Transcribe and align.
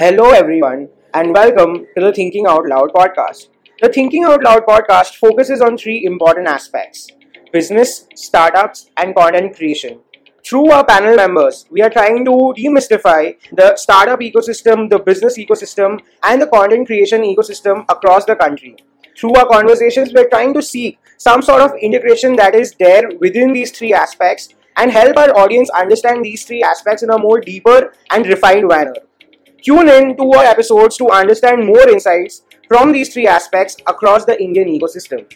Hello, 0.00 0.30
everyone, 0.30 0.88
and 1.12 1.34
welcome 1.34 1.86
to 1.94 2.00
the 2.00 2.10
Thinking 2.10 2.46
Out 2.46 2.66
Loud 2.66 2.90
podcast. 2.94 3.48
The 3.82 3.90
Thinking 3.90 4.24
Out 4.24 4.42
Loud 4.42 4.64
podcast 4.64 5.16
focuses 5.16 5.60
on 5.60 5.76
three 5.76 6.06
important 6.06 6.46
aspects 6.46 7.08
business, 7.52 8.06
startups, 8.14 8.88
and 8.96 9.14
content 9.14 9.54
creation. 9.54 10.00
Through 10.42 10.70
our 10.70 10.86
panel 10.86 11.16
members, 11.16 11.66
we 11.70 11.82
are 11.82 11.90
trying 11.90 12.24
to 12.24 12.54
demystify 12.56 13.36
the 13.52 13.76
startup 13.76 14.20
ecosystem, 14.20 14.88
the 14.88 15.00
business 15.00 15.36
ecosystem, 15.36 16.00
and 16.22 16.40
the 16.40 16.46
content 16.46 16.86
creation 16.86 17.20
ecosystem 17.20 17.84
across 17.90 18.24
the 18.24 18.36
country. 18.36 18.76
Through 19.18 19.34
our 19.34 19.46
conversations, 19.48 20.14
we're 20.14 20.30
trying 20.30 20.54
to 20.54 20.62
seek 20.62 20.98
some 21.18 21.42
sort 21.42 21.60
of 21.60 21.74
integration 21.74 22.36
that 22.36 22.54
is 22.54 22.74
there 22.78 23.10
within 23.20 23.52
these 23.52 23.70
three 23.70 23.92
aspects 23.92 24.48
and 24.78 24.90
help 24.90 25.18
our 25.18 25.36
audience 25.36 25.68
understand 25.68 26.24
these 26.24 26.46
three 26.46 26.62
aspects 26.62 27.02
in 27.02 27.10
a 27.10 27.18
more 27.18 27.38
deeper 27.38 27.92
and 28.10 28.26
refined 28.26 28.66
manner. 28.66 28.94
Tune 29.62 29.90
in 29.90 30.16
to 30.16 30.30
our 30.32 30.44
episodes 30.44 30.96
to 30.96 31.10
understand 31.10 31.66
more 31.66 31.86
insights 31.86 32.42
from 32.66 32.92
these 32.92 33.12
three 33.12 33.26
aspects 33.26 33.76
across 33.86 34.24
the 34.24 34.40
Indian 34.42 34.68
ecosystem. 34.68 35.30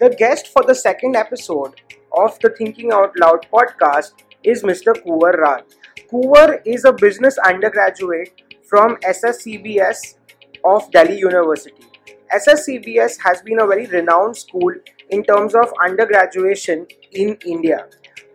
The 0.00 0.10
guest 0.18 0.48
for 0.48 0.64
the 0.64 0.74
second 0.74 1.14
episode 1.14 1.80
of 2.12 2.36
the 2.40 2.50
Thinking 2.50 2.90
Out 2.92 3.12
Loud 3.16 3.46
podcast 3.52 4.14
is 4.42 4.64
Mr. 4.64 4.94
Kunwar 4.94 5.38
Raj. 5.38 5.62
Kunwar 6.10 6.60
is 6.66 6.84
a 6.84 6.92
business 6.92 7.38
undergraduate 7.38 8.42
from 8.64 8.96
SSCBS 8.96 10.16
of 10.64 10.90
Delhi 10.90 11.18
University. 11.18 11.86
SSCBS 12.34 13.18
has 13.22 13.42
been 13.42 13.60
a 13.60 13.66
very 13.66 13.86
renowned 13.86 14.36
school 14.36 14.74
in 15.10 15.22
terms 15.22 15.54
of 15.54 15.72
undergraduation 15.84 16.84
in 17.12 17.38
India. 17.46 17.86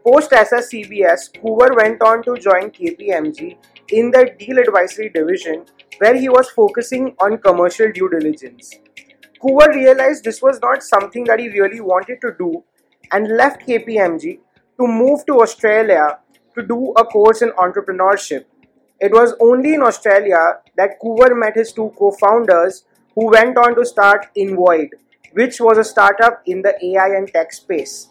Post 0.07 0.31
SSCBS, 0.31 1.33
Kunwar 1.41 1.75
went 1.75 2.01
on 2.01 2.23
to 2.23 2.37
join 2.37 2.71
KPMG 2.71 3.57
in 3.91 4.11
the 4.11 4.35
deal 4.37 4.59
advisory 4.59 5.09
division 5.09 5.65
where 5.97 6.15
he 6.15 6.29
was 6.29 6.49
focusing 6.49 7.15
on 7.19 7.37
commercial 7.37 7.91
due 7.91 8.09
diligence. 8.09 8.73
Kunwar 9.41 9.73
realized 9.73 10.23
this 10.23 10.41
was 10.41 10.59
not 10.61 10.83
something 10.83 11.23
that 11.25 11.39
he 11.39 11.49
really 11.49 11.79
wanted 11.79 12.19
to 12.21 12.33
do 12.37 12.63
and 13.11 13.37
left 13.37 13.65
KPMG 13.65 14.39
to 14.79 14.87
move 14.87 15.25
to 15.25 15.39
Australia 15.41 16.19
to 16.55 16.65
do 16.65 16.91
a 16.97 17.05
course 17.05 17.41
in 17.41 17.49
entrepreneurship. 17.51 18.45
It 18.99 19.11
was 19.11 19.33
only 19.39 19.73
in 19.73 19.81
Australia 19.81 20.59
that 20.75 20.99
Kunwar 21.01 21.37
met 21.37 21.55
his 21.55 21.71
two 21.71 21.93
co 21.97 22.11
founders 22.11 22.83
who 23.15 23.29
went 23.31 23.57
on 23.57 23.75
to 23.75 23.85
start 23.85 24.27
Invoid, 24.35 24.89
which 25.33 25.59
was 25.61 25.77
a 25.77 25.83
startup 25.83 26.41
in 26.45 26.61
the 26.61 26.73
AI 26.85 27.15
and 27.15 27.27
tech 27.27 27.53
space. 27.53 28.09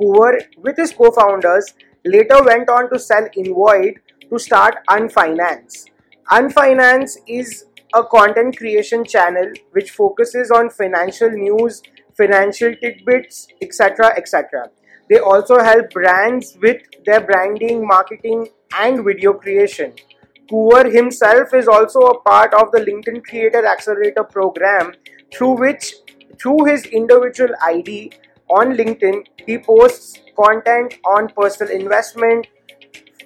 Kunwar, 0.00 0.40
with 0.58 0.76
his 0.76 0.92
co 0.92 1.10
founders, 1.10 1.74
later 2.04 2.42
went 2.42 2.70
on 2.70 2.88
to 2.90 2.98
sell 2.98 3.28
Invoid 3.36 4.00
to 4.30 4.38
start 4.38 4.76
Unfinance. 4.90 5.84
Unfinance 6.30 7.16
is 7.26 7.64
a 7.94 8.04
content 8.04 8.56
creation 8.56 9.04
channel 9.04 9.50
which 9.72 9.90
focuses 9.90 10.50
on 10.50 10.68
financial 10.68 11.30
news, 11.30 11.82
financial 12.16 12.74
tidbits, 12.82 13.48
etc. 13.62 14.12
etc. 14.16 14.70
They 15.08 15.18
also 15.18 15.58
help 15.60 15.90
brands 15.90 16.58
with 16.60 16.82
their 17.06 17.20
branding, 17.20 17.86
marketing, 17.86 18.48
and 18.78 19.04
video 19.04 19.32
creation. 19.32 19.94
Kunwar 20.50 20.92
himself 20.92 21.54
is 21.54 21.66
also 21.66 22.00
a 22.00 22.20
part 22.20 22.52
of 22.52 22.70
the 22.72 22.80
LinkedIn 22.80 23.24
Creator 23.24 23.66
Accelerator 23.66 24.24
program, 24.24 24.92
through 25.32 25.58
which, 25.58 25.94
through 26.40 26.64
his 26.66 26.84
individual 26.86 27.50
ID 27.62 28.12
on 28.50 28.74
LinkedIn, 28.74 29.26
he 29.46 29.58
posts 29.58 30.20
content 30.38 30.94
on 31.04 31.28
personal 31.28 31.72
investment, 31.72 32.46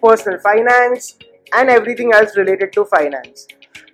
personal 0.05 0.39
finance, 0.41 1.17
and 1.55 1.69
everything 1.69 2.13
else 2.13 2.37
related 2.37 2.73
to 2.73 2.85
finance. 2.85 3.47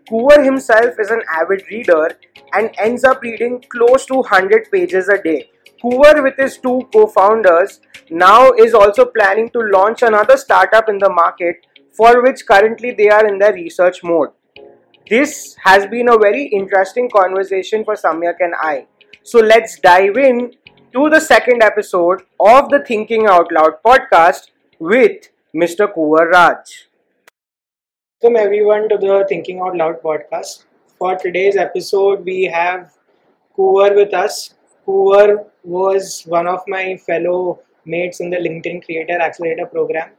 Kunwar 0.09 0.43
himself 0.43 0.99
is 0.99 1.11
an 1.11 1.23
avid 1.31 1.63
reader 1.71 2.17
and 2.55 2.71
ends 2.79 3.05
up 3.05 3.23
reading 3.23 3.63
close 3.69 4.07
to 4.07 4.15
100 4.15 4.71
pages 4.71 5.09
a 5.09 5.23
day. 5.23 5.51
Kunwar, 5.83 6.23
with 6.23 6.37
his 6.37 6.57
two 6.57 6.89
co 6.93 7.07
founders, 7.07 7.81
now 8.11 8.51
is 8.53 8.75
also 8.75 9.05
planning 9.05 9.51
to 9.51 9.61
launch 9.61 10.03
another 10.03 10.37
startup 10.37 10.89
in 10.89 10.99
the 10.99 11.11
market 11.11 11.67
for 11.93 12.23
which 12.23 12.47
currently 12.47 12.93
they 12.93 13.09
are 13.11 13.27
in 13.27 13.39
their 13.39 13.53
research 13.53 14.03
mode. 14.03 14.31
This 15.11 15.57
has 15.65 15.87
been 15.87 16.09
a 16.09 16.19
very 16.19 16.45
interesting 16.45 17.11
conversation 17.11 17.85
for 17.85 17.95
Samyak 17.95 18.37
and 18.41 18.55
I. 18.61 18.87
So 19.23 19.41
let's 19.41 19.79
dive 19.79 20.17
in 20.17 20.53
to 20.93 21.11
the 21.11 21.21
second 21.21 21.63
episode 21.63 22.23
of 22.41 22.71
the 22.71 22.85
Thinking 22.85 23.27
Out 23.27 23.53
Loud 23.53 23.83
podcast 23.85 24.49
with 24.79 25.29
Mr. 25.59 25.93
Kunwar 25.93 26.31
Raj. 26.31 26.87
Welcome 28.23 28.37
everyone 28.37 28.89
to 28.91 28.97
the 28.97 29.27
Thinking 29.29 29.59
Out 29.59 29.77
Loud 29.77 30.01
podcast. 30.03 30.67
For 30.99 31.17
today's 31.17 31.57
episode, 31.57 32.25
we 32.25 32.45
have 32.45 32.93
Kunwar 33.57 33.97
with 33.97 34.15
us. 34.15 34.55
Kunwar 34.87 35.47
was 35.65 36.23
one 36.27 36.47
of 36.47 36.61
my 36.69 36.97
fellow 36.99 37.59
mates 37.85 38.21
in 38.21 38.31
the 38.31 38.37
LinkedIn 38.37 38.85
Creator 38.85 39.21
Accelerator 39.21 39.67
program, 39.67 40.11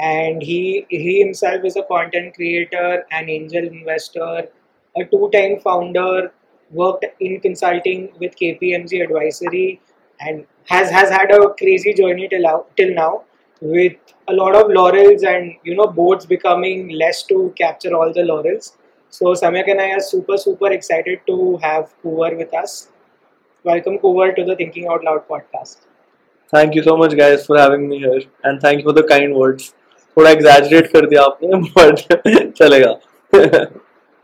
and 0.00 0.42
he 0.42 0.86
he 0.88 1.20
himself 1.20 1.62
is 1.62 1.76
a 1.76 1.82
content 1.82 2.34
creator, 2.34 3.04
an 3.10 3.28
angel 3.28 3.66
investor, 3.66 4.48
a 4.96 5.04
two-time 5.04 5.58
founder, 5.60 6.32
worked 6.70 7.04
in 7.28 7.40
consulting 7.40 8.12
with 8.18 8.34
KPMG 8.34 9.02
Advisory, 9.08 9.80
and 10.20 10.46
has 10.64 10.90
has 10.90 11.10
had 11.10 11.34
a 11.38 11.50
crazy 11.64 11.92
journey 11.92 12.28
till 12.28 12.48
till 12.78 12.94
now 12.94 13.24
with 13.60 13.96
a 14.28 14.32
lot 14.32 14.54
of 14.54 14.70
laurels 14.70 15.22
and 15.22 15.54
you 15.64 15.74
know 15.74 15.86
boards 15.86 16.24
becoming 16.26 16.88
less 16.90 17.22
to 17.24 17.52
capture 17.56 17.94
all 17.94 18.12
the 18.12 18.22
laurels. 18.22 18.76
So 19.10 19.26
Samyak 19.34 19.70
and 19.70 19.80
I 19.80 19.90
are 19.90 20.00
super 20.00 20.38
super 20.38 20.72
excited 20.72 21.20
to 21.26 21.58
have 21.62 21.92
Kunwar 22.02 22.36
with 22.36 22.54
us. 22.54 22.88
Welcome 23.64 23.98
Kunwar 23.98 24.34
to 24.36 24.44
the 24.44 24.56
Thinking 24.56 24.88
Out 24.88 25.04
Loud 25.04 25.28
podcast. 25.28 25.78
Thank 26.48 26.74
you 26.74 26.82
so 26.82 26.96
much 26.96 27.16
guys 27.16 27.44
for 27.46 27.58
having 27.58 27.88
me 27.88 27.98
here 27.98 28.22
and 28.44 28.60
thank 28.60 28.78
you 28.78 28.84
for 28.84 28.92
the 28.92 29.04
kind 29.04 29.34
words. 29.34 29.74
थोड़ा 30.16 30.30
exaggerate 30.30 30.88
कर 30.92 31.06
दिया 31.08 31.22
आपने 31.22 31.48
but 31.74 32.54
चलेगा. 32.56 32.96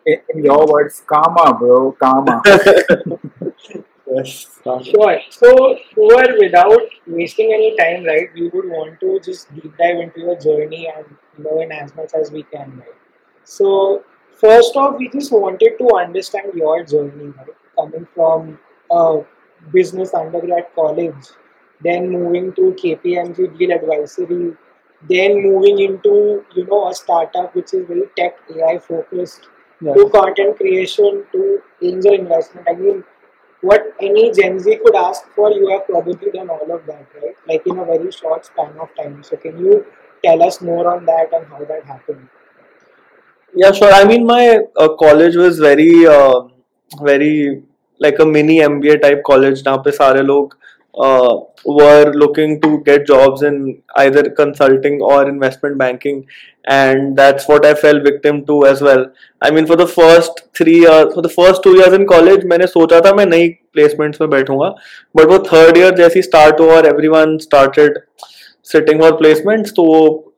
In 0.06 0.44
your 0.44 0.66
words, 0.66 1.02
karma, 1.12 1.52
bro, 1.58 1.92
karma. 2.02 2.41
yes. 4.15 4.61
Sure. 4.65 5.21
So, 5.31 5.77
Kunwar, 5.94 6.39
without 6.39 6.81
wasting 7.06 7.53
any 7.53 7.77
time, 7.77 8.05
right, 8.05 8.28
we 8.34 8.49
would 8.49 8.69
want 8.69 9.00
to 9.00 9.21
just 9.25 9.53
deep 9.55 9.77
dive 9.78 9.99
into 9.99 10.21
your 10.21 10.39
journey 10.39 10.89
and 10.94 11.06
learn 11.44 11.72
as 11.72 11.94
much 11.94 12.12
as 12.15 12.31
we 12.31 12.43
can, 12.44 12.77
right? 12.78 12.94
So, 13.44 14.05
first 14.41 14.77
off, 14.77 14.97
we 14.99 15.09
just 15.09 15.33
wanted 15.33 15.77
to 15.78 15.94
understand 15.97 16.53
your 16.55 16.84
journey, 16.84 17.28
right? 17.39 17.56
Coming 17.78 18.06
from 18.15 18.59
a 18.91 19.22
business 19.72 20.15
undergrad 20.15 20.67
college, 20.75 21.27
then 21.83 22.11
moving 22.11 22.53
to 22.55 22.73
KPMG 22.83 23.49
deal 23.59 23.73
advisory, 23.73 24.55
then 25.09 25.43
moving 25.43 25.78
into 25.81 26.44
you 26.55 26.65
know 26.67 26.88
a 26.88 26.94
startup 26.94 27.55
which 27.55 27.75
is 27.75 27.87
very 27.87 28.05
tech 28.17 28.37
AI 28.56 28.78
focused, 28.78 29.49
Yeah. 29.81 29.94
to 29.94 30.09
content 30.11 30.56
creation, 30.56 31.25
to 31.33 31.62
angel 31.83 32.15
investment. 32.15 32.67
I 32.71 32.75
mean, 32.75 33.05
what 33.66 33.94
any 34.00 34.31
Gen 34.31 34.59
Z 34.59 34.79
could 34.84 34.95
ask 34.95 35.23
for, 35.35 35.51
you 35.51 35.69
have 35.69 35.85
probably 35.88 36.31
done 36.31 36.50
all 36.50 36.72
of 36.72 36.85
that, 36.85 37.06
right? 37.22 37.35
Like 37.47 37.66
in 37.67 37.78
a 37.78 37.85
very 37.85 38.12
short 38.12 38.45
span 38.45 38.78
of 38.79 38.89
time. 38.95 39.23
So, 39.23 39.38
can 39.38 39.57
you 39.57 39.85
tell 40.23 40.41
us 40.44 40.62
more 40.62 40.94
on 40.94 41.06
that 41.06 41.34
and 41.34 41.45
how 41.47 41.59
that 41.66 41.85
happened? 41.85 42.28
Yeah, 43.56 43.72
sure. 43.72 43.91
I 43.91 44.03
mean, 44.06 44.25
my 44.25 44.59
uh, 44.78 44.89
college 44.95 45.35
was 45.35 45.59
very, 45.59 46.07
uh, 46.07 46.41
very 47.01 47.63
like 48.00 48.19
a 48.19 48.25
mini 48.25 48.62
MBA 48.62 48.97
type 48.97 49.22
college. 49.28 49.63
जहाँ 49.63 49.78
पे 49.78 49.91
सारे 49.91 50.22
लोग 50.22 50.57
uh, 50.96 51.40
were 51.64 52.12
looking 52.14 52.60
to 52.60 52.82
get 52.84 53.06
jobs 53.06 53.42
in 53.42 53.82
either 53.96 54.30
consulting 54.30 55.00
or 55.00 55.28
investment 55.28 55.78
banking, 55.78 56.26
and 56.66 57.16
that's 57.16 57.48
what 57.48 57.66
I 57.66 57.74
fell 57.74 58.00
victim 58.00 58.44
to 58.46 58.66
as 58.66 58.80
well. 58.80 59.06
I 59.42 59.50
mean, 59.50 59.66
for 59.66 59.76
the 59.76 59.87
first 59.87 60.43
three 60.54 60.81
years, 60.81 61.14
for 61.14 61.22
the 61.22 61.28
first 61.28 61.62
two 61.62 61.76
years 61.76 61.93
in 61.93 62.06
college, 62.06 62.44
मैंने 62.44 62.66
सोचा 62.66 63.00
था 63.00 63.12
मैं 63.14 63.26
नई 63.26 63.48
placements 63.78 64.20
में 64.20 64.31
बैठूँगा, 64.31 64.75
but 65.19 65.26
वो 65.26 65.38
third 65.50 65.76
year 65.76 65.94
जैसे 65.96 66.20
ही 66.20 66.26
start 66.28 66.60
हुआ 66.60 66.76
और 66.76 66.87
everyone 66.87 67.38
started 67.38 67.99
sitting 68.62 69.00
for 69.00 69.12
placements, 69.19 69.75
तो 69.75 69.84
वो 69.84 70.32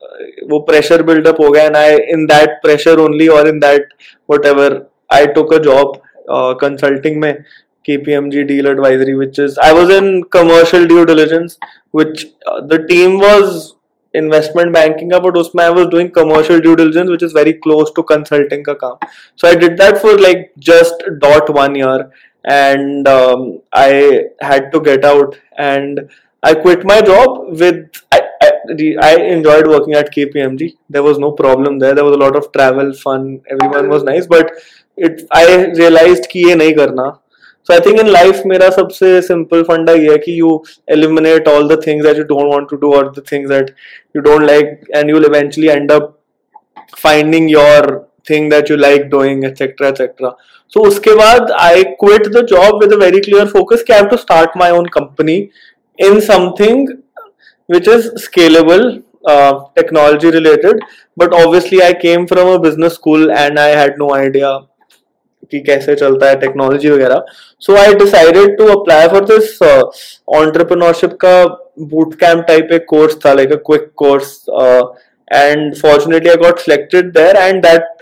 वो 0.51 0.67
build 1.07 1.27
up 1.27 1.41
हो 1.41 1.51
गया 1.51 1.67
and 1.67 1.77
I 1.77 1.99
in 2.17 2.27
that 2.27 2.61
pressure 2.65 2.99
only 2.99 3.29
or 3.29 3.47
in 3.47 3.61
that 3.61 3.83
whatever 4.27 4.89
I 5.11 5.27
took 5.27 5.53
a 5.53 5.61
job 5.61 6.01
uh, 6.29 6.55
consulting 6.55 7.21
में 7.21 7.45
KPMG 7.88 8.48
deal 8.48 8.68
advisory 8.68 9.16
which 9.16 9.40
is 9.40 9.58
I 9.58 9.72
was 9.74 9.90
in 9.90 10.24
commercial 10.24 10.86
due 10.88 11.06
diligence 11.06 11.58
which 11.92 12.28
uh, 12.48 12.62
the 12.62 12.86
team 12.88 13.18
was 13.20 13.76
investment 14.14 14.74
banking 14.74 15.10
का 15.12 15.22
but 15.22 15.36
उसमें 15.38 15.64
I 15.64 15.70
was 15.70 15.88
doing 15.88 16.12
commercial 16.12 16.60
due 16.60 16.76
diligence 16.76 17.10
which 17.10 17.24
is 17.24 17.34
very 17.34 17.54
close 17.54 17.92
to 17.92 18.04
consulting 18.04 18.64
का 18.64 18.78
काम 18.80 19.00
so 19.36 19.48
I 19.48 19.56
did 19.56 19.78
that 19.78 19.98
for 19.98 20.18
like 20.18 20.52
just 20.60 21.04
dot 21.20 21.50
one 21.50 21.76
year 21.76 22.12
and 22.46 23.08
um, 23.08 23.62
I 23.72 24.26
had 24.42 24.72
to 24.74 24.80
get 24.82 25.06
out 25.06 25.38
and 25.58 26.10
I 26.44 26.54
quit 26.54 26.86
my 26.86 27.02
job 27.02 27.58
with 27.60 27.90
I, 28.12 28.22
I, 28.42 28.52
re- 28.68 28.98
I 28.98 29.16
enjoyed 29.16 29.66
working 29.68 29.94
at 29.94 30.14
KPMG. 30.14 30.76
There 30.90 31.04
was 31.04 31.18
no 31.18 31.32
problem 31.32 31.80
there. 31.80 31.96
There 31.96 32.04
was 32.04 32.16
a 32.16 32.20
lot 32.20 32.36
of 32.36 32.52
travel, 32.52 32.94
fun. 32.94 33.42
Everyone 33.50 33.88
was 33.88 34.04
nice, 34.04 34.28
but 34.28 34.52
it 34.98 35.26
I 35.32 35.68
realized 35.68 36.28
कि 36.32 36.44
ये 36.48 36.56
नहीं 36.56 36.74
करना. 36.76 37.20
so 37.69 37.75
I 37.75 37.81
think 37.87 37.99
in 38.01 38.09
life 38.09 38.43
मेरा 38.47 38.69
सबसे 38.71 39.21
simple 39.23 39.63
फंडा 39.63 39.93
ये 39.93 40.11
है 40.11 40.19
कि 40.19 40.39
you 40.41 40.53
eliminate 40.91 41.49
all 41.49 41.69
the 41.69 41.81
things 41.87 42.07
that 42.07 42.19
you 42.19 42.25
don't 42.25 42.53
want 42.53 42.69
to 42.71 42.77
do 42.77 42.93
और 42.97 43.11
the 43.19 43.23
things 43.33 43.51
that 43.51 43.75
you 44.17 44.23
don't 44.23 44.43
like 44.43 44.81
and 44.95 45.11
you 45.11 45.17
will 45.17 45.27
eventually 45.27 45.69
end 45.71 45.93
up 45.93 46.15
finding 47.03 47.51
your 47.51 47.91
thing 48.31 48.51
that 48.51 48.71
you 48.71 48.77
like 48.77 49.09
doing 49.11 49.45
etcetera 49.45 49.89
etcetera 49.89 50.37
so 50.73 50.87
उसके 50.89 51.15
बाद 51.15 51.51
I 51.61 51.83
quit 52.05 52.29
the 52.37 52.47
job 52.51 52.83
with 52.83 52.93
a 52.93 52.97
very 53.05 53.21
clear 53.21 53.47
focus 53.49 53.83
कि 53.83 53.93
I 53.93 53.99
have 53.99 54.09
to 54.09 54.17
start 54.17 54.57
my 54.57 54.71
own 54.71 54.87
company 54.95 55.37
in 55.99 56.21
something 56.31 56.89
which 57.69 57.89
is 57.89 58.09
scalable 58.25 58.91
uh, 59.25 59.65
technology 59.77 60.31
related 60.31 60.81
but 61.17 61.33
obviously 61.35 61.83
i 61.83 61.93
came 61.95 62.27
from 62.27 62.49
a 62.49 62.59
business 62.59 62.95
school 62.95 63.31
and 63.33 63.59
i 63.59 63.69
had 63.69 63.99
no 63.99 64.15
idea 64.15 64.53
कि 65.51 65.61
कैसे 65.67 65.95
चलता 65.97 66.29
है 66.29 66.39
technology 66.41 66.91
वगैरह 66.91 67.25
so 67.67 67.77
I 67.77 67.95
decided 68.05 68.57
to 68.59 68.67
apply 68.79 69.09
for 69.09 69.25
this 69.31 69.59
entrepreneurship 69.63 71.13
का 71.25 71.45
boot 71.93 72.15
camp 72.21 72.45
type 72.49 72.73
एक 72.73 72.85
course 72.89 73.17
था 73.27 73.33
like 73.35 73.53
a 73.53 73.57
quick 73.67 73.91
course 73.97 74.35
and 75.33 75.75
fortunately 75.77 76.31
I 76.31 76.37
got 76.45 76.59
selected 76.61 77.13
there 77.13 77.37
and 77.37 77.63
that 77.67 77.97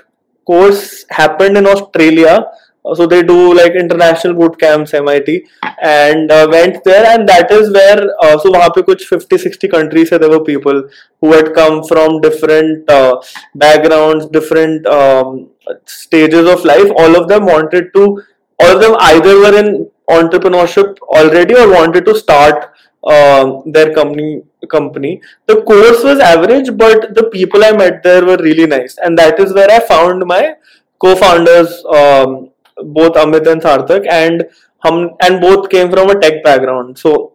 happened 1.11 1.57
in 1.57 1.67
Australia. 1.67 2.45
Uh, 2.85 2.95
So 2.95 3.05
they 3.05 3.23
do 3.23 3.53
like 3.53 3.75
international 3.75 4.35
boot 4.35 4.59
camps, 4.59 4.95
MIT, 4.95 5.45
and 5.83 6.31
uh, 6.31 6.47
went 6.49 6.85
there, 6.85 7.05
and 7.05 7.29
that 7.29 7.51
is 7.51 7.73
where 7.73 8.05
uh, 8.23 8.39
so 8.39 8.53
वहाँ 8.53 8.69
पे 8.77 8.83
कुछ 8.83 9.09
50 9.09 9.39
60 9.39 9.69
countries 9.69 10.09
से 10.09 10.21
there 10.21 10.31
were 10.31 10.45
people 10.45 10.83
who 11.23 11.33
had 11.33 11.53
come 11.53 11.83
from 11.83 12.21
different 12.21 12.89
uh, 12.89 13.17
backgrounds, 13.57 14.27
different 14.27 14.87
um, 14.89 15.49
stages 15.85 16.49
of 16.49 16.65
life, 16.65 16.91
all 16.97 17.17
of 17.17 17.29
them 17.29 17.47
wanted 17.47 17.93
to, 17.95 18.23
all 18.59 18.77
of 18.77 18.81
them 18.81 18.97
either 19.01 19.39
were 19.39 19.59
in 19.59 19.91
entrepreneurship 20.09 20.99
already 21.03 21.55
or 21.55 21.69
wanted 21.69 22.05
to 22.07 22.15
start 22.15 22.73
uh, 23.05 23.61
their 23.67 23.95
company 23.95 24.43
company. 24.71 25.21
The 25.47 25.63
course 25.63 26.03
was 26.03 26.19
average 26.19 26.77
but 26.77 27.15
the 27.15 27.25
people 27.31 27.65
i 27.65 27.71
met 27.71 28.03
there 28.03 28.25
were 28.25 28.37
really 28.39 28.67
nice. 28.67 28.99
And 28.99 29.17
that 29.19 29.39
is 29.39 29.55
where 29.55 29.71
i 29.71 29.79
found 29.81 30.25
my 30.27 30.55
co-founders 30.99 31.85
um, 31.95 32.51
both 32.83 33.15
amit 33.15 33.47
and 33.47 33.61
sarthak 33.61 34.07
and 34.09 34.45
hum, 34.79 35.11
and 35.21 35.41
both 35.41 35.71
came 35.71 35.91
from 35.91 36.11
a 36.11 36.19
tech 36.19 36.43
background. 36.43 36.99
So 36.99 37.35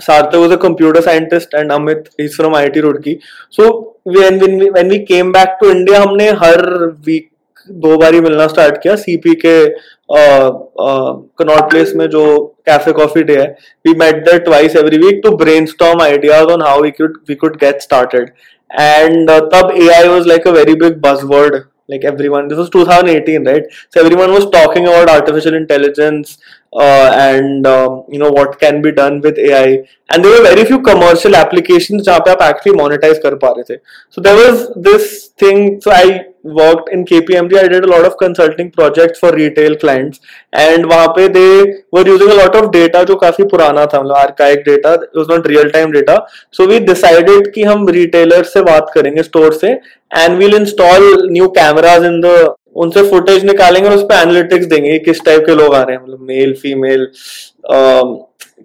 sarthak 0.00 0.40
was 0.40 0.52
a 0.52 0.58
computer 0.58 1.02
scientist 1.02 1.52
and 1.52 1.70
amit 1.70 2.10
is 2.18 2.34
from 2.36 2.52
iit 2.52 2.74
roorkee. 2.74 3.20
So 3.50 3.96
when 4.04 4.38
when 4.38 4.58
we, 4.58 4.70
when 4.70 4.88
we 4.88 5.04
came 5.04 5.32
back 5.32 5.60
to 5.60 5.70
india 5.70 6.00
humne 6.00 6.36
har 6.36 6.96
week 7.04 7.31
दो 7.67 7.97
बार 7.97 8.13
ही 8.13 8.19
मिलना 8.21 8.47
start 8.47 8.77
किया 8.83 8.95
CP 8.95 9.33
के 9.45 9.57
Connaught 11.41 11.69
Place 11.69 11.93
में 11.95 12.05
जो 12.09 12.25
कैफे 12.65 12.91
कॉफी 12.99 13.23
डे 13.23 13.35
है 13.39 13.47
we 13.87 13.93
met 13.99 14.23
there 14.25 14.39
twice 14.43 14.75
every 14.75 14.97
week 14.97 15.21
to 15.23 15.35
brainstorm 15.37 16.01
ideas 16.01 16.51
on 16.51 16.61
how 16.61 16.81
we 16.83 16.91
could 17.01 17.17
we 17.29 17.35
could 17.35 17.57
get 17.61 17.81
started 17.81 18.29
and 18.71 19.31
तब 19.53 19.73
AI 19.81 20.07
was 20.07 20.27
like 20.27 20.47
a 20.47 20.51
very 20.51 20.75
big 20.75 21.01
buzzword 21.07 21.59
like 21.89 22.03
everyone 22.03 22.47
this 22.47 22.57
was 22.57 22.69
2018 22.69 23.45
right 23.45 23.63
so 23.89 24.01
everyone 24.01 24.31
was 24.31 24.49
talking 24.49 24.87
about 24.87 25.09
artificial 25.09 25.53
intelligence 25.53 26.37
uh, 26.73 27.11
and 27.15 27.65
um, 27.65 28.03
you 28.09 28.19
know 28.19 28.29
what 28.29 28.59
can 28.59 28.81
be 28.81 28.91
done 28.91 29.21
with 29.21 29.37
ai 29.39 29.67
and 30.09 30.23
there 30.23 30.31
were 30.31 30.43
very 30.47 30.65
few 30.65 30.79
commercial 30.81 31.35
applications 31.35 32.03
जहाँ 32.05 32.19
पे 32.25 32.31
आप 32.31 32.43
actually 32.49 32.77
monetize 32.79 33.23
कर 33.23 33.35
पा 33.43 33.53
रहे 33.57 33.73
थे 33.73 33.79
so 34.17 34.25
there 34.27 34.35
was 34.35 34.65
this 34.89 35.07
thing 35.43 35.63
so 35.85 35.91
i 35.91 36.03
worked 36.44 36.88
in 36.88 37.04
kpmg 37.04 37.58
i 37.58 37.66
did 37.68 37.84
a 37.84 37.86
lot 37.86 38.04
of 38.04 38.16
consulting 38.16 38.70
projects 38.70 39.18
for 39.18 39.32
retail 39.32 39.76
clients 39.76 40.20
and 40.52 40.86
वहाँ 40.86 41.08
पे 41.16 41.28
they 41.28 41.52
were 41.92 42.06
using 42.06 42.30
a 42.30 42.34
lot 42.34 42.56
of 42.56 42.70
data 42.72 43.04
जो 43.04 43.16
काफ़ी 43.16 43.44
पुराना 43.50 43.86
था 43.86 44.00
मतलब 44.00 44.16
archaic 44.16 44.64
data 44.64 44.94
it 45.02 45.20
was 45.20 45.28
not 45.28 45.46
real 45.46 45.70
time 45.70 45.92
data 45.92 46.18
so 46.50 46.66
we 46.66 46.80
decided 46.80 47.52
कि 47.54 47.62
हम 47.64 47.86
retailer 47.90 48.42
से 48.44 48.62
बात 48.62 48.90
करेंगे 48.94 49.22
store 49.22 49.52
से 49.60 49.78
and 50.14 50.38
we'll 50.38 50.56
install 50.56 51.30
new 51.30 51.52
cameras 51.60 52.10
in 52.10 52.20
the 52.26 52.34
उनसे 52.76 53.02
फुटेज 53.10 53.44
निकालेंगे 53.44 53.88
और 53.88 53.94
उस 53.94 54.02
पर 54.02 54.14
एनालिटिक्स 54.14 54.66
देंगे 54.66 54.98
किस 54.98 55.24
टाइप 55.24 55.42
के 55.46 55.54
लोग 55.54 55.74
आ 55.74 55.82
रहे 55.82 55.96
हैं 55.96 56.02
मतलब 56.02 56.20
मेल 56.28 56.52
फीमेल 56.62 57.06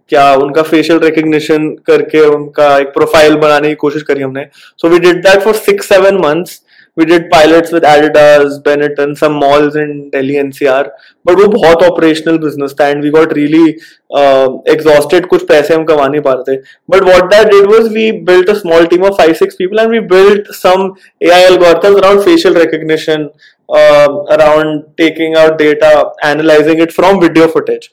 क्या 0.10 0.34
उनका 0.36 0.62
फेशियल 0.64 1.00
रिकग्निशन 1.00 1.68
करके 1.88 2.20
उनका 2.28 2.78
एक 2.80 2.88
प्रोफ़ाइल 2.94 3.36
बनाने 3.38 3.70
की 3.70 3.76
कोशिश 3.82 4.04
करी 4.10 4.22
हमने 4.22 4.46
so 4.82 4.90
we 4.90 5.00
did 5.00 5.22
that 5.24 5.42
for 5.44 5.56
six 5.56 5.90
seven 5.90 6.18
months 6.26 6.62
we 6.97 7.05
did 7.05 7.31
pilots 7.31 7.73
with 7.73 7.85
Adidas, 7.85 8.63
Benetton, 8.63 9.17
some 9.17 9.33
malls 9.33 9.77
in 9.77 10.11
Delhi 10.11 10.35
NCR. 10.35 10.91
But 11.25 11.37
वो 11.37 11.47
बहुत 11.53 11.83
operational 11.89 12.39
business 12.39 12.75
था 12.81 12.91
and 12.91 13.03
we 13.03 13.11
got 13.11 13.33
really 13.39 13.79
uh, 14.15 14.49
exhausted. 14.75 15.29
कुछ 15.29 15.47
पैसे 15.49 15.75
हम 15.75 15.85
कमा 15.85 16.09
नहीं 16.09 16.21
पा 16.21 16.33
रहे 16.33 16.57
थे. 16.57 16.63
But 16.89 17.05
what 17.05 17.31
that 17.31 17.51
did 17.51 17.67
was 17.67 17.89
we 17.89 18.11
built 18.31 18.49
a 18.49 18.59
small 18.61 18.87
team 18.87 19.05
of 19.05 19.17
five 19.17 19.37
six 19.37 19.57
people 19.57 19.81
and 19.81 19.91
we 19.91 20.01
built 20.01 20.53
some 20.61 20.85
AI 21.21 21.41
algorithms 21.51 22.03
around 22.03 22.23
facial 22.25 22.55
recognition, 22.55 23.31
uh, 23.69 24.09
around 24.37 24.85
taking 24.99 25.37
out 25.37 25.59
data, 25.59 26.11
analyzing 26.23 26.81
it 26.81 26.93
from 26.93 27.21
video 27.21 27.49
footage. 27.49 27.91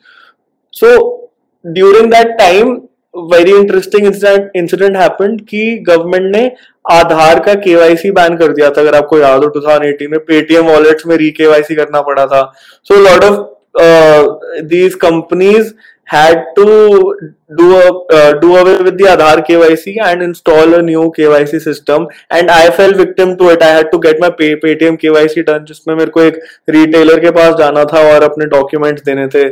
So 0.72 1.30
during 1.74 2.10
that 2.10 2.38
time 2.40 2.90
very 3.15 3.53
interesting 3.53 4.07
incident 4.07 4.51
incident 4.57 4.97
happened 4.97 5.41
कि 5.49 5.77
government 5.89 6.37
ने 6.37 6.51
आधार 6.91 7.41
का 7.41 7.55
KYC 7.57 8.11
ban 8.11 8.37
कर 8.37 8.53
दिया 8.53 8.71
था, 8.71 8.81
अगर 8.81 8.95
आपको 8.95 9.19
याद 9.19 9.45
हो 9.45 9.51
2018 9.51 10.09
में 10.11 10.19
पेटीएम 10.21 10.67
वॉलेट्स 10.67 11.07
में 11.07 11.17
रीकेवाईसी 11.17 11.75
करना 11.75 12.01
पड़ा 12.03 12.27
था। 12.27 12.43
So 12.87 13.01
lot 13.01 13.25
of 13.25 14.63
these 14.67 14.95
companies 15.03 15.73
had 16.09 16.39
do 16.59 18.53
away 18.55 18.75
with 18.77 18.95
the 18.95 19.07
Aadhaar 19.09 19.41
KYC 19.41 19.97
and 20.01 20.23
install 20.23 20.75
a 20.75 20.81
new 20.83 21.09
KYC 21.17 21.59
system 21.61 22.07
and 22.33 22.51
I 22.51 22.69
fell 22.71 22.95
victim 22.95 23.35
to 23.37 23.51
it 23.51 23.63
I 23.63 23.75
had 23.75 23.91
to 23.91 23.99
get 23.99 24.21
my 24.21 24.31
Paytm 24.41 24.97
KYC 24.97 25.43
done 25.43 25.65
जिसमें 25.69 25.95
मेरे 25.95 26.11
को 26.11 26.23
एक 26.23 26.41
retailer 26.69 27.21
के 27.21 27.31
पास 27.31 27.55
जाना 27.59 27.85
था 27.85 28.03
और 28.11 28.23
अपने 28.23 28.47
documents 28.49 29.03
देने 29.05 29.27
थे। 29.29 29.49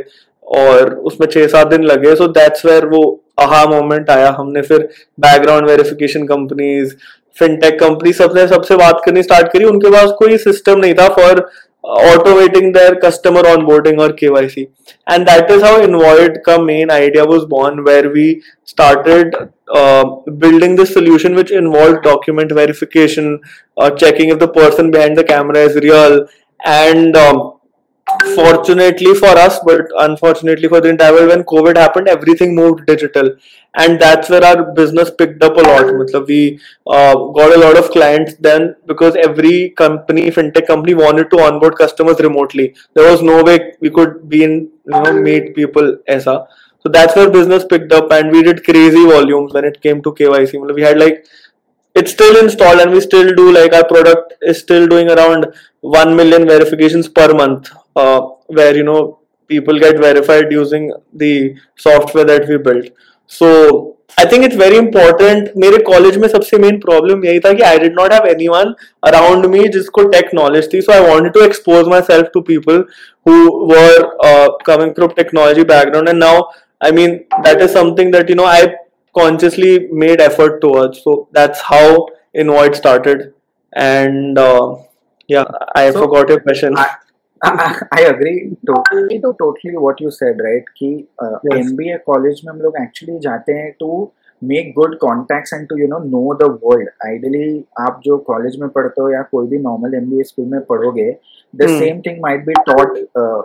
और 0.47 0.93
उसमें 1.09 1.27
छह 1.27 1.47
सात 1.47 1.67
दिन 1.67 1.83
लगे 1.83 2.15
सो 2.15 2.27
दैट्स 2.37 2.65
वेयर 2.65 2.85
वो 2.87 3.01
अहा 3.39 3.65
मोमेंट 3.67 4.09
आया 4.09 4.29
हमने। 4.37 4.61
फिर 4.61 4.87
background 5.19 5.69
verification 5.69 6.25
companies 6.27 6.93
fintech 7.37 7.79
company 7.79 8.13
सबने 8.13 8.47
सबसे 8.47 8.75
बात 8.77 9.01
करनी 9.05 9.23
स्टार्ट 9.23 9.47
करी। 9.53 9.65
उनके 9.65 9.91
पास 9.91 10.11
कोई 10.19 10.37
सिस्टम 10.39 10.79
नहीं 10.79 10.93
था 10.93 11.07
for 11.15 11.45
automating 11.83 12.73
their 12.73 12.93
customer 13.05 13.47
onboarding 13.65 13.99
और 14.01 14.11
K 14.19 14.27
Y 14.29 14.47
C. 14.49 14.61
And 15.11 15.25
that 15.29 15.51
is 15.51 15.63
how 15.63 15.81
involve 15.83 16.35
का 16.45 16.57
main 16.57 16.91
idea 16.91 17.23
was 17.31 17.45
born 17.47 17.79
where 17.87 18.07
we 18.09 18.29
started 18.67 19.35
building 20.37 20.77
this 20.77 20.93
solution 20.93 21.35
which 21.35 21.51
involve 21.51 21.95
document 22.03 22.51
verification 22.53 23.37
checking 23.81 24.31
of 24.31 24.39
the 24.39 24.47
person 24.57 24.91
behind 24.91 25.19
the 25.19 25.23
camera 25.27 25.61
is 25.61 25.77
real 25.79 26.25
and 26.59 27.17
fortunately 28.35 29.13
for 29.15 29.27
us, 29.27 29.59
but 29.65 29.81
unfortunately 29.99 30.67
for 30.67 30.81
the 30.81 30.89
entire 30.89 31.13
world, 31.13 31.29
when 31.29 31.43
COVID 31.43 31.77
happened, 31.77 32.07
everything 32.07 32.55
moved 32.55 32.85
digital, 32.85 33.35
and 33.75 33.99
that's 33.99 34.29
where 34.29 34.43
our 34.43 34.71
business 34.73 35.11
picked 35.11 35.43
up 35.43 35.57
a 35.57 35.61
lot. 35.61 36.27
We 36.27 36.59
uh, 36.87 37.15
got 37.15 37.55
a 37.55 37.59
lot 37.59 37.77
of 37.77 37.91
clients 37.91 38.35
then 38.39 38.75
because 38.85 39.15
every 39.15 39.69
company, 39.71 40.29
fintech 40.31 40.67
company, 40.67 40.93
wanted 40.93 41.29
to 41.31 41.41
onboard 41.41 41.77
customers 41.77 42.19
remotely. 42.19 42.75
There 42.93 43.09
was 43.11 43.21
no 43.21 43.43
way 43.43 43.73
we 43.79 43.89
could 43.89 44.29
be 44.29 44.43
in, 44.43 44.69
you 44.85 44.91
know, 45.03 45.13
meet 45.13 45.55
people 45.55 45.97
aisa. 46.09 46.47
So 46.79 46.89
that's 46.89 47.15
where 47.15 47.29
business 47.29 47.63
picked 47.63 47.93
up, 47.93 48.11
and 48.11 48.31
we 48.31 48.43
did 48.43 48.63
crazy 48.63 49.05
volumes 49.05 49.53
when 49.53 49.65
it 49.65 49.81
came 49.81 50.01
to 50.03 50.11
KYC. 50.11 50.73
We 50.73 50.81
had 50.81 50.97
like 50.97 51.25
it's 51.95 52.11
still 52.11 52.43
installed 52.43 52.79
and 52.79 52.91
we 52.91 52.99
still 52.99 53.35
do 53.35 53.51
like 53.51 53.71
our 53.71 53.87
product 53.87 54.33
is 54.41 54.57
still 54.59 54.87
doing 54.87 55.11
around 55.11 55.45
1 55.81 56.15
million 56.15 56.47
verifications 56.47 57.07
per 57.07 57.31
month 57.33 57.69
uh, 57.96 58.20
where 58.58 58.76
you 58.76 58.86
know 58.88 59.02
people 59.50 59.78
get 59.78 60.00
verified 60.06 60.52
using 60.52 60.90
the 61.22 61.34
software 61.86 62.24
that 62.24 62.48
we 62.48 62.58
built 62.68 62.90
so 63.30 63.50
i 64.22 64.24
think 64.30 64.46
it's 64.48 64.58
very 64.62 64.78
important 64.80 65.48
मेरे 65.64 65.78
college 65.84 66.16
में 66.16 66.28
सबसे 66.28 66.58
main 66.58 66.78
problem 66.80 67.24
यही 67.24 67.40
था 67.40 67.52
कि 67.52 67.62
I 67.70 67.78
did 67.78 67.94
not 68.00 68.12
have 68.12 68.26
anyone 68.28 68.74
around 69.10 69.46
me 69.54 69.66
जिसको 69.76 70.02
take 70.16 70.30
knowledge 70.34 70.72
थी 70.72 70.80
सो 70.80 70.92
I 70.92 71.00
wanted 71.08 71.32
to 71.32 71.40
expose 71.44 71.88
my 71.88 72.00
self 72.10 72.30
to 72.34 72.40
people 72.50 72.84
who 73.28 73.38
were 73.72 74.10
coming 74.66 74.92
from 74.94 75.08
technology 75.16 75.64
background 75.72 76.08
and 76.08 76.18
now 76.18 76.42
I 76.84 76.92
mean 77.00 77.16
that 77.46 77.62
is 77.62 77.72
something 77.72 78.12
that 78.12 78.30
you 78.30 78.36
no 78.36 78.44
I 78.46 78.66
consciously 79.14 79.88
made 79.90 80.20
effort 80.20 80.60
towards. 80.60 81.02
So 81.02 81.28
that's 81.32 81.60
how 81.60 82.06
Invoid 82.34 82.76
started. 82.76 83.34
And 83.72 84.38
uh, 84.38 84.76
yeah, 85.28 85.44
I 85.74 85.90
So, 85.90 86.02
forgot 86.02 86.28
your 86.28 86.40
question. 86.40 86.76
I, 86.76 86.86
I 87.43 88.03
agree 88.03 88.33
totally 88.67 89.75
what 89.75 90.01
you 90.01 90.09
said 90.09 90.41
right 90.41 90.69
कि 90.77 90.91
MBA 91.55 91.97
college 92.05 92.41
में 92.45 92.53
हम 92.53 92.61
लोग 92.61 92.75
actually 92.81 93.19
जाते 93.19 93.53
हैं 93.53 93.71
to 93.79 94.11
make 94.41 94.71
good 94.77 94.97
contacts 94.99 95.53
and 95.53 95.67
to 95.67 95.77
you 95.77 95.87
know 95.87 95.99
know 96.05 96.33
the 96.35 96.49
world 96.63 96.89
ideally 97.05 97.63
आप 97.79 97.99
जो 98.05 98.17
college 98.29 98.59
में 98.61 98.69
पढ़ते 98.69 99.01
हो 99.01 99.09
या 99.09 99.21
कोई 99.31 99.47
भी 99.47 99.59
नॉर्मल 99.59 99.95
एम 99.95 100.09
स्कूल 100.23 100.45
में 100.45 100.59
पढ़ोगे 100.69 101.11
the 101.53 101.67
same 101.69 102.01
thing 102.07 102.21
might 102.21 102.45
be 102.45 102.53
taught 102.71 102.97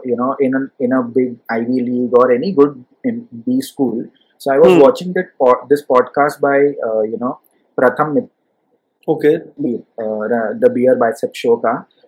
you 0.06 0.16
know 0.16 0.34
in 0.42 0.68
in 0.82 0.96
a 0.96 1.00
big 1.16 1.36
Ivy 1.52 1.80
League 1.80 2.18
और 2.18 2.34
any 2.34 2.52
good 2.52 2.82
B 3.06 3.60
school 3.64 4.08
so 4.40 4.52
I 4.52 4.58
was 4.58 4.82
watching 4.82 5.14
that 5.14 5.32
this 5.68 5.82
podcast 5.88 6.42
by 6.42 6.66
you 7.10 7.18
know 7.20 7.38
Pratham 7.78 8.18
okay. 9.08 9.36
uh, 9.36 10.52
the 10.62 10.70
beer 10.72 10.94
bicep 10.94 11.34
show 11.34 11.56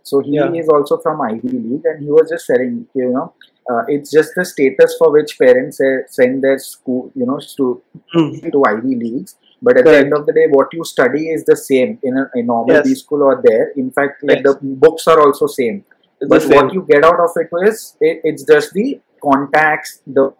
So 0.02 0.20
he 0.20 0.34
Yeah. 0.36 0.50
is 0.60 0.68
also 0.68 0.98
from 0.98 1.20
Ivy 1.20 1.48
League, 1.48 1.84
and 1.84 2.02
he 2.02 2.10
was 2.10 2.28
just 2.30 2.46
saying, 2.46 2.86
you 2.94 3.10
know, 3.10 3.32
uh, 3.70 3.82
it's 3.88 4.10
just 4.10 4.32
the 4.36 4.44
status 4.44 4.96
for 4.98 5.10
which 5.12 5.38
parents 5.38 5.80
uh, 5.80 5.98
send 6.08 6.42
their 6.42 6.58
school, 6.58 7.10
you 7.14 7.26
know, 7.26 7.38
to 7.56 7.82
Hmm. 8.12 8.30
to 8.54 8.62
Ivy 8.72 8.96
Leagues. 8.96 9.36
But 9.62 9.76
at 9.78 9.84
the 9.84 9.96
end 9.98 10.14
of 10.14 10.26
the 10.26 10.32
day, 10.32 10.46
what 10.48 10.68
you 10.72 10.84
study 10.84 11.28
is 11.30 11.44
the 11.44 11.56
same 11.56 11.98
in 12.02 12.16
a, 12.16 12.30
a 12.34 12.42
normal 12.42 12.76
Yes. 12.76 12.86
B 12.86 12.94
school 12.94 13.22
or 13.22 13.40
there. 13.44 13.70
In 13.76 13.90
fact, 13.90 14.22
like 14.22 14.42
Yes. 14.44 14.44
the 14.44 14.58
books 14.86 15.06
are 15.06 15.20
also 15.20 15.46
same. 15.46 15.84
It's 16.20 16.28
But 16.28 16.42
same. 16.42 16.50
what 16.56 16.72
you 16.74 16.82
get 16.88 17.04
out 17.04 17.20
of 17.26 17.30
it 17.36 17.48
is 17.68 17.96
it, 18.00 18.20
it's 18.24 18.42
just 18.44 18.72
the 18.72 19.00
contacts, 19.22 20.00
the 20.06 20.32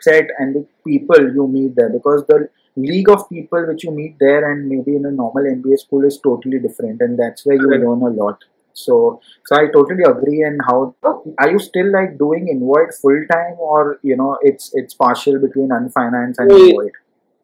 set, 0.00 0.28
and 0.38 0.54
the 0.54 0.66
people 0.86 1.32
you 1.34 1.46
meet 1.48 1.74
there. 1.76 1.90
Because 1.90 2.24
the 2.26 2.48
league 2.76 3.08
of 3.08 3.28
people 3.28 3.66
which 3.66 3.84
you 3.84 3.90
meet 3.90 4.16
there 4.20 4.50
and 4.50 4.68
maybe 4.68 4.96
in 4.96 5.06
a 5.06 5.10
normal 5.10 5.46
MBA 5.46 5.76
school 5.76 6.04
is 6.04 6.18
totally 6.22 6.58
different, 6.58 7.00
and 7.00 7.18
that's 7.18 7.44
where 7.46 7.56
you 7.56 7.68
Correct. 7.68 7.84
learn 7.84 8.02
a 8.02 8.10
lot. 8.22 8.44
So, 8.76 9.20
so 9.46 9.56
I 9.56 9.66
totally 9.72 10.04
agree. 10.04 10.42
And 10.42 10.60
how 10.68 10.94
are 11.38 11.50
you 11.50 11.58
still 11.58 11.90
like 11.92 12.18
doing 12.18 12.48
Invoid 12.48 12.94
full 13.00 13.24
time, 13.32 13.56
or 13.58 13.98
you 14.02 14.16
know, 14.16 14.38
it's 14.42 14.70
it's 14.74 14.94
partial 14.94 15.38
between 15.40 15.70
Unfinance 15.70 16.34
and 16.38 16.50
We- 16.52 16.70
Invoid? 16.70 16.92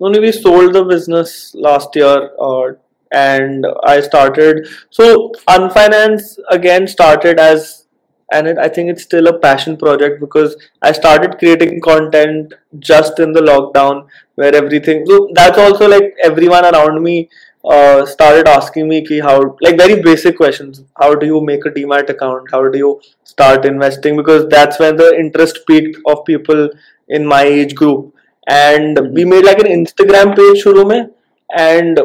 Only 0.00 0.18
we 0.20 0.32
sold 0.32 0.72
the 0.72 0.84
business 0.84 1.54
last 1.54 1.94
year, 1.94 2.30
uh, 2.40 2.72
and 3.12 3.64
I 3.84 4.00
started. 4.00 4.66
So 4.90 5.30
Unfinance 5.48 6.38
again 6.50 6.88
started 6.88 7.38
as, 7.38 7.86
and 8.32 8.48
it, 8.48 8.58
I 8.58 8.68
think 8.68 8.90
it's 8.90 9.04
still 9.04 9.28
a 9.28 9.38
passion 9.38 9.76
project 9.76 10.20
because 10.20 10.56
I 10.82 10.90
started 10.92 11.38
creating 11.38 11.80
content 11.82 12.52
just 12.80 13.20
in 13.20 13.32
the 13.32 13.40
lockdown 13.40 14.08
where 14.34 14.54
everything. 14.54 15.04
So 15.06 15.28
that's 15.34 15.58
also 15.58 15.88
like 15.88 16.14
everyone 16.22 16.64
around 16.64 17.00
me 17.02 17.28
uh, 17.64 18.04
started 18.06 18.48
asking 18.48 18.88
me 18.88 19.04
ki 19.06 19.20
how 19.20 19.56
like 19.60 19.76
very 19.78 20.00
basic 20.02 20.36
questions. 20.36 20.82
How 21.00 21.14
do 21.14 21.26
you 21.26 21.40
make 21.40 21.64
a 21.66 21.70
Demat 21.70 22.08
account? 22.10 22.50
How 22.50 22.68
do 22.68 22.78
you 22.78 23.00
start 23.24 23.64
investing? 23.64 24.16
Because 24.16 24.48
that's 24.48 24.78
when 24.78 24.96
the 24.96 25.14
interest 25.18 25.60
peaked 25.66 25.98
of 26.06 26.24
people 26.24 26.68
in 27.08 27.26
my 27.26 27.42
age 27.42 27.74
group 27.74 28.14
and 28.48 28.98
we 29.12 29.24
made 29.24 29.44
like 29.44 29.58
an 29.60 29.66
Instagram 29.66 30.34
page 30.36 30.64
shuru 30.64 30.86
mein 30.88 31.10
and 31.56 32.00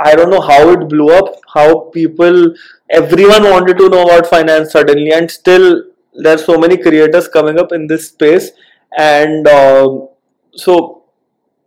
I 0.00 0.14
don't 0.16 0.30
know 0.30 0.40
how 0.40 0.70
it 0.70 0.88
blew 0.88 1.10
up, 1.10 1.34
how 1.52 1.80
people, 1.94 2.54
everyone 2.88 3.44
wanted 3.44 3.76
to 3.78 3.88
know 3.90 4.04
about 4.04 4.26
finance 4.26 4.72
suddenly, 4.72 5.12
and 5.12 5.30
still 5.30 5.84
there's 6.14 6.44
so 6.44 6.56
many 6.58 6.78
creators 6.78 7.28
coming 7.28 7.58
up 7.58 7.70
in 7.72 7.86
this 7.86 8.08
space, 8.08 8.50
and 8.96 9.46
um 9.46 10.08
so 10.54 10.99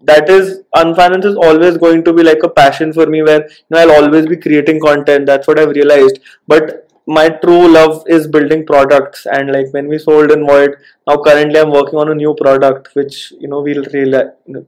that 0.03 0.29
is 0.29 0.61
unfinance 0.75 1.25
is 1.25 1.35
always 1.35 1.77
going 1.77 2.03
to 2.03 2.13
be 2.13 2.23
like 2.23 2.43
a 2.43 2.49
passion 2.49 2.93
for 2.93 3.05
me 3.07 3.21
where 3.23 3.41
you 3.41 3.65
know, 3.69 3.79
i'll 3.79 3.91
always 3.91 4.25
be 4.25 4.37
creating 4.37 4.79
content. 4.79 5.25
That's 5.25 5.47
what 5.47 5.59
i've 5.59 5.69
realized. 5.69 6.19
But 6.47 6.89
my 7.07 7.29
true 7.29 7.67
love 7.67 8.03
is 8.07 8.27
building 8.27 8.65
products. 8.65 9.25
And 9.25 9.51
like 9.51 9.73
when 9.73 9.87
we 9.87 9.99
sold 9.99 10.31
Invoid 10.31 10.75
now 11.07 11.17
currently 11.23 11.59
i'm 11.59 11.71
working 11.71 11.99
on 11.99 12.09
a 12.11 12.15
new 12.15 12.33
product 12.35 12.89
which 12.93 13.33
you 13.39 13.47
know 13.47 13.61
we'll 13.61 13.85
you 13.85 14.31
know, 14.47 14.65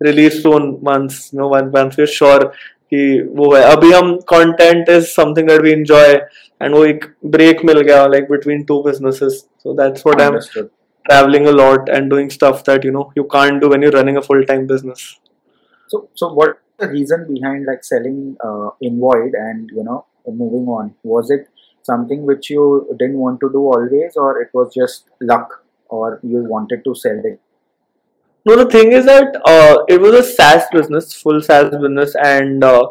release 0.00 0.42
soon 0.42 0.80
once 0.80 1.32
you 1.32 1.38
know 1.38 1.48
once, 1.48 1.72
once 1.72 1.96
we're 1.96 2.06
sure 2.06 2.52
कि 2.92 3.20
वो 3.36 3.54
है 3.54 3.62
अभी 3.72 3.90
हम 3.92 4.14
content 4.32 4.88
is 4.90 5.04
something 5.14 5.48
that 5.48 5.60
we 5.62 5.70
enjoy 5.70 6.12
and 6.62 6.74
वो 6.74 6.84
एक 6.84 7.04
break 7.36 7.64
मिल 7.64 7.80
गया 7.80 8.06
like 8.06 8.30
between 8.30 8.62
two 8.70 8.80
businesses 8.82 9.44
so 9.62 9.72
that's 9.82 10.06
what 10.06 10.20
I'm 10.28 10.68
traveling 11.08 11.46
a 11.46 11.52
lot 11.52 11.88
and 11.88 12.10
doing 12.10 12.30
stuff 12.30 12.64
that 12.64 12.84
you 12.84 12.90
know 12.90 13.12
you 13.16 13.24
can't 13.24 13.60
do 13.60 13.68
when 13.68 13.82
you're 13.82 13.98
running 13.98 14.16
a 14.16 14.22
full-time 14.22 14.66
business 14.66 15.18
so 15.88 16.08
so 16.14 16.32
what 16.32 16.60
the 16.78 16.88
reason 16.88 17.26
behind 17.32 17.66
like 17.66 17.84
selling 17.84 18.36
uh, 18.44 18.70
Invoid 18.80 19.34
and 19.34 19.70
you 19.74 19.84
know 19.84 20.04
moving 20.26 20.66
on 20.68 20.94
was 21.02 21.30
it 21.30 21.48
something 21.82 22.24
which 22.26 22.50
you 22.50 22.64
didn't 22.98 23.18
want 23.18 23.40
to 23.40 23.50
do 23.50 23.60
always 23.74 24.16
or 24.16 24.40
it 24.42 24.50
was 24.52 24.74
just 24.74 25.06
luck 25.20 25.64
or 25.88 26.20
you 26.22 26.44
wanted 26.54 26.84
to 26.84 26.94
sell 26.94 27.20
it 27.24 27.40
no 28.44 28.56
the 28.56 28.66
thing 28.70 28.92
is 28.92 29.06
that 29.06 29.40
uh, 29.46 29.84
it 29.88 30.00
was 30.00 30.14
a 30.14 30.22
saas 30.22 30.66
business 30.72 31.14
full 31.14 31.40
saas 31.40 31.70
business 31.70 32.14
and 32.32 32.62
uh, 32.62 32.86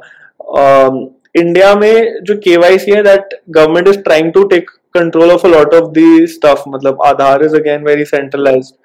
um, 0.63 1.13
India 1.35 1.73
में 1.79 3.03
that 3.07 3.33
government 3.51 3.87
is 3.87 3.97
trying 4.03 4.33
to 4.33 4.47
take 4.49 4.69
control 4.96 5.30
of 5.30 5.44
a 5.44 5.48
lot 5.48 5.74
of 5.74 5.92
the 5.94 6.26
stuff. 6.26 6.64
मतलब 6.68 6.98
Aadhaar 7.10 7.42
is 7.42 7.52
again 7.54 7.84
very 7.84 8.04
centralized, 8.04 8.76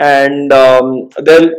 and 0.00 0.52
um, 0.52 1.08
they're 1.18 1.50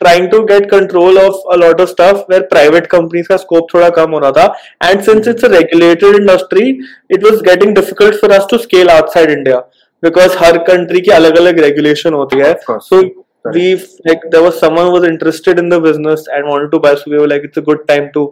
trying 0.00 0.30
to 0.30 0.46
get 0.46 0.68
control 0.68 1.18
of 1.18 1.34
a 1.52 1.56
lot 1.62 1.80
of 1.80 1.88
stuff 1.88 2.20
where 2.28 2.44
private 2.52 2.88
companies 2.88 3.26
का 3.28 3.36
scope 3.40 3.66
थोड़ा 3.74 3.88
कम 3.96 4.10
हो 4.10 4.18
रहा 4.18 4.30
था 4.36 4.54
and 4.88 5.04
since 5.08 5.26
it's 5.32 5.42
a 5.42 5.50
regulated 5.54 6.14
industry 6.20 6.68
it 7.16 7.22
was 7.22 7.42
getting 7.48 7.74
difficult 7.80 8.14
for 8.22 8.30
us 8.36 8.46
to 8.52 8.58
scale 8.58 8.90
outside 8.90 9.30
India 9.30 9.58
because 10.06 10.36
her 10.44 10.52
country 10.68 11.00
की 11.08 11.10
अलग 11.16 11.36
अलग 11.38 11.60
regulation 11.66 12.12
होती 12.20 12.38
है 12.44 12.54
Of 12.54 12.64
course. 12.70 12.88
so 12.88 13.00
Correct. 13.00 13.56
we 13.56 13.66
like 14.08 14.24
there 14.32 14.42
was 14.46 14.58
someone 14.62 14.86
who 14.86 14.92
was 14.92 15.04
interested 15.10 15.58
in 15.58 15.68
the 15.74 15.80
business 15.88 16.24
and 16.38 16.48
wanted 16.54 16.72
to 16.72 16.80
buy 16.86 16.94
so 17.02 17.10
we 17.10 17.18
were 17.18 17.28
like 17.34 17.44
it's 17.50 17.56
a 17.64 17.66
good 17.68 17.86
time 17.92 18.08
to 18.16 18.24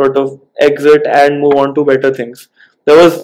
sort 0.00 0.16
of 0.24 0.28
exit 0.70 1.06
and 1.20 1.40
move 1.40 1.54
on 1.62 1.72
to 1.78 1.84
better 1.84 2.12
things 2.18 2.44
there 2.86 2.96
was 3.04 3.16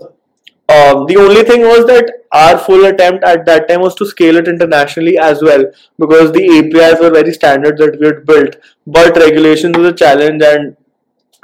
um, 0.76 1.06
the 1.08 1.18
only 1.18 1.44
thing 1.44 1.62
was 1.62 1.86
that 1.88 2.12
our 2.32 2.58
full 2.58 2.86
attempt 2.86 3.24
at 3.24 3.46
that 3.46 3.68
time 3.68 3.82
was 3.82 3.96
to 3.96 4.06
scale 4.06 4.38
it 4.38 4.48
internationally 4.48 5.18
as 5.18 5.42
well 5.42 5.66
because 6.00 6.32
the 6.32 6.44
APIs 6.58 7.00
were 7.00 7.12
very 7.12 7.34
standard 7.34 7.78
that 7.78 8.00
we 8.00 8.08
had 8.08 8.26
built, 8.26 8.56
but 8.88 9.16
regulations 9.18 9.78
was 9.78 9.88
a 9.88 9.94
challenge, 9.94 10.42
and 10.44 10.76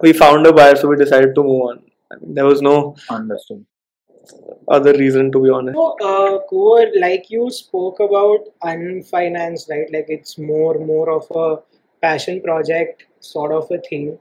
we 0.01 0.13
found 0.13 0.45
a 0.47 0.53
buyer, 0.53 0.75
so 0.75 0.87
we 0.87 0.95
decided 0.95 1.35
to 1.35 1.43
move 1.43 1.61
on. 1.71 1.83
I 2.11 2.15
mean, 2.17 2.33
there 2.35 2.45
was 2.45 2.61
no 2.61 2.95
Understood. 3.09 3.65
other 4.67 4.93
reason 4.93 5.31
to 5.31 5.41
be 5.43 5.49
honest. 5.49 5.75
So, 5.75 5.95
uh, 6.09 6.39
Kunwar, 6.51 6.87
like 6.99 7.29
you 7.29 7.49
spoke 7.51 7.99
about 7.99 8.45
unfinanced, 8.63 9.69
right? 9.69 9.91
Like 9.91 10.05
it's 10.09 10.37
more 10.37 10.75
more 10.79 11.09
of 11.11 11.27
a 11.35 11.61
passion 12.01 12.41
project 12.41 13.03
sort 13.19 13.51
of 13.51 13.69
a 13.71 13.79
thing. 13.89 14.17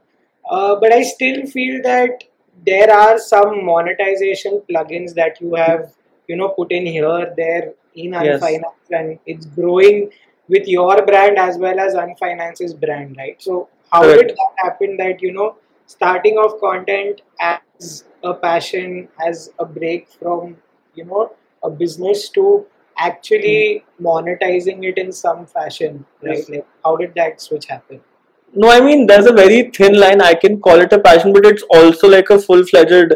Uh, 0.49 0.75
but 0.79 0.91
I 0.91 1.03
still 1.03 1.45
feel 1.45 1.81
that 1.83 2.23
there 2.65 2.91
are 2.93 3.17
some 3.19 3.65
monetization 3.65 4.61
plugins 4.69 5.13
that 5.15 5.39
you 5.41 5.55
have, 5.55 5.93
you 6.27 6.35
know, 6.35 6.49
put 6.49 6.71
in 6.71 6.85
here, 6.85 7.33
there 7.35 7.73
in 7.95 8.13
Yes. 8.13 8.41
unfinanced, 8.41 8.91
and 8.91 9.19
it's 9.25 9.45
growing 9.45 10.11
with 10.47 10.67
your 10.67 11.05
brand 11.05 11.37
as 11.37 11.57
well 11.57 11.79
as 11.79 11.95
unfinance's 11.95 12.73
brand, 12.73 13.15
right? 13.17 13.41
So, 13.41 13.69
how 13.91 14.03
did 14.03 14.29
that 14.29 14.53
happen? 14.57 14.97
That 14.97 15.21
you 15.21 15.31
know, 15.31 15.55
starting 15.85 16.37
off 16.37 16.59
content 16.59 17.21
as 17.39 18.05
a 18.23 18.33
passion, 18.33 19.07
as 19.25 19.51
a 19.59 19.65
break 19.65 20.09
from 20.09 20.57
you 20.95 21.05
know 21.05 21.31
a 21.63 21.69
business 21.69 22.29
to 22.29 22.65
actually 22.97 23.83
hmm. 23.97 24.05
monetizing 24.05 24.83
it 24.83 24.97
in 24.97 25.11
some 25.11 25.45
fashion, 25.45 26.05
right? 26.21 26.37
Yes. 26.37 26.49
Like, 26.49 26.67
how 26.83 26.95
did 26.97 27.13
that 27.15 27.41
switch 27.41 27.65
happen? 27.65 28.01
No, 28.56 28.70
I 28.70 28.80
mean, 28.80 29.06
there's 29.06 29.26
a 29.26 29.32
very 29.32 29.70
thin 29.74 29.98
line. 29.98 30.20
I 30.20 30.34
can 30.34 30.60
call 30.60 30.80
it 30.80 30.92
a 30.92 30.98
passion, 31.00 31.32
but 31.32 31.44
it's 31.44 31.64
also 31.70 32.08
like 32.08 32.30
a 32.30 32.38
full 32.38 32.64
fledged 32.64 33.14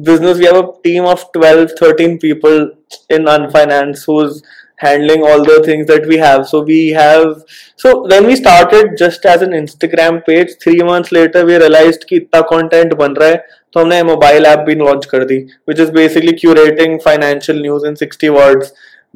business. 0.00 0.38
We 0.38 0.44
have 0.44 0.56
a 0.56 0.72
team 0.84 1.04
of 1.04 1.24
12, 1.32 1.72
13 1.78 2.18
people 2.18 2.70
in 3.10 3.24
Unfinance 3.24 4.04
who's 4.06 4.42
handling 4.76 5.22
all 5.22 5.42
the 5.42 5.62
things 5.64 5.86
that 5.88 6.06
we 6.06 6.18
have. 6.18 6.46
So 6.46 6.62
we 6.62 6.90
have, 6.90 7.42
so 7.74 8.06
when 8.06 8.26
we 8.26 8.36
started 8.36 8.96
just 8.96 9.24
as 9.24 9.42
an 9.42 9.50
Instagram 9.50 10.24
page, 10.24 10.50
three 10.62 10.80
months 10.80 11.10
later, 11.10 11.44
we 11.44 11.56
realized 11.56 12.04
कि 12.08 12.16
इतना 12.16 12.46
content 12.48 12.94
बन 12.98 13.14
रहा 13.16 13.28
है 13.28 13.44
तो 13.72 13.80
हमने 13.80 14.02
mobile 14.02 14.46
app 14.46 14.58
भी 14.66 14.74
launch 14.74 15.06
कर 15.06 15.24
दी 15.30 15.38
which 15.68 15.80
is 15.84 15.90
basically 15.96 16.32
curating 16.42 16.94
financial 17.06 17.58
news 17.64 17.82
in 17.88 17.96
60 18.02 18.30
words 18.36 18.70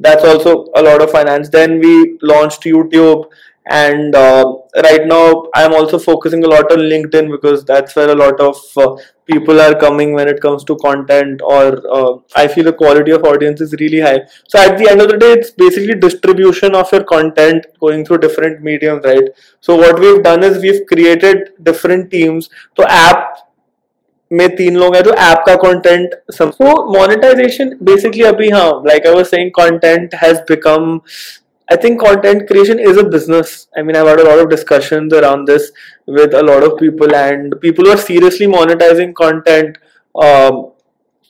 that's 0.05 0.27
also 0.31 0.51
a 0.81 0.83
lot 0.87 1.03
of 1.05 1.11
finance 1.15 1.49
then 1.55 1.79
we 1.85 1.93
launched 2.31 2.67
youtube 2.71 3.23
and 3.67 4.15
uh, 4.15 4.43
right 4.83 5.05
now 5.05 5.45
i'm 5.53 5.73
also 5.73 5.99
focusing 5.99 6.43
a 6.43 6.47
lot 6.47 6.71
on 6.71 6.79
linkedin 6.79 7.29
because 7.29 7.63
that's 7.63 7.95
where 7.95 8.09
a 8.09 8.15
lot 8.15 8.39
of 8.39 8.57
uh, 8.77 8.95
people 9.27 9.61
are 9.61 9.75
coming 9.79 10.13
when 10.13 10.27
it 10.27 10.41
comes 10.41 10.63
to 10.63 10.75
content 10.77 11.41
or 11.43 11.79
uh, 11.97 12.17
i 12.35 12.47
feel 12.47 12.63
the 12.63 12.73
quality 12.73 13.11
of 13.11 13.23
audience 13.23 13.61
is 13.61 13.75
really 13.79 13.99
high 13.99 14.19
so 14.47 14.59
at 14.59 14.79
the 14.79 14.89
end 14.89 14.99
of 14.99 15.09
the 15.09 15.17
day 15.17 15.31
it's 15.33 15.51
basically 15.51 15.93
distribution 15.93 16.73
of 16.73 16.91
your 16.91 17.03
content 17.03 17.67
going 17.79 18.03
through 18.03 18.17
different 18.17 18.63
mediums 18.63 19.05
right 19.05 19.29
so 19.59 19.75
what 19.75 19.99
we've 19.99 20.23
done 20.23 20.43
is 20.43 20.57
we've 20.57 20.85
created 20.87 21.51
different 21.61 22.09
teams 22.09 22.49
so 22.75 22.85
app 22.87 23.47
में 24.33 24.55
तीन 24.55 24.75
लोग 24.75 24.95
हैं 24.95 25.03
तो 25.03 25.13
app 25.13 25.43
का 25.47 25.55
content 25.61 26.13
सब 26.33 26.51
so 26.57 26.73
monetization 26.95 27.73
basically 27.89 28.23
अभी 28.27 28.49
हाँ 28.49 28.83
like 28.85 29.05
I 29.05 29.13
was 29.15 29.29
saying 29.29 29.51
content 29.57 30.13
has 30.13 30.39
become 30.51 31.01
I 31.68 31.76
think 31.76 32.00
content 32.00 32.46
creation 32.46 32.78
is 32.78 32.96
a 32.96 33.04
business. 33.04 33.66
I 33.76 33.82
mean, 33.82 33.96
I've 33.96 34.06
had 34.06 34.20
a 34.20 34.24
lot 34.24 34.38
of 34.38 34.48
discussions 34.48 35.12
around 35.12 35.46
this 35.46 35.72
with 36.06 36.34
a 36.34 36.42
lot 36.42 36.62
of 36.62 36.78
people, 36.78 37.14
and 37.14 37.54
people 37.60 37.84
who 37.84 37.90
are 37.90 37.96
seriously 37.96 38.46
monetizing 38.46 39.14
content. 39.14 39.78
Um, 40.14 40.72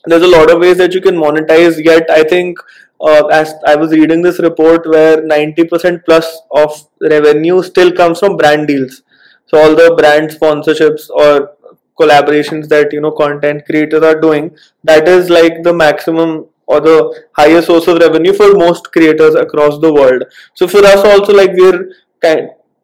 there's 0.05 0.23
a 0.23 0.29
lot 0.29 0.51
of 0.51 0.61
ways 0.61 0.77
that 0.77 0.93
you 0.93 1.01
can 1.01 1.17
monetize. 1.17 1.83
Yet, 1.83 2.11
I 2.11 2.23
think 2.23 2.59
uh, 3.01 3.27
as 3.27 3.55
I 3.67 3.77
was 3.77 3.93
reading 3.93 4.23
this 4.23 4.39
report, 4.39 4.87
where 4.87 5.23
90% 5.23 6.05
plus 6.05 6.41
of 6.51 6.87
revenue 7.01 7.63
still 7.63 7.93
comes 7.93 8.19
from 8.19 8.37
brand 8.37 8.69
deals. 8.69 9.03
So 9.47 9.59
all 9.59 9.75
the 9.75 9.95
brand 9.97 10.31
sponsorships 10.31 11.09
or 11.11 11.57
collaborations 11.99 12.69
that 12.69 12.93
you 12.93 13.01
know 13.01 13.13
content 13.13 13.65
creators 13.65 14.03
are 14.03 14.21
doing, 14.21 14.55
that 14.85 15.09
is 15.09 15.31
like 15.31 15.63
the 15.63 15.73
maximum 15.73 16.47
or 16.67 16.81
the 16.81 17.25
highest 17.33 17.69
source 17.69 17.87
of 17.89 17.99
revenue 17.99 18.33
for 18.33 18.53
most 18.55 18.93
creators 18.93 19.35
across 19.35 19.79
the 19.81 19.93
world. 19.93 20.25
So 20.55 20.67
for 20.67 20.85
us 20.85 21.05
also 21.05 21.33
like 21.33 21.53
we're 21.53 21.91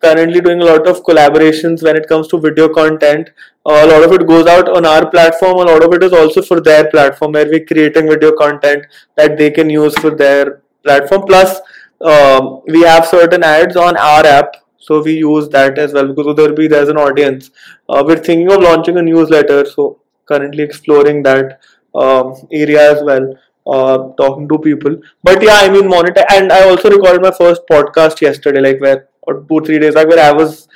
currently 0.03 0.41
doing 0.41 0.61
a 0.61 0.65
lot 0.65 0.87
of 0.87 1.03
collaborations 1.05 1.83
when 1.83 1.97
it 1.97 2.09
comes 2.09 2.29
to 2.29 2.39
video 2.39 2.69
content. 2.69 3.31
Uh, 3.65 3.83
a 3.85 3.87
lot 3.87 4.03
of 4.03 4.13
it 4.13 4.27
goes 4.27 4.47
out 4.47 4.69
on 4.69 4.85
our 4.85 5.09
platform. 5.11 5.59
A 5.59 5.71
lot 5.71 5.85
of 5.85 5.93
it 5.93 6.03
is 6.03 6.13
also 6.13 6.43
for 6.43 6.61
their 6.61 6.91
platform 6.91 7.33
where 7.33 7.47
we're 7.47 7.65
creating 7.65 8.09
video 8.09 8.33
content 8.33 8.85
that 9.17 9.39
they 9.39 9.51
can 9.51 9.71
use 9.71 9.97
for 9.99 10.11
their 10.11 10.63
platform. 10.83 11.23
Plus, 11.27 11.61
um, 12.01 12.63
we 12.67 12.83
have 12.83 13.07
certain 13.07 13.45
ads 13.45 13.77
on 13.77 13.97
our 13.97 14.27
app 14.27 14.57
so 14.79 15.01
we 15.01 15.13
use 15.13 15.49
that 15.51 15.79
as 15.79 15.93
well 15.93 16.13
because 16.13 16.35
there 16.37 16.53
be 16.53 16.67
there's 16.67 16.89
an 16.89 16.97
audience 16.97 17.51
uh, 17.89 18.03
we're 18.05 18.17
thinking 18.17 18.51
of 18.51 18.61
launching 18.61 18.99
a 18.99 19.03
newsletter 19.03 19.65
so 19.65 20.01
currently 20.27 20.65
exploring 20.65 21.23
that 21.23 21.61
um, 21.95 22.35
area 22.51 22.91
as 22.93 23.03
well 23.05 23.33
uh, 23.66 23.98
talking 24.18 24.48
to 24.48 24.58
people. 24.60 24.98
But 25.24 25.44
yeah, 25.44 25.60
I 25.62 25.70
mean, 25.70 25.88
monitor. 25.88 26.24
And 26.32 26.52
I 26.52 26.64
also 26.70 26.90
recorded 26.90 27.22
my 27.22 27.32
first 27.32 27.62
podcast 27.70 28.22
yesterday, 28.22 28.62
like 28.62 28.82
where 28.82 29.10
or 29.22 29.44
two 29.44 29.62
three 29.66 29.80
days 29.80 29.96
back, 29.96 30.08
where 30.08 30.24
I 30.24 30.32
was 30.32 30.68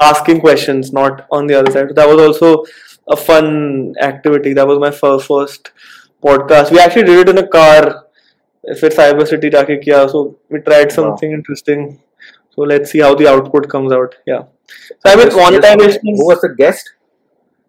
asking 0.00 0.40
questions, 0.40 0.92
not 0.92 1.26
on 1.30 1.46
the 1.46 1.54
other 1.54 1.70
side. 1.70 1.94
That 1.94 2.08
was 2.08 2.20
also 2.20 2.64
a 3.08 3.16
fun 3.16 3.94
activity. 4.00 4.54
That 4.54 4.66
was 4.66 4.78
my 4.78 4.90
first 4.90 5.26
first 5.26 5.72
podcast. 6.24 6.70
We 6.70 6.78
actually 6.78 7.04
did 7.04 7.28
it 7.28 7.36
in 7.36 7.38
a 7.38 7.48
car. 7.48 8.00
फिर 8.80 8.92
cyber 8.92 9.26
city 9.26 9.48
जाके 9.50 9.76
किया 9.76 10.06
so 10.10 10.20
we 10.50 10.58
tried 10.66 10.92
something 10.92 11.30
wow. 11.30 11.38
interesting 11.38 11.82
so 12.54 12.62
let's 12.70 12.90
see 12.90 13.00
how 13.06 13.14
the 13.14 13.26
output 13.32 13.68
comes 13.72 13.92
out 13.92 14.14
yeah 14.26 14.44
so 14.70 15.10
I 15.10 15.16
mean 15.16 15.34
monetization 15.36 16.16
who 16.20 16.26
was 16.28 16.40
the 16.40 16.48
guest 16.60 16.88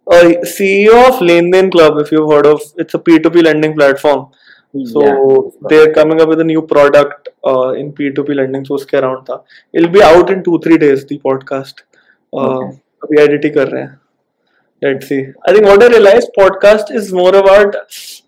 uh, 0.09 0.23
CEO 0.43 1.07
of 1.07 1.21
Lendin 1.21 1.71
Club, 1.71 1.97
if 1.99 2.11
you've 2.11 2.29
heard 2.29 2.45
of, 2.45 2.61
it's 2.77 2.93
a 2.93 2.99
P2P 2.99 3.43
lending 3.43 3.75
platform. 3.75 4.31
So 4.85 5.01
yeah. 5.01 5.69
they're 5.69 5.93
coming 5.93 6.19
up 6.19 6.27
with 6.27 6.41
a 6.41 6.43
new 6.43 6.61
product 6.61 7.29
uh, 7.45 7.69
in 7.69 7.93
P2P 7.93 8.35
lending. 8.35 8.65
So 8.65 8.75
uske 8.75 8.93
around 8.93 9.25
tha. 9.25 9.41
It'll 9.73 9.89
be 9.89 10.01
out 10.01 10.29
in 10.29 10.43
two 10.43 10.59
three 10.59 10.77
days. 10.77 11.05
The 11.05 11.19
podcast. 11.19 11.85
Uh, 12.33 12.57
okay. 12.57 12.73
अभी 13.03 13.17
edit 13.21 13.45
ही 13.45 13.49
कर 13.55 13.67
रहे 13.67 13.81
हैं. 13.81 13.99
Let's 14.81 15.07
see. 15.07 15.21
I 15.47 15.53
think 15.53 15.65
what 15.65 15.81
I 15.81 15.87
realized 15.87 16.31
podcast 16.37 16.91
is 16.91 17.11
more 17.13 17.33
about 17.35 17.75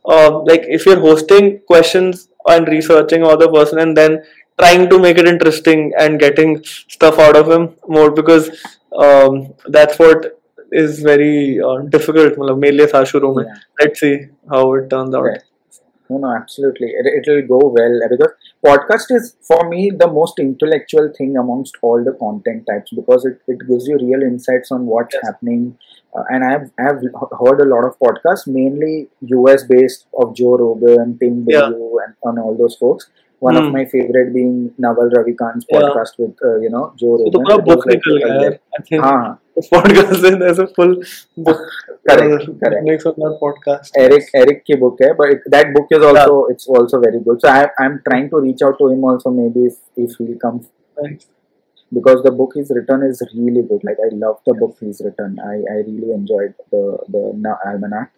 uh, 0.06 0.40
like 0.50 0.64
if 0.78 0.86
you're 0.86 1.00
hosting 1.00 1.60
questions 1.68 2.30
and 2.48 2.68
researching 2.68 3.24
other 3.24 3.50
person 3.50 3.80
and 3.80 3.98
then 3.98 4.24
trying 4.60 4.90
to 4.90 5.00
make 5.00 5.18
it 5.18 5.28
interesting 5.28 5.92
and 6.00 6.20
getting 6.20 6.64
stuff 6.64 7.20
out 7.20 7.36
of 7.36 7.52
him 7.52 7.76
more 7.88 8.10
because 8.12 8.50
um, 8.98 9.54
that's 9.68 10.00
what 10.00 10.40
is 10.72 11.00
very 11.00 11.60
uh, 11.60 11.78
difficult 11.96 12.40
मतलब 12.40 12.58
मेरे 12.62 12.78
लिए 12.78 12.88
था 12.94 13.04
शुरू 13.12 13.34
में 13.36 13.44
let's 13.82 14.00
see 14.06 14.16
how 14.54 14.64
it 14.80 14.90
turns 14.94 15.16
out 15.20 15.28
right. 15.30 15.46
no 16.12 16.18
no 16.18 16.34
absolutely 16.34 16.88
it, 16.88 17.08
it 17.14 17.30
will 17.30 17.42
go 17.48 17.60
well 17.78 17.96
because 18.12 18.34
podcast 18.66 19.14
is 19.18 19.36
for 19.48 19.60
me 19.70 19.90
the 20.04 20.08
most 20.18 20.40
intellectual 20.40 21.12
thing 21.18 21.38
amongst 21.38 21.78
all 21.82 22.04
the 22.04 22.14
content 22.22 22.66
types 22.70 22.94
because 23.00 23.26
it, 23.26 23.42
it 23.48 23.60
gives 23.70 23.88
you 23.88 23.98
real 24.04 24.24
insights 24.30 24.72
on 24.72 24.86
what's 24.86 25.16
yes. 25.16 25.24
happening 25.26 25.78
uh, 26.16 26.24
and 26.30 26.44
I've, 26.44 26.72
I've 26.80 27.02
heard 27.42 27.62
a 27.62 27.70
lot 27.74 27.86
of 27.86 28.00
podcasts 28.00 28.48
mainly 28.48 29.10
US 29.40 29.64
based 29.64 30.08
of 30.18 30.36
Joe 30.36 30.58
Rogan 30.58 31.18
Tim 31.20 31.46
yeah. 31.48 31.66
and, 31.66 32.16
and 32.24 32.40
all 32.40 32.56
those 32.58 32.76
folks 32.76 33.10
one 33.42 33.56
mm. 33.56 33.68
of 33.68 33.72
my 33.72 33.86
favorite 33.86 34.34
being 34.34 34.74
Naval 34.78 35.10
Ravikant's 35.10 35.66
podcast 35.72 36.14
yeah. 36.18 36.26
with 36.26 36.38
uh, 36.44 36.60
you 36.60 36.70
know 36.70 36.94
Joe 36.98 37.18
Rogan. 37.18 37.32
तो 37.34 37.40
पूरा 37.40 37.58
book 37.66 37.88
निकल 37.88 38.18
गया 38.24 38.40
है 38.42 38.50
I 38.78 38.82
think 38.88 39.04
हाँ 39.04 39.40
podcast 39.74 40.12
is 40.16 40.40
there's 40.44 40.60
a 40.60 40.68
full 40.68 40.96
book 41.38 41.62
correct 42.10 42.50
uh, 42.50 42.54
correct 42.64 42.84
makes 42.90 43.06
of 43.06 43.16
that 43.24 43.38
podcast 43.44 44.02
Eric 44.06 44.34
Eric 44.42 44.64
की 44.68 44.80
book 44.84 45.02
है 45.02 45.12
but 45.22 45.36
it, 45.36 45.48
that 45.56 45.74
book 45.78 45.96
is 46.00 46.04
also 46.10 46.36
yeah. 46.36 46.56
it's 46.56 46.68
also 46.68 47.00
very 47.06 47.24
good 47.30 47.42
so 47.46 47.54
I 47.54 47.70
I'm 47.86 48.02
trying 48.10 48.30
to 48.36 48.44
reach 48.48 48.68
out 48.70 48.78
to 48.84 48.92
him 48.94 49.08
also 49.12 49.36
maybe 49.40 49.66
if 49.72 49.80
if 50.08 50.18
he 50.18 50.36
comes 50.46 50.68
nice. 51.02 51.28
because 51.94 52.24
the 52.24 52.32
book 52.42 52.54
he's 52.56 52.72
written 52.76 53.04
is 53.04 53.24
really 53.36 53.66
good 53.72 53.84
like 53.90 54.06
I 54.08 54.14
love 54.26 54.40
the 54.46 54.56
book 54.64 54.78
he's 54.80 55.02
written 55.06 55.40
I 55.54 55.58
I 55.76 55.78
really 55.88 56.14
enjoyed 56.20 56.54
the 56.72 56.84
the 57.16 57.56
almanac 57.66 58.14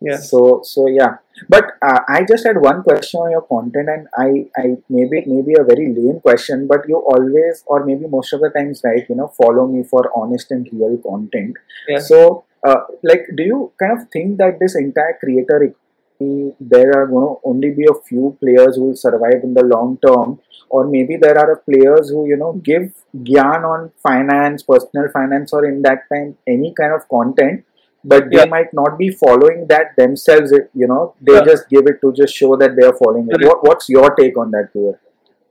yeah. 0.00 0.16
So 0.16 0.60
so 0.62 0.88
yeah. 0.88 1.16
But 1.48 1.72
uh, 1.82 2.00
i 2.08 2.24
just 2.28 2.46
had 2.46 2.56
one 2.60 2.82
question 2.82 3.20
on 3.20 3.30
your 3.30 3.42
content 3.42 3.88
and 3.94 4.08
i 4.16 4.46
i 4.56 4.76
maybe 4.88 5.22
maybe 5.26 5.54
a 5.58 5.64
very 5.64 5.92
lame 5.94 6.18
question 6.20 6.66
but 6.66 6.88
you 6.88 6.96
always 6.96 7.62
or 7.66 7.84
maybe 7.84 8.06
most 8.08 8.32
of 8.32 8.40
the 8.40 8.48
times 8.48 8.80
right 8.84 9.04
you 9.08 9.16
know 9.16 9.28
follow 9.28 9.66
me 9.66 9.82
for 9.82 10.10
honest 10.16 10.50
and 10.50 10.68
real 10.72 10.96
content. 10.98 11.54
Yeah. 11.88 11.98
so 11.98 12.44
uh, 12.66 12.80
like 13.02 13.26
do 13.36 13.42
you 13.42 13.72
kind 13.78 14.00
of 14.00 14.08
think 14.10 14.38
that 14.38 14.58
this 14.60 14.76
entire 14.76 15.18
creator 15.20 15.74
there 16.18 16.92
are 16.96 17.06
going 17.06 17.26
to 17.26 17.40
only 17.44 17.70
be 17.70 17.84
a 17.84 18.00
few 18.08 18.36
players 18.40 18.76
who 18.76 18.84
will 18.84 18.96
survive 18.96 19.42
in 19.42 19.54
the 19.54 19.64
long 19.64 19.98
term? 20.06 20.40
Or 20.68 20.86
maybe 20.88 21.16
there 21.16 21.38
are 21.38 21.56
players 21.56 22.08
who 22.08 22.26
you 22.26 22.36
know 22.36 22.54
give 22.54 22.92
gyan 23.14 23.64
on 23.64 23.92
finance 24.02 24.62
personal 24.62 25.08
finance 25.12 25.52
or 25.52 25.64
in 25.64 25.82
that 25.82 26.08
time 26.12 26.36
any 26.46 26.74
kind 26.74 26.92
of 26.92 27.08
content 27.08 27.64
but 28.12 28.30
they 28.30 28.38
yeah. 28.38 28.52
might 28.56 28.72
not 28.72 28.98
be 28.98 29.08
following 29.22 29.66
that 29.72 29.96
themselves 29.96 30.52
you 30.82 30.86
know 30.92 31.14
they 31.20 31.34
yeah. 31.38 31.44
just 31.50 31.68
give 31.68 31.86
it 31.92 32.00
to 32.02 32.12
just 32.20 32.34
show 32.42 32.56
that 32.62 32.76
they 32.76 32.86
are 32.86 32.96
following 33.02 33.26
it 33.30 33.46
what, 33.46 33.64
what's 33.66 33.88
your 33.88 34.14
take 34.20 34.38
on 34.38 34.50
that 34.50 34.72
Kunwar? 34.74 34.98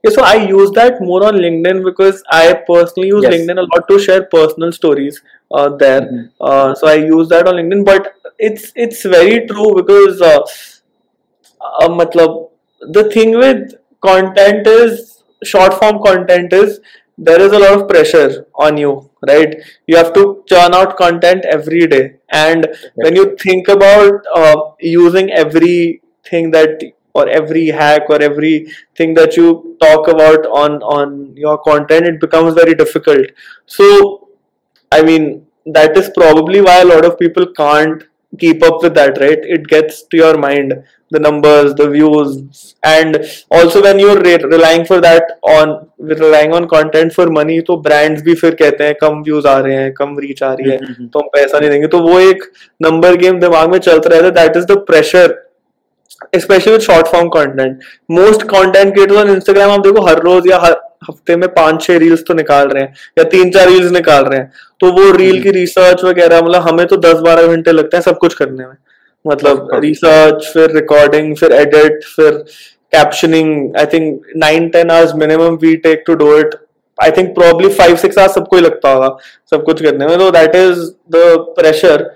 Yeah, 0.04 0.10
so 0.10 0.22
I 0.22 0.34
use 0.34 0.70
that 0.72 1.00
more 1.00 1.24
on 1.26 1.34
LinkedIn 1.34 1.84
because 1.84 2.22
I 2.30 2.42
personally 2.66 3.08
use 3.08 3.24
yes. 3.24 3.34
LinkedIn 3.34 3.58
a 3.58 3.62
lot 3.62 3.88
to 3.88 3.98
share 3.98 4.24
personal 4.24 4.70
stories 4.72 5.20
uh, 5.50 5.70
there. 5.76 6.02
Mm-hmm. 6.02 6.26
Uh, 6.40 6.74
so 6.74 6.86
I 6.88 6.94
use 6.94 7.28
that 7.30 7.48
on 7.48 7.54
LinkedIn, 7.54 7.84
but 7.84 8.14
it's 8.38 8.72
it's 8.76 9.02
very 9.02 9.46
true 9.46 9.74
because 9.74 10.20
uh, 10.20 10.40
uh, 11.60 11.88
matlab, 11.88 12.50
the 12.98 13.04
thing 13.10 13.36
with 13.36 13.74
content 14.00 14.66
is 14.66 15.24
short 15.42 15.74
form 15.74 16.02
content 16.02 16.52
is 16.52 16.80
there 17.18 17.40
is 17.40 17.52
a 17.52 17.58
lot 17.58 17.80
of 17.80 17.88
pressure 17.88 18.46
on 18.54 18.76
you 18.76 19.10
right? 19.26 19.56
You 19.86 19.96
have 19.96 20.12
to 20.14 20.44
churn 20.48 20.74
out 20.74 20.96
content 20.96 21.44
every 21.44 21.86
day. 21.86 22.16
And 22.30 22.66
when 22.94 23.16
you 23.16 23.36
think 23.36 23.68
about 23.68 24.24
uh, 24.34 24.56
using 24.80 25.30
everything 25.30 26.50
that 26.52 26.82
or 27.14 27.28
every 27.28 27.68
hack 27.68 28.10
or 28.10 28.20
everything 28.20 29.14
that 29.14 29.36
you 29.36 29.76
talk 29.80 30.08
about 30.08 30.46
on 30.62 30.82
on 30.82 31.34
your 31.34 31.56
content 31.58 32.06
it 32.06 32.20
becomes 32.20 32.54
very 32.54 32.74
difficult. 32.74 33.26
So 33.66 34.28
i 34.92 35.02
mean 35.02 35.46
that 35.76 35.96
is 35.96 36.10
probably 36.16 36.60
why 36.60 36.80
a 36.80 36.84
lot 36.84 37.04
of 37.04 37.18
people 37.18 37.46
can't 37.56 38.04
keep 38.38 38.62
up 38.62 38.82
with 38.82 38.94
that 38.94 39.18
right 39.18 39.48
it 39.56 39.66
gets 39.68 40.02
to 40.04 40.16
your 40.16 40.36
mind 40.38 40.74
the 41.12 41.20
numbers 41.20 41.74
the 41.74 41.88
views 41.88 42.74
and 42.84 43.16
also 43.50 43.82
when 43.82 43.98
you're 43.98 44.20
re- 44.20 44.44
relying 44.46 44.84
for 44.84 45.00
that 45.00 45.38
on 45.44 45.74
relying 45.98 46.52
on 46.52 46.68
content 46.68 47.12
for 47.12 47.26
money 47.30 47.60
तो 47.62 47.76
brands 47.82 48.22
भी 48.22 48.34
फिर 48.34 48.54
कहते 48.62 48.84
हैं 48.84 48.94
कम 49.02 49.22
views 49.24 49.46
आ 49.46 49.58
रहे 49.58 49.74
हैं 49.74 49.92
कम 49.94 50.16
reach 50.20 50.42
आ 50.42 50.52
रही 50.52 50.70
है 50.70 50.78
तो 51.06 51.18
हम 51.18 51.28
पैसा 51.34 51.58
नहीं 51.58 51.70
देंगे 51.70 51.86
तो 51.88 52.00
वो 52.08 52.20
एक 52.20 52.50
नंबर 52.80 53.16
गेम 53.16 53.40
दिमाग 53.40 53.70
में 53.72 53.78
चलता 53.78 54.08
रहता 54.08 54.24
है 54.24 54.30
that 54.40 54.56
is 54.56 54.66
the 54.72 54.78
pressure 54.86 55.42
specially 56.36 56.72
with 56.72 56.80
short 56.80 57.06
form 57.06 57.28
content 57.28 57.80
most 58.10 58.42
content 58.50 58.92
creators 58.94 59.18
on 59.18 59.30
Instagram 59.30 59.70
आप 59.70 59.86
देखो 59.86 60.06
हर 60.06 60.22
रोज 60.22 60.50
या 60.50 60.58
हर 60.58 60.76
हफ़्ते 61.08 61.36
में 61.36 61.48
पाँच 61.50 61.82
छह 61.82 61.98
रील्स 61.98 62.24
तो 62.28 62.34
निकाल 62.34 62.68
रहे 62.68 62.82
हैं 62.82 62.94
या 63.18 63.24
तीन 63.30 63.50
चार 63.50 63.68
रील्स 63.68 63.92
निकाल 63.92 64.24
रहे 64.24 64.38
हैं। 64.38 64.50
तो 64.80 64.90
वो 64.92 65.10
रील 65.16 65.42
की 65.42 65.50
रिसर्च 65.52 66.04
वगैरह 66.04 66.42
मतलब 66.42 66.62
हमें 66.62 66.86
तो 66.86 66.96
दस 66.98 67.20
बारह 67.26 67.46
घंटे 67.46 67.72
लगते 67.72 67.96
हैं 67.96 68.02
सब 68.04 68.18
कुछ 68.18 68.34
करने 68.34 68.66
में। 68.66 68.74
मतलब 69.24 69.68
रिसर्च 69.74 70.50
फिर 70.54 70.74
रिकॉर्डिंग 70.74 71.34
फिर 71.36 71.52
एडिट 71.52 72.04
फिर 72.06 72.44
captioning 72.92 73.76
I 73.78 73.86
think 73.92 74.26
nine 74.36 74.68
ten 74.68 74.90
hours 74.90 75.14
minimum 75.16 75.56
we 75.62 75.74
take 75.86 76.04
to 76.06 76.14
do 76.16 76.36
it 76.38 76.54
I 76.98 77.10
think 77.16 77.34
probably 77.34 77.68
five 77.74 77.96
six 77.96 78.18
hours 78.18 78.34
सबको 78.34 78.56
ही 78.56 78.62
लगता 78.62 78.90
होगा 78.90 79.16
सब 79.50 79.64
कुछ 79.64 79.82
करने 79.82 80.06
में। 80.06 80.18
तो 80.18 80.30
that 80.30 80.54
is 80.56 80.78
the 81.10 81.34
pressure 81.56 82.10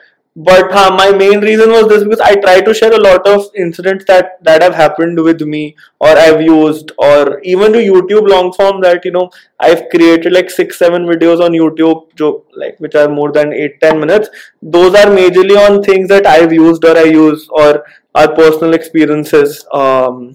but 0.49 0.73
uh, 0.73 0.91
my 0.97 1.11
main 1.13 1.41
reason 1.41 1.71
was 1.71 1.89
this 1.89 2.05
because 2.05 2.21
I 2.21 2.35
try 2.37 2.61
to 2.61 2.73
share 2.73 2.93
a 2.93 3.01
lot 3.01 3.27
of 3.27 3.47
incidents 3.55 4.05
that 4.07 4.43
that 4.45 4.63
have 4.63 4.75
happened 4.75 5.23
with 5.23 5.41
me 5.43 5.77
or 5.99 6.09
I've 6.09 6.41
used 6.41 6.93
or 6.99 7.41
even 7.41 7.73
to 7.73 7.79
YouTube 7.79 8.29
long 8.29 8.53
form 8.53 8.81
that 8.83 9.05
you 9.05 9.11
know 9.11 9.31
I've 9.59 9.89
created 9.91 10.33
like 10.33 10.51
six 10.51 10.79
seven 10.79 11.07
videos 11.07 11.45
on 11.45 11.53
YouTube 11.53 12.45
like 12.55 12.79
which 12.79 12.95
are 12.95 13.09
more 13.09 13.33
than 13.33 13.53
eight 13.53 13.81
ten 13.81 14.01
minutes. 14.01 14.29
Those 14.63 14.95
are 14.95 15.07
majorly 15.07 15.59
on 15.69 15.83
things 15.83 16.09
that 16.09 16.27
I've 16.27 16.53
used 16.53 16.85
or 16.85 16.97
I 16.97 17.05
use 17.05 17.49
or 17.51 17.85
our 18.15 18.35
personal 18.35 18.75
experiences 18.75 19.65
um, 19.73 20.35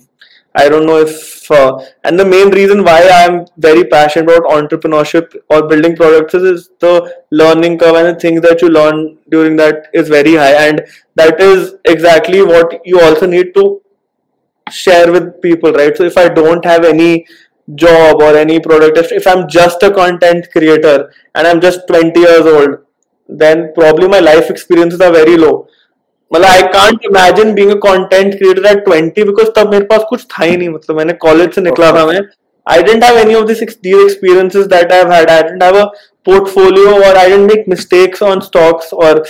I 0.56 0.70
don't 0.70 0.86
know 0.86 0.98
if, 1.00 1.52
uh, 1.52 1.84
and 2.06 2.18
the 2.18 2.26
main 2.26 2.50
reason 2.50 2.84
why 2.84 3.08
I'm 3.10 3.46
very 3.58 3.84
passionate 3.84 4.30
about 4.30 4.50
entrepreneurship 4.50 5.36
or 5.50 5.68
building 5.68 5.96
products 5.96 6.34
is, 6.34 6.44
is 6.44 6.70
the 6.80 7.13
learning 7.32 7.78
curve 7.78 7.96
and 7.96 8.15
the 8.15 8.20
things 8.20 8.41
that 8.41 8.62
you 8.62 8.70
learn 8.70 9.18
during 9.30 9.58
that 9.58 9.89
is 9.94 10.08
very 10.08 10.36
high, 10.36 10.68
and 10.68 10.82
that 11.15 11.41
is 11.41 11.76
exactly 11.86 12.41
what 12.41 12.80
you 12.86 13.02
also 13.02 13.28
need 13.28 13.54
to 13.56 13.82
share 14.72 15.12
with 15.12 15.41
people, 15.41 15.74
right? 15.74 15.96
So 15.96 16.04
if 16.04 16.18
I 16.18 16.30
don't 16.30 16.63
have 16.65 16.86
any 16.86 17.28
job 17.76 18.22
or 18.22 18.36
any 18.38 18.60
product, 18.60 18.98
if, 18.98 19.12
if 19.12 19.28
I'm 19.28 19.48
just 19.50 19.84
a 19.84 19.91
content 19.91 20.48
creator 20.52 21.12
and 21.34 21.48
I'm 21.48 21.60
just 21.60 21.88
20 21.88 22.20
years 22.20 22.46
old, 22.46 22.78
then 23.28 23.72
probably 23.74 24.08
my 24.08 24.20
life 24.20 24.50
experiences 24.50 25.02
are 25.02 25.12
very 25.12 25.38
low. 25.38 25.68
मतलब 26.32 26.48
I 26.48 26.62
can't 26.74 27.06
imagine 27.06 27.54
being 27.54 27.72
a 27.72 27.76
content 27.86 28.38
creator 28.38 28.66
at 28.68 28.90
20 28.90 29.26
because 29.26 29.50
तब 29.56 29.72
मेरे 29.72 29.86
पास 29.86 30.06
कुछ 30.10 30.26
था 30.26 30.44
ही 30.44 30.58
नहीं 30.58 30.70
मतलब 30.70 30.98
मैंने 30.98 31.14
college 31.14 31.54
से 31.56 31.62
निकला 31.62 31.92
था 31.92 32.06
मैं। 32.06 32.20
I 32.66 32.84
didn't 32.84 33.04
have 33.04 33.18
any 33.18 33.36
of 33.36 33.46
this 33.46 33.60
these 33.60 34.58
that 34.58 34.92
I 34.92 35.04
had 35.12 35.30
I 35.30 35.44
didn't 35.44 35.64
have 35.64 35.78
a 35.78 35.84
portfolio 36.26 36.96
और 37.08 37.18
I 37.18 37.30
didn't 37.30 37.52
make 37.52 37.66
mistakes 37.70 38.24
on 38.24 38.40
stocks 38.40 38.94
और 38.94 39.24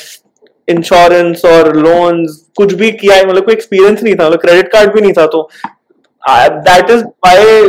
इंश्योरेंस 0.68 1.46
और 1.46 1.76
लोन्स 1.76 2.38
कुछ 2.58 2.74
भी 2.74 2.92
किया 2.92 3.22
मतलब 3.24 3.46
कोई 3.46 3.54
एक्सपीरियंस 3.54 4.04
नहीं 4.04 4.16
था 4.16 4.28
मतलब 4.28 4.42
क्रेडिट 4.42 4.72
कार्ड 4.72 4.94
भी 4.94 5.02
नहीं 5.02 5.14
था 5.14 5.26
तो। 5.28 5.50
दैट 6.24 6.90
इज़ 6.92 7.04
माई 7.26 7.68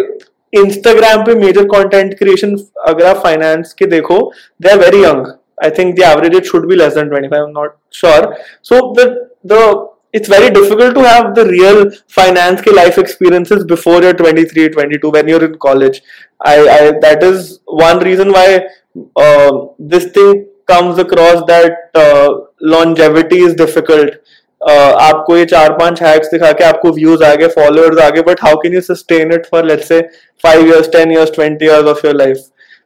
इंस्टाग्राम 0.52 1.24
पे 1.24 1.34
मेजर 1.34 1.64
कॉन्टेंट 1.64 2.14
क्रिएशन 2.18 2.56
अगर 2.86 3.06
आप 3.06 3.22
फाइनेंस 3.22 3.72
के 3.72 3.86
देखो 3.86 4.18
they 4.62 4.70
are 4.70 4.78
very 4.78 5.02
young 5.04 5.26
I 5.61 5.69
think 5.69 5.95
the 5.95 6.03
average 6.03 6.35
age 6.35 6.47
should 6.47 6.67
be 6.67 6.75
less 6.75 6.95
than 6.95 7.09
25. 7.09 7.39
I'm 7.39 7.53
not 7.53 7.77
sure. 7.89 8.37
So 8.61 8.93
the 8.95 9.29
the 9.43 9.89
it's 10.13 10.27
very 10.27 10.49
difficult 10.49 10.93
to 10.95 11.03
have 11.03 11.33
the 11.35 11.45
real 11.45 11.89
finance 12.09 12.61
ke 12.61 12.73
life 12.77 12.97
experiences 12.97 13.63
before 13.65 14.01
you're 14.01 14.13
23, 14.13 14.69
22 14.69 15.09
when 15.09 15.27
you're 15.27 15.45
in 15.45 15.57
college. 15.57 16.01
I, 16.41 16.55
I 16.77 16.91
that 17.05 17.23
is 17.23 17.59
one 17.65 17.99
reason 17.99 18.31
why 18.31 18.67
uh, 19.15 19.67
this 19.79 20.11
thing 20.11 20.47
comes 20.67 20.99
across 20.99 21.45
that 21.47 21.91
uh, 21.95 22.29
longevity 22.59 23.39
is 23.39 23.55
difficult. 23.55 24.17
Uh, 24.61 24.93
आपको 25.01 25.37
ये 25.37 25.45
चार 25.51 25.71
पांच 25.77 26.01
hacks 26.03 26.27
दिखा 26.31 26.51
के 26.57 26.63
आपको 26.63 26.91
views 26.93 27.23
आ 27.23 27.33
गए 27.35 27.47
followers 27.53 27.99
आ 28.01 28.09
गए 28.15 28.21
but 28.27 28.41
how 28.43 28.57
can 28.63 28.73
you 28.73 28.81
sustain 28.81 29.31
it 29.33 29.45
for 29.51 29.65
let's 29.65 29.87
say 29.87 29.99
five 30.43 30.65
years 30.65 30.89
ten 30.91 31.11
years 31.11 31.31
twenty 31.35 31.65
years 31.65 31.87
of 31.89 32.03
your 32.05 32.15
life 32.15 32.43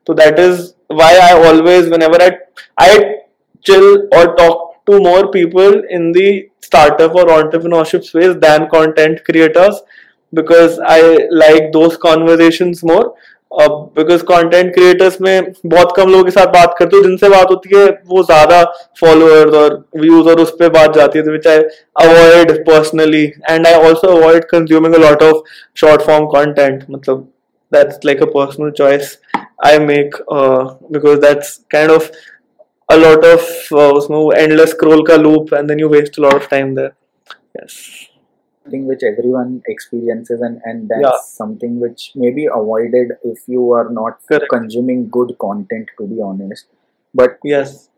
so 0.07 0.13
that 0.13 0.39
is 0.39 0.73
why 0.87 1.17
I 1.17 1.33
always, 1.33 1.89
whenever 1.89 2.21
I 2.21 2.31
I 2.77 3.15
chill 3.65 4.07
or 4.13 4.35
talk 4.35 4.85
to 4.85 4.99
more 4.99 5.31
people 5.31 5.81
in 5.89 6.11
the 6.11 6.49
startup 6.61 7.15
or 7.15 7.25
entrepreneurship 7.25 8.03
space 8.03 8.35
than 8.39 8.69
content 8.69 9.23
creators 9.23 9.81
because 10.33 10.79
I 10.79 11.27
like 11.31 11.71
those 11.71 11.97
conversations 11.97 12.83
more. 12.83 13.13
Because 13.51 14.21
content 14.29 14.73
creators 14.73 15.19
में 15.21 15.51
बहुत 15.65 15.93
कम 15.97 16.09
लोगों 16.09 16.23
के 16.23 16.31
साथ 16.31 16.47
बात 16.53 16.75
करते 16.79 16.95
हो 16.95 17.03
जिनसे 17.03 17.29
बात 17.29 17.51
होती 17.51 17.75
है 17.75 17.85
वो 18.07 18.23
ज्यादा 18.23 18.63
फॉलोअर्स 18.99 19.53
और 19.55 19.75
व्यूज 19.97 20.27
और 20.27 20.41
उस 20.41 20.51
पर 20.59 20.69
बात 20.69 20.95
जाती 20.95 21.19
है 21.19 21.31
which 21.31 21.47
I 21.47 21.59
avoid 22.05 22.51
personally 22.65 23.23
and 23.49 23.67
I 23.67 23.73
also 23.73 24.07
avoid 24.17 24.45
consuming 24.49 24.95
a 24.95 24.99
lot 25.07 25.23
of 25.23 25.43
short 25.81 26.01
form 26.01 26.25
content 26.35 26.83
मतलब 26.89 27.27
that's 27.71 28.03
like 28.07 28.19
a 28.23 28.27
personal 28.33 28.71
choice 28.79 29.07
I 29.62 29.78
make 29.78 30.14
uh, 30.28 30.74
because 30.90 31.20
that's 31.20 31.64
kind 31.70 31.90
of 31.90 32.10
a 32.88 32.96
lot 32.98 33.24
of 33.24 33.40
uh, 33.72 34.28
endless 34.28 34.70
scroll 34.70 35.04
ka 35.04 35.16
loop 35.16 35.52
and 35.52 35.68
then 35.68 35.78
you 35.78 35.88
waste 35.88 36.18
a 36.18 36.22
lot 36.22 36.34
of 36.34 36.48
time 36.48 36.74
there. 36.74 36.94
Yes. 37.58 38.06
Something 38.62 38.86
which 38.86 39.02
everyone 39.02 39.62
experiences 39.66 40.40
and, 40.40 40.60
and 40.64 40.88
that's 40.88 41.02
yeah. 41.02 41.18
something 41.22 41.78
which 41.80 42.12
may 42.14 42.30
be 42.30 42.46
avoided 42.46 43.12
if 43.22 43.40
you 43.46 43.72
are 43.72 43.90
not 43.90 44.20
Correct. 44.26 44.46
consuming 44.50 45.08
good 45.08 45.36
content 45.38 45.88
to 45.98 46.06
be 46.06 46.20
honest. 46.22 46.66
But 47.14 47.38
yes. 47.44 47.88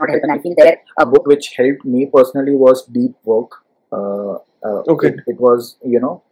Not 0.00 0.10
help, 0.10 0.22
I 0.30 0.38
think 0.38 0.58
that 0.58 0.78
a 0.98 1.06
book 1.06 1.26
which 1.26 1.54
helped 1.56 1.84
me 1.84 2.06
personally 2.06 2.54
was 2.54 2.86
Deep 2.86 3.16
Work. 3.24 3.50
Uh, 3.92 4.34
uh, 4.64 4.82
okay. 4.88 5.08
It, 5.08 5.20
it 5.26 5.40
was, 5.40 5.76
you 5.84 5.98
know, 5.98 6.22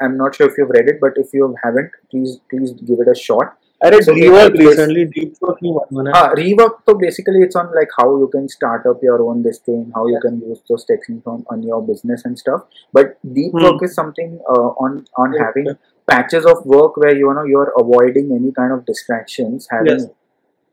I'm 0.00 0.16
not 0.16 0.34
sure 0.34 0.48
if 0.48 0.54
you've 0.58 0.70
read 0.70 0.88
it, 0.88 0.98
but 1.00 1.12
if 1.16 1.32
you 1.32 1.54
haven't, 1.62 1.90
please 2.10 2.38
please 2.50 2.72
give 2.72 3.00
it 3.00 3.08
a 3.08 3.14
shot. 3.14 3.56
I 3.82 3.90
read 3.90 4.04
so 4.04 4.14
Rework 4.14 4.58
recently. 4.58 5.04
Deep 5.04 5.36
work 5.40 5.58
ah, 5.62 6.30
Rework. 6.34 6.76
So 6.86 6.94
basically, 6.94 7.40
it's 7.42 7.56
on 7.56 7.74
like 7.74 7.88
how 7.98 8.16
you 8.18 8.28
can 8.28 8.48
start 8.48 8.86
up 8.86 9.02
your 9.02 9.22
own 9.22 9.42
this 9.42 9.58
thing, 9.58 9.92
how 9.94 10.06
you 10.06 10.18
can 10.20 10.40
use 10.40 10.62
those 10.68 10.84
techniques 10.84 11.26
on, 11.26 11.44
on 11.50 11.62
your 11.62 11.82
business 11.86 12.24
and 12.24 12.38
stuff. 12.38 12.62
But 12.92 13.18
deep 13.34 13.52
hmm. 13.52 13.62
work 13.62 13.82
is 13.82 13.94
something 13.94 14.40
uh, 14.48 14.70
on 14.84 15.06
on 15.16 15.34
yeah. 15.34 15.44
having 15.44 15.76
patches 16.08 16.46
of 16.46 16.64
work 16.64 16.96
where 16.96 17.14
you 17.14 17.32
know 17.34 17.44
you're 17.44 17.72
avoiding 17.78 18.32
any 18.32 18.52
kind 18.52 18.72
of 18.72 18.86
distractions, 18.86 19.68
having 19.70 19.98
yes. 19.98 20.06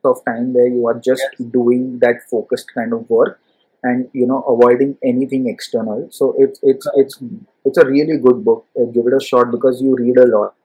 of 0.06 0.24
time 0.26 0.54
where 0.54 0.68
you 0.68 0.88
are 0.88 1.00
just 1.00 1.24
yes. 1.39 1.50
doing 1.52 2.00
that 2.00 2.24
focused 2.30 2.74
kind 2.74 2.94
of 2.94 3.10
work 3.10 3.39
and 3.84 4.10
you 4.13 4.26
know 4.26 4.41
avoiding 4.43 4.98
anything 5.04 5.48
external. 5.48 6.08
So 6.12 6.36
it's 6.38 6.60
it's 6.63 6.88
it's 6.96 7.19
it's 7.65 7.78
a 7.78 7.86
really 7.86 8.17
good 8.17 8.43
book. 8.43 8.65
Uh, 8.80 8.86
give 8.86 9.08
it 9.08 9.13
a 9.13 9.24
shot 9.24 9.52
because 9.52 9.82
you 9.82 9.96
read 9.96 10.17
a 10.17 10.26
lot. 10.26 10.56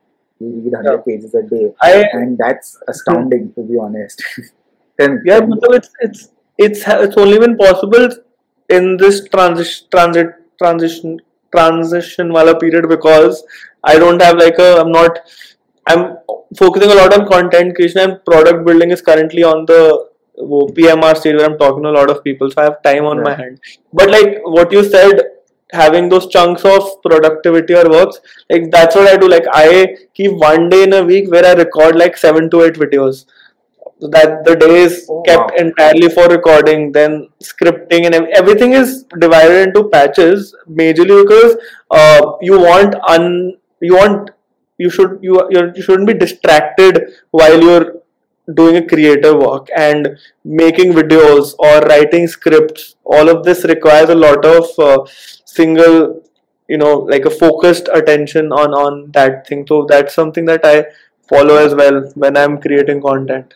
You 0.41 0.49
read 0.49 0.73
100 0.73 0.93
yeah. 0.93 1.03
pages 1.07 1.35
a 1.35 1.43
day. 1.43 1.75
I, 1.83 2.05
and 2.13 2.39
that's 2.39 2.79
astounding 2.89 3.53
to 3.55 3.63
be 3.63 3.79
honest. 3.79 4.23
And, 5.01 5.21
yeah 5.25 5.39
and, 5.39 5.55
it's 5.71 5.91
it's 6.01 6.31
it's 6.59 6.81
it's 6.89 7.17
only 7.17 7.39
been 7.39 7.57
possible 7.57 8.09
in 8.69 8.97
this 8.97 9.29
transition 9.29 9.87
transit 9.93 10.35
transition 10.61 11.21
transition 11.55 12.33
wala 12.33 12.59
period 12.59 12.89
because 12.89 13.45
i 13.85 13.97
don't 13.97 14.21
have 14.21 14.37
like 14.39 14.59
a 14.59 14.81
i'm 14.81 14.91
not 14.91 15.21
i'm 15.87 16.17
focusing 16.57 16.91
a 16.91 16.95
lot 16.95 17.15
on 17.17 17.29
content 17.29 17.77
creation 17.77 18.01
and 18.01 18.25
product 18.25 18.67
building 18.67 18.91
is 18.91 19.01
currently 19.01 19.45
on 19.45 19.65
the 19.67 20.08
वो 20.43 20.69
PMR 20.75 21.17
stage 21.17 21.37
where 21.37 21.47
I'm 21.47 21.59
talking 21.59 21.83
to 21.83 21.91
a 21.91 21.97
lot 21.99 22.11
of 22.11 22.23
people, 22.25 22.51
so 22.51 22.61
I 22.61 22.65
have 22.65 22.83
time 22.83 23.05
on 23.05 23.19
yeah. 23.19 23.23
my 23.25 23.35
hand. 23.35 23.61
But 23.93 24.11
like 24.11 24.41
what 24.45 24.73
you 24.73 24.85
said, 24.85 25.23
having 25.73 26.09
those 26.09 26.29
chunks 26.29 26.65
of 26.65 27.03
productivity 27.03 27.75
or 27.75 27.89
works, 27.91 28.21
like 28.51 28.71
that's 28.71 28.95
what 28.97 29.09
I 29.09 29.17
do. 29.17 29.29
Like 29.29 29.45
I 29.53 29.97
keep 30.15 30.33
one 30.33 30.69
day 30.69 30.85
in 30.85 30.93
a 30.93 31.03
week 31.03 31.31
where 31.31 31.45
I 31.45 31.53
record 31.53 31.97
like 31.97 32.17
seven 32.17 32.49
to 32.51 32.63
eight 32.63 32.75
videos. 32.75 33.27
So 34.01 34.07
that 34.09 34.45
the 34.45 34.55
day 34.55 34.83
is 34.83 35.07
oh, 35.11 35.23
kept 35.23 35.51
wow. 35.51 35.57
entirely 35.59 36.09
for 36.09 36.29
recording, 36.29 36.93
then 36.93 37.29
scripting, 37.43 38.07
and 38.07 38.15
everything 38.15 38.73
is 38.73 39.05
divided 39.19 39.69
into 39.69 39.89
patches. 39.89 40.55
Majorly 40.71 41.23
because 41.27 41.57
uh, 41.91 42.33
you 42.41 42.61
want 42.61 42.95
un 43.09 43.57
you 43.81 43.97
want 43.97 44.31
you 44.79 44.89
should 44.89 45.19
you 45.21 45.49
you 45.51 45.83
shouldn't 45.83 46.07
be 46.07 46.15
distracted 46.15 47.01
while 47.33 47.61
you're 47.61 47.98
doing 48.55 48.77
a 48.77 48.87
creative 48.87 49.37
work 49.37 49.69
and 49.77 50.19
making 50.45 50.93
videos 50.93 51.55
or 51.59 51.81
writing 51.89 52.27
scripts 52.27 52.97
all 53.05 53.29
of 53.29 53.45
this 53.45 53.65
requires 53.65 54.09
a 54.09 54.15
lot 54.15 54.45
of 54.45 54.67
uh, 54.79 55.05
single 55.45 56.23
you 56.69 56.79
know 56.79 56.95
like 57.13 57.25
a 57.25 57.31
focused 57.31 57.89
attention 57.93 58.53
on 58.53 58.75
on 58.75 59.11
that 59.13 59.47
thing 59.47 59.67
so 59.67 59.85
that's 59.89 60.15
something 60.15 60.45
that 60.45 60.65
i 60.65 60.85
follow 61.29 61.57
as 61.57 61.75
well 61.75 62.01
when 62.15 62.37
i'm 62.37 62.59
creating 62.61 63.03
content 63.03 63.55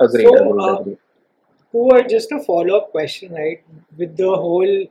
agreed, 0.00 0.24
so, 0.24 0.34
agreed, 0.36 0.62
uh, 0.62 0.80
agreed. 0.80 0.98
Who 1.72 2.02
just 2.08 2.32
a 2.32 2.42
follow-up 2.42 2.90
question 2.90 3.34
right 3.34 3.62
with 3.98 4.16
the 4.16 4.28
whole 4.28 4.86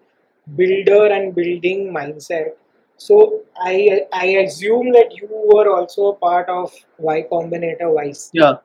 builder 0.56 1.08
and 1.08 1.34
building 1.34 1.92
mindset 1.92 2.52
so 2.98 3.42
I 3.58 4.02
I 4.14 4.26
assume 4.46 4.92
that 4.94 5.16
you 5.16 5.28
were 5.30 5.70
also 5.76 6.08
a 6.08 6.16
part 6.16 6.50
of 6.50 6.74
Y 6.98 7.26
Combinator 7.32 7.94
Vice. 7.94 8.30
Yeah. 8.34 8.56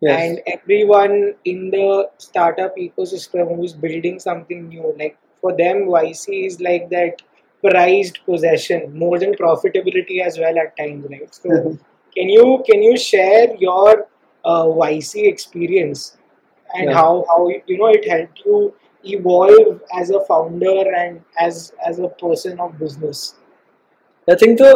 Yes. 0.00 0.20
and 0.22 0.40
everyone 0.46 1.34
in 1.44 1.70
the 1.70 2.08
startup 2.18 2.76
ecosystem 2.76 3.56
who's 3.56 3.72
building 3.72 4.20
something 4.20 4.68
new 4.68 4.94
like 4.96 5.18
for 5.40 5.56
them 5.56 5.88
yc 5.88 6.46
is 6.46 6.60
like 6.60 6.88
that 6.90 7.20
prized 7.64 8.20
possession 8.24 8.96
more 8.96 9.18
than 9.18 9.34
profitability 9.34 10.20
as 10.24 10.38
well 10.38 10.56
at 10.56 10.76
times 10.76 11.04
right 11.10 11.34
so 11.34 11.48
mm-hmm. 11.48 11.74
can 12.14 12.28
you 12.28 12.62
can 12.70 12.80
you 12.80 12.96
share 12.96 13.56
your 13.56 14.06
uh, 14.44 14.66
yc 14.66 15.26
experience 15.32 16.16
and 16.74 16.90
yeah. 16.90 16.94
how 16.94 17.24
how 17.26 17.48
you 17.48 17.78
know 17.78 17.88
it 17.88 18.08
helped 18.08 18.40
you 18.44 18.72
evolve 19.02 19.82
as 19.92 20.10
a 20.10 20.24
founder 20.26 20.94
and 20.94 21.20
as 21.40 21.72
as 21.84 21.98
a 21.98 22.08
person 22.24 22.60
of 22.60 22.78
business 22.78 23.34
i 24.30 24.36
think 24.36 24.58
the 24.58 24.72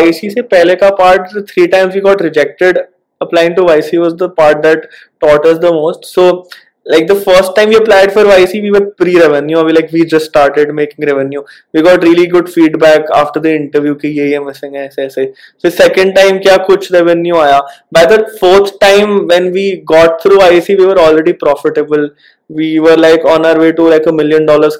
yc 0.00 0.50
pehle 0.50 0.78
ka 0.82 0.90
part 1.04 1.40
three 1.54 1.68
times 1.68 1.94
we 1.94 2.00
got 2.00 2.20
rejected 2.20 2.86
applying 3.19 3.55
to 3.55 3.61
YC 3.61 3.99
was 3.99 4.15
the 4.15 4.29
part 4.29 4.61
that 4.63 4.89
taught 5.19 5.45
us 5.45 5.59
the 5.59 5.71
most. 5.71 6.05
So 6.05 6.47
like 6.85 7.05
the 7.05 7.15
first 7.15 7.55
time 7.55 7.69
we 7.69 7.75
applied 7.75 8.11
for 8.11 8.23
YC, 8.23 8.61
we 8.61 8.71
were 8.71 8.87
pre-revenue. 8.91 9.63
We 9.63 9.71
like 9.71 9.91
we 9.91 10.03
just 10.03 10.25
started 10.25 10.73
making 10.73 11.05
revenue. 11.05 11.43
We 11.73 11.83
got 11.83 12.01
really 12.01 12.25
good 12.25 12.49
feedback 12.49 13.05
after 13.13 13.39
the 13.39 13.53
interview 13.55 13.93
कि 13.95 14.07
ये 14.19 14.29
ये 14.31 14.39
missing 14.45 14.75
है 14.75 14.85
ऐसे 14.87 15.05
ऐसे. 15.05 15.27
So 15.59 15.69
second 15.69 16.15
time 16.15 16.39
क्या 16.41 16.57
कुछ 16.69 16.91
revenue 16.91 17.37
आया. 17.37 17.61
By 17.91 18.05
the 18.13 18.19
fourth 18.39 18.79
time 18.79 19.27
when 19.27 19.51
we 19.51 19.83
got 19.93 20.23
through 20.23 20.39
YC, 20.39 20.79
we 20.79 20.85
were 20.87 20.97
already 20.97 21.33
profitable. 21.33 22.09
We 22.49 22.79
were 22.79 22.97
like 22.97 23.23
on 23.25 23.45
our 23.45 23.59
way 23.59 23.71
to 23.73 23.87
like 23.87 24.07
a 24.07 24.11
million 24.11 24.47
dollars 24.47 24.77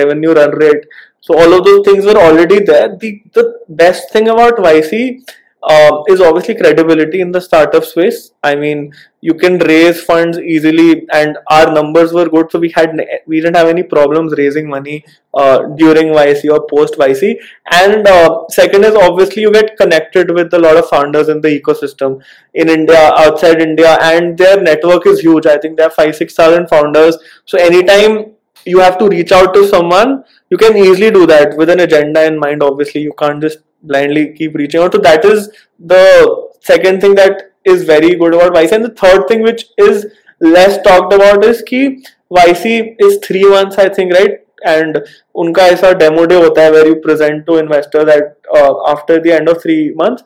revenue 0.00 0.32
run 0.32 0.52
rate. 0.52 0.86
So 1.20 1.38
all 1.38 1.52
of 1.52 1.64
those 1.64 1.84
things 1.84 2.06
were 2.06 2.16
already 2.16 2.60
there. 2.60 2.96
The 2.96 3.22
the 3.34 3.60
best 3.68 4.10
thing 4.10 4.28
about 4.28 4.56
YC 4.56 5.22
uh, 5.63 6.03
is 6.07 6.21
obviously 6.21 6.55
credibility 6.55 7.19
in 7.19 7.31
the 7.31 7.41
startup 7.41 7.83
space. 7.83 8.31
I 8.43 8.55
mean, 8.55 8.93
you 9.21 9.33
can 9.33 9.57
raise 9.57 10.01
funds 10.01 10.37
easily, 10.37 11.07
and 11.11 11.37
our 11.49 11.73
numbers 11.73 12.13
were 12.13 12.29
good, 12.29 12.51
so 12.51 12.59
we 12.59 12.69
had 12.69 12.95
we 13.25 13.41
didn't 13.41 13.55
have 13.55 13.67
any 13.67 13.83
problems 13.83 14.35
raising 14.37 14.69
money 14.69 15.03
uh, 15.33 15.63
during 15.75 16.07
YC 16.07 16.51
or 16.51 16.65
post 16.69 16.95
YC. 16.95 17.37
And 17.71 18.07
uh, 18.07 18.43
second 18.49 18.85
is 18.85 18.95
obviously 18.95 19.41
you 19.41 19.51
get 19.51 19.75
connected 19.77 20.31
with 20.31 20.53
a 20.53 20.59
lot 20.59 20.77
of 20.77 20.87
founders 20.87 21.27
in 21.27 21.41
the 21.41 21.49
ecosystem 21.59 22.21
in 22.53 22.69
India, 22.69 23.11
outside 23.17 23.61
India, 23.61 23.97
and 24.01 24.37
their 24.37 24.61
network 24.61 25.07
is 25.07 25.19
huge. 25.19 25.47
I 25.47 25.57
think 25.57 25.77
there 25.77 25.87
are 25.87 25.97
five 26.01 26.15
six 26.15 26.35
thousand 26.35 26.69
founders. 26.69 27.17
So 27.45 27.57
anytime 27.57 28.33
you 28.65 28.79
have 28.79 28.97
to 28.99 29.07
reach 29.07 29.31
out 29.31 29.53
to 29.53 29.67
someone, 29.67 30.23
you 30.49 30.57
can 30.57 30.77
easily 30.77 31.09
do 31.09 31.25
that 31.25 31.57
with 31.57 31.69
an 31.69 31.79
agenda 31.79 32.25
in 32.25 32.37
mind. 32.37 32.61
Obviously, 32.61 33.01
you 33.01 33.13
can't 33.17 33.41
just 33.41 33.59
blindly 33.82 34.32
keep 34.34 34.54
reaching 34.54 34.80
out. 34.80 34.92
So 34.92 34.98
that 34.98 35.24
is 35.24 35.50
the 35.78 36.50
second 36.60 37.00
thing 37.00 37.14
that 37.16 37.52
is 37.64 37.84
very 37.84 38.14
good 38.14 38.34
about 38.34 38.54
YC. 38.54 38.72
And 38.72 38.84
the 38.84 38.90
third 38.90 39.26
thing 39.28 39.42
which 39.42 39.66
is 39.78 40.06
less 40.40 40.80
talked 40.82 41.12
about 41.12 41.44
is 41.44 41.62
कि 41.62 42.02
YC 42.32 42.96
is 42.98 43.18
three 43.24 43.44
months, 43.44 43.78
I 43.78 43.88
think, 43.88 44.12
right? 44.14 44.38
And 44.64 44.98
उनका 45.34 45.66
ऐसा 45.68 45.98
demo 45.98 46.26
day 46.26 46.40
होता 46.40 46.62
है 46.62 46.72
where 46.72 46.86
you 46.86 46.96
present 46.96 47.46
to 47.46 47.56
investors 47.56 48.08
at 48.08 48.36
uh, 48.56 48.74
after 48.86 49.20
the 49.20 49.32
end 49.32 49.48
of 49.48 49.60
three 49.62 49.92
months. 49.94 50.22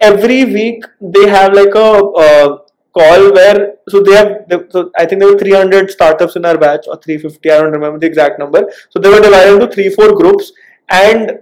Every 0.00 0.44
week 0.44 0.84
they 1.00 1.28
have 1.28 1.52
like 1.52 1.74
a 1.74 1.88
uh, 2.26 2.58
call 2.94 3.32
where 3.32 3.74
so 3.88 4.02
they 4.02 4.14
have 4.14 4.48
they, 4.48 4.58
so 4.70 4.90
I 4.96 5.06
think 5.06 5.20
there 5.20 5.32
were 5.32 5.38
300 5.38 5.90
startups 5.90 6.36
in 6.36 6.44
our 6.44 6.58
batch 6.58 6.86
or 6.86 6.96
350 6.96 7.50
I 7.50 7.58
don't 7.58 7.72
remember 7.72 7.98
the 7.98 8.06
exact 8.06 8.38
number 8.38 8.70
so 8.90 9.00
they 9.00 9.08
were 9.08 9.20
divided 9.20 9.54
into 9.54 9.68
three 9.68 9.88
four 9.88 10.14
groups 10.14 10.52
and 10.88 11.38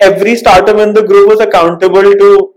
every 0.00 0.36
startup 0.36 0.76
in 0.78 0.94
the 0.94 1.02
group 1.02 1.28
was 1.28 1.40
accountable 1.40 2.02
to 2.02 2.54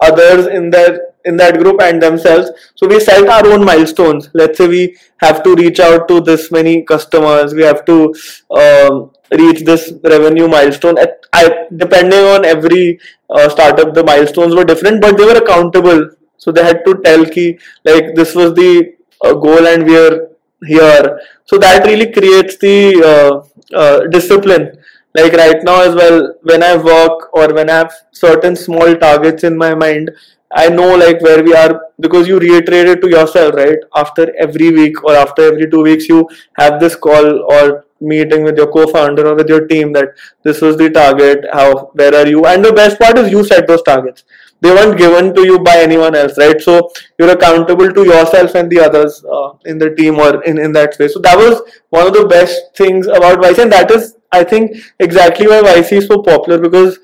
others 0.00 0.46
in 0.46 0.70
their 0.70 1.12
in 1.24 1.36
that 1.36 1.58
group 1.58 1.80
and 1.80 2.02
themselves. 2.02 2.50
So 2.74 2.86
we 2.86 2.98
set 3.00 3.28
our 3.28 3.46
own 3.46 3.64
milestones. 3.64 4.28
Let's 4.34 4.58
say 4.58 4.68
we 4.68 4.96
have 5.18 5.42
to 5.44 5.54
reach 5.54 5.80
out 5.80 6.08
to 6.08 6.20
this 6.20 6.50
many 6.50 6.82
customers. 6.82 7.54
We 7.54 7.62
have 7.62 7.84
to 7.84 8.14
um, 8.50 9.12
reach 9.30 9.64
this 9.64 9.92
revenue 10.02 10.48
milestone. 10.48 10.98
At, 10.98 11.20
I, 11.32 11.66
depending 11.76 12.18
on 12.18 12.44
every 12.44 12.98
uh, 13.30 13.48
startup 13.48 13.94
the 13.94 14.04
milestones 14.04 14.54
were 14.54 14.64
different 14.64 15.00
but 15.00 15.16
they 15.16 15.24
were 15.24 15.38
accountable. 15.38 16.10
So 16.36 16.50
they 16.50 16.64
had 16.64 16.84
to 16.84 17.00
tell 17.04 17.24
ki 17.24 17.58
like 17.84 18.14
this 18.14 18.34
was 18.34 18.54
the 18.54 18.94
uh, 19.24 19.34
goal 19.34 19.66
and 19.66 19.84
we 19.86 19.96
are 19.96 20.28
here. 20.66 21.20
So 21.44 21.58
that 21.58 21.86
really 21.86 22.12
creates 22.12 22.56
the 22.58 22.76
uh, 23.12 23.32
uh 23.74 24.06
discipline 24.08 24.76
like 25.14 25.32
right 25.34 25.62
now 25.62 25.82
as 25.82 25.94
well 25.94 26.34
when 26.42 26.62
i 26.62 26.76
work 26.76 27.28
or 27.34 27.52
when 27.54 27.70
i 27.70 27.74
have 27.74 27.92
certain 28.12 28.56
small 28.56 28.94
targets 28.96 29.44
in 29.44 29.56
my 29.56 29.74
mind 29.74 30.10
i 30.54 30.68
know 30.68 30.94
like 30.96 31.20
where 31.20 31.42
we 31.42 31.54
are 31.54 31.80
because 32.02 32.28
you 32.28 32.38
reiterate 32.38 32.88
it 32.88 33.00
to 33.00 33.08
yourself 33.08 33.54
right? 33.54 33.78
After 33.94 34.34
every 34.38 34.70
week 34.70 35.02
or 35.04 35.14
after 35.14 35.42
every 35.52 35.70
two 35.70 35.82
weeks 35.82 36.08
you 36.08 36.28
have 36.58 36.80
this 36.80 36.96
call 36.96 37.26
or 37.52 37.84
meeting 38.00 38.42
with 38.42 38.56
your 38.56 38.70
co-founder 38.72 39.26
or 39.28 39.34
with 39.36 39.48
your 39.48 39.66
team 39.66 39.92
that 39.92 40.08
this 40.42 40.60
was 40.60 40.76
the 40.76 40.90
target 40.90 41.44
how 41.52 41.90
where 42.00 42.14
are 42.14 42.26
you? 42.26 42.44
And 42.46 42.64
the 42.64 42.72
best 42.72 42.98
part 42.98 43.18
is 43.18 43.30
you 43.30 43.44
set 43.44 43.68
those 43.68 43.82
targets. 43.82 44.24
They 44.60 44.70
weren't 44.70 44.98
given 44.98 45.34
to 45.34 45.44
you 45.44 45.58
by 45.60 45.76
anyone 45.76 46.14
else 46.14 46.38
right? 46.38 46.60
So 46.60 46.90
you're 47.18 47.30
accountable 47.30 47.92
to 47.92 48.04
yourself 48.04 48.54
and 48.54 48.70
the 48.70 48.80
others 48.80 49.24
uh, 49.24 49.52
in 49.64 49.78
the 49.78 49.94
team 49.94 50.18
or 50.18 50.42
in, 50.44 50.58
in 50.58 50.72
that 50.72 50.94
space. 50.94 51.14
So 51.14 51.20
that 51.20 51.36
was 51.36 51.62
one 51.90 52.06
of 52.06 52.12
the 52.12 52.26
best 52.26 52.76
things 52.76 53.06
about 53.06 53.38
YC 53.38 53.62
and 53.62 53.72
that 53.72 53.90
is 53.90 54.16
I 54.31 54.43
think 54.43 54.77
exactly 54.99 55.47
why 55.47 55.61
YC 55.61 55.97
is 55.97 56.07
so 56.07 56.21
popular 56.21 56.59
because 56.59 56.99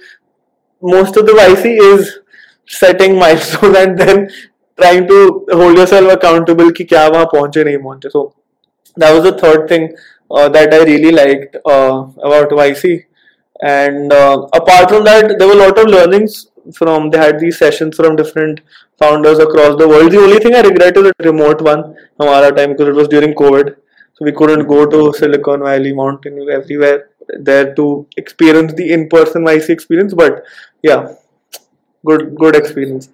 most 0.81 1.17
of 1.17 1.25
the 1.25 1.33
YC 1.33 1.77
is 1.93 2.19
setting 2.67 3.17
milestones 3.17 3.77
and 3.77 3.97
then 3.97 4.29
trying 4.79 5.07
to 5.07 5.45
hold 5.51 5.77
yourself 5.77 6.11
accountable 6.13 6.71
कि 6.71 6.83
क्या 6.83 7.07
वहाँ 7.07 7.25
पहुँचे 7.33 7.63
नहीं 7.63 7.77
पहुँचे 7.83 8.11
so 8.11 8.33
that 8.97 9.13
was 9.13 9.23
the 9.23 9.37
third 9.37 9.67
thing 9.67 9.89
uh, 10.31 10.49
that 10.49 10.73
I 10.73 10.83
really 10.83 11.11
liked 11.11 11.55
uh, 11.65 12.05
about 12.29 12.49
YC 12.49 13.03
and 13.61 14.11
uh, 14.11 14.47
apart 14.53 14.89
from 14.89 15.03
that 15.05 15.37
there 15.37 15.47
were 15.47 15.53
a 15.53 15.63
lot 15.67 15.77
of 15.77 15.87
learnings 15.87 16.47
from 16.73 17.09
they 17.09 17.17
had 17.17 17.39
these 17.39 17.57
sessions 17.57 17.95
from 17.95 18.15
different 18.15 18.61
founders 18.97 19.39
across 19.39 19.77
the 19.77 19.87
world 19.87 20.11
the 20.11 20.19
only 20.19 20.39
thing 20.39 20.55
I 20.55 20.61
regret 20.61 20.97
is 20.97 21.03
the 21.03 21.31
remote 21.31 21.61
one 21.61 21.95
हमारा 22.21 22.55
time 22.55 22.71
because 22.71 22.87
it 22.87 22.95
was 22.95 23.07
during 23.07 23.33
COVID 23.33 23.75
so 24.18 24.24
we 24.24 24.32
couldn't 24.32 24.66
go 24.66 24.84
to 24.84 25.12
Silicon 25.12 25.60
Valley, 25.62 25.92
Mountain 25.92 26.34
View, 26.34 26.50
everywhere 26.50 27.08
there 27.38 27.72
to 27.76 28.04
experience 28.16 28.72
the 28.74 28.90
in-person 28.92 29.44
YC 29.44 29.68
experience. 29.68 30.12
But 30.12 30.42
yeah, 30.82 31.14
good 32.04 32.34
good 32.34 32.56
experience. 32.56 33.10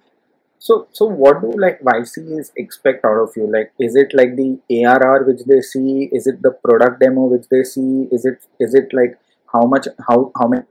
So, 0.57 0.87
so 0.93 1.05
what 1.05 1.41
do 1.41 1.51
like 1.59 1.79
YCs 1.81 2.53
expect 2.57 3.05
out 3.05 3.19
of 3.21 3.29
you? 3.35 3.45
Like, 3.51 3.71
is 3.79 3.95
it 3.95 4.15
like 4.15 4.35
the 4.35 4.59
ARR 4.71 5.25
which 5.25 5.41
they 5.45 5.61
see? 5.61 6.09
Is 6.11 6.25
it 6.25 6.41
the 6.41 6.57
product 6.63 7.01
demo 7.01 7.25
which 7.25 7.45
they 7.51 7.61
see? 7.63 8.07
Is 8.11 8.25
it 8.25 8.43
is 8.59 8.73
it 8.73 8.91
like 8.91 9.19
how 9.53 9.61
much 9.61 9.87
how 10.07 10.31
how 10.39 10.47
many 10.47 10.63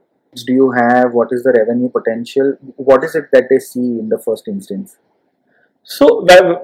do 0.45 0.51
you 0.51 0.71
have? 0.71 1.13
What 1.13 1.29
is 1.31 1.43
the 1.43 1.53
revenue 1.53 1.89
potential? 1.89 2.57
What 2.75 3.05
is 3.05 3.15
it 3.15 3.29
that 3.31 3.47
they 3.49 3.59
see 3.59 3.99
in 3.99 4.09
the 4.09 4.19
first 4.19 4.49
instance? 4.49 4.97
So, 5.83 6.07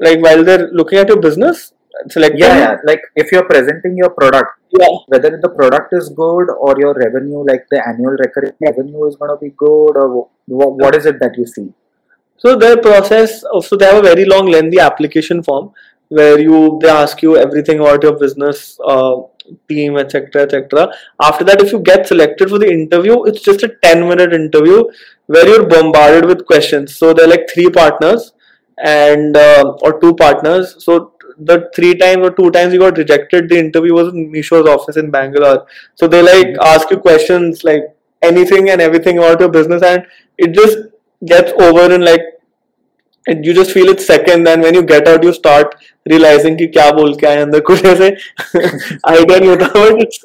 like 0.02 0.20
while 0.20 0.44
they're 0.44 0.68
looking 0.74 0.98
at 0.98 1.08
your 1.08 1.22
business, 1.22 1.72
select 2.10 2.36
yeah, 2.38 2.58
yeah. 2.58 2.78
like 2.86 3.02
if 3.16 3.32
you're 3.32 3.46
presenting 3.46 3.98
your 3.98 4.10
product 4.10 4.60
yeah. 4.80 4.88
whether 5.08 5.38
the 5.42 5.50
product 5.50 5.94
is 5.94 6.10
good 6.10 6.50
or 6.50 6.76
your 6.80 6.94
revenue 6.94 7.44
like 7.46 7.66
the 7.70 7.86
annual 7.88 8.12
recurring 8.12 8.54
revenue 8.62 9.06
is 9.06 9.16
going 9.16 9.32
to 9.32 9.38
be 9.38 9.54
good 9.58 9.98
or 9.98 10.30
what, 10.46 10.74
what 10.74 10.96
is 10.96 11.06
it 11.06 11.20
that 11.20 11.38
you 11.38 11.46
see? 11.46 11.74
So 12.38 12.56
their 12.56 12.78
process 12.78 13.42
so 13.42 13.76
they 13.78 13.86
have 13.86 13.98
a 13.98 14.02
very 14.02 14.26
long 14.26 14.48
lengthy 14.48 14.80
application 14.80 15.44
form 15.44 15.72
where 16.08 16.40
you 16.40 16.80
they 16.82 16.90
ask 16.90 17.22
you 17.22 17.38
everything 17.38 17.80
about 17.80 18.04
your 18.04 18.18
business 18.18 18.80
uh, 18.86 19.16
team 19.68 19.98
etc 19.98 20.44
etc 20.44 20.92
after 21.22 21.44
that 21.44 21.62
if 21.62 21.72
you 21.72 21.80
get 21.80 22.08
selected 22.08 22.50
for 22.50 22.58
the 22.58 22.70
interview 22.70 23.24
it's 23.26 23.42
just 23.42 23.64
a 23.64 23.70
10 23.84 24.08
minute 24.08 24.34
interview 24.34 24.84
where 25.32 25.48
you're 25.48 25.68
bombarded 25.68 26.26
with 26.26 26.46
questions. 26.46 26.96
So 26.96 27.14
they're 27.14 27.28
like 27.28 27.50
three 27.54 27.70
partners 27.70 28.34
and 28.84 29.38
uh, 29.38 29.76
or 29.82 30.00
two 30.00 30.14
partners. 30.16 30.84
So 30.84 31.14
the 31.46 31.70
three 31.76 31.96
times 31.96 32.26
or 32.28 32.32
two 32.32 32.52
times 32.52 32.74
you 32.74 32.80
got 32.80 32.98
rejected, 32.98 33.50
the 33.50 33.58
interview 33.58 33.94
was 33.94 34.14
in 34.14 34.32
Meesho's 34.32 34.68
office 34.68 34.98
in 34.98 35.12
Bangalore. 35.12 35.66
So 35.96 36.08
they 36.08 36.22
like 36.22 36.48
mm-hmm. 36.48 36.62
ask 36.62 36.90
you 36.92 36.98
questions 36.98 37.64
like 37.64 37.84
anything 38.22 38.70
and 38.70 38.82
everything 38.82 39.18
about 39.18 39.40
your 39.40 39.50
business, 39.50 39.84
and 39.84 40.06
it 40.38 40.54
just 40.54 40.78
gets 41.26 41.52
over 41.62 41.94
in 41.94 42.02
like 42.02 42.22
and 43.29 43.45
you 43.45 43.53
just 43.53 43.73
feel 43.73 43.89
it 43.89 44.01
second 44.01 44.47
and 44.47 44.63
when 44.63 44.75
you 44.75 44.83
get 44.83 45.09
out 45.09 45.25
you 45.25 45.33
start 45.33 45.75
realizing 46.11 46.57
कि 46.57 46.67
क्या 46.75 46.91
बोल 46.99 47.15
के 47.21 47.27
आए 47.27 47.41
अंदर 47.43 47.61
कुछ 47.71 47.85
ऐसे 47.85 48.11
idea 49.13 49.39
नहीं 49.41 49.49
होता 49.49 49.73
but 49.75 50.03
it's 50.05 50.21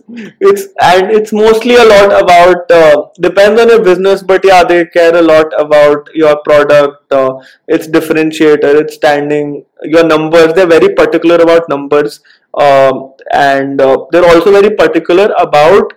it's 0.50 0.68
and 0.90 1.12
it's 1.20 1.34
mostly 1.40 1.78
a 1.84 1.86
lot 1.92 2.14
about 2.20 2.74
uh, 2.80 2.96
depends 3.28 3.62
on 3.64 3.70
your 3.74 3.82
business 3.88 4.22
but 4.34 4.46
yeah 4.50 4.64
they 4.64 4.80
care 4.98 5.16
a 5.16 5.24
lot 5.30 5.56
about 5.64 6.12
your 6.24 6.36
product 6.50 7.18
uh, 7.22 7.32
its 7.78 7.88
differentiator 7.98 8.76
its 8.84 9.00
standing 9.02 9.56
your 9.96 10.06
numbers 10.12 10.54
they're 10.54 10.74
very 10.76 10.94
particular 11.02 11.42
about 11.48 11.74
numbers 11.76 12.20
um, 12.66 13.14
and 13.34 13.82
uh, 13.82 13.98
they're 14.12 14.30
also 14.34 14.52
very 14.52 14.76
particular 14.76 15.34
about 15.48 15.94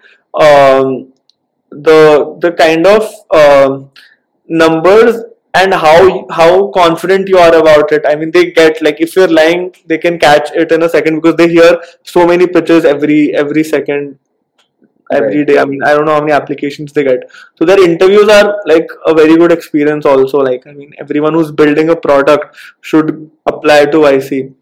um, 0.49 1.13
the 1.71 2.01
the 2.41 2.53
kind 2.53 2.87
of 2.87 3.13
um, 3.43 3.91
numbers 4.49 5.23
and 5.54 5.74
how 5.74 6.28
how 6.30 6.68
confident 6.68 7.28
you 7.28 7.38
are 7.38 7.56
about 7.56 7.92
it. 7.92 8.06
I 8.08 8.16
mean 8.16 8.32
they 8.32 8.52
get 8.52 8.82
like 8.82 9.02
if 9.02 9.16
you're 9.16 9.28
lying 9.28 9.74
they 9.86 9.98
can 9.98 10.20
catch 10.20 10.52
it 10.52 10.72
in 10.72 10.84
a 10.84 10.90
second 10.90 11.16
because 11.22 11.36
they 11.36 11.50
hear 11.50 11.82
so 12.04 12.26
many 12.28 12.48
pitches 12.48 12.86
every 12.86 13.36
every 13.36 13.64
second 13.64 14.20
every 15.12 15.40
right. 15.40 15.48
day. 15.48 15.58
i 15.58 15.66
mean 15.66 15.82
i 15.84 15.92
don't 15.96 16.06
know 16.06 16.14
how 16.14 16.20
many 16.20 16.32
applications 16.32 16.94
they 16.94 17.04
get. 17.04 17.30
So 17.56 17.66
their 17.66 17.84
interviews 17.84 18.30
are 18.30 18.62
like 18.66 18.88
a 19.08 19.14
very 19.14 19.36
good 19.38 19.52
experience 19.52 20.06
also. 20.06 20.38
Like 20.38 20.68
i 20.68 20.72
mean 20.72 20.94
everyone 21.00 21.34
who's 21.34 21.52
building 21.52 21.90
a 21.90 21.96
product 21.96 22.56
should 22.82 23.32
apply 23.48 23.86
to 23.86 23.98
yc 23.98 24.54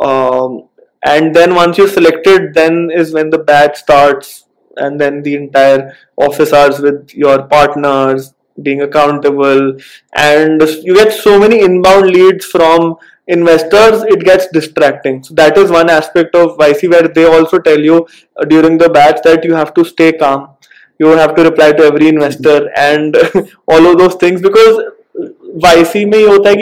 um, 0.00 0.68
and 1.04 1.34
then 1.34 1.54
once 1.54 1.78
you're 1.78 1.88
selected 1.88 2.54
then 2.54 2.90
is 2.90 3.12
when 3.12 3.30
the 3.30 3.38
batch 3.38 3.78
starts. 3.78 4.44
And 4.76 4.98
then 4.98 5.22
the 5.22 5.34
entire 5.34 5.94
office 6.16 6.52
hours 6.52 6.78
with 6.78 7.12
your 7.12 7.42
partners 7.48 8.32
being 8.62 8.82
accountable 8.82 9.76
and 10.14 10.62
you 10.82 10.94
get 10.94 11.12
so 11.12 11.38
many 11.38 11.60
inbound 11.60 12.06
leads 12.06 12.44
from 12.44 12.96
investors 13.26 14.02
it 14.02 14.24
gets 14.24 14.46
distracting. 14.48 15.22
So 15.22 15.34
that 15.34 15.56
is 15.56 15.70
one 15.70 15.88
aspect 15.88 16.34
of 16.34 16.56
YC 16.58 16.88
where 16.88 17.08
they 17.08 17.24
also 17.24 17.58
tell 17.58 17.78
you 17.78 18.06
uh, 18.36 18.44
during 18.44 18.78
the 18.78 18.88
batch 18.88 19.20
that 19.24 19.44
you 19.44 19.54
have 19.54 19.72
to 19.74 19.84
stay 19.84 20.12
calm. 20.12 20.50
You 20.98 21.06
have 21.06 21.34
to 21.36 21.44
reply 21.44 21.72
to 21.72 21.84
every 21.84 22.08
investor 22.08 22.70
and 22.76 23.16
all 23.68 23.86
of 23.86 23.98
those 23.98 24.16
things 24.16 24.42
because 24.42 24.82
YC 25.16 26.06
में 26.12 26.26
hota 26.28 26.54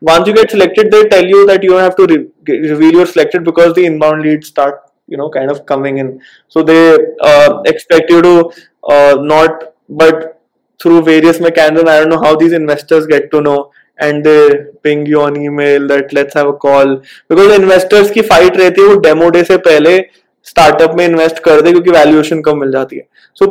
once 0.00 0.26
you 0.28 0.34
get 0.34 0.50
selected 0.50 0.90
they 0.92 1.04
tell 1.08 1.24
you 1.24 1.46
that 1.46 1.62
you 1.62 1.70
don't 1.70 1.80
have 1.80 1.96
to 1.96 2.06
re- 2.06 2.58
reveal 2.70 2.92
you're 2.92 3.06
selected 3.06 3.44
because 3.44 3.74
the 3.74 3.84
inbound 3.86 4.22
leads 4.22 4.48
start 4.48 4.82
you 5.06 5.16
know 5.16 5.30
kind 5.30 5.50
of 5.50 5.66
coming 5.66 5.98
in. 5.98 6.20
So 6.48 6.62
they 6.62 6.96
uh, 7.20 7.62
expect 7.66 8.10
you 8.10 8.22
to 8.22 8.50
uh, 8.88 9.16
not 9.20 9.74
but 9.88 10.33
through 10.80 11.02
various 11.02 11.40
mechanisms. 11.40 11.88
I 11.88 12.00
don't 12.00 12.10
know 12.10 12.20
how 12.20 12.36
these 12.36 12.52
investors 12.52 13.06
get 13.06 13.30
to 13.32 13.40
know 13.40 13.70
and 13.98 14.24
they 14.24 14.66
ping 14.82 15.06
you 15.06 15.20
on 15.22 15.36
email 15.36 15.86
that 15.88 16.12
let's 16.12 16.34
have 16.34 16.48
a 16.48 16.52
call 16.54 16.96
because 17.28 17.58
investors 17.58 18.10
की 18.10 18.22
fight 18.22 18.56
रहती 18.56 18.80
है 18.80 18.86
वो 18.88 19.00
demo 19.02 19.30
day 19.34 19.44
से 19.44 19.56
पहले 19.68 19.98
startup 20.46 20.96
में 20.96 21.06
invest 21.08 21.38
कर 21.44 21.60
दे 21.62 21.72
क्योंकि 21.72 21.90
valuation 21.90 22.42
कम 22.44 22.58
मिल 22.60 22.72
जाती 22.72 22.96
है 22.96 23.06
so 23.40 23.50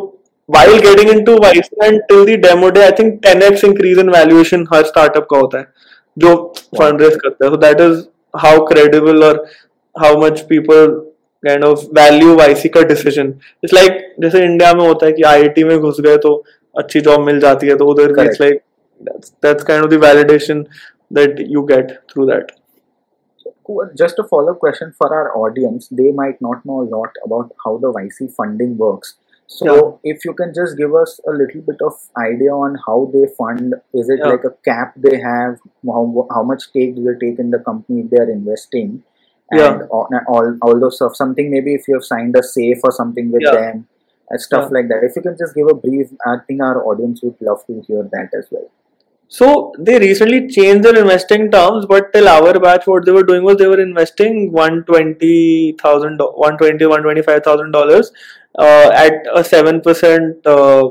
while 0.49 0.79
getting 0.81 1.09
into 1.09 1.37
Vice 1.37 1.69
and 1.83 2.01
till 2.09 2.25
the 2.25 2.37
demo 2.37 2.71
day 2.71 2.87
I 2.87 2.91
think 2.91 3.21
10x 3.21 3.63
increase 3.63 4.03
in 4.05 4.11
valuation 4.17 4.65
her 4.73 4.83
startup 4.91 5.27
का 5.31 5.37
होता 5.37 5.59
है 5.59 5.67
जो 6.17 6.35
fundraise 6.81 7.17
करता 7.23 7.45
है 7.45 7.51
so 7.51 7.61
that 7.63 7.81
is 7.87 8.05
how 8.33 8.53
credible 8.67 9.23
or 9.23 9.33
how 9.95 10.13
much 10.25 10.47
people 10.51 10.93
kind 11.43 11.63
of 11.63 11.79
value 11.95 12.35
YC 12.35 12.69
का 12.69 12.81
decision 12.89 13.33
it's 13.63 13.73
like 13.73 13.97
जैसे 14.21 14.43
India 14.43 14.73
में 14.73 14.85
होता 14.85 15.05
है 15.05 15.11
कि 15.13 15.23
आईआईटी 15.23 15.63
में 15.63 15.77
घुस 15.77 15.99
गए 16.01 16.17
तो 16.25 16.31
अच्छी 16.78 17.00
जॉब 17.08 17.20
मिल 17.26 17.40
जाती 17.40 17.66
है 17.66 17.76
तो 17.76 17.86
उधर 17.90 18.12
भी 18.12 18.24
it's 18.26 18.40
like 18.40 18.62
that's 19.44 19.62
kind 19.64 19.84
of 19.84 19.90
the 19.90 20.02
validation 20.04 20.64
that 21.16 21.38
you 21.52 21.60
get 21.68 21.92
through 22.12 22.24
that 22.30 22.50
just 24.00 24.18
a 24.18 24.24
follow-up 24.32 24.58
question 24.64 24.92
for 24.98 25.08
our 25.18 25.30
audience 25.36 25.88
they 26.00 26.10
might 26.18 26.40
not 26.46 26.64
know 26.70 26.80
a 26.82 26.88
lot 26.96 27.10
about 27.28 27.50
how 27.64 27.72
the 27.84 27.90
YC 28.00 28.28
funding 28.40 28.76
works 28.82 29.14
so 29.56 29.66
Yeah. 29.68 30.12
if 30.14 30.24
you 30.28 30.32
can 30.40 30.52
just 30.58 30.76
give 30.80 30.94
us 31.02 31.12
a 31.32 31.34
little 31.40 31.62
bit 31.68 31.84
of 31.88 31.98
idea 32.22 32.54
on 32.66 32.76
how 32.86 32.96
they 33.14 33.24
fund 33.40 33.74
is 34.02 34.10
it 34.16 34.20
Yeah. 34.22 34.32
like 34.32 34.44
a 34.50 34.52
cap 34.70 34.94
they 35.06 35.16
have 35.26 35.54
how, 35.92 36.02
how 36.34 36.42
much 36.52 36.62
stake 36.68 36.94
do 36.96 37.04
they 37.08 37.16
take 37.26 37.38
in 37.46 37.50
the 37.56 37.62
company 37.70 38.00
if 38.04 38.10
they 38.14 38.20
are 38.24 38.30
investing 38.38 38.90
and 39.50 39.60
Yeah. 39.60 39.86
all, 39.90 40.08
all, 40.26 40.50
all 40.62 40.80
those 40.86 40.96
stuff 40.96 41.16
something 41.22 41.50
maybe 41.56 41.74
if 41.82 41.88
you 41.88 41.94
have 42.00 42.04
signed 42.14 42.36
a 42.42 42.42
safe 42.42 42.88
or 42.90 42.92
something 43.00 43.32
with 43.36 43.46
Yeah. 43.48 43.60
them 43.60 43.86
and 44.33 44.45
stuff 44.47 44.65
Yeah. 44.69 44.75
like 44.77 44.87
that 44.93 45.03
if 45.09 45.17
you 45.19 45.23
can 45.27 45.35
just 45.41 45.59
give 45.59 45.73
a 45.73 45.79
brief 45.87 46.13
i 46.33 46.37
think 46.47 46.63
our 46.69 46.85
audience 46.91 47.21
would 47.27 47.43
love 47.49 47.67
to 47.71 47.81
hear 47.89 48.07
that 48.17 48.39
as 48.43 48.55
well 48.55 48.69
So 49.35 49.45
they 49.85 49.93
recently 50.01 50.39
changed 50.55 50.83
their 50.85 50.97
investing 50.97 51.45
terms, 51.53 51.85
but 51.91 52.09
till 52.15 52.27
our 52.31 52.49
batch, 52.65 52.83
what 52.89 53.05
they 53.07 53.13
were 53.15 53.23
doing 53.29 53.45
was 53.47 53.55
they 53.61 53.69
were 53.71 53.79
investing 53.83 54.35
one 54.57 54.75
twenty 54.89 55.31
thousand, 55.79 56.21
one 56.41 56.57
twenty, 56.59 56.89
one 56.91 57.01
twenty 57.07 57.23
five 57.29 57.39
thousand 57.47 57.71
dollars 57.71 58.11
uh, 58.59 58.91
at 59.05 59.13
a 59.33 59.43
seven 59.43 59.81
percent. 59.87 60.45
Uh, 60.45 60.83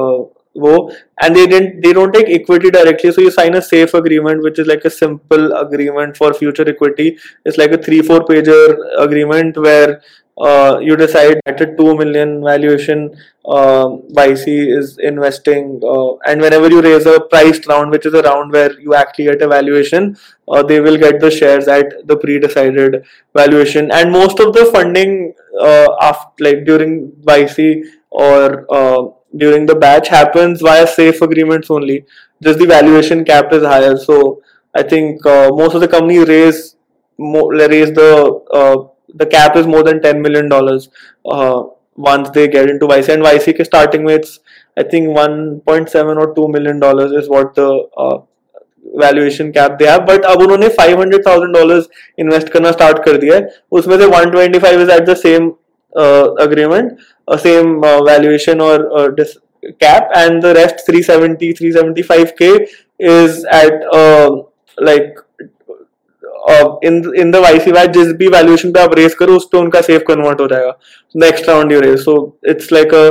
uh, 0.00 0.18
wo, 0.54 0.90
and 1.22 1.36
they 1.36 1.46
didn't 1.46 1.80
they 1.82 1.92
don't 1.92 2.12
take 2.12 2.28
equity 2.28 2.70
directly 2.70 3.12
so 3.12 3.20
you 3.20 3.30
sign 3.30 3.54
a 3.54 3.62
safe 3.62 3.92
agreement 3.94 4.42
which 4.42 4.58
is 4.58 4.66
like 4.66 4.84
a 4.84 4.90
simple 4.90 5.52
agreement 5.58 6.16
for 6.16 6.32
future 6.34 6.68
equity 6.68 7.16
it's 7.44 7.56
like 7.56 7.70
a 7.70 7.78
three 7.78 8.00
four 8.02 8.20
pager 8.30 8.64
agreement 8.98 9.56
where 9.56 10.02
uh, 10.40 10.78
you 10.80 10.96
decide 10.96 11.40
at 11.46 11.60
a 11.60 11.76
2 11.76 11.96
million 11.96 12.42
valuation 12.42 13.14
uh, 13.44 13.86
YC 14.12 14.76
is 14.78 14.98
investing 14.98 15.80
uh, 15.84 16.14
and 16.26 16.40
whenever 16.40 16.68
you 16.70 16.80
raise 16.80 17.06
a 17.06 17.20
priced 17.20 17.66
round 17.66 17.90
which 17.90 18.06
is 18.06 18.14
a 18.14 18.22
round 18.22 18.52
where 18.52 18.78
you 18.80 18.94
actually 18.94 19.26
get 19.26 19.42
a 19.42 19.48
valuation 19.48 20.16
uh, 20.48 20.62
they 20.62 20.80
will 20.80 20.96
get 20.96 21.20
the 21.20 21.30
shares 21.30 21.68
at 21.68 22.06
the 22.06 22.16
pre-decided 22.16 23.04
valuation. 23.34 23.90
And 23.92 24.10
most 24.10 24.40
of 24.40 24.52
the 24.52 24.66
funding 24.66 25.34
uh, 25.60 25.88
after 26.00 26.44
like 26.44 26.64
during 26.64 27.12
YC 27.22 27.84
or 28.10 28.66
uh, 28.72 29.08
during 29.36 29.66
the 29.66 29.74
batch 29.74 30.08
happens 30.08 30.60
via 30.60 30.86
safe 30.86 31.22
agreements 31.22 31.70
only. 31.70 32.04
Just 32.42 32.58
the 32.58 32.66
valuation 32.66 33.24
cap 33.24 33.52
is 33.52 33.62
higher. 33.62 33.96
So 33.96 34.42
I 34.74 34.82
think 34.82 35.24
uh, 35.26 35.50
most 35.52 35.74
of 35.74 35.80
the 35.80 35.88
companies 35.88 36.26
raise 36.26 36.76
more, 37.18 37.52
raise 37.52 37.92
the 37.92 38.89
the 39.21 39.25
cap 39.25 39.55
is 39.55 39.67
more 39.67 39.83
than 39.83 40.01
10 40.01 40.21
million 40.21 40.49
dollars 40.49 40.89
uh, 41.25 41.63
once 42.09 42.29
they 42.37 42.47
get 42.47 42.69
into 42.69 42.87
YC 42.87 43.09
and 43.15 43.23
YC 43.23 43.57
के 43.57 43.65
starting 43.65 44.05
में 44.05 44.15
it's 44.15 44.39
I 44.77 44.83
think 44.83 45.09
1.7 45.17 46.17
or 46.23 46.33
2 46.35 46.47
million 46.55 46.79
dollars 46.79 47.11
is 47.11 47.29
what 47.29 47.53
the 47.55 47.67
uh, 47.97 48.17
valuation 49.03 49.51
cap 49.53 49.77
they 49.79 49.85
have 49.91 50.05
but 50.09 50.25
अब 50.31 50.41
उन्होंने 50.41 50.69
500,000 50.79 51.53
dollars 51.59 51.87
invest 52.23 52.51
करना 52.55 52.73
start 52.77 53.03
कर 53.05 53.17
दिया 53.23 53.35
है 53.35 53.49
उसमें 53.79 53.97
से 53.99 54.07
125 54.07 54.83
is 54.85 54.93
at 54.97 55.05
the 55.11 55.15
same 55.23 55.49
uh, 56.03 56.27
agreement 56.47 56.93
uh, 57.27 57.37
same 57.37 57.83
uh, 57.83 58.01
valuation 58.03 58.61
or 58.61 58.75
uh, 58.99 59.07
dis- 59.19 59.37
cap 59.79 60.09
and 60.15 60.43
the 60.43 60.53
rest 60.53 60.85
370 60.89 61.53
375k 61.53 62.67
is 62.99 63.43
at 63.45 63.85
uh, 63.93 64.29
like 64.77 65.17
in 66.87 67.01
in 67.17 67.31
the 67.31 67.35
YC 67.45 67.71
VAT 67.71 67.91
जिस 67.93 68.11
भी 68.17 68.27
वैल्यूएशन 68.35 68.71
पे 68.71 68.79
आप 68.79 68.93
रेस 68.97 69.15
करो 69.19 69.35
उस 69.35 69.47
पे 69.51 69.57
उनका 69.57 69.81
सेफ 69.81 70.03
कन्वर्ट 70.07 70.41
हो 70.41 70.47
जाएगा 70.47 70.77
next 71.25 71.49
round 71.49 71.71
you 71.71 71.79
race 71.79 72.05
so 72.05 72.15
it's 72.49 72.71
like 72.73 72.93
a 72.93 73.09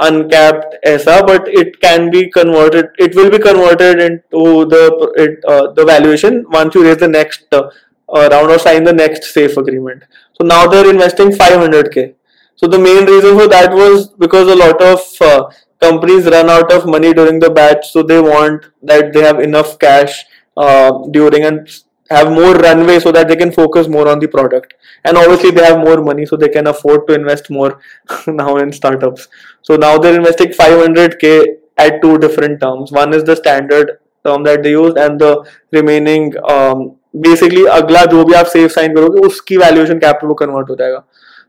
uncapped 0.00 0.74
ऐसा 0.88 1.18
but 1.26 1.48
it 1.48 1.78
can 1.80 2.10
be 2.10 2.20
converted 2.30 2.86
it 2.98 3.14
will 3.14 3.30
be 3.30 3.38
converted 3.38 4.00
into 4.00 4.64
the 4.66 4.84
it, 5.16 5.44
uh, 5.46 5.70
the 5.72 5.84
valuation 5.84 6.44
once 6.50 6.74
you 6.74 6.84
raise 6.84 6.96
the 6.96 7.08
next 7.08 7.44
uh, 7.52 7.68
uh, 8.08 8.28
round 8.32 8.50
or 8.50 8.58
sign 8.58 8.84
the 8.84 8.92
next 8.92 9.32
safe 9.34 9.56
agreement 9.56 10.02
so 10.32 10.46
now 10.46 10.66
they're 10.66 10.88
investing 10.88 11.30
500k 11.30 12.14
so 12.54 12.66
the 12.66 12.78
main 12.78 13.04
reason 13.04 13.38
for 13.38 13.48
that 13.48 13.72
was 13.72 14.08
because 14.08 14.48
a 14.48 14.56
lot 14.56 14.80
of 14.80 15.00
uh, 15.20 15.50
companies 15.80 16.26
run 16.26 16.48
out 16.48 16.72
of 16.72 16.86
money 16.86 17.12
during 17.12 17.38
the 17.38 17.50
batch 17.50 17.90
so 17.92 18.02
they 18.02 18.20
want 18.20 18.66
that 18.82 19.12
they 19.12 19.22
have 19.22 19.40
enough 19.40 19.78
cash 19.78 20.24
uh, 20.56 20.90
during 21.10 21.44
and 21.44 21.68
have 22.10 22.30
more 22.30 22.54
runway 22.54 22.98
so 23.00 23.12
that 23.12 23.28
they 23.28 23.36
can 23.36 23.52
focus 23.52 23.88
more 23.88 24.06
on 24.08 24.18
the 24.18 24.28
product 24.28 24.74
and 25.04 25.16
obviously 25.16 25.50
they 25.50 25.64
have 25.64 25.78
more 25.78 26.02
money 26.02 26.26
so 26.26 26.36
they 26.36 26.48
can 26.48 26.66
afford 26.66 27.06
to 27.08 27.14
invest 27.14 27.50
more 27.50 27.80
now 28.26 28.56
in 28.56 28.72
startups 28.72 29.28
so 29.62 29.76
now 29.76 29.96
they're 29.98 30.16
investing 30.16 30.48
500k 30.48 31.44
at 31.78 32.02
two 32.02 32.18
different 32.18 32.60
terms 32.60 32.92
one 32.92 33.14
is 33.14 33.24
the 33.24 33.36
standard 33.36 33.98
term 34.24 34.42
that 34.44 34.62
they 34.62 34.70
use 34.70 34.94
and 34.96 35.20
the 35.20 35.32
remaining 35.70 36.32
um, 36.48 36.90
basically 37.20 37.66
अगला 37.68 38.04
जो 38.10 38.24
भी 38.24 38.34
आप 38.34 38.46
safe 38.46 38.70
sign 38.70 38.94
करोगे 38.94 39.26
उसकी 39.26 39.56
valuation 39.56 39.98
cap 40.04 40.18
पे 40.20 40.26
वो 40.26 40.34
convert 40.34 40.70
हो 40.70 40.74
जाएगा 40.76 41.02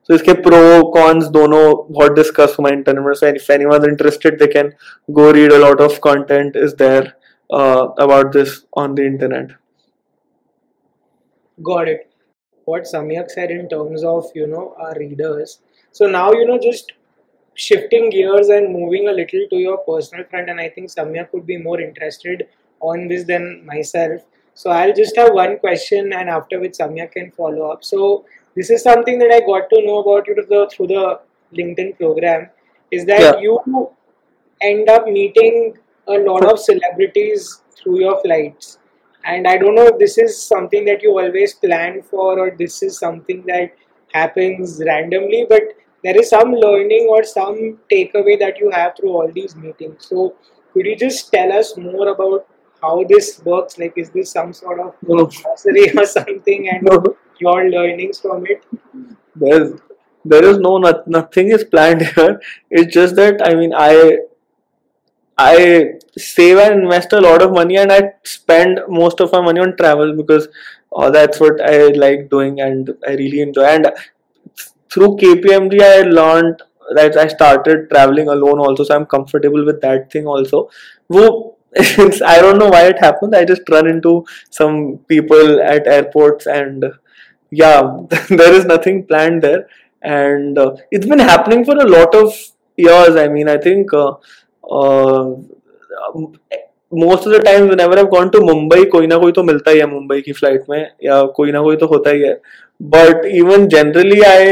so 0.07 0.15
इसके 0.15 0.33
प्रो 0.47 0.61
कॉन्स 0.93 1.25
दोनों 1.35 1.63
बहुत 1.93 2.15
डिस्कस 2.15 2.55
हुआ 2.59 2.69
इंटरनेट 2.69 3.05
में 3.05 3.13
so 3.19 3.33
if 3.39 3.49
anyone 3.55 3.89
interested 3.89 4.39
they 4.39 4.49
can 4.55 4.71
go 5.19 5.31
read 5.37 5.53
a 5.57 5.59
lot 5.65 5.83
of 5.87 5.99
content 6.07 6.57
is 6.65 6.73
there 6.83 7.03
uh, 7.59 7.87
about 8.07 8.33
this 8.33 8.61
on 8.83 8.95
the 8.95 9.05
internet 9.11 9.53
Got 11.62 11.88
it. 11.88 12.10
What 12.64 12.82
Samyak 12.82 13.30
said 13.30 13.50
in 13.50 13.68
terms 13.68 14.04
of 14.04 14.26
you 14.34 14.46
know 14.46 14.74
our 14.78 14.94
readers. 14.98 15.60
So 15.92 16.06
now 16.06 16.32
you 16.32 16.46
know 16.46 16.58
just 16.58 16.92
shifting 17.54 18.10
gears 18.10 18.48
and 18.48 18.72
moving 18.72 19.08
a 19.08 19.12
little 19.12 19.46
to 19.50 19.56
your 19.56 19.78
personal 19.78 20.24
front, 20.24 20.48
and 20.50 20.60
I 20.60 20.68
think 20.68 20.90
Samyak 20.90 21.32
would 21.32 21.46
be 21.46 21.56
more 21.56 21.80
interested 21.80 22.46
on 22.80 23.08
this 23.08 23.24
than 23.24 23.64
myself. 23.66 24.22
So 24.54 24.70
I'll 24.70 24.92
just 24.92 25.16
have 25.16 25.32
one 25.32 25.58
question, 25.58 26.12
and 26.12 26.28
after 26.28 26.60
which 26.60 26.72
Samyak 26.74 27.12
can 27.12 27.30
follow 27.32 27.70
up. 27.70 27.84
So 27.84 28.24
this 28.54 28.70
is 28.70 28.82
something 28.82 29.18
that 29.18 29.30
I 29.30 29.40
got 29.40 29.70
to 29.70 29.82
know 29.86 29.98
about 30.00 30.26
you 30.28 30.34
through 30.34 30.46
the, 30.46 30.70
through 30.72 30.86
the 30.88 31.20
LinkedIn 31.54 31.96
program. 31.96 32.48
Is 32.90 33.04
that 33.06 33.20
Yeah. 33.20 33.40
you 33.40 33.90
end 34.60 34.88
up 34.88 35.06
meeting 35.06 35.76
a 36.06 36.18
lot 36.18 36.44
of 36.44 36.58
celebrities 36.58 37.62
through 37.76 38.00
your 38.00 38.20
flights? 38.22 38.78
And 39.32 39.46
i 39.46 39.56
don't 39.56 39.74
know 39.74 39.88
if 39.92 39.98
this 39.98 40.18
is 40.18 40.40
something 40.42 40.84
that 40.84 41.02
you 41.02 41.10
always 41.18 41.54
plan 41.54 42.00
for 42.02 42.38
or 42.38 42.50
this 42.58 42.82
is 42.82 42.98
something 42.98 43.44
that 43.46 43.74
happens 44.12 44.80
randomly 44.86 45.44
but 45.48 45.74
there 46.04 46.16
is 46.16 46.30
some 46.30 46.52
learning 46.52 47.08
or 47.10 47.24
some 47.24 47.78
takeaway 47.90 48.38
that 48.38 48.58
you 48.58 48.70
have 48.70 48.96
through 48.96 49.10
all 49.10 49.30
these 49.32 49.56
meetings. 49.56 50.06
So 50.06 50.36
could 50.72 50.86
you 50.86 50.96
just 50.96 51.32
tell 51.32 51.52
us 51.52 51.76
more 51.76 52.08
about 52.08 52.46
how 52.80 53.04
this 53.04 53.42
works? 53.44 53.78
Like 53.78 53.94
is 53.96 54.10
this 54.10 54.30
some 54.30 54.52
sort 54.52 54.80
of 54.80 54.94
No, 55.02 55.24
or 55.24 56.06
something 56.06 56.68
and 56.68 56.82
no, 56.82 57.16
your 57.40 57.68
learnings 57.68 58.20
from 58.20 58.46
it? 58.46 58.64
There's 59.34 59.80
there 60.24 60.44
is 60.44 60.58
no 60.58 60.78
nothing 60.78 61.48
is 61.48 61.64
planned 61.64 62.02
here. 62.14 62.40
It's 62.70 62.94
just 62.94 63.16
that 63.16 63.40
I 63.44 63.54
mean 63.54 63.72
I 63.74 64.18
I 65.38 65.92
save 66.16 66.58
and 66.58 66.82
invest 66.82 67.12
a 67.12 67.20
lot 67.20 67.42
of 67.42 67.52
money 67.52 67.76
and 67.76 67.92
I 67.92 68.12
spend 68.24 68.80
most 68.88 69.20
of 69.20 69.32
my 69.32 69.40
money 69.40 69.60
on 69.60 69.76
travel 69.76 70.14
because 70.16 70.48
that's 71.12 71.38
what 71.40 71.60
I 71.60 71.88
like 71.88 72.28
doing 72.30 72.60
and 72.60 72.90
I 73.06 73.12
really 73.12 73.40
enjoy. 73.40 73.64
And 73.64 73.88
through 74.92 75.16
KPMG, 75.16 75.82
I 75.82 76.02
learned 76.02 76.62
that 76.94 77.16
I 77.16 77.28
started 77.28 77.90
traveling 77.90 78.28
alone 78.28 78.58
also, 78.58 78.82
so 78.84 78.94
I'm 78.94 79.06
comfortable 79.06 79.64
with 79.64 79.80
that 79.82 80.10
thing 80.10 80.26
also. 80.26 80.70
I 81.76 82.38
don't 82.40 82.58
know 82.58 82.68
why 82.68 82.86
it 82.86 82.98
happened. 82.98 83.34
I 83.36 83.44
just 83.44 83.62
run 83.70 83.86
into 83.86 84.24
some 84.50 84.98
people 85.08 85.60
at 85.60 85.86
airports 85.86 86.46
and 86.46 86.84
yeah, 87.50 87.82
there 88.28 88.52
is 88.54 88.64
nothing 88.64 89.06
planned 89.06 89.42
there. 89.42 89.68
And 90.02 90.58
uh, 90.58 90.76
it's 90.90 91.06
been 91.06 91.18
happening 91.18 91.64
for 91.64 91.76
a 91.76 91.86
lot 91.86 92.14
of 92.14 92.32
years. 92.76 93.16
I 93.16 93.28
mean, 93.28 93.48
I 93.48 93.58
think 93.58 93.92
uh, 93.92 94.12
most 96.92 97.26
of 97.26 97.34
the 97.34 97.42
time 97.44 97.64
never 97.74 97.98
have 97.98 98.06
gone 98.08 98.28
to 98.28 98.40
Mumbai 98.44 98.84
कोई 98.92 99.06
ना 99.06 99.16
कोई 99.18 99.32
तो 99.32 99.42
मिलता 99.42 99.70
ही 99.70 99.78
है 99.78 99.86
मुंबई 99.86 100.20
की 100.20 100.32
flight 100.32 100.64
में, 100.70 100.90
या 101.04 101.22
कोई 101.36 101.52
ना 101.52 101.60
कोई 101.62 101.76
तो 101.76 101.86
होता 101.86 102.10
ही 102.10 102.22
है. 102.22 102.40
But 102.80 103.24
even 103.26 103.66
generally 103.68 104.20
I 104.22 104.46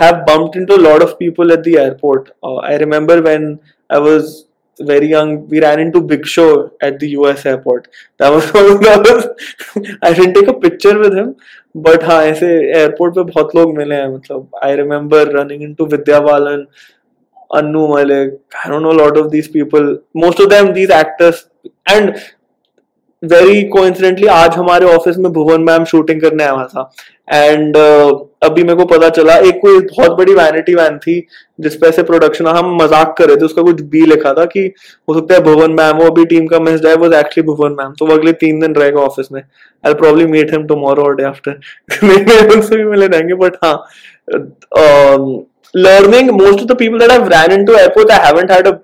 have 0.00 0.14
bumped 0.28 0.56
into 0.58 0.76
lot 0.76 1.02
of 1.02 1.12
people 1.18 1.52
at 1.52 1.58
the 1.58 1.68
airport 1.78 2.28
I 2.64 2.76
remember 2.78 3.20
when 3.20 3.58
I 3.90 4.00
was 4.00 4.34
very 4.78 5.12
young 5.12 5.38
we 5.50 5.60
ran 5.60 5.80
into 5.80 6.00
Big 6.08 6.24
Show 6.34 6.46
at 6.84 6.98
the 7.00 7.04
US 7.04 7.46
airport 7.46 7.86
that 8.22 8.30
was 8.32 8.44
I 10.04 10.14
didn't 10.14 10.34
take 10.34 10.48
a 10.48 10.58
picture 10.60 10.98
with 10.98 11.14
him 11.14 11.32
but 11.82 12.04
हाँ 12.04 12.22
ऐसे 12.24 12.46
airport 12.78 13.14
पे 13.14 13.22
बहुत 13.22 13.54
लोग 13.56 13.76
मिले 13.78 13.94
हैं 13.94 14.08
मतलब 14.08 14.60
I 14.64 14.76
remember 14.76 15.32
running 15.38 15.62
into 15.62 15.86
Vidya 15.86 16.20
Balan 16.20 16.66
Annu 17.50 17.88
Malik, 17.94 18.40
I 18.64 18.68
don't 18.68 18.82
know 18.82 18.92
a 18.92 19.00
lot 19.02 19.16
of 19.16 19.30
these 19.30 19.48
people. 19.48 19.98
Most 20.14 20.40
of 20.40 20.50
them 20.50 20.72
these 20.72 20.90
actors. 20.90 21.46
And 21.86 22.14
very 23.22 23.62
coincidentally 23.68 24.26
आज 24.28 24.54
हमारे 24.54 24.86
ऑफ़िस 24.86 25.16
में 25.18 25.32
भुवन 25.32 25.60
मैम 25.64 25.84
शूटिंग 25.84 26.20
करने 26.20 26.44
आया 26.44 26.64
था। 26.64 26.90
एंड 27.32 27.76
uh, 27.76 28.18
अभी 28.42 28.62
मेरे 28.62 28.74
को 28.76 28.84
पता 28.86 29.08
चला 29.08 29.36
एक 29.36 29.58
कोई 29.60 29.78
बहुत 29.80 30.16
बड़ी 30.18 30.34
वैनिटी 30.34 30.74
वैन 30.74 30.98
थी 30.98 31.26
जिसपे 31.60 31.86
ऐसे 31.88 32.02
प्रोडक्शन 32.10 32.46
हम 32.46 32.74
मज़ाक 32.82 33.14
कर 33.18 33.28
रहे 33.28 33.36
थे 33.36 33.44
उसका 33.44 33.62
कुछ 33.62 33.80
बी 33.94 34.04
लिखा 34.06 34.32
था 34.34 34.44
कि 34.44 34.66
हो 35.08 35.14
सकता 35.14 35.34
है 35.34 35.40
भुवन 35.44 35.72
मैम 35.78 35.96
वो 35.98 36.10
अभी 36.10 36.24
टीम 36.34 36.46
का 36.46 36.58
मिस 36.60 36.80
जाए 36.80 36.96
वो 36.96 37.12
एक्चुअली 37.12 37.46
भुवन 37.46 37.72
मैम 37.78 37.92
तो 37.98 38.06
वो 38.06 38.14
अगले 38.14 38.32
तीन 38.44 38.60
दिन 38.60 38.74
रहेगा 38.74 39.00
ऑफ़िस 39.00 39.32
में। 39.32 39.42
I 39.86 39.94
probably 39.94 40.26
meet 40.26 40.52
him 40.52 40.66
tomorrow 40.66 41.04
और 41.04 41.16
डे 41.16 41.24
आफ्टर 41.24 42.54
उनसे 42.54 42.76
भी 42.76 42.84
मिले 42.84 43.06
रहेंगे 43.06 43.34
बट 43.34 43.56
हाँ 43.64 43.76
learning 45.76 46.36
most 46.36 46.60
of 46.60 46.68
the 46.68 46.76
people 46.76 46.98
that 46.98 47.10
I've 47.10 47.28
ran 47.28 47.52
into 47.52 47.72
airport, 47.72 48.10
I 48.10 48.18
haven't 48.26 48.50
had 48.50 48.66
a 48.66 48.82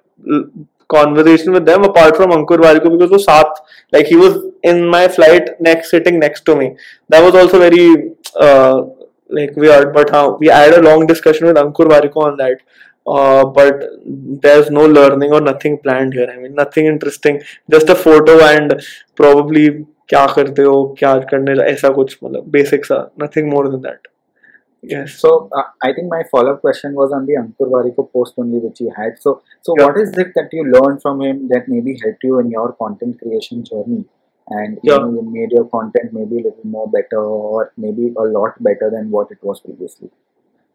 conversation 0.88 1.52
with 1.52 1.64
them 1.64 1.84
apart 1.84 2.16
from 2.16 2.30
Ankur 2.30 2.58
Warikoo 2.58 2.98
because 2.98 3.10
was 3.10 3.26
saath, 3.26 3.54
like 3.92 4.06
he 4.06 4.16
was 4.16 4.44
in 4.62 4.86
my 4.86 5.08
flight 5.08 5.50
next 5.60 5.90
sitting 5.90 6.18
next 6.18 6.44
to 6.46 6.56
me. 6.56 6.76
That 7.08 7.22
was 7.22 7.34
also 7.34 7.58
very 7.58 8.12
uh, 8.38 8.82
like 9.28 9.56
weird, 9.56 9.94
but 9.94 10.12
uh, 10.12 10.36
we 10.38 10.48
had 10.48 10.74
a 10.74 10.82
long 10.82 11.06
discussion 11.06 11.46
with 11.46 11.56
Ankur 11.56 11.86
Warikoo 11.86 12.16
on 12.16 12.36
that. 12.36 12.58
Uh, 13.04 13.44
but 13.44 13.82
there's 14.06 14.70
no 14.70 14.86
learning 14.86 15.32
or 15.32 15.40
nothing 15.40 15.78
planned 15.78 16.12
here. 16.14 16.30
I 16.32 16.36
mean, 16.38 16.54
nothing 16.54 16.86
interesting. 16.86 17.42
Just 17.68 17.88
a 17.88 17.96
photo 17.96 18.38
and 18.44 18.80
probably 19.16 19.86
क्या 20.08 20.26
करते 20.34 20.62
हो 20.62 20.94
क्या 20.98 21.14
करने 21.30 21.52
ऐसा 21.62 21.88
कुछ 21.88 22.16
मतलब 22.24 22.50
basic 22.52 22.84
सा 22.84 22.96
nothing 23.22 23.50
more 23.52 23.68
than 23.68 24.11
Yes. 24.82 25.14
So 25.20 25.48
uh, 25.56 25.62
I 25.82 25.92
think 25.92 26.08
my 26.10 26.22
follow-up 26.30 26.60
question 26.60 26.94
was 26.94 27.12
on 27.12 27.26
the 27.26 27.34
Ankur 27.34 27.70
Warikoo 27.70 28.12
post 28.12 28.34
only 28.36 28.58
which 28.58 28.80
you 28.80 28.92
had. 28.96 29.20
So 29.20 29.42
so 29.62 29.74
yep. 29.78 29.86
what 29.86 29.96
is 29.96 30.16
it 30.18 30.32
that 30.34 30.48
you 30.52 30.64
learned 30.64 31.00
from 31.02 31.22
him 31.22 31.48
that 31.48 31.68
maybe 31.68 31.98
helped 32.02 32.24
you 32.24 32.40
in 32.40 32.50
your 32.50 32.72
content 32.72 33.20
creation 33.20 33.64
journey? 33.64 34.04
And 34.48 34.80
yep. 34.82 35.00
know, 35.00 35.12
you 35.12 35.22
made 35.22 35.52
your 35.52 35.66
content 35.66 36.12
maybe 36.12 36.40
a 36.40 36.44
little 36.48 36.64
more 36.64 36.90
better 36.90 37.20
or 37.20 37.72
maybe 37.76 38.12
a 38.18 38.22
lot 38.22 38.60
better 38.60 38.90
than 38.90 39.10
what 39.10 39.30
it 39.30 39.38
was 39.42 39.60
previously. 39.60 40.10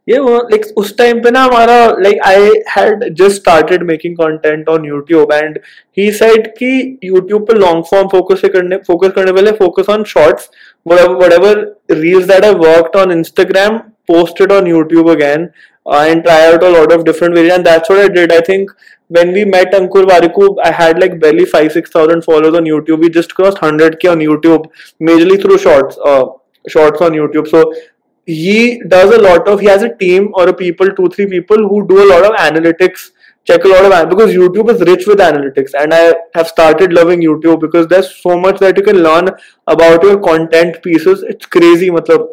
ये 0.10 0.18
like 0.52 0.66
us 0.66 0.92
time 0.92 0.98
time 0.98 1.22
पे 1.24 1.32
ना 1.32 1.42
हमारा 1.44 1.86
like 2.02 2.22
I 2.26 2.52
had 2.76 3.04
just 3.14 3.36
started 3.36 3.84
making 3.84 4.16
content 4.18 4.70
on 4.70 4.86
YouTube 4.86 5.32
and 5.34 5.60
he 5.98 6.12
said 6.12 6.48
कि 6.58 7.00
YouTube 7.04 7.46
पे 7.48 7.54
long 7.54 7.84
focus 7.84 8.42
focus 8.82 9.20
करने 9.26 9.52
focus 9.58 10.50
whatever 10.86 11.76
reels 11.90 12.28
that 12.28 12.46
I 12.46 12.54
worked 12.54 12.96
on 12.96 13.10
Instagram 13.10 13.97
post 14.08 14.40
it 14.42 14.52
on 14.52 14.64
YouTube 14.66 15.12
again 15.12 15.52
uh, 15.86 16.06
and 16.08 16.24
try 16.24 16.48
out 16.48 16.64
a 16.64 16.70
lot 16.70 16.92
of 16.92 17.06
different 17.06 17.36
videos. 17.36 17.56
And 17.56 17.66
that's 17.66 17.90
what 17.90 18.00
I 18.00 18.08
did. 18.08 18.32
I 18.32 18.42
think 18.42 18.72
when 19.08 19.32
we 19.34 19.46
met 19.46 19.74
Ankur 19.74 20.06
Warikoo, 20.06 20.58
I 20.64 20.72
had 20.72 21.00
like 21.00 21.20
barely 21.20 21.46
five, 21.46 21.72
six 21.72 21.90
thousand 21.90 22.24
followers 22.24 22.56
on 22.56 22.66
YouTube. 22.66 23.00
We 23.00 23.10
just 23.10 23.34
crossed 23.36 23.58
hundred 23.58 24.00
k 24.00 24.10
on 24.10 24.20
YouTube, 24.20 24.66
majorly 25.02 25.42
through 25.42 25.58
shorts, 25.58 25.98
uh, 26.04 26.26
shorts 26.68 27.02
on 27.02 27.12
YouTube. 27.12 27.48
So 27.48 27.74
he 28.26 28.82
does 28.88 29.14
a 29.14 29.22
lot 29.22 29.48
of. 29.48 29.62
He 29.62 29.68
has 29.68 29.84
a 29.84 29.96
team 29.96 30.32
or 30.34 30.50
a 30.50 30.54
people, 30.54 30.88
two, 30.96 31.08
three 31.08 31.28
people 31.28 31.58
who 31.58 31.88
do 31.88 32.04
a 32.04 32.08
lot 32.10 32.26
of 32.26 32.36
analytics. 32.36 33.12
Check 33.46 33.64
a 33.64 33.68
lot 33.70 33.86
of 33.86 34.10
because 34.10 34.34
YouTube 34.34 34.70
is 34.70 34.82
rich 34.82 35.08
with 35.08 35.20
analytics, 35.20 35.74
and 35.74 35.94
I 35.94 36.14
have 36.34 36.50
started 36.50 36.92
loving 36.92 37.22
YouTube 37.22 37.62
because 37.62 37.88
there's 37.88 38.14
so 38.22 38.38
much 38.38 38.60
that 38.60 38.76
you 38.76 38.84
can 38.84 38.98
learn 39.02 39.30
about 39.68 40.04
your 40.04 40.20
content 40.20 40.84
pieces. 40.84 41.24
It's 41.24 41.46
crazy, 41.46 41.90
matlab 41.90 42.28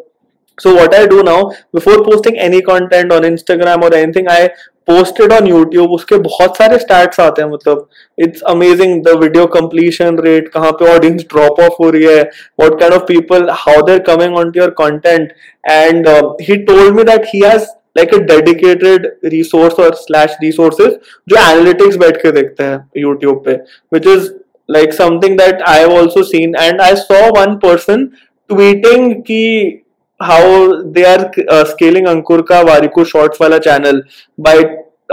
so 0.59 0.73
what 0.75 0.93
I 0.93 1.05
do 1.05 1.23
now 1.23 1.51
before 1.73 2.03
posting 2.03 2.37
any 2.37 2.61
content 2.61 3.11
on 3.11 3.23
Instagram 3.23 3.81
or 3.83 3.93
anything 3.93 4.27
I 4.29 4.49
post 4.87 5.19
it 5.19 5.31
on 5.31 5.47
YouTube 5.47 5.93
उसके 5.95 6.17
बहुत 6.27 6.57
सारे 6.57 6.77
stats 6.79 7.19
आते 7.19 7.41
हैं 7.41 7.49
मतलब 7.49 7.87
it's 8.25 8.43
amazing 8.51 9.01
the 9.07 9.15
video 9.23 9.47
completion 9.55 10.19
rate 10.25 10.49
कहाँ 10.53 10.71
पे 10.81 10.91
audience 10.95 11.25
drop 11.33 11.61
off 11.67 11.79
हो 11.79 11.89
रही 11.95 12.03
है 12.05 12.29
what 12.61 12.77
kind 12.81 12.97
of 12.97 13.07
people 13.07 13.49
how 13.63 13.81
they're 13.87 14.05
coming 14.11 14.37
onto 14.41 14.61
your 14.61 14.71
content 14.81 15.33
and 15.77 16.07
uh, 16.07 16.21
he 16.39 16.63
told 16.65 16.95
me 16.95 17.03
that 17.03 17.25
he 17.33 17.39
has 17.39 17.67
like 17.95 18.11
a 18.11 18.19
dedicated 18.19 19.07
resource 19.33 19.79
or 19.79 19.91
slash 19.95 20.39
resources 20.43 20.97
जो 21.29 21.37
analytics 21.43 21.97
बैठ 21.99 22.21
के 22.21 22.31
देखते 22.31 22.63
हैं 22.63 22.79
YouTube 23.05 23.43
पे 23.45 23.57
which 23.95 24.11
is 24.15 24.29
like 24.69 24.93
something 24.93 25.35
that 25.37 25.67
I 25.67 25.77
have 25.77 25.91
also 25.91 26.23
seen 26.33 26.55
and 26.67 26.81
I 26.81 26.93
saw 26.95 27.23
one 27.39 27.59
person 27.65 28.07
tweeting 28.51 29.13
कि 29.29 29.81
how 30.19 30.83
they 30.83 31.05
are 31.05 31.31
uh, 31.49 31.65
scaling 31.65 32.05
Ankur 32.05 32.47
ka 32.47 32.63
Warikoo 32.63 33.05
Shorts 33.05 33.39
wala 33.39 33.59
channel 33.59 34.01
by 34.37 34.63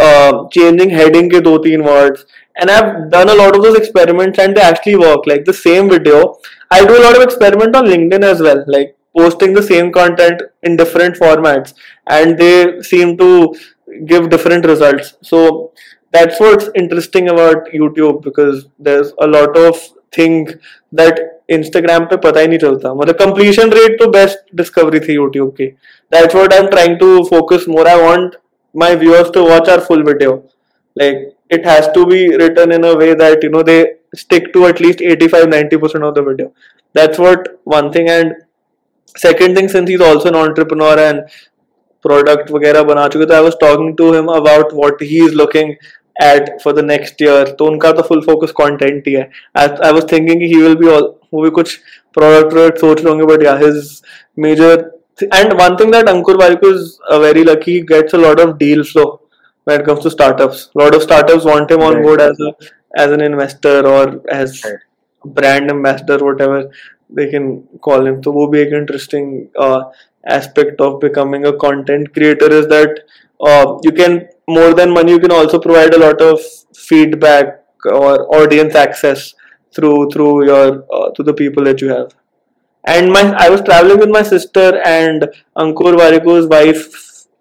uh, 0.00 0.48
changing 0.48 0.90
heading 0.90 1.28
ke 1.28 1.42
do 1.42 1.62
teen 1.62 1.84
words. 1.84 2.24
And 2.57 2.70
I've 2.70 3.11
done 3.11 3.28
a 3.28 3.34
lot 3.34 3.57
of 3.57 3.62
those 3.62 3.76
experiments 3.76 4.38
and 4.38 4.57
they 4.57 4.61
actually 4.61 4.96
work. 4.96 5.26
Like 5.26 5.44
the 5.44 5.55
same 5.55 5.88
video, 5.88 6.36
I 6.70 6.84
do 6.84 6.96
a 6.96 7.03
lot 7.03 7.16
of 7.16 7.22
experiment 7.22 7.74
on 7.74 7.86
LinkedIn 7.86 8.22
as 8.22 8.40
well. 8.40 8.64
Like 8.66 8.96
posting 9.16 9.53
the 9.53 9.62
same 9.62 9.92
content 9.92 10.42
in 10.62 10.76
different 10.76 11.16
formats, 11.16 11.74
and 12.07 12.38
they 12.38 12.80
seem 12.82 13.16
to 13.18 13.55
give 14.07 14.30
different 14.30 14.64
results. 14.64 15.14
So 15.22 15.72
that's 16.12 16.40
what's 16.40 16.68
interesting 16.74 17.28
about 17.28 17.66
YouTube 17.74 18.22
because 18.22 18.66
there's 18.78 19.12
a 19.20 19.26
lot 19.26 19.57
of 19.57 19.78
thing 20.12 20.48
that 20.92 21.32
Instagram 21.49 22.05
पे 22.11 22.16
पता 22.28 22.40
ही 22.40 22.49
नहीं 22.49 22.59
चलता 22.59 22.95
मतलब 22.95 23.14
completion 23.18 23.72
rate 23.72 23.99
तो 23.99 24.09
best 24.11 24.38
discovery 24.57 25.01
थी 25.01 25.14
YouTube 25.14 25.51
की 25.61 25.66
that's 26.12 26.34
what 26.34 26.53
I 26.53 26.59
am 26.59 26.66
trying 26.70 26.97
to 26.99 27.22
focus 27.30 27.64
more 27.68 27.88
I 27.88 28.03
want 28.03 28.36
my 28.74 28.95
viewers 28.97 29.30
to 29.34 29.47
watch 29.49 29.68
our 29.68 29.80
full 29.88 30.03
video 30.05 30.43
like 30.97 31.30
has 31.61 31.88
to 31.95 32.03
be 32.07 32.34
written 32.36 32.72
in 32.72 32.84
a 32.84 32.97
way 32.97 33.14
that 33.14 33.43
you 33.43 33.49
know 33.51 33.62
they 33.62 33.80
stick 34.14 34.53
to 34.53 34.66
at 34.66 34.80
least 34.80 35.03
85 35.03 35.45
90% 35.47 36.09
of 36.09 36.14
the 36.14 36.22
video 36.22 36.53
that's 36.95 37.18
what 37.18 37.49
one 37.64 37.93
thing 37.93 38.09
and 38.09 38.32
second 39.14 39.55
thing 39.55 39.68
since 39.68 39.88
he's 39.88 40.01
also 40.01 40.28
an 40.28 40.36
entrepreneur 40.36 40.99
and 40.99 41.20
product 42.05 42.51
वगैरह 42.51 42.82
बना 42.82 43.07
चुके 43.09 43.26
तो 43.26 43.34
I 43.34 43.40
was 43.40 43.57
talking 43.57 43.97
to 43.97 44.12
him 44.14 44.28
about 44.28 44.72
what 44.74 45.03
he 45.03 45.18
is 45.26 45.34
looking 45.34 45.74
ahead 46.23 46.51
for 46.65 46.73
the 46.81 46.85
next 46.85 47.23
year 47.23 47.49
तो 47.59 47.67
उनका 47.67 47.93
तो 47.93 48.03
full 48.09 48.21
focus 48.27 48.51
content 48.61 49.09
ही 49.09 49.15
है 49.15 49.29
I 49.59 49.93
was 49.93 50.11
thinking 50.13 50.43
he 50.43 50.63
will 50.63 50.75
be 50.77 50.87
वो 50.87 51.43
भी 51.43 51.51
कुछ 51.61 51.77
प्रोडक्ट 52.15 52.51
प्रोडक्ट 52.51 52.79
सोच 52.79 53.05
रहे 53.05 53.15
होंगे 53.15 53.35
but 53.35 53.45
yeah 53.45 53.57
his 53.63 54.01
major 54.39 54.91
and 55.31 55.53
one 55.59 55.77
thing 55.77 55.91
that 55.91 56.07
Ankur 56.07 56.37
Warikoo 56.37 56.73
is 56.75 56.99
uh, 57.09 57.19
very 57.21 57.45
lucky 57.45 57.75
he 57.75 57.81
gets 57.83 58.15
a 58.15 58.19
lot 58.19 58.41
of 58.41 58.59
deal 58.59 58.83
flow 58.85 59.21
when 59.65 59.81
it 59.81 59.87
comes 59.87 60.01
to 60.01 60.11
startups. 60.11 60.71
A 60.75 60.79
lot 60.79 60.95
of 60.95 61.03
startups 61.03 61.45
want 61.45 61.71
him 61.71 61.81
on 61.81 61.95
right. 61.95 62.03
board 62.03 62.21
as 62.21 62.41
a 62.41 62.53
as 62.97 63.11
an 63.11 63.21
investor 63.21 63.87
or 63.87 64.21
as 64.31 64.63
right. 64.65 64.79
brand 65.25 65.71
ambassador, 65.71 66.19
whatever 66.25 66.71
they 67.11 67.31
can 67.31 67.63
call 67.81 68.07
him. 68.07 68.23
So, 68.23 68.33
वो 68.33 68.47
भी 68.47 68.61
एक 68.61 68.73
interesting 68.81 69.49
uh, 69.57 69.83
aspect 70.27 70.81
of 70.81 71.01
becoming 71.01 71.47
a 71.47 71.57
content 71.57 72.12
creator 72.12 72.51
is 72.51 72.66
that 72.68 73.01
uh, 73.41 73.79
you 73.83 73.93
can 73.93 74.29
more 74.49 74.75
than 74.75 74.93
money 74.93 75.12
you 75.12 75.20
can 75.20 75.33
also 75.33 75.59
provide 75.59 75.95
a 75.95 75.99
lot 75.99 76.20
of 76.20 76.41
feedback 76.75 77.61
or 77.85 78.35
audience 78.37 78.75
access 78.75 79.35
through 79.75 80.11
through 80.11 80.47
your 80.47 80.85
uh, 80.93 81.11
to 81.11 81.23
the 81.23 81.35
people 81.35 81.64
that 81.64 81.81
you 81.81 81.89
have. 81.89 82.14
And 82.85 83.12
my 83.12 83.23
i 83.47 83.49
was 83.49 83.62
traveling 83.62 83.99
with 83.99 84.11
my 84.11 84.23
sister 84.23 84.68
and 84.85 85.29
ankur 85.57 85.95
warikoo's 86.03 86.47
wife 86.47 86.87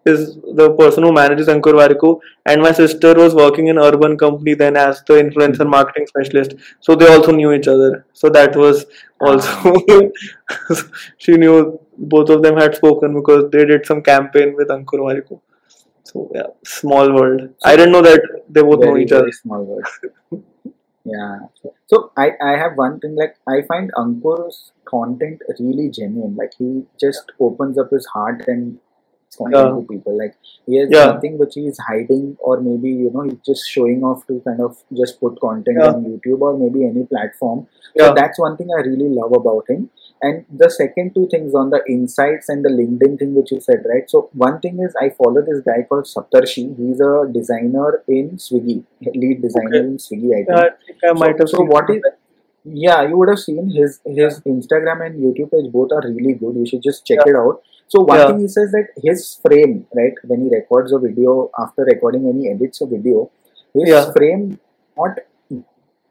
is 0.05 0.35
the 0.59 0.73
person 0.79 1.03
who 1.03 1.11
manages 1.13 1.47
ankur 1.47 1.73
warikoo 1.79 2.19
and 2.45 2.61
my 2.61 2.71
sister 2.71 3.13
was 3.13 3.35
working 3.35 3.67
in 3.67 3.77
urban 3.77 4.17
company 4.17 4.55
then 4.55 4.75
as 4.75 5.03
the 5.07 5.13
influencer 5.13 5.67
marketing 5.69 6.07
specialist. 6.07 6.55
So 6.79 6.95
they 6.95 7.07
also 7.07 7.31
knew 7.31 7.51
each 7.53 7.67
other. 7.67 8.05
So 8.13 8.29
that 8.29 8.55
was 8.55 8.85
also 9.19 9.83
she 11.17 11.33
knew 11.33 11.79
both 12.15 12.29
of 12.29 12.43
them 12.43 12.57
had 12.57 12.75
spoken 12.75 13.13
because 13.13 13.49
they 13.51 13.65
did 13.65 13.85
some 13.85 14.01
campaign 14.01 14.55
with 14.55 14.69
ankur 14.69 15.01
warikoo 15.07 15.39
so 16.11 16.29
yeah, 16.33 16.47
small 16.65 17.13
world. 17.13 17.41
So 17.59 17.69
I 17.69 17.75
didn't 17.75 17.93
know 17.93 18.01
that 18.01 18.21
they 18.49 18.61
both 18.61 18.79
very, 18.79 18.91
know 18.91 18.97
each 18.97 19.11
other. 19.11 19.31
Small 19.31 19.63
world. 19.63 20.43
yeah. 21.05 21.39
So 21.87 22.11
I 22.17 22.31
I 22.41 22.51
have 22.57 22.75
one 22.75 22.99
thing 22.99 23.15
like 23.15 23.35
I 23.47 23.61
find 23.67 23.91
Ankur's 23.97 24.71
content 24.85 25.41
really 25.59 25.89
genuine. 25.89 26.35
Like 26.35 26.53
he 26.57 26.83
just 26.99 27.31
opens 27.39 27.77
up 27.77 27.91
his 27.91 28.05
heart 28.07 28.43
and 28.47 28.79
content 29.37 29.67
yeah. 29.67 29.75
to 29.75 29.87
people. 29.89 30.17
Like 30.17 30.35
he 30.65 30.79
has 30.79 30.89
yeah. 30.91 31.05
nothing 31.05 31.37
which 31.37 31.53
he 31.55 31.67
is 31.67 31.79
hiding, 31.87 32.35
or 32.39 32.59
maybe 32.59 32.89
you 32.89 33.11
know 33.13 33.23
he's 33.23 33.39
just 33.45 33.69
showing 33.69 34.03
off 34.03 34.27
to 34.27 34.41
kind 34.45 34.59
of 34.59 34.83
just 34.97 35.19
put 35.19 35.39
content 35.39 35.77
yeah. 35.79 35.91
on 35.91 36.03
YouTube 36.03 36.41
or 36.41 36.57
maybe 36.57 36.85
any 36.85 37.05
platform. 37.05 37.67
So 37.97 38.13
that's 38.13 38.39
one 38.39 38.57
thing 38.57 38.69
I 38.77 38.81
really 38.81 39.09
love 39.09 39.33
about 39.33 39.69
him. 39.69 39.89
And 40.21 40.45
the 40.51 40.69
second 40.69 41.15
two 41.15 41.27
things 41.31 41.55
on 41.55 41.71
the 41.71 41.81
insights 41.89 42.47
and 42.49 42.63
the 42.63 42.69
LinkedIn 42.69 43.17
thing 43.19 43.33
which 43.35 43.51
you 43.51 43.59
said, 43.59 43.83
right? 43.91 44.09
So 44.09 44.29
one 44.33 44.59
thing 44.59 44.79
is 44.79 44.95
I 45.01 45.09
follow 45.09 45.41
this 45.41 45.61
guy 45.65 45.83
called 45.89 46.05
Saptarshi. 46.05 46.77
He's 46.77 46.99
a 47.01 47.27
designer 47.31 48.03
in 48.07 48.37
Swiggy, 48.37 48.83
lead 49.15 49.41
designer 49.41 49.77
Okay. 49.77 49.79
in 49.79 49.97
Swiggy, 49.97 50.31
I 50.39 50.43
think. 50.45 50.49
Yeah, 50.49 50.57
I 50.57 50.69
think 50.85 50.99
I 51.09 51.13
might 51.13 51.37
so, 51.37 51.43
have 51.43 51.49
so 51.49 51.61
what 51.63 51.89
is 51.89 52.01
yeah 52.63 53.01
you 53.07 53.17
would 53.17 53.29
have 53.29 53.39
seen 53.39 53.69
his 53.75 53.99
his 54.05 54.39
instagram 54.53 54.99
and 55.05 55.15
youtube 55.23 55.49
page 55.53 55.71
both 55.71 55.91
are 55.91 56.01
really 56.09 56.33
good 56.41 56.55
you 56.55 56.65
should 56.71 56.83
just 56.87 57.05
check 57.07 57.19
it 57.25 57.35
out 57.35 57.61
so 57.87 58.01
one 58.01 58.19
Yeah. 58.19 58.27
thing 58.27 58.39
he 58.39 58.47
says 58.47 58.71
that 58.71 58.89
his 59.05 59.23
frame 59.43 59.87
right 59.99 60.13
when 60.25 60.41
he 60.43 60.49
records 60.55 60.91
a 60.93 60.99
video 60.99 61.49
after 61.57 61.83
recording 61.91 62.23
when 62.23 62.37
he 62.41 62.49
edits 62.51 62.81
a 62.81 62.85
video 62.85 63.31
his 63.73 63.89
Yeah. 63.89 64.11
frame 64.17 64.59
not 64.97 65.19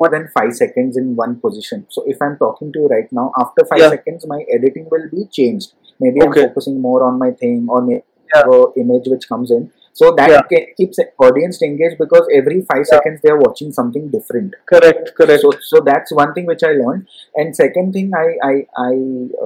more 0.01 0.11
than 0.15 0.29
five 0.37 0.53
seconds 0.61 0.97
in 0.97 1.15
one 1.17 1.35
position 1.47 1.87
so 1.89 2.05
if 2.07 2.21
i'm 2.27 2.37
talking 2.45 2.73
to 2.73 2.81
you 2.81 2.89
right 2.97 3.11
now 3.21 3.27
after 3.45 3.65
five 3.73 3.81
Yeah. 3.85 3.91
seconds 3.97 4.27
my 4.35 4.41
editing 4.59 4.87
will 4.95 5.09
be 5.17 5.27
changed 5.41 5.75
maybe 6.01 6.23
i'm 6.27 6.33
focusing 6.33 6.81
more 6.89 7.03
on 7.09 7.19
my 7.19 7.31
thing 7.43 7.67
or 7.69 7.83
maybe 7.91 8.05
Yeah. 8.35 8.65
image 8.81 9.07
which 9.13 9.25
comes 9.29 9.51
in 9.55 9.63
so 10.01 10.09
that 10.19 10.31
Yeah. 10.33 10.43
ke- 10.51 10.75
keeps 10.81 10.99
audience 11.29 11.57
engaged 11.69 11.97
because 12.03 12.29
every 12.41 12.59
five 12.69 12.83
Yeah. 12.85 12.91
seconds 12.93 13.21
they 13.25 13.31
are 13.35 13.39
watching 13.41 13.73
something 13.79 14.05
different 14.13 14.55
Correct, 14.73 15.11
correct. 15.17 15.41
so, 15.45 15.51
so 15.71 15.81
that's 15.89 16.13
one 16.21 16.33
thing 16.37 16.47
which 16.51 16.63
I 16.69 16.71
learned. 16.83 17.09
And 17.35 17.57
second 17.63 17.93
thing 17.97 18.13
I 18.21 18.27
I, 18.51 18.53
I 18.85 18.93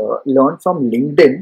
uh, 0.01 0.17
learned 0.37 0.61
from 0.67 0.85
LinkedIn 0.97 1.35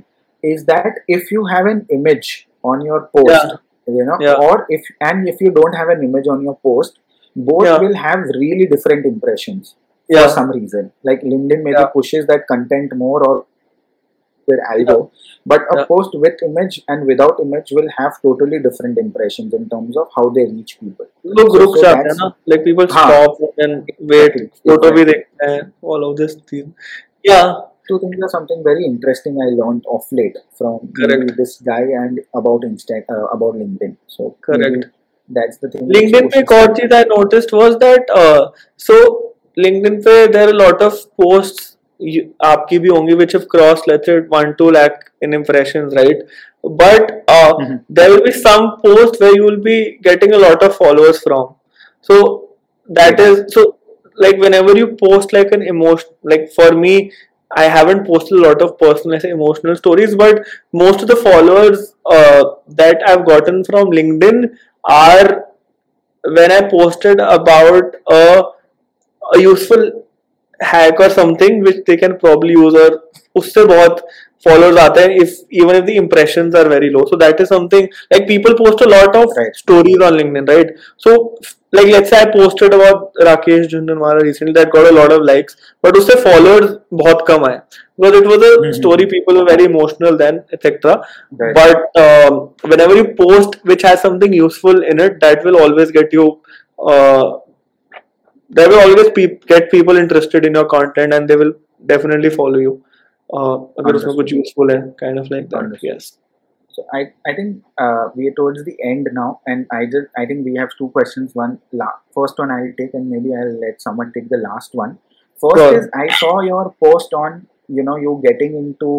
is 0.52 0.64
that 0.70 1.02
if 1.18 1.32
you 1.36 1.44
have 1.54 1.66
an 1.74 1.82
image 1.98 2.30
on 2.72 2.86
your 2.90 3.00
post, 3.16 3.34
Yeah. 3.34 3.52
you 3.98 4.04
know, 4.10 4.18
or 4.48 4.54
if 4.78 4.86
and 5.10 5.28
if 5.34 5.40
you 5.46 5.50
don't 5.60 5.74
have 5.82 5.88
an 5.96 6.02
image 6.10 6.28
on 6.36 6.42
your 6.48 6.56
post, 6.70 6.98
both 7.35 7.64
yeah. 7.64 7.78
will 7.78 7.95
have 7.95 8.20
really 8.35 8.66
different 8.66 9.07
impressions 9.07 9.74
yeah. 10.09 10.22
for 10.22 10.28
some 10.28 10.51
reason. 10.51 10.93
Like 11.03 11.22
LinkedIn 11.22 11.62
maybe 11.62 11.78
yeah. 11.78 11.87
pushes 11.87 12.26
that 12.26 12.47
content 12.47 12.95
more 12.95 13.24
or 13.26 13.47
their 14.47 14.59
algo, 14.72 15.11
but 15.47 15.62
a 15.76 15.87
post 15.87 16.11
with 16.14 16.43
image 16.43 16.80
and 16.89 17.07
without 17.07 17.39
image 17.41 17.68
will 17.70 17.89
have 17.97 18.20
totally 18.22 18.59
different 18.59 18.99
impressions 18.99 19.55
in 19.55 19.68
terms 19.68 19.97
of 19.97 20.09
how 20.16 20.28
they 20.30 20.45
reach 20.45 20.78
people. 20.80 21.07
Look, 21.22 21.49
so, 21.49 21.59
group 21.59 21.76
so 21.76 21.83
chat, 21.83 22.07
na? 22.16 22.30
like 22.47 22.64
people 22.64 22.87
haan. 22.91 23.12
stop 23.12 23.37
and 23.59 23.89
wait, 23.99 24.33
photo 24.66 24.89
exactly. 24.89 25.05
bhi 25.05 25.22
and 25.41 25.72
all 25.80 26.11
of 26.11 26.16
this 26.16 26.35
thing. 26.35 26.74
Yeah, 27.22 27.55
two 27.89 27.99
things 28.01 28.16
are 28.22 28.28
something 28.28 28.62
very 28.64 28.85
interesting 28.85 29.39
I 29.41 29.51
learned 29.61 29.85
off 29.87 30.09
late 30.11 30.37
from 30.57 30.93
this 31.37 31.61
guy 31.61 31.83
and 31.83 32.20
about 32.35 32.62
Insta 32.62 33.03
uh, 33.09 33.26
about 33.26 33.55
LinkedIn. 33.55 33.97
So 34.07 34.37
correct 34.41 34.87
maybe 35.30 35.39
that's 35.39 35.57
the 35.57 35.70
thing. 35.70 35.88
which 35.89 36.11
LinkedIn 36.11 36.30
पे 36.34 36.39
pushes 36.39 36.45
एक 36.45 36.51
और 36.51 36.68
me. 36.68 36.80
चीज 36.80 36.93
I 36.93 37.03
noticed 37.11 37.53
was 37.53 37.78
that 37.84 38.09
uh, 38.24 38.49
so 38.78 38.97
LinkedIn 39.65 40.01
पे 40.05 40.15
there 40.34 40.47
are 40.47 40.53
a 40.53 40.59
lot 40.61 40.82
of 40.82 40.93
posts 41.22 41.76
you, 42.01 42.24
आपकी 42.45 42.80
भी 42.80 42.89
होंगी 42.89 43.15
which 43.22 43.34
have 43.38 43.47
crossed 43.55 43.88
let's 43.91 44.05
say 44.11 44.20
one 44.36 44.53
two 44.61 44.70
lakh 44.78 44.99
in 45.22 45.34
impressions 45.34 45.93
right 46.01 46.22
but 46.82 47.11
uh, 47.28 47.53
Mhm. 47.59 47.86
there 47.89 48.09
will 48.11 48.24
be 48.24 48.32
some 48.32 48.70
posts 48.86 49.20
where 49.20 49.36
you 49.36 49.43
will 49.43 49.61
be 49.70 49.78
getting 50.09 50.34
a 50.34 50.38
lot 50.47 50.63
of 50.70 50.76
followers 50.76 51.22
from 51.28 51.55
so 52.01 52.49
that 52.89 53.20
is 53.20 53.43
so 53.53 53.78
like 54.18 54.38
whenever 54.38 54.76
you 54.78 54.88
post 55.03 55.34
like 55.34 55.51
an 55.51 55.61
emotion 55.61 56.09
like 56.24 56.49
for 56.55 56.72
me 56.72 57.11
I 57.55 57.63
haven't 57.63 58.05
posted 58.07 58.39
a 58.39 58.41
lot 58.41 58.61
of 58.61 58.78
personal 58.78 59.20
say, 59.20 59.30
emotional 59.30 59.76
stories, 59.76 60.15
but 60.15 60.45
most 60.74 61.01
of 61.01 61.07
the 61.07 61.15
followers 61.15 61.93
uh, 62.05 62.43
that 62.70 63.01
I've 63.07 63.26
gotten 63.26 63.63
from 63.63 63.88
LinkedIn 63.91 64.49
are 64.84 65.45
when 66.24 66.51
I 66.51 66.61
posted 66.70 67.20
about 67.20 67.95
a, 68.11 68.43
a 69.34 69.39
useful 69.39 70.05
hack 70.61 70.99
or 70.99 71.09
something 71.09 71.61
which 71.61 71.86
they 71.86 71.97
can 71.97 72.18
probably 72.18 72.53
use 72.53 72.74
or 72.76 72.89
उससे 73.36 73.65
बहुत 73.65 73.99
followers 74.47 74.78
aate 74.84 75.01
hain 75.03 75.16
if 75.24 75.34
even 75.62 75.80
if 75.80 75.84
the 75.90 75.97
impressions 76.03 76.61
are 76.61 76.68
very 76.76 76.90
low 76.95 77.05
so 77.11 77.18
that 77.24 77.43
is 77.45 77.51
something 77.57 77.88
like 78.14 78.30
people 78.34 78.55
post 78.62 78.86
a 78.86 78.93
lot 78.95 79.18
of 79.22 79.36
right. 79.40 79.61
stories 79.64 80.07
on 80.07 80.20
linkedin 80.20 80.55
right 80.55 80.72
so 81.07 81.18
like 81.76 81.86
let's 81.86 82.11
say 82.12 82.20
i 82.22 82.30
posted 82.32 82.74
about 82.78 83.20
rakesh 83.28 83.68
Jhunjhunwala 83.74 84.24
recently 84.28 84.55
that 84.59 84.72
got 84.72 84.88
a 84.90 84.95
lot 84.99 85.12
of 85.16 85.22
likes 85.30 85.57
but 85.86 86.01
usse 86.01 86.16
followers 86.26 86.74
bahut 87.03 87.24
kam 87.30 87.47
aaye 87.51 87.61
because 88.01 88.18
it 88.20 88.26
was 88.32 88.45
a 88.49 88.51
mm-hmm. 88.51 88.74
story 88.80 89.07
people 89.14 89.40
were 89.40 89.47
very 89.53 89.68
emotional 89.70 90.18
then 90.24 90.43
etc 90.57 90.99
right. 91.43 91.55
but 91.61 92.03
um, 92.05 92.40
whenever 92.72 92.97
you 93.01 93.07
post 93.22 93.59
which 93.72 93.82
has 93.90 94.03
something 94.07 94.32
useful 94.40 94.82
in 94.93 95.01
it 95.07 95.18
that 95.26 95.45
will 95.49 95.59
always 95.64 95.90
get 95.99 96.12
you 96.18 96.28
uh, 96.93 97.26
that 98.51 98.68
will 98.68 98.80
always 98.86 99.11
pe- 99.18 99.38
get 99.53 99.70
people 99.70 99.97
interested 99.97 100.45
in 100.45 100.55
your 100.61 100.66
content 100.76 101.14
and 101.14 101.28
they 101.28 101.36
will 101.36 101.55
definitely 101.86 102.30
follow 102.40 102.59
you 102.59 102.74
अगर 103.82 103.95
उसमें 103.95 104.15
कुछ 104.15 104.34
Understood. 104.34 104.39
useful 104.43 104.72
है 104.76 104.80
kind 105.03 105.20
of 105.24 105.30
like 105.36 105.49
that 105.53 105.63
Understood. 105.65 105.91
yes 105.93 106.09
So 106.78 106.84
I 106.95 106.99
I 107.30 107.32
think 107.38 107.53
uh, 107.84 108.03
we 108.18 108.26
are 108.30 108.34
towards 108.39 108.59
the 108.65 108.74
end 108.88 109.07
now, 109.18 109.28
and 109.53 109.72
I 109.78 109.80
just 109.93 110.20
I 110.24 110.26
think 110.32 110.49
we 110.49 110.51
have 110.57 110.74
two 110.82 110.88
questions. 110.97 111.32
One 111.39 111.55
la- 111.82 111.95
first 112.18 112.41
one 112.43 112.51
I'll 112.55 112.68
take, 112.82 112.93
and 112.99 113.09
maybe 113.13 113.32
I'll 113.39 113.55
let 113.63 113.82
someone 113.86 114.11
take 114.18 114.28
the 114.34 114.39
last 114.43 114.76
one. 114.82 114.93
First 115.45 115.63
Sure. 115.63 115.72
is 115.80 115.88
I 116.01 116.03
saw 116.20 116.34
your 116.49 116.61
post 116.86 117.15
on 117.22 117.39
you 117.80 117.86
know 117.88 117.95
you 118.03 118.13
getting 118.28 118.59
into 118.61 118.91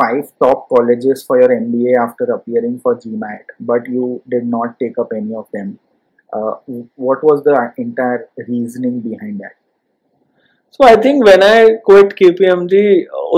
five 0.00 0.28
top 0.44 0.68
colleges 0.74 1.24
for 1.30 1.40
your 1.42 1.50
MBA 1.56 1.96
after 2.04 2.28
appearing 2.36 2.76
for 2.86 2.94
GMAT, 3.06 3.56
but 3.72 3.90
you 3.96 4.10
did 4.36 4.46
not 4.58 4.78
take 4.84 5.02
up 5.06 5.16
any 5.22 5.34
of 5.44 5.48
them. 5.58 5.72
Uh, 6.40 6.52
what 7.08 7.24
was 7.30 7.42
the 7.50 7.56
entire 7.88 8.28
reasoning 8.52 9.00
behind 9.08 9.40
that? 9.46 9.56
So 10.71 10.85
I 10.85 10.95
think 10.95 11.25
when 11.25 11.43
I 11.43 11.77
quit 11.89 12.15
KPMG, 12.21 12.81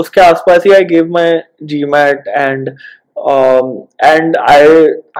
उसके 0.00 0.20
आसपास 0.20 0.66
ही 0.66 0.72
I 0.76 0.82
gave 0.94 1.08
my 1.18 1.28
GMAT 1.72 2.32
and 2.44 2.70
um, 3.32 3.72
and 4.12 4.36
I 4.54 4.62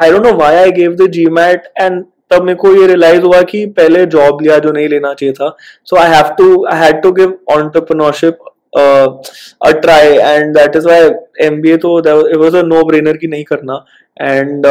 I 0.04 0.10
don't 0.10 0.26
know 0.28 0.36
why 0.42 0.50
I 0.62 0.70
gave 0.80 0.96
the 1.02 1.08
GMAT 1.18 1.70
and 1.84 2.04
तब 2.32 2.42
मेरे 2.42 2.56
को 2.58 2.74
ये 2.74 2.86
realise 2.86 3.22
हुआ 3.22 3.40
कि 3.48 3.64
पहले 3.78 4.04
job 4.12 4.40
लिया 4.42 4.58
जो 4.58 4.70
नहीं 4.72 4.88
लेना 4.88 5.12
चाहिए 5.14 5.32
था। 5.34 5.48
So 5.86 5.96
I 6.02 6.10
have 6.10 6.28
to 6.38 6.64
I 6.72 6.78
had 6.78 7.02
to 7.02 7.10
give 7.18 7.36
entrepreneurship 7.52 8.38
a 8.76 9.70
try 9.82 10.14
and 10.16 10.54
that 10.56 10.76
is 10.76 10.86
why 10.88 11.10
M 11.46 11.60
B 11.62 11.70
A 11.70 11.76
तो 11.82 11.98
it 11.98 12.36
was 12.42 12.56
a 12.56 12.62
no 12.66 12.82
brainer 12.90 13.16
की 13.16 13.26
नहीं 13.34 13.44
करना। 13.50 13.84
And 14.20 14.66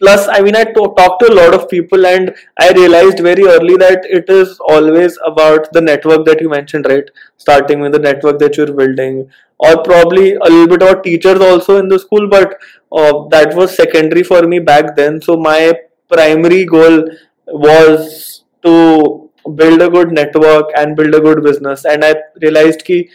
plus 0.00 0.26
i 0.28 0.40
mean 0.40 0.56
i 0.56 0.64
talked 0.64 1.20
to 1.20 1.32
a 1.32 1.34
lot 1.34 1.54
of 1.54 1.68
people 1.68 2.06
and 2.06 2.34
i 2.60 2.70
realized 2.72 3.20
very 3.20 3.44
early 3.54 3.76
that 3.76 4.04
it 4.18 4.28
is 4.28 4.58
always 4.68 5.18
about 5.26 5.70
the 5.72 5.80
network 5.80 6.24
that 6.24 6.40
you 6.40 6.48
mentioned 6.48 6.86
right? 6.86 7.10
Starting 7.36 7.80
with 7.80 7.92
the 7.92 7.98
network 7.98 8.38
that 8.38 8.56
you're 8.56 8.72
building. 8.72 9.28
Or 9.58 9.82
probably 9.82 10.34
a 10.34 10.48
little 10.48 10.66
bit 10.66 10.82
about 10.82 11.04
teachers 11.04 11.40
also 11.40 11.76
in 11.78 11.88
the 11.88 11.98
school 11.98 12.28
but 12.28 12.60
uh, 12.92 13.28
that 13.28 13.54
was 13.54 13.74
secondary 13.76 14.22
for 14.22 14.42
me 14.42 14.58
back 14.58 14.96
then. 14.96 15.22
So 15.22 15.36
my 15.36 15.72
primary 16.08 16.64
goal 16.64 17.04
was 17.46 18.42
to 18.64 19.30
build 19.54 19.80
a 19.80 19.88
good 19.88 20.10
network 20.12 20.70
and 20.76 20.96
build 20.96 21.14
a 21.14 21.20
good 21.20 21.42
business. 21.42 21.84
And 21.84 22.04
i 22.04 22.14
realized 22.42 22.84
ki 22.84 23.08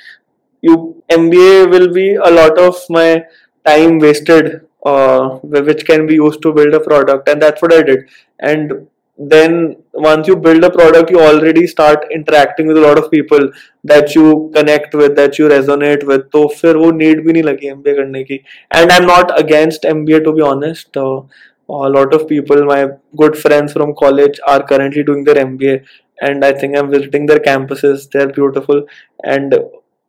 you 0.61 1.03
mba 1.11 1.70
will 1.70 1.93
be 1.93 2.15
a 2.15 2.32
lot 2.32 2.57
of 2.57 2.76
my 2.89 3.24
time 3.65 3.99
wasted 3.99 4.61
uh, 4.85 5.39
which 5.43 5.87
can 5.87 6.07
be 6.07 6.14
used 6.14 6.43
to 6.43 6.53
build 6.53 6.74
a 6.74 6.80
product 6.80 7.28
and 7.28 7.41
that's 7.41 7.62
what 7.62 7.72
i 7.72 7.82
did 7.82 8.09
and 8.39 8.87
then 9.16 9.76
once 9.93 10.26
you 10.26 10.35
build 10.35 10.64
a 10.64 10.70
product 10.70 11.11
you 11.11 11.20
already 11.20 11.66
start 11.66 12.05
interacting 12.11 12.66
with 12.66 12.76
a 12.76 12.80
lot 12.80 12.99
of 12.99 13.11
people 13.11 13.49
that 13.85 14.14
you 14.14 14.51
connect 14.55 14.95
with 14.95 15.14
that 15.14 15.39
you 15.39 15.49
resonate 15.49 16.05
with 16.05 16.22
तो 16.32 16.47
फिर 16.61 16.76
वो 16.76 16.91
need 17.01 17.20
भी 17.26 17.32
नहीं 17.32 17.43
लगी 17.43 17.70
MBA 17.72 17.97
करने 17.97 18.22
की 18.24 18.41
and 18.72 18.91
I'm 18.91 19.07
not 19.07 19.39
against 19.39 19.85
MBA 19.85 20.24
to 20.24 20.32
be 20.32 20.43
honest 20.43 20.97
uh, 20.97 21.20
a 21.68 21.91
lot 21.97 22.12
of 22.12 22.26
people 22.28 22.64
my 22.64 22.89
good 23.16 23.39
friends 23.39 23.72
from 23.72 23.95
college 23.95 24.41
are 24.49 24.62
currently 24.62 25.05
doing 25.05 25.22
their 25.22 25.37
MBA 25.37 25.85
and 26.20 26.45
I 26.45 26.53
think 26.53 26.76
I'm 26.76 26.91
visiting 26.91 27.26
their 27.26 27.39
campuses 27.39 28.11
they're 28.11 28.32
beautiful 28.32 28.85
and 29.22 29.55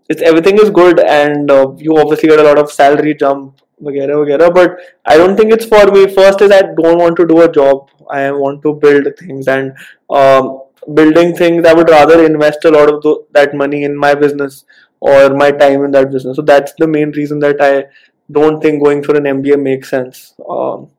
it's 0.09 0.21
everything 0.21 0.57
is 0.57 0.71
good 0.71 0.99
and 0.99 1.51
uh, 1.51 1.73
you 1.77 1.97
obviously 1.97 2.29
get 2.29 2.39
a 2.39 2.43
lot 2.43 2.57
of 2.57 2.71
salary 2.71 3.13
jump 3.13 3.61
वगैरह 3.83 4.15
वगैरह 4.17 4.53
but 4.57 4.77
I 5.05 5.17
don't 5.17 5.35
think 5.37 5.53
it's 5.53 5.65
for 5.65 5.85
me 5.95 6.07
first 6.19 6.41
is 6.41 6.51
I 6.51 6.61
don't 6.61 6.97
want 6.97 7.17
to 7.17 7.25
do 7.27 7.41
a 7.41 7.51
job 7.51 7.89
I 8.09 8.31
want 8.31 8.61
to 8.63 8.73
build 8.73 9.07
things 9.19 9.47
and 9.47 9.73
um, 10.09 10.61
building 10.93 11.35
things 11.35 11.65
I 11.65 11.73
would 11.73 11.89
rather 11.89 12.23
invest 12.25 12.65
a 12.65 12.71
lot 12.71 12.89
of 12.93 13.01
tho- 13.03 13.25
that 13.31 13.55
money 13.55 13.83
in 13.83 13.95
my 13.95 14.13
business 14.15 14.63
or 14.99 15.29
my 15.29 15.51
time 15.51 15.83
in 15.83 15.91
that 15.91 16.11
business 16.11 16.37
so 16.37 16.41
that's 16.41 16.73
the 16.79 16.87
main 16.87 17.11
reason 17.11 17.39
that 17.39 17.61
I 17.61 17.85
don't 18.31 18.61
think 18.61 18.83
going 18.83 19.03
for 19.03 19.15
an 19.15 19.23
MBA 19.23 19.61
makes 19.61 19.89
sense 19.89 20.33
um, 20.49 20.89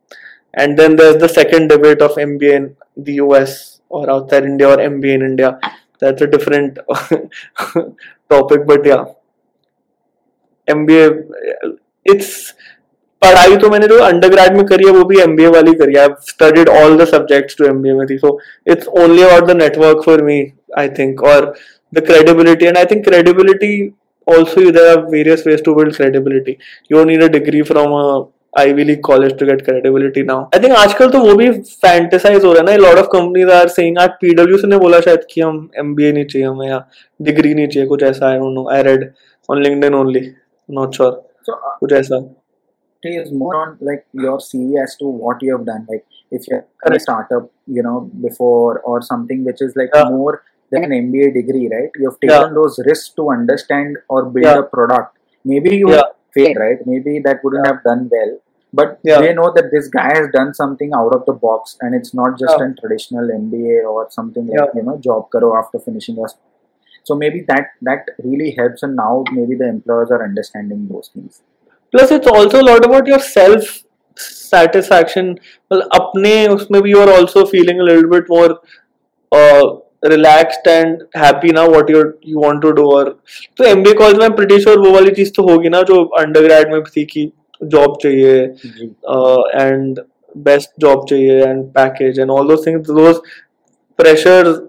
and 0.55 0.79
then 0.79 0.97
there's 0.97 1.19
the 1.19 1.29
second 1.29 1.69
debate 1.69 2.03
of 2.03 2.19
MBA 2.19 2.57
in 2.57 2.77
the 2.97 3.15
US 3.15 3.81
or 3.89 4.09
outside 4.11 4.45
India 4.45 4.69
or 4.69 4.77
MBA 4.77 5.15
in 5.15 5.23
India 5.23 5.59
that's 6.01 6.23
a 6.23 6.27
different 6.27 6.79
topic 8.31 8.67
but 8.67 8.85
yeah 8.85 9.05
MBA 10.69 11.25
it's 12.05 12.55
पढ़ाई 13.22 13.56
तो 13.58 13.70
मैंने 13.70 13.88
जो 13.88 13.98
under 14.04 14.30
grade 14.30 14.56
में 14.58 14.66
करी 14.66 14.88
है 14.88 14.92
वो 14.94 15.04
भी 15.06 15.20
MBA 15.22 15.48
वाली 15.48 15.74
करी 15.74 15.94
है। 15.94 16.02
I 16.02 16.08
studied 16.30 16.70
all 16.70 16.98
the 16.98 17.06
subjects 17.08 17.58
to 17.58 17.66
MBA 17.66 17.94
में 17.94 18.06
थी 18.10 18.18
so 18.18 18.38
it's 18.68 18.88
only 19.02 19.22
about 19.24 19.48
the 19.48 19.58
network 19.58 20.02
for 20.06 20.24
me 20.24 20.42
I 20.78 20.90
think 21.00 21.24
और 21.24 21.54
the 21.94 22.06
credibility 22.06 22.66
and 22.66 22.78
I 22.78 22.86
think 22.86 23.04
credibility 23.04 23.72
also 24.28 24.62
you 24.62 24.72
there 24.72 24.88
are 24.88 25.06
various 25.12 25.44
ways 25.48 25.64
to 25.64 25.76
build 25.76 25.96
credibility 25.96 26.58
you 26.92 27.04
need 27.04 27.24
a 27.24 27.28
degree 27.28 27.62
from 27.72 27.94
Ivy 28.60 28.84
League 28.84 29.00
college 29.02 29.38
to 29.40 29.46
get 29.46 29.62
credibility 29.62 30.24
now 30.24 30.44
I 30.56 30.60
think 30.60 30.76
आजकल 30.76 31.10
तो 31.10 31.20
वो 31.20 31.36
भी 31.36 31.50
fantasize 31.52 32.44
हो 32.46 32.54
रहा 32.54 32.60
है 32.62 32.66
ना 32.66 32.88
lot 32.88 32.98
of 32.98 33.08
companies 33.12 33.52
are 33.52 33.68
saying 33.68 33.98
आज 33.98 34.10
PW 34.22 34.58
से 34.58 34.68
ने 34.68 34.78
बोला 34.78 35.00
शायद 35.00 35.26
कि 35.34 35.42
हम 35.42 35.70
एम 35.80 35.96
बी 35.96 36.06
ए 36.06 36.12
नहीं 36.12 36.26
चाहिए 36.26 36.48
हमें 36.48 36.68
या 36.68 36.84
डिग्री 37.22 37.54
नहीं 37.54 37.68
चाहिए 37.68 37.88
कुछ 37.88 38.04
ऐसा 38.04 38.30
I 38.30 38.38
don't 38.38 38.54
know 38.56 38.70
I 38.70 38.84
read 38.84 39.10
on 39.50 39.64
LinkedIn 39.64 39.94
only 39.94 40.30
not 40.70 40.96
sure 40.96 41.12
कुछ 41.50 41.94
ऐसा। 41.94 42.41
Is 43.10 43.32
more 43.32 43.56
on 43.56 43.78
like 43.82 44.06
your 44.14 44.38
CV 44.40 44.82
as 44.82 44.96
to 44.98 45.06
what 45.06 45.42
you 45.42 45.58
have 45.58 45.66
done. 45.66 45.88
Like 45.90 46.06
if 46.32 46.48
you're 46.48 46.66
a 46.86 47.00
startup, 47.00 47.52
you 47.68 47.84
know, 47.84 48.10
before 48.22 48.80
or 48.82 49.02
something 49.02 49.44
which 49.44 49.62
is 49.62 49.76
like 49.76 49.90
Yeah. 49.94 50.10
more 50.10 50.44
than 50.72 50.84
an 50.86 50.92
MBA 50.92 51.32
degree, 51.34 51.70
right? 51.74 51.90
You 51.96 52.10
have 52.10 52.18
Yeah. 52.22 52.38
taken 52.40 52.54
those 52.56 52.80
risks 52.86 53.10
to 53.16 53.30
understand 53.32 53.98
or 54.10 54.26
build 54.26 54.46
Yeah. 54.46 54.60
a 54.60 54.64
product. 54.64 55.18
Maybe 55.44 55.76
you 55.78 55.90
Yeah. 55.92 56.04
failed, 56.34 56.58
right? 56.58 56.86
Maybe 56.86 57.20
that 57.20 57.44
wouldn't 57.44 57.68
have 57.68 57.84
done 57.84 58.10
well. 58.12 58.38
But 58.74 59.00
they 59.04 59.34
know 59.34 59.52
that 59.54 59.70
this 59.72 59.90
guy 59.90 60.10
has 60.18 60.30
done 60.32 60.54
something 60.54 60.94
out 60.94 61.14
of 61.14 61.26
the 61.26 61.34
box 61.34 61.78
and 61.82 61.94
it's 61.94 62.14
not 62.14 62.38
just 62.40 62.58
a 62.62 62.74
traditional 62.80 63.30
MBA 63.30 63.84
or 63.84 64.10
something 64.10 64.48
like, 64.48 64.70
you 64.76 64.84
know, 64.84 64.98
job 64.98 65.30
karo 65.30 65.58
after 65.58 65.78
finishing 65.80 66.24
us. 66.24 66.36
So 67.04 67.16
maybe 67.16 67.42
that 67.50 67.72
that 67.82 68.06
really 68.24 68.52
helps 68.52 68.84
and 68.84 68.96
now 68.96 69.24
maybe 69.32 69.56
the 69.56 69.68
employers 69.68 70.10
are 70.12 70.24
understanding 70.24 70.88
those 70.88 71.10
things. 71.14 71.42
Plus, 71.93 72.11
it's 72.11 72.27
also 72.27 72.61
a 72.61 72.67
lot 72.69 72.85
about 72.85 73.07
your 73.07 73.21
self 73.21 73.83
satisfaction. 74.17 75.39
Well, 75.71 75.83
अपने 75.95 76.47
उसमें 76.49 76.81
भी 76.83 76.91
you 76.91 77.01
are 77.01 77.11
also 77.11 77.45
feeling 77.47 77.81
a 77.81 77.85
little 77.85 78.11
bit 78.11 78.29
more 78.29 78.59
uh, 79.33 79.77
relaxed 80.03 80.67
and 80.67 81.03
happy 81.15 81.49
now 81.49 81.69
what 81.71 81.89
you 81.89 82.03
you 82.23 82.39
want 82.39 82.63
to 82.63 82.73
do 82.75 82.87
और 82.97 83.11
तो 83.59 83.65
MBA 83.65 83.95
college 83.99 84.19
में 84.19 84.27
I'm 84.27 84.37
pretty 84.37 84.61
sure 84.65 84.77
वो 84.85 84.93
वाली 84.95 85.11
चीज 85.15 85.35
तो 85.37 85.43
होगी 85.49 85.69
ना 85.69 85.83
जो 85.91 86.03
undergrad 86.21 86.73
में 86.73 86.83
थी 86.97 87.05
कि 87.13 87.31
जॉब 87.75 87.97
चाहिए 88.03 88.47
uh, 89.15 89.43
and 89.65 90.01
best 90.49 90.73
job 90.85 91.07
चाहिए 91.09 91.43
and 91.45 91.73
package 91.75 92.19
and 92.19 92.31
all 92.31 92.49
those 92.53 92.65
things 92.65 92.95
those 93.01 93.21
pressure 93.99 94.69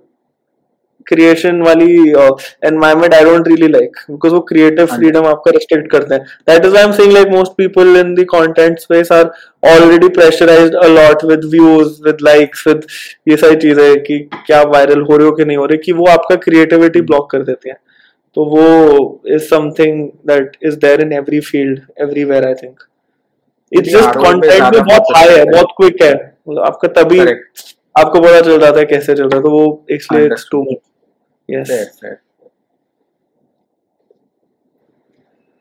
creation 1.09 1.61
वाली 1.63 1.95
environment 2.67 3.15
I 3.15 3.25
don't 3.25 3.49
really 3.49 3.69
like 3.69 3.97
because 4.11 4.33
वो 4.33 4.41
क्रिएटिव 4.49 4.87
फ्रीडम 4.89 5.27
आपका 5.27 5.51
रिस्ट्रिक्ट 5.51 5.91
करते 5.93 6.15
हैं. 6.15 6.25
That 6.49 6.65
is 6.67 6.77
I 6.77 6.85
am 6.85 6.93
saying 6.93 7.13
like 7.13 7.29
most 7.29 7.53
people 7.57 7.97
in 7.97 8.15
the 8.15 8.27
content 8.31 8.79
space 8.81 9.13
are 9.13 9.31
already 9.63 10.09
pressurised 10.17 10.75
a 10.75 10.87
lot 10.89 11.25
with 11.25 11.45
views 11.53 12.03
with 12.05 12.17
likes 12.23 12.67
with 12.67 12.87
ये 13.29 13.37
सारी 13.37 13.57
चीज़ें 13.57 14.03
कि 14.03 14.19
क्या 14.35 14.63
viral 14.75 15.01
हो 15.11 15.17
रहे 15.17 15.27
हो 15.27 15.33
कि 15.33 15.45
नहीं 15.45 15.57
हो 15.57 15.67
रहे 15.67 15.79
कि 15.79 15.93
वो 15.93 16.07
आपका 16.13 16.37
क्रिएटिविटी 16.45 17.01
ब्लॉक 17.03 17.31
कर 17.31 17.43
देते 17.43 17.71
हैं. 17.71 17.77
तो 18.37 18.45
वो 18.47 19.23
is 19.29 19.43
something 19.45 20.09
that 20.27 20.57
is 20.65 20.77
there 20.81 21.01
in 21.01 21.13
every 21.13 21.41
field 21.43 21.81
everywhere 22.03 22.47
I 22.47 22.55
think 22.63 22.85
it's 23.73 23.91
just 23.91 24.15
content 24.17 24.63
में 24.75 24.83
बहुत 24.83 25.17
हाई 25.17 25.29
है 25.29 25.45
बहुत 25.51 25.69
क्विक 25.77 26.03
है. 26.03 26.15
मतलब 26.49 26.63
आपका 26.65 26.89
तभी 26.97 27.21
आपको 27.21 28.21
पता 28.21 28.41
चल 28.41 28.51
रहा 28.53 28.71
था 28.73 28.83
कैसे 28.85 29.15
चल 29.15 29.23
रहा 29.23 29.39
था 29.39 29.43
तो 29.43 29.51
वो 29.51 29.65
इसलिए 29.91 30.29
too 30.51 30.63
much 30.63 30.77
yes 31.53 31.71
Fair, 31.71 31.93
fair. 32.01 32.23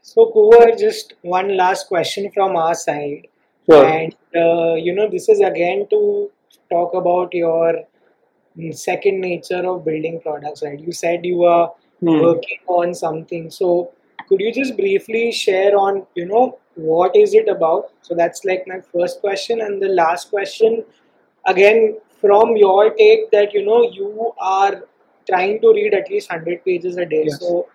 So, 0.01 0.31
Kunwar, 0.33 0.77
just 0.77 1.13
one 1.21 1.55
last 1.57 1.87
question 1.87 2.31
from 2.31 2.55
our 2.55 2.73
side. 2.75 3.27
sure 3.65 3.95
And, 3.95 4.15
uh, 4.35 4.75
you 4.75 4.93
know, 4.93 5.09
this 5.09 5.29
is 5.29 5.39
again 5.39 5.87
to 5.89 6.31
talk 6.69 6.93
about 6.93 7.33
your 7.33 7.83
mm, 8.57 8.75
second 8.75 9.21
nature 9.21 9.63
of 9.67 9.85
building 9.85 10.19
products, 10.21 10.63
right? 10.63 10.79
You 10.79 10.91
said 10.91 11.25
you 11.25 11.43
are 11.43 11.73
Hmm. 12.01 12.19
working 12.19 12.59
on 12.67 12.93
something. 12.93 13.49
So, 13.49 13.91
could 14.27 14.41
you 14.41 14.53
just 14.53 14.77
briefly 14.77 15.31
share 15.31 15.75
on, 15.77 16.05
you 16.15 16.25
know, 16.25 16.57
what 16.75 17.15
is 17.15 17.33
it 17.33 17.47
about? 17.49 17.91
So, 18.01 18.15
that's 18.15 18.43
like 18.45 18.65
my 18.67 18.81
first 18.81 19.21
question. 19.21 19.61
And 19.61 19.81
the 19.81 19.89
last 19.89 20.29
question, 20.29 20.83
again, 21.47 21.97
from 22.19 22.55
your 22.57 22.91
take, 22.91 23.31
that, 23.31 23.53
you 23.53 23.65
know, 23.65 23.83
you 23.91 24.33
are 24.39 24.83
trying 25.32 25.59
to 25.61 25.73
read 25.79 25.93
at 25.93 26.09
least 26.09 26.29
100 26.32 26.63
pages 26.65 26.97
a 26.97 27.05
day. 27.05 27.25
Yes. 27.25 27.39
So, 27.39 27.67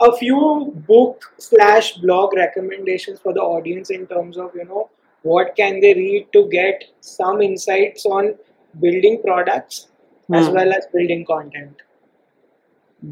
a 0.00 0.12
few 0.16 0.72
book 0.88 1.24
slash 1.38 1.92
blog 1.98 2.34
recommendations 2.34 3.20
for 3.20 3.32
the 3.32 3.40
audience 3.40 3.90
in 3.90 4.06
terms 4.06 4.36
of 4.38 4.50
you 4.54 4.64
know 4.64 4.88
what 5.22 5.54
can 5.56 5.80
they 5.80 5.94
read 5.94 6.28
to 6.32 6.48
get 6.50 6.84
some 7.00 7.40
insights 7.42 8.04
on 8.06 8.34
building 8.80 9.20
products 9.24 9.86
as 10.32 10.48
Hmm. 10.48 10.54
well 10.58 10.72
as 10.80 10.86
building 10.94 11.24
content 11.32 11.82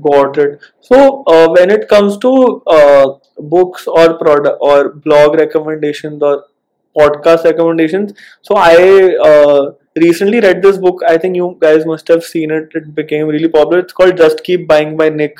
Got 0.02 0.38
it. 0.38 0.60
So 0.80 1.22
uh, 1.24 1.48
when 1.48 1.70
it 1.70 1.88
comes 1.88 2.16
to 2.18 2.62
uh, 2.66 3.18
books 3.38 3.86
or 3.88 4.14
product 4.18 4.58
or 4.60 4.90
blog 4.94 5.34
recommendations 5.34 6.22
or 6.22 6.44
podcast 6.96 7.44
recommendations, 7.44 8.12
so 8.42 8.54
I 8.56 9.16
uh, 9.16 9.72
recently 10.00 10.40
read 10.40 10.62
this 10.62 10.78
book. 10.78 11.02
I 11.06 11.16
think 11.18 11.36
you 11.36 11.56
guys 11.60 11.86
must 11.86 12.08
have 12.08 12.24
seen 12.24 12.50
it. 12.50 12.70
It 12.74 12.94
became 12.94 13.28
really 13.28 13.48
popular. 13.48 13.80
It's 13.80 13.92
called 13.92 14.16
Just 14.16 14.42
Keep 14.44 14.66
Buying 14.68 14.96
by 14.96 15.08
Nick 15.08 15.38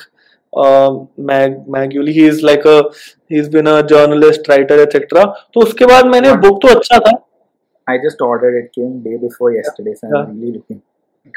uh, 0.55 0.99
Mag 1.17 1.67
Maggiulli. 1.67 2.13
He 2.13 2.25
is 2.25 2.43
like 2.43 2.65
a 2.65 2.85
he's 3.29 3.49
been 3.49 3.67
a 3.67 3.83
journalist, 3.87 4.49
writer, 4.49 4.81
etc. 4.83 5.35
So, 5.55 5.65
उसके 5.65 5.87
बाद 5.87 6.07
मैंने 6.15 6.33
book 6.43 6.61
तो 6.63 6.75
अच्छा 6.75 7.01
I 7.89 7.99
just 8.03 8.21
ordered 8.21 8.57
it 8.63 8.73
came 8.75 9.03
day 9.03 9.17
before 9.17 9.53
yesterday, 9.53 9.95
so. 9.95 10.09
I'm 10.17 10.41
really 10.41 10.59
looking 10.59 10.83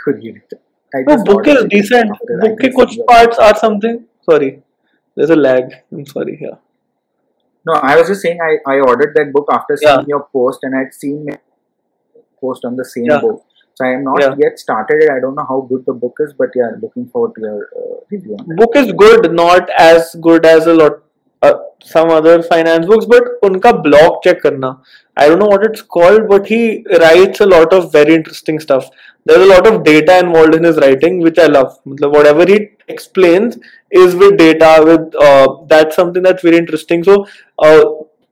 to 0.04 0.12
read 0.12 0.36
it. 0.36 0.60
I 0.96 1.04
just 1.08 1.26
no, 1.26 1.34
book 1.34 1.48
is 1.48 1.66
decent. 1.66 2.12
Book 2.42 2.60
के 2.62 3.06
parts 3.08 3.40
are 3.40 3.56
something. 3.56 4.06
Sorry, 4.30 4.62
there's 5.16 5.32
a 5.32 5.36
lag. 5.36 5.74
I'm 5.92 6.06
sorry. 6.06 6.38
Yeah. 6.42 6.60
No, 7.66 7.74
I 7.74 7.96
was 7.98 8.08
just 8.08 8.22
saying 8.22 8.40
I, 8.42 8.58
I 8.70 8.80
ordered 8.80 9.14
that 9.16 9.32
book 9.32 9.48
after 9.52 9.78
seeing 9.78 10.02
yeah. 10.02 10.06
your 10.08 10.28
post 10.34 10.60
and 10.64 10.76
I'd 10.76 10.94
seen 10.94 11.28
post 12.46 12.66
on 12.72 12.76
the 12.84 12.86
same 12.94 13.10
Yeah. 13.12 13.22
book. 13.26 13.44
So 13.76 13.86
I 13.86 13.92
am 13.98 14.04
not 14.08 14.22
Yeah. 14.22 14.36
yet 14.46 14.60
started 14.64 15.04
it. 15.04 15.12
I 15.12 15.20
don't 15.22 15.36
know 15.42 15.48
how 15.52 15.62
good 15.70 15.86
the 15.86 15.94
book 16.06 16.18
is, 16.26 16.34
but 16.42 16.50
yeah, 16.62 16.74
looking 16.82 17.08
forward 17.14 17.34
to 17.38 17.42
your 17.48 17.60
uh, 17.84 17.96
review 18.12 18.38
book 18.62 18.76
is 18.84 18.92
good 19.06 19.32
not 19.34 19.70
as 19.86 20.16
good 20.28 20.46
as 20.46 20.68
a 20.68 20.74
lot 20.82 21.00
uh, 21.42 21.54
some 21.84 22.10
other 22.10 22.42
finance 22.42 22.86
books 22.86 23.06
but 23.14 23.24
unka 23.48 23.72
blog 23.88 24.22
check 24.26 24.42
karna 24.44 24.70
i 25.18 25.28
don't 25.28 25.40
know 25.44 25.52
what 25.54 25.66
it's 25.70 25.82
called 25.96 26.28
but 26.30 26.46
he 26.54 26.62
writes 27.04 27.42
a 27.42 27.50
lot 27.56 27.74
of 27.78 27.92
very 27.92 28.14
interesting 28.20 28.60
stuff 28.66 28.88
there's 29.26 29.46
a 29.48 29.52
lot 29.54 29.68
of 29.72 29.84
data 29.84 30.18
involved 30.26 30.56
in 30.60 30.64
his 30.70 30.78
writing 30.86 31.20
which 31.28 31.40
i 31.40 31.48
love 31.58 31.78
whatever 32.18 32.46
he 32.54 32.60
explains 32.88 33.58
is 33.92 34.16
with 34.16 34.38
data 34.38 34.72
with 34.90 35.16
uh, 35.28 35.48
that's 35.74 35.96
something 35.96 36.24
that's 36.24 36.44
very 36.50 36.58
interesting 36.58 37.04
so 37.04 37.26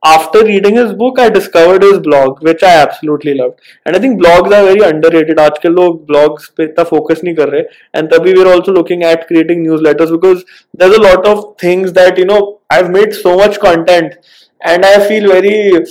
after 0.05 0.43
reading 0.45 0.75
his 0.75 0.93
book 0.93 1.19
i 1.19 1.29
discovered 1.29 1.83
his 1.83 1.99
blog 1.99 2.41
which 2.43 2.63
i 2.63 2.73
absolutely 2.81 3.33
loved 3.33 3.59
and 3.85 3.95
i 3.95 3.99
think 3.99 4.21
blogs 4.21 4.53
are 4.57 4.63
very 4.65 4.83
underrated 4.89 5.39
आजकल 5.39 5.73
लोग 5.73 6.05
blogs 6.07 6.47
पे 6.57 6.63
इतना 6.63 6.85
focus 6.89 7.23
नहीं 7.23 7.35
कर 7.35 7.49
रहे 7.49 7.63
and 7.93 8.11
तभी 8.13 8.35
we're 8.37 8.51
also 8.53 8.71
looking 8.71 9.03
at 9.03 9.25
creating 9.27 9.63
newsletters 9.63 10.11
because 10.11 10.43
there's 10.73 10.97
a 10.97 11.01
lot 11.01 11.25
of 11.25 11.43
things 11.59 11.93
that 11.93 12.17
you 12.17 12.25
know 12.25 12.59
I've 12.69 12.91
made 12.91 13.13
so 13.13 13.35
much 13.37 13.59
content 13.59 14.15
and 14.61 14.85
I 14.85 15.07
feel 15.07 15.31
very 15.31 15.83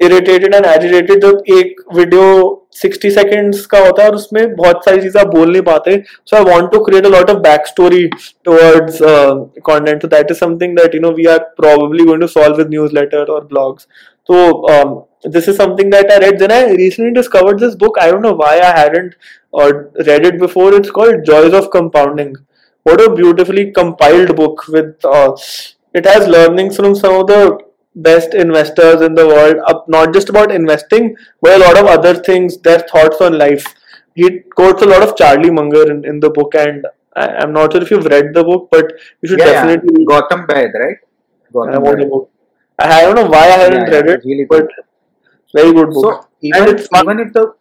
irritated 0.00 0.54
and 0.54 0.66
agitated 0.66 1.22
जब 1.22 1.42
एक 1.58 1.80
video 1.94 2.59
सिक्सटी 2.75 3.09
सेकेंड्स 3.11 3.65
का 3.65 3.79
होता 3.85 4.03
है 4.03 4.09
और 4.09 4.15
उसमें 4.15 4.55
बहुत 4.55 4.85
सारी 4.85 5.01
चीज़ें 5.01 5.23
बोल 5.29 5.51
नहीं 5.51 5.61
पाते। 5.61 5.95
So 6.25 6.35
I 6.37 6.43
want 6.43 6.71
to 6.71 6.79
create 6.83 7.05
a 7.05 7.09
lot 7.09 7.29
of 7.29 7.37
back 7.41 7.67
story 7.67 8.07
towards 8.45 8.97
content 9.63 10.05
that 10.05 10.31
is 10.31 10.37
something 10.39 10.77
that 10.77 10.95
you 10.95 11.01
know 11.01 11.11
we 11.13 11.25
are 11.33 11.37
probably 11.61 12.03
going 12.05 12.21
to 12.21 12.27
solve 12.29 12.57
with 12.57 12.69
newsletter 12.95 13.31
और 13.31 13.47
ब्लॉग्स 13.53 13.87
तो 14.29 15.07
this 15.27 15.49
is 15.49 15.57
something 15.57 15.91
that 15.91 16.11
I 16.11 16.17
read 16.19 16.39
then 16.39 16.51
I 16.51 16.75
recently 16.75 17.11
discovered 17.13 17.59
this 17.59 17.75
book 17.79 17.99
I 17.99 18.11
don't 18.11 18.23
know 18.25 18.33
why 18.35 18.59
I 18.59 18.79
hadn't 18.79 19.15
read 20.07 20.25
it 20.25 20.39
before 20.41 20.75
it's 20.75 20.89
called 20.99 21.23
Joys 21.25 21.53
of 21.53 21.67
Compounding 21.73 22.37
what 22.85 23.01
a 23.01 23.07
beautifully 23.15 23.65
compiled 23.71 24.31
book 24.35 24.63
with 24.69 24.93
it 25.95 26.07
has 26.07 26.29
learnings 26.29 26.75
from 26.75 26.93
some 26.93 27.15
of 27.15 27.31
the 27.31 27.57
best 27.95 28.33
investors 28.33 29.01
in 29.01 29.13
the 29.15 29.27
world. 29.27 29.57
Up 29.67 29.87
not 29.87 30.13
just 30.13 30.29
about 30.29 30.51
investing, 30.51 31.15
but 31.41 31.53
a 31.59 31.63
lot 31.63 31.77
of 31.77 31.85
other 31.85 32.15
things. 32.15 32.57
Their 32.57 32.79
thoughts 32.79 33.21
on 33.21 33.37
life. 33.37 33.65
He 34.15 34.39
quotes 34.55 34.81
a 34.81 34.85
lot 34.85 35.03
of 35.03 35.15
Charlie 35.15 35.51
Munger 35.51 35.89
in, 35.91 36.05
in 36.05 36.19
the 36.19 36.29
book, 36.29 36.53
and 36.55 36.85
I, 37.15 37.27
I'm 37.41 37.53
not 37.53 37.71
sure 37.71 37.81
if 37.81 37.91
you've 37.91 38.05
read 38.05 38.33
the 38.33 38.43
book, 38.43 38.69
but 38.71 38.91
you 39.21 39.29
should 39.29 39.39
Yeah, 39.39 39.49
yeah. 39.51 39.75
definitely. 39.75 40.05
Gautam 40.05 40.47
Baid, 40.47 40.71
right? 40.73 40.97
I 41.65 41.77
Gautam 41.77 41.79
want 41.79 41.99
the 41.99 42.05
book. 42.05 42.29
I, 42.79 42.99
I 42.99 43.01
don't 43.03 43.15
know 43.15 43.27
why 43.29 43.45
I 43.47 43.57
haven't 43.63 43.85
Yeah, 43.85 43.89
read 43.89 44.07
yeah, 44.07 44.15
it, 44.15 44.21
really 44.23 44.45
but 44.49 44.67
good. 44.67 44.69
very 45.53 45.73
good 45.73 45.93
book. 45.93 46.05
So 46.05 46.27
even 46.41 46.67
it's 46.69 46.87
even 46.93 47.19
if 47.19 47.33
the 47.33 47.53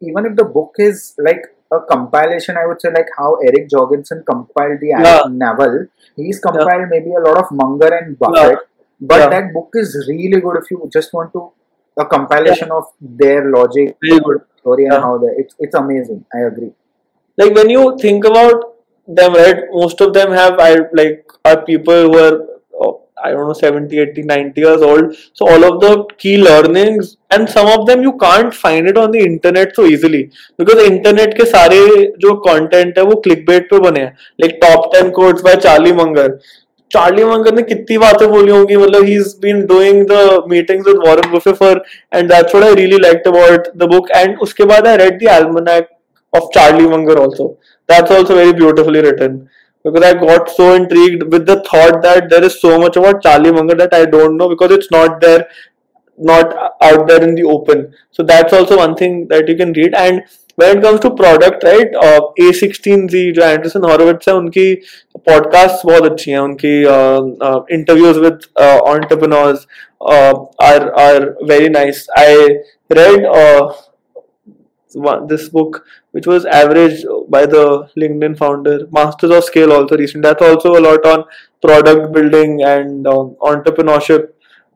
even 0.00 0.26
if 0.26 0.36
the 0.36 0.44
book 0.44 0.74
is 0.78 1.14
like 1.18 1.42
a 1.72 1.80
compilation, 1.80 2.56
I 2.56 2.66
would 2.66 2.80
say 2.80 2.90
like 2.90 3.08
how 3.16 3.36
Eric 3.36 3.68
Jorgensen 3.70 4.24
compiled 4.30 4.80
the 4.80 4.92
Yeah. 4.96 5.22
novel. 5.28 5.86
He's 6.16 6.38
compiled 6.40 6.88
maybe 6.90 7.12
a 7.14 7.20
lot 7.20 7.38
of 7.38 7.50
Munger 7.52 7.92
and 7.94 8.18
Buffett, 8.18 8.58
but 8.99 9.19
Yeah. 9.21 9.29
that 9.35 9.53
book 9.53 9.69
is 9.83 9.95
really 10.09 10.39
good 10.47 10.57
if 10.63 10.69
you 10.71 10.89
just 10.99 11.13
want 11.13 11.33
to 11.33 11.49
a 11.97 12.05
compilation 12.05 12.71
of 12.71 12.85
their 13.23 13.49
logic, 13.51 13.95
very 14.09 14.19
good. 14.29 14.41
story, 14.61 14.83
and 14.85 14.93
Yeah. 14.93 15.01
how 15.07 15.17
they 15.21 15.29
it's 15.41 15.55
it's 15.67 15.75
amazing. 15.83 16.23
I 16.39 16.45
agree. 16.51 16.71
like 17.41 17.53
when 17.57 17.69
you 17.73 17.83
think 18.01 18.25
about 18.29 18.63
them 19.19 19.35
right 19.41 19.59
most 19.75 20.01
of 20.05 20.09
them 20.17 20.33
have 20.37 20.59
i 20.63 20.71
like 20.99 21.31
are 21.51 21.55
people 21.69 22.01
who 22.07 22.17
are 22.23 22.33
uh, 22.85 22.91
i 23.27 23.31
don't 23.35 23.47
know 23.51 23.55
70 23.61 24.01
80 24.03 24.23
90 24.31 24.61
years 24.65 24.83
old 24.89 25.15
so 25.39 25.47
all 25.53 25.65
of 25.69 25.79
the 25.85 25.91
key 26.23 26.33
learnings 26.43 27.09
and 27.37 27.49
some 27.55 27.69
of 27.75 27.85
them 27.89 28.03
you 28.07 28.13
can't 28.25 28.53
find 28.63 28.91
it 28.93 28.99
on 29.03 29.11
the 29.15 29.23
internet 29.31 29.73
so 29.79 29.85
easily 29.95 30.21
because 30.63 30.83
internet 30.91 31.35
के 31.39 31.45
सारे 31.55 31.79
जो 32.25 32.35
content 32.49 32.97
है 32.97 33.03
वो 33.11 33.21
clickbait 33.27 33.69
पे 33.73 33.79
बने 33.87 34.05
हैं 34.07 34.13
like 34.45 34.59
top 34.65 34.89
10 34.97 35.11
quotes 35.19 35.47
by 35.49 35.55
Charlie 35.67 35.95
Munger 36.01 36.27
Charlie 36.92 37.24
Munger 37.24 37.54
ने 37.54 37.62
कितनी 37.62 37.98
बातें 37.98 38.28
बोली 38.30 38.52
होंगी 38.52 38.76
मतलब 38.76 39.04
he 39.04 39.14
is 39.16 39.34
been 39.42 39.64
doing 39.66 40.04
the 40.10 40.44
meetings 40.50 40.86
with 40.86 40.96
Warren 41.06 41.30
Buffett 41.30 41.52
for 41.64 41.82
and 42.14 42.32
that's 42.32 42.54
what 42.54 42.68
I 42.68 42.74
really 42.74 42.98
liked 43.02 43.28
about 43.28 43.68
the 43.76 43.88
book 43.94 44.10
and 44.16 44.38
उसके 44.42 44.64
बाद 44.72 44.86
I 44.88 44.96
read 44.96 45.22
the 45.22 45.28
Almanack 45.32 45.88
of 46.32 46.50
Charlie 46.52 46.86
Munger 46.86 47.18
also. 47.18 47.58
That's 47.88 48.10
also 48.10 48.34
very 48.34 48.52
beautifully 48.52 49.00
written. 49.00 49.48
Because 49.84 50.02
I 50.02 50.14
got 50.14 50.50
so 50.50 50.74
intrigued 50.74 51.32
with 51.32 51.46
the 51.46 51.62
thought 51.62 52.02
that 52.02 52.28
there 52.28 52.44
is 52.44 52.60
so 52.60 52.78
much 52.78 52.96
about 52.96 53.22
Charlie 53.22 53.52
Munger 53.52 53.76
that 53.76 53.94
I 53.94 54.04
don't 54.04 54.36
know 54.36 54.48
because 54.48 54.72
it's 54.72 54.90
not 54.90 55.20
there, 55.20 55.46
not 56.18 56.54
out 56.82 57.06
there 57.06 57.22
in 57.22 57.34
the 57.34 57.44
open. 57.44 57.94
So 58.10 58.24
that's 58.24 58.52
also 58.52 58.78
one 58.78 58.96
thing 58.96 59.28
that 59.28 59.48
you 59.48 59.56
can 59.56 59.72
read. 59.72 59.94
And 59.94 60.22
when 60.56 60.78
it 60.78 60.82
comes 60.82 61.00
to 61.00 61.10
product, 61.10 61.64
right? 61.64 61.94
Uh, 62.02 62.20
A16Z 62.40 63.32
जो 63.34 63.42
Anderson 63.42 63.84
Horowitz 63.84 64.28
है 64.28 64.34
उनकी 64.34 64.74
podcast 65.28 65.86
बहुत 65.86 66.10
अच्छी 66.10 66.30
हैं 66.30 66.38
उनकी 66.38 66.78
interviews 67.74 68.18
with 68.20 68.38
entrepreneurs 68.92 69.66
uh, 70.00 70.34
are 70.58 70.94
are 70.94 71.36
very 71.42 71.68
nice. 71.68 72.06
I 72.16 72.58
read 72.90 73.24
uh, 73.24 73.72
one, 74.92 75.26
this 75.26 75.48
book 75.48 75.84
which 76.12 76.26
was 76.26 76.46
average 76.46 77.04
by 77.28 77.44
the 77.46 77.88
LinkedIn 77.98 78.38
founder, 78.38 78.86
Masters 78.90 79.30
of 79.30 79.44
Scale 79.44 79.72
also 79.72 79.96
recent. 79.96 80.22
That's 80.22 80.42
also 80.42 80.76
a 80.78 80.82
lot 80.88 81.04
on 81.04 81.24
product 81.62 82.12
building 82.12 82.62
and 82.62 83.06
um, 83.06 83.36
entrepreneurship. 83.40 84.28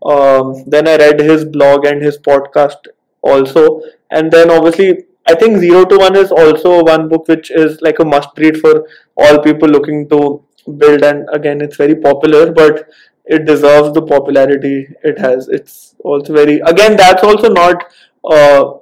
Um, 0.03 0.65
then 0.67 0.89
I 0.89 0.97
read 0.97 1.21
his 1.21 1.45
blog 1.45 1.87
and 1.87 2.03
his 2.03 2.19
podcast 2.19 2.89
also, 3.23 3.81
and 4.11 4.31
then 4.31 4.51
obviously 4.51 5.05
I 5.27 5.35
think 5.35 5.59
Zero 5.59 5.85
to 5.85 5.99
One 5.99 6.17
is 6.17 6.33
also 6.33 6.83
one 6.83 7.09
book 7.09 7.29
which 7.29 7.51
is 7.51 7.81
like 7.81 7.99
a 7.99 8.05
must 8.05 8.31
read 8.37 8.59
for 8.59 8.87
all 9.17 9.39
people 9.41 9.69
looking 9.69 10.09
to 10.09 10.45
build. 10.77 11.03
And 11.03 11.29
again, 11.33 11.61
it's 11.61 11.77
very 11.77 11.95
popular, 11.95 12.53
but 12.53 12.89
it 13.27 13.45
deserves 13.45 13.93
the 13.93 14.03
popularity 14.03 14.89
it 15.03 15.19
has. 15.19 15.49
It's 15.49 15.95
also 16.01 16.33
very 16.33 16.61
again 16.61 16.97
that's 16.97 17.23
also 17.23 17.49
not. 17.49 17.85
Uh, 18.25 18.75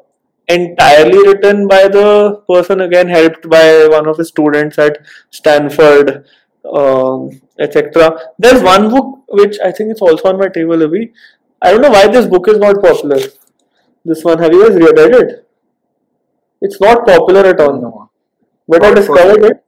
entirely 0.49 1.19
written 1.29 1.69
by 1.69 1.87
the 1.89 2.43
person 2.49 2.81
again 2.81 3.09
helped 3.09 3.49
by 3.49 3.87
one 3.87 4.09
of 4.09 4.17
his 4.17 4.29
students 4.29 4.79
at 4.79 4.99
stanford 5.31 6.25
um, 6.73 7.41
etc 7.59 8.19
there's 8.39 8.63
one 8.63 8.89
book 8.89 9.25
which 9.29 9.59
i 9.63 9.71
think 9.71 9.91
it's 9.91 10.01
also 10.01 10.29
on 10.29 10.39
my 10.39 10.49
table 10.49 10.77
Abhi. 10.77 11.13
i 11.61 11.71
don't 11.71 11.83
know 11.83 11.91
why 11.91 12.07
this 12.09 12.27
book 12.27 12.49
is 12.49 12.59
not 12.59 12.81
popular 12.81 13.19
this 14.05 14.25
one 14.25 14.39
have 14.39 14.53
you 14.53 14.69
guys 14.69 14.81
read 14.81 15.15
it 15.21 15.48
it's 16.61 16.81
not 16.81 17.07
popular 17.07 17.47
at 17.47 17.61
all 17.61 17.81
now. 17.81 18.11
But 18.67 18.83
not 18.83 18.93
I 18.93 18.95
discovered 18.95 19.45
it. 19.45 19.65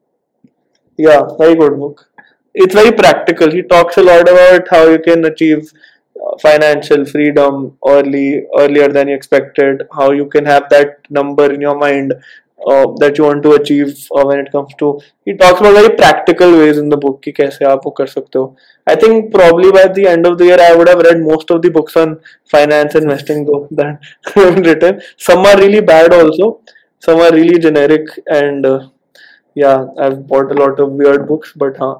Yeah, 0.97 1.23
very 1.39 1.55
good 1.55 1.79
book. 1.79 2.07
It's 2.55 2.75
very 2.75 2.93
practical. 2.93 3.51
He 3.51 3.63
talks 3.63 3.97
a 3.97 4.03
lot 4.03 4.29
about 4.29 4.69
how 4.69 4.89
you 4.89 4.99
can 4.99 5.25
achieve 5.25 5.73
uh, 6.21 6.37
financial 6.39 7.05
freedom 7.07 7.79
early 7.87 8.45
earlier 8.59 8.89
than 8.89 9.09
you 9.09 9.15
expected 9.15 9.83
how 9.97 10.11
you 10.11 10.27
can 10.27 10.45
have 10.45 10.69
that 10.69 10.99
number 11.09 11.51
in 11.53 11.61
your 11.61 11.79
mind 11.79 12.13
uh, 12.67 12.87
that 12.99 13.17
you 13.17 13.25
want 13.25 13.43
to 13.43 13.53
achieve 13.53 14.07
uh, 14.15 14.25
when 14.25 14.39
it 14.39 14.53
comes 14.53 14.75
to 14.79 15.01
he 15.25 15.35
talks 15.35 15.61
about 15.61 15.73
very 15.73 15.95
practical 15.97 16.53
ways 16.59 16.77
in 16.77 16.91
the 16.91 16.97
book 16.97 17.23
ki 17.23 17.33
kaise 17.33 17.61
aap 17.71 17.87
kar 18.01 18.07
sakte 18.07 18.39
ho. 18.41 18.57
I 18.87 18.97
think 18.97 19.33
probably 19.33 19.71
by 19.73 19.87
the 19.89 20.07
end 20.09 20.27
of 20.27 20.37
the 20.37 20.47
year 20.51 20.61
I 20.61 20.75
would 20.75 20.89
have 20.89 20.99
read 20.99 21.23
most 21.23 21.51
of 21.51 21.63
the 21.63 21.71
books 21.71 21.97
on 21.97 22.21
finance 22.57 22.97
investing 22.97 23.47
though 23.47 23.67
that 23.71 24.11
have 24.35 24.55
been 24.55 24.63
written 24.65 25.01
some 25.17 25.47
are 25.53 25.57
really 25.63 25.81
bad 25.81 26.13
also 26.13 26.51
some 27.03 27.21
are 27.21 27.33
really 27.33 27.59
generic 27.59 28.09
and 28.27 28.67
uh, 28.67 28.89
yeah 29.55 29.87
I've 29.99 30.27
bought 30.27 30.51
a 30.53 30.55
lot 30.55 30.81
of 30.81 30.93
weird 30.93 31.27
books 31.29 31.53
but 31.57 31.77
हाँ 31.77 31.95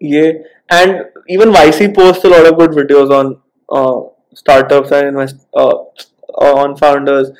ये 0.00 0.44
and 0.70 1.04
even 1.28 1.50
YC 1.50 1.94
posts 1.94 2.24
a 2.24 2.28
lot 2.28 2.46
of 2.46 2.56
good 2.58 2.70
videos 2.70 3.10
on 3.10 3.38
uh, 3.68 4.08
startups 4.34 4.90
and 4.90 5.08
invest 5.08 5.46
uh, 5.54 5.74
uh, 6.38 6.54
on 6.62 6.76
founders 6.76 7.30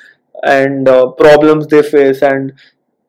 and 0.44 0.88
uh, 0.88 1.06
problems 1.22 1.66
they 1.66 1.82
face 1.82 2.22
and 2.22 2.52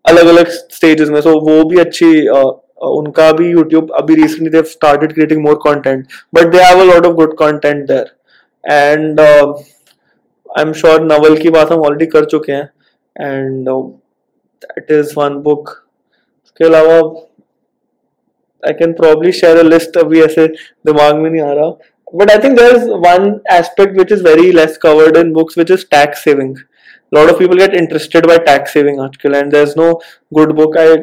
अलग 0.05 0.27
अलग 0.27 0.47
stages 0.73 1.09
में 1.09 1.21
so 1.21 1.33
वो 1.47 1.63
भी 1.69 1.79
अच्छी 1.79 2.11
uh, 2.27 2.45
uh, 2.83 2.91
उनका 2.99 3.31
भी 3.39 3.53
YouTube 3.53 3.89
अभी 3.99 4.15
recently 4.15 4.49
they've 4.49 4.67
started 4.67 5.13
creating 5.13 5.43
more 5.43 5.57
content 5.57 6.13
but 6.33 6.51
they 6.51 6.63
have 6.63 6.79
a 6.79 6.85
lot 6.85 7.05
of 7.05 7.17
good 7.17 7.35
content 7.37 7.87
there 7.87 8.07
and 8.63 9.19
uh, 9.19 9.53
I'm 10.57 10.73
sure 10.73 10.99
Naval 10.99 11.37
की 11.37 11.49
बात 11.49 11.71
हम 11.71 11.81
already 11.87 12.11
कर 12.11 12.25
चुके 12.25 12.51
हैं 12.51 12.69
and 13.17 13.69
that 13.69 14.91
is 14.91 15.13
one 15.17 15.35
book 15.41 15.69
उसके 15.69 16.65
अलावा 16.65 16.97
I 18.63 18.73
can 18.73 18.93
probably 18.93 19.31
share 19.31 19.57
a 19.57 19.63
list 19.63 19.97
अभी 19.97 20.21
ऐसे 20.21 20.47
दिमाग 20.47 21.15
में 21.15 21.29
नहीं 21.29 21.41
आ 21.41 21.51
रहा. 21.51 21.69
But 22.15 22.31
I 22.31 22.37
think 22.43 22.59
there 22.59 22.75
is 22.75 22.89
one 23.05 23.39
aspect 23.53 23.97
which 23.99 24.11
is 24.11 24.23
very 24.23 24.51
less 24.51 24.77
covered 24.83 25.17
in 25.17 25.31
books 25.33 25.57
which 25.57 25.71
is 25.71 25.85
tax 25.91 26.23
saving 26.23 26.55
lot 27.11 27.29
of 27.31 27.37
people 27.39 27.55
get 27.55 27.73
interested 27.73 28.25
by 28.29 28.35
tax 28.47 28.73
saving 28.75 28.97
and 29.35 29.51
there 29.51 29.61
is 29.63 29.73
no 29.77 29.91
good 30.33 30.51
book 30.55 30.77
I 30.77 30.95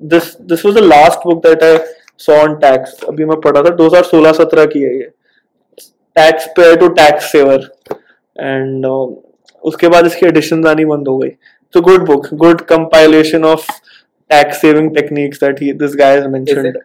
this 0.00 0.36
this 0.42 0.64
was 0.66 0.76
the 0.76 0.82
last 0.84 1.26
book 1.26 1.42
that 1.46 1.62
I 1.62 1.76
saw 2.20 2.38
on 2.38 2.54
tax 2.60 3.02
अभी 3.08 3.24
मैं 3.24 3.40
पढ़ा 3.40 3.62
था 3.62 3.76
2016 3.76 4.32
17 4.38 4.66
की 4.72 4.82
है 4.82 4.94
ये. 4.96 5.10
Taxpayer 6.56 6.76
to 6.76 6.88
tax 6.94 7.30
saver 7.32 7.68
and 8.36 8.86
उसके 9.64 9.88
बाद 9.88 10.06
इसकी 10.06 10.26
एडिशन 10.26 10.66
आनी 10.66 10.84
बंद 10.84 11.08
हो 11.08 11.16
गई 11.18 11.30
तो 11.74 11.80
good 11.80 12.06
book 12.06 12.28
good 12.36 12.60
compilation 12.66 13.44
of 13.44 13.70
tax 14.30 14.60
saving 14.60 14.94
techniques 14.96 15.40
that 15.40 15.62
he 15.62 15.72
this 15.74 15.96
guy 15.96 16.16
has 16.16 16.28
mentioned 16.28 16.78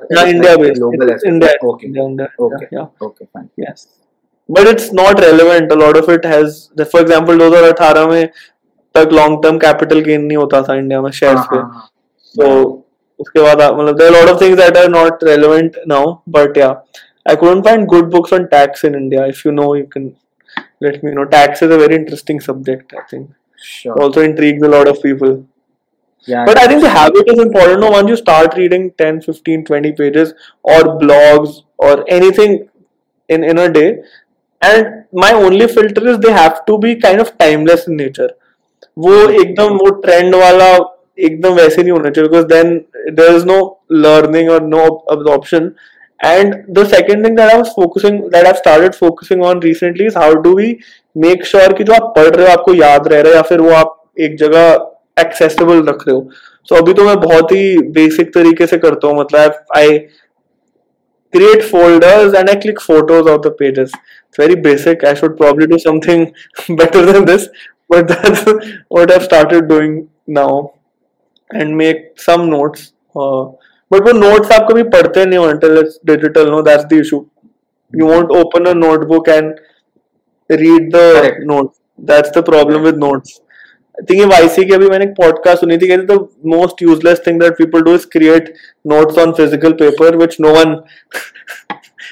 India 0.00 0.56
based. 0.56 0.76
Global 0.76 1.10
it's 1.10 1.24
India. 1.24 1.50
Okay. 1.62 1.86
India, 1.86 2.04
India. 2.04 2.32
Okay. 2.38 2.66
Yeah. 2.72 2.86
Okay. 3.02 3.26
Fine. 3.32 3.50
Yes. 3.56 3.88
But 4.48 4.66
it's 4.66 4.92
not 4.92 5.20
relevant. 5.20 5.72
A 5.72 5.74
lot 5.76 5.96
of 5.96 6.08
it 6.08 6.24
has. 6.24 6.70
For 6.86 7.02
में 8.08 8.28
तक 8.94 9.08
long 9.12 9.42
term 9.42 9.58
capital 9.58 10.00
gain 10.00 10.22
नहीं 10.22 10.36
होता 10.36 10.60
था 10.62 10.74
India 10.74 11.00
में 11.02 11.10
share 11.10 11.36
पे 11.50 11.58
सो 12.34 12.46
उसके 13.20 13.40
बाद 13.40 13.60
मतलब 13.74 13.98
there 13.98 14.10
lot 14.12 14.28
of 14.28 14.40
things 14.40 14.56
that 14.58 14.76
are 14.76 14.88
not 14.88 15.24
relevant 15.24 15.76
now 15.88 16.14
but 16.28 16.56
yeah 16.58 16.68
I 17.28 17.36
couldn't 17.36 17.64
find 17.64 17.86
good 17.88 18.10
books 18.12 18.32
on 18.32 18.44
tax 18.54 18.84
in 18.84 18.94
India 18.94 19.24
if 19.26 19.42
you 19.46 19.52
know 19.52 19.74
you 19.76 19.84
can 19.92 20.10
let 20.81 21.03
me 21.03 21.11
know. 21.11 21.25
Tax 21.25 21.61
is 21.61 21.71
a 21.71 21.77
very 21.77 21.95
interesting 21.95 22.39
subject. 22.39 22.93
I 22.93 23.03
think 23.09 23.31
Sure. 23.57 23.93
also 24.01 24.21
intrigues 24.21 24.61
a 24.63 24.67
lot 24.67 24.87
of 24.87 25.01
people. 25.01 25.45
Yeah. 26.27 26.45
But 26.45 26.57
I 26.57 26.67
think 26.67 26.81
the 26.81 26.89
habit 26.89 27.27
is 27.27 27.39
important. 27.39 27.79
No, 27.81 27.91
once 27.91 28.09
you 28.09 28.15
start 28.15 28.55
reading 28.57 28.91
10, 28.97 29.21
15, 29.21 29.65
20 29.65 29.91
pages 29.93 30.33
or 30.63 30.81
blogs 30.99 31.61
or 31.77 32.05
anything 32.07 32.69
in, 33.29 33.43
in 33.43 33.57
a 33.57 33.69
day, 33.69 34.01
and 34.61 35.05
my 35.11 35.31
only 35.33 35.67
filter 35.67 36.07
is 36.07 36.19
they 36.19 36.31
have 36.31 36.65
to 36.65 36.77
be 36.77 36.95
kind 36.95 37.19
of 37.19 37.37
timeless 37.37 37.87
in 37.87 37.97
nature. 37.97 38.29
वो 38.97 39.13
एकदम 39.41 39.77
वो 39.77 39.89
trend 40.01 40.35
वाला 40.35 40.67
एकदम 41.27 41.53
वैसे 41.53 41.81
नहीं 41.81 41.91
होना 41.91 42.09
चाहिए 42.09 42.29
because 42.29 42.43
then 42.51 42.75
there 43.15 43.35
is 43.35 43.45
no 43.45 43.55
learning 43.91 44.49
और 44.51 44.63
no 44.63 44.83
absorption 45.13 45.69
and 46.20 46.64
the 46.68 46.84
second 46.84 47.22
thing 47.24 47.34
that 47.36 47.52
I 47.54 47.58
was 47.58 47.72
focusing 47.72 48.28
that 48.30 48.46
I've 48.46 48.56
started 48.58 48.94
focusing 48.94 49.42
on 49.44 49.60
recently 49.60 50.06
is 50.06 50.14
how 50.14 50.34
do 50.34 50.54
we 50.54 50.68
make 51.14 51.44
sure 51.44 51.72
कि 51.78 51.84
जो 51.84 51.92
आप 51.94 52.12
पढ़ 52.16 52.40
हो 52.40 52.46
आपको 52.52 52.74
याद 52.74 53.08
रह 53.08 53.20
रहा 53.20 53.30
है 53.30 53.36
या 53.36 53.42
फिर 53.50 53.60
वो 53.60 53.70
आप 53.80 53.96
एक 54.20 54.36
जगह 54.38 55.20
एक्सेसिबल 55.20 55.82
रख 55.88 56.06
रहे 56.08 56.16
हो 56.16 56.28
सो 56.68 56.74
so, 56.74 56.82
अभी 56.82 56.92
तो 56.94 57.04
मैं 57.04 57.16
बहुत 57.20 57.52
ही 57.52 57.78
बेसिक 57.98 58.32
तरीके 58.34 58.66
से 58.66 58.78
करता 58.78 59.08
हूँ 59.08 59.18
मतलब 59.20 59.64
I 59.76 59.98
create 61.32 61.62
folders 61.62 62.34
and 62.34 62.50
I 62.50 62.56
click 62.56 62.80
photos 62.80 63.26
of 63.26 63.42
the 63.42 63.50
pages. 63.50 63.92
It's 64.28 64.36
very 64.36 64.54
basic. 64.54 65.04
I 65.04 65.14
should 65.14 65.36
probably 65.36 65.66
do 65.66 65.78
something 65.78 66.32
better 66.70 67.04
than 67.04 67.24
this, 67.24 67.48
but 67.88 68.08
that's 68.08 68.44
what 68.88 69.10
I've 69.10 69.24
started 69.24 69.68
doing 69.68 70.08
now 70.26 70.74
and 71.50 71.76
make 71.76 72.20
some 72.20 72.48
notes. 72.50 72.92
Uh, 73.14 73.52
but 73.90 74.06
वो 74.06 74.12
notes 74.12 74.52
आप 74.52 74.66
कभी 74.70 74.82
पढ़ते 74.94 75.24
नहीं 75.24 75.38
हो 75.38 75.44
until 75.46 75.82
digital 76.06 76.50
no 76.50 76.62
that's 76.62 76.84
the 76.84 77.00
issue 77.00 77.24
you 77.92 78.06
want 78.06 78.30
open 78.38 78.64
a 78.64 78.72
notebook 78.76 79.28
and 79.28 79.54
read 80.50 80.90
the 80.94 81.36
note 81.46 81.72
that's 82.10 82.38
the 82.38 82.44
problem 82.44 82.82
with 82.82 82.98
notes 83.04 83.40
think 84.10 84.18
ये 84.18 84.26
YC 84.26 84.64
की 84.64 84.74
अभी 84.74 84.88
मैंने 84.88 85.04
एक 85.04 85.10
पॉडकास्ट 85.12 85.60
सुनी 85.60 85.76
थी 85.78 85.88
कहती 85.88 86.06
the 86.06 86.26
most 86.54 86.82
useless 86.82 87.22
thing 87.26 87.40
that 87.40 87.56
people 87.58 87.82
do 87.82 87.94
is 87.94 88.06
create 88.12 88.52
notes 88.86 89.18
on 89.18 89.32
physical 89.32 89.72
paper 89.80 90.16
which 90.16 90.36
no 90.40 90.54
one 90.54 90.76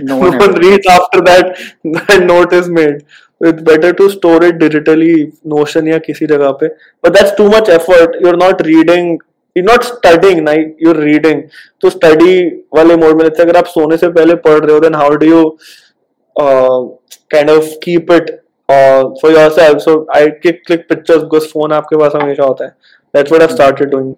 no 0.01 0.16
one, 0.16 0.33
no 0.33 0.39
one 0.39 0.55
reads 0.55 0.87
after 0.87 1.20
that 1.22 1.57
that 1.85 2.24
note 2.24 2.53
is 2.53 2.68
made. 2.68 3.05
It's 3.41 3.62
better 3.62 3.93
to 3.93 4.11
store 4.11 4.43
या 4.43 5.99
किसी 5.99 6.27
जगह 6.27 6.51
पे. 6.61 6.68
But 7.05 7.12
that's 7.12 7.37
too 7.39 7.49
much 7.49 7.68
effort 7.70 8.22
you 8.22 8.29
are 8.29 8.37
not 8.37 8.62
reading 8.62 9.18
you 9.57 9.63
not 9.65 9.83
studying 9.85 10.41
ना 10.41 10.53
you 10.53 10.93
reading 10.93 11.43
तो 11.81 11.91
study 11.91 12.47
वाले 12.77 12.97
mode 12.97 13.17
में 13.17 13.23
रहते 13.23 13.43
अगर 13.43 13.57
आप 13.57 13.67
सोने 13.67 13.97
से 13.97 14.09
पहले 14.11 14.35
पढ़ 14.47 14.59
रहे 14.59 14.73
हो 14.73 14.81
then 14.81 14.95
how 14.95 15.15
do 15.17 15.27
you 15.27 15.45
kind 16.37 17.51
of 17.51 17.71
keep 17.85 18.13
it 18.13 18.31
for 19.21 19.33
yourself 19.53 19.79
so 19.81 19.95
I 20.17 20.31
के 20.43 20.53
क्लिक 20.53 20.89
पिक्चर्स 20.89 21.23
बिकॉज़ 21.23 21.47
फ़ोन 21.53 21.73
आपके 21.73 21.97
पास 21.99 22.13
हमेशा 22.15 22.45
होता 22.45 22.65
है। 22.65 22.71
That's 23.15 23.33
what 23.33 23.43
I 23.43 23.55
started 23.55 23.91
doing 23.91 24.15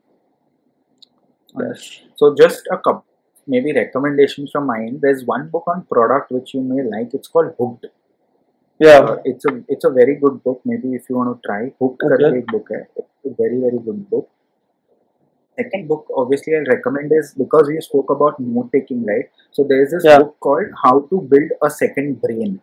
so 2.16 2.34
just 2.43 2.68
a 2.72 2.76
cup 2.86 3.03
maybe 3.61 3.72
recommendation 3.72 4.47
from 4.47 4.64
my 4.66 4.86
and 4.86 4.97
there 5.01 5.14
is 5.16 5.24
one 5.28 5.49
book 5.53 5.68
on 5.68 5.80
product 5.91 6.32
which 6.32 6.55
you 6.55 6.62
may 6.62 6.82
like 6.89 7.14
it's 7.14 7.28
called 7.28 7.53
hooked 7.61 7.86
yeah 8.80 8.97
it's 9.26 9.47
a 9.47 9.53
it's 9.70 9.86
a 9.86 9.89
very 9.91 10.14
good 10.16 10.41
book 10.45 10.61
maybe 10.76 10.95
if 10.97 11.07
you 11.11 11.16
want 11.18 11.28
to 11.28 11.39
try 11.45 11.70
hooked 11.82 11.97
करके 12.03 12.39
एक 12.39 12.51
book 12.53 12.72
है. 12.72 12.80
Very 13.26 13.62
very 13.62 13.78
good 13.78 14.05
book 14.11 14.28
Second 15.59 15.88
book, 15.88 16.06
obviously, 16.16 16.54
I'll 16.56 16.64
recommend 16.74 17.12
is 17.12 17.34
because 17.34 17.68
we 17.68 17.80
spoke 17.80 18.11
about 18.11 18.38
note 18.40 18.70
taking, 18.72 19.04
right? 19.04 19.28
So 19.52 19.64
there 19.68 19.82
is 19.84 19.90
this 19.92 20.04
Yeah. 20.04 20.18
book 20.18 20.36
called 20.40 20.66
How 20.84 20.94
to 21.11 21.20
Build 21.34 21.52
a 21.62 21.70
Second 21.70 22.20
Brain. 22.22 22.61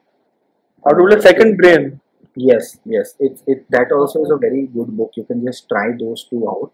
how 0.86 0.92
to 0.92 0.98
build 0.98 1.14
a 1.14 1.22
second 1.22 1.58
brain 1.58 2.00
Yes, 2.36 2.80
yes. 2.86 3.16
It, 3.20 3.42
it 3.48 3.66
that 3.72 3.92
also 3.92 4.24
is 4.24 4.32
a 4.32 4.38
very 4.38 4.68
good 4.68 4.96
book. 4.98 5.12
You 5.16 5.24
can 5.24 5.44
just 5.46 5.68
try 5.70 5.92
those 6.00 6.26
two 6.30 6.50
out. 6.50 6.72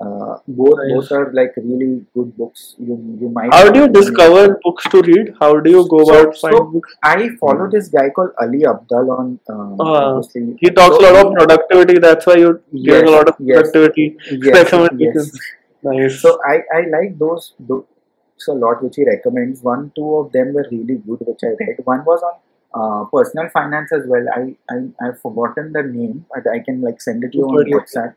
Uh, 0.00 0.36
both 0.48 0.78
Nice. 0.78 0.92
both 0.92 1.12
are 1.16 1.32
like 1.32 1.52
really 1.56 2.04
good 2.14 2.36
books. 2.36 2.74
You 2.78 2.94
you 3.20 3.28
might. 3.34 3.52
how 3.54 3.70
do 3.70 3.78
you 3.80 3.86
not- 3.86 3.92
discover 3.96 4.58
books 4.64 4.88
to 4.94 5.02
read 5.08 5.28
how 5.40 5.50
do 5.66 5.70
you 5.74 5.82
go 5.92 6.00
So- 6.04 6.14
about 6.20 6.34
so 6.36 6.48
finding 6.48 6.72
books 6.72 6.96
I 7.10 7.28
follow 7.42 7.68
this 7.74 7.88
guy 7.92 8.08
called 8.16 8.32
Ali 8.44 8.62
Abdaal 8.72 9.12
on. 9.18 9.28
Um, 9.54 9.76
obviously, 9.84 10.56
he 10.62 10.70
talks 10.80 10.96
a 10.96 11.12
lot 11.12 11.20
of 11.26 11.32
productivity 11.38 11.98
that's 12.06 12.26
why 12.30 12.34
you're 12.42 12.60
giving 12.72 13.06
Yes, 13.06 13.08
a 13.12 13.12
lot 13.16 13.28
of 13.34 13.38
productivity 13.38 14.08
yes, 14.32 14.56
recommendations 14.58 15.30
yes. 15.32 15.46
nice 15.90 16.20
So 16.26 16.34
I 16.52 16.56
I 16.80 16.82
like 16.96 17.16
those 17.24 17.48
books 17.60 18.48
a 18.56 18.58
lot, 18.66 18.82
which 18.82 18.96
he 18.96 19.04
recommends. 19.12 19.62
One 19.62 19.86
two 19.96 20.10
of 20.16 20.32
them 20.32 20.52
were 20.58 20.66
really 20.74 20.96
good, 21.06 21.24
which 21.30 21.46
I 21.52 21.54
read. 21.62 21.78
One 21.94 22.04
was 22.12 22.26
on. 22.32 22.36
Uh, 22.82 23.04
personal 23.16 23.48
finance 23.56 23.92
as 23.92 24.06
well. 24.12 24.24
I, 24.36 24.56
I 24.68 24.78
I've 25.06 25.18
forgotten 25.20 25.72
the 25.72 25.82
name, 25.96 26.26
but 26.34 26.52
I 26.58 26.58
can 26.68 26.80
like 26.90 27.00
send 27.10 27.22
it 27.22 27.30
to 27.32 27.38
you 27.38 27.44
on 27.58 27.74
WhatsApp. 27.78 28.14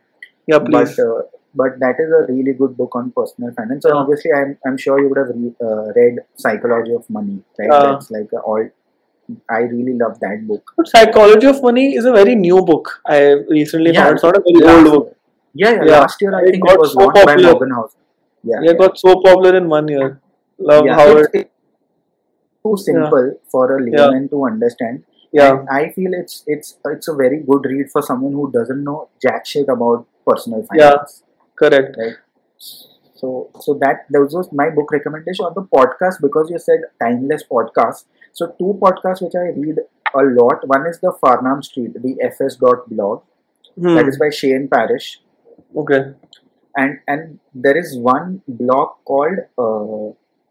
yeah 0.52 0.58
please 0.70 0.96
But 0.96 1.04
uh, 1.04 1.22
but 1.54 1.78
that 1.80 1.96
is 1.98 2.10
a 2.20 2.32
really 2.32 2.52
good 2.52 2.76
book 2.76 2.94
on 2.94 3.10
personal 3.12 3.52
finance. 3.54 3.84
And 3.84 3.94
Yeah. 3.94 4.00
obviously, 4.00 4.32
I'm 4.32 4.56
I'm 4.66 4.76
sure 4.76 5.00
you 5.00 5.08
would 5.08 5.18
have 5.18 5.30
re- 5.34 5.56
uh, 5.68 5.92
read 6.00 6.20
Psychology 6.36 6.94
of 6.94 7.08
Money, 7.10 7.38
right? 7.58 7.70
Yeah. 7.72 7.82
That's 7.92 8.10
like 8.10 8.32
a 8.32 8.40
all. 8.40 8.68
I 9.50 9.58
really 9.70 9.94
love 10.02 10.18
that 10.20 10.46
book. 10.48 10.72
But 10.76 10.88
psychology 10.88 11.46
of 11.46 11.62
money 11.62 11.94
is 11.96 12.06
a 12.06 12.12
very 12.12 12.34
new 12.34 12.60
book 12.68 12.86
i 13.06 13.18
recently 13.56 13.90
Yeah, 13.92 14.04
found 14.04 14.14
it's 14.14 14.22
not 14.26 14.36
a 14.38 14.42
very 14.46 14.62
old 14.74 14.86
book 14.94 15.16
Yeah, 15.62 15.72
yeah. 15.72 15.84
Yeah. 15.88 15.98
Last 16.00 16.22
year 16.22 16.32
I 16.38 16.40
It 16.44 16.50
think 16.52 16.70
it 16.70 16.78
was 16.84 16.92
so 16.94 17.10
by. 17.16 17.36
Morgan 17.36 17.70
Housel. 17.78 17.96
Yeah, 18.42 18.60
yeah, 18.62 18.70
it 18.70 18.78
got 18.78 18.96
so 19.02 19.14
popular 19.26 19.54
in 19.60 19.68
one 19.68 19.88
year 19.94 20.08
love 20.70 20.86
yeah. 20.86 20.94
how 21.00 21.06
it's, 21.18 21.28
it 21.34 21.40
it's 21.40 22.62
too 22.64 22.76
simple 22.86 23.28
for 23.50 23.64
a 23.76 23.82
layman 23.82 24.28
to 24.30 24.44
understand. 24.50 25.04
yeah 25.38 25.50
And 25.60 25.68
I 25.78 25.90
feel 25.96 26.14
it's 26.22 26.42
it's 26.46 26.78
it's 26.96 27.08
a 27.08 27.14
very 27.22 27.40
good 27.52 27.64
read 27.72 27.90
for 27.94 28.02
someone 28.10 28.32
who 28.40 28.50
doesn't 28.58 28.82
know 28.90 28.98
jack 29.26 29.44
shit 29.54 29.68
about 29.78 30.06
personal 30.26 30.60
Yeah. 30.74 30.90
finance. 30.90 31.22
Correct 31.58 31.96
right? 31.98 32.16
So, 33.14 33.50
so 33.60 33.74
that 33.82 34.06
those 34.10 34.32
was 34.34 34.48
my 34.52 34.70
book 34.70 34.92
recommendation 34.92 35.44
on 35.44 35.54
the 35.54 35.62
podcast 35.62 36.20
because 36.22 36.50
you 36.50 36.58
said 36.58 36.80
timeless 37.00 37.42
podcast. 37.50 38.04
So, 38.32 38.54
two 38.58 38.78
podcasts 38.80 39.22
which 39.22 39.34
I 39.34 39.48
read 39.58 39.78
a 40.14 40.22
lot. 40.40 40.66
One 40.66 40.86
is 40.86 41.00
the 41.00 41.12
Farnham 41.20 41.62
Street, 41.62 41.94
the 41.94 42.16
FS 42.22 42.56
dot 42.56 42.88
blog, 42.88 43.22
Hmm. 43.78 43.94
that 43.96 44.08
is 44.08 44.18
by 44.18 44.30
Shane 44.30 44.68
Parrish, 44.68 45.20
okay 45.76 46.14
and 46.76 46.98
and 47.06 47.38
there 47.54 47.76
is 47.76 47.96
one 47.96 48.42
blog 48.46 48.90
called 49.04 49.38
uh, 49.58 50.08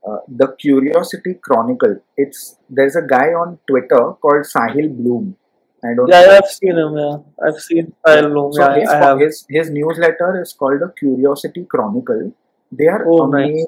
uh, 0.10 0.20
the 0.28 0.48
Curiosity 0.60 1.36
Chronicle. 1.36 1.98
It's 2.16 2.58
there's 2.70 2.96
a 2.96 3.02
guy 3.02 3.28
on 3.44 3.60
Twitter 3.70 4.04
called 4.26 4.46
Sahil 4.54 4.96
Bloom. 4.98 5.36
I 5.84 5.94
don't 5.96 6.10
yeah, 6.10 6.38
i've 6.38 6.48
seen 6.58 6.78
him 6.78 6.96
yeah 6.98 7.18
i've 7.48 7.60
seen 7.68 7.94
Kyle 8.06 8.30
Bloom. 8.30 8.52
So 8.54 8.62
yeah 8.62 8.80
his, 8.80 8.90
i 8.90 8.98
have 9.04 9.20
his 9.20 9.46
his 9.50 9.70
newsletter 9.70 10.30
is 10.42 10.54
called 10.54 10.82
the 10.82 10.90
Curiosity 11.00 11.66
Chronicle. 11.74 12.32
They 12.72 12.88
are 12.88 13.04
Oh, 13.08 13.20
amazing 13.24 13.68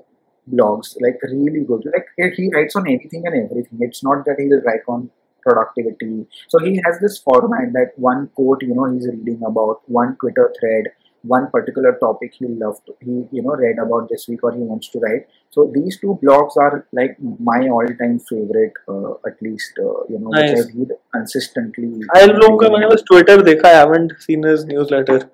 blogs, 0.53 0.95
like 1.05 1.19
really 1.31 1.63
good. 1.71 1.83
Like 1.95 2.07
he- 2.17 2.35
he 2.37 2.49
writes 2.53 2.75
on 2.75 2.87
anything 2.87 3.25
and 3.27 3.35
everything. 3.43 3.79
It's 3.87 4.03
not 4.03 4.25
that 4.25 4.39
he 4.39 4.47
will 4.47 4.61
write 4.67 4.87
on 4.87 5.09
productivity. 5.45 6.25
So 6.47 6.59
he 6.59 6.81
has 6.85 6.99
this 6.99 7.19
format 7.19 7.71
that 7.73 7.91
one 7.97 8.27
quote, 8.35 8.61
you 8.63 8.73
know, 8.75 8.85
he's 8.93 9.07
reading 9.07 9.41
about 9.51 9.81
one 9.87 10.15
Twitter 10.19 10.51
thread, 10.59 10.85
one 11.23 11.49
particular 11.51 11.97
topic 11.99 12.33
he 12.37 12.47
loved 12.47 12.89
he 13.01 13.25
you 13.31 13.41
know 13.41 13.55
read 13.55 13.77
about 13.77 14.09
this 14.09 14.27
week 14.27 14.43
or 14.43 14.51
he 14.51 14.59
wants 14.59 14.89
to 14.89 14.99
write. 14.99 15.27
So 15.49 15.71
these 15.73 15.99
two 15.99 16.19
blogs 16.23 16.55
are 16.57 16.87
like 16.91 17.17
my 17.19 17.67
all-time 17.67 18.19
favorite 18.19 18.73
uh, 18.87 19.13
at 19.27 19.41
least 19.41 19.73
uh, 19.79 20.03
you 20.09 20.19
know 20.19 20.29
nice. 20.29 20.51
which 20.51 20.75
i 20.75 20.79
read 20.79 20.89
consistently. 21.13 22.01
I'll 22.15 22.27
look 22.27 22.61
was 22.61 23.03
twitter 23.03 23.37
dekha 23.37 23.65
i 23.65 23.77
haven't 23.79 24.13
seen 24.19 24.43
his 24.43 24.65
newsletter. 24.65 25.29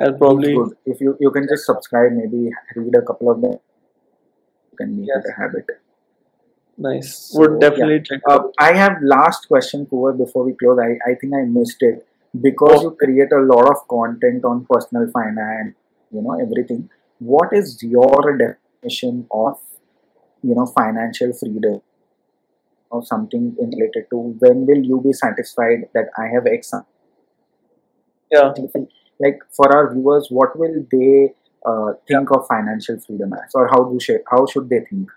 I'll 0.00 0.14
probably 0.14 0.56
if 0.86 1.00
you 1.00 1.16
you 1.20 1.30
can 1.30 1.46
just 1.48 1.64
subscribe 1.66 2.12
maybe 2.12 2.50
read 2.76 2.94
a 2.94 3.02
couple 3.02 3.30
of 3.30 3.40
them. 3.40 3.58
You 4.72 4.76
can 4.76 4.96
make 4.98 5.08
yes. 5.08 5.24
it 5.24 5.30
a 5.30 5.40
habit. 5.40 5.66
Nice. 6.80 7.16
So, 7.16 7.40
would 7.40 7.60
definitely 7.60 7.96
yeah. 7.96 8.02
check 8.08 8.20
uh, 8.28 8.42
i 8.58 8.72
have 8.72 8.98
last 9.02 9.48
question 9.48 9.86
Kunwar, 9.86 10.16
before 10.16 10.44
we 10.44 10.52
close. 10.54 10.78
I 10.78 11.10
i 11.10 11.14
think 11.14 11.34
i 11.34 11.42
missed 11.42 11.82
it 11.82 12.06
because 12.40 12.82
you 12.82 12.96
create 13.02 13.32
a 13.32 13.40
lot 13.40 13.68
of 13.70 13.86
content 13.88 14.44
on 14.44 14.66
personal 14.70 15.10
finance, 15.12 15.74
you 16.12 16.22
know 16.22 16.38
everything. 16.40 16.88
What 17.18 17.52
is 17.52 17.82
your 17.82 18.36
definition 18.38 19.26
of 19.30 19.58
you 20.42 20.54
know 20.54 20.66
financial 20.66 21.32
freedom? 21.32 21.80
Or 22.90 23.04
something 23.04 23.54
related 23.58 24.06
to 24.10 24.34
when 24.38 24.64
will 24.64 24.82
you 24.82 25.02
be 25.04 25.12
satisfied 25.12 25.90
that 25.92 26.06
I 26.16 26.28
have 26.34 26.46
X 26.46 26.72
yeah. 28.30 28.52
Like 29.20 29.40
for 29.54 29.74
our 29.74 29.92
viewers 29.92 30.28
what 30.30 30.58
will 30.58 30.86
they 30.90 31.34
uh, 31.66 31.92
think 32.06 32.30
of 32.30 32.46
financial 32.46 33.00
freedom 33.00 33.32
as? 33.32 33.52
Or 33.54 33.68
how 33.68 33.84
do 33.84 33.98
sh- 34.00 34.24
how 34.30 34.46
should 34.46 34.68
they 34.68 34.80
think 34.88 35.10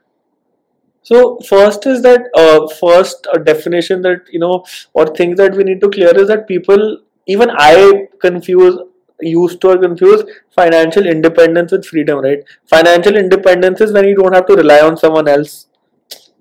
So 1.03 1.39
first 1.39 1.85
is 1.87 2.01
that 2.03 2.21
uh, 2.35 2.67
first 2.75 3.27
a 3.33 3.39
definition 3.39 4.01
that 4.03 4.21
you 4.31 4.39
know 4.39 4.63
or 4.93 5.07
things 5.07 5.37
that 5.37 5.55
we 5.55 5.63
need 5.63 5.81
to 5.81 5.89
clear 5.89 6.15
is 6.17 6.27
that 6.27 6.47
people 6.47 6.99
even 7.27 7.49
I 7.51 8.07
confuse 8.19 8.79
used 9.19 9.61
to 9.61 9.69
or 9.69 9.77
confuse 9.77 10.23
financial 10.55 11.05
independence 11.05 11.71
with 11.71 11.85
freedom 11.85 12.19
right? 12.19 12.43
Financial 12.67 13.15
independence 13.15 13.81
is 13.81 13.93
when 13.93 14.05
you 14.07 14.15
don't 14.15 14.33
have 14.33 14.47
to 14.47 14.55
rely 14.55 14.81
on 14.81 14.97
someone 14.97 15.27
else 15.27 15.67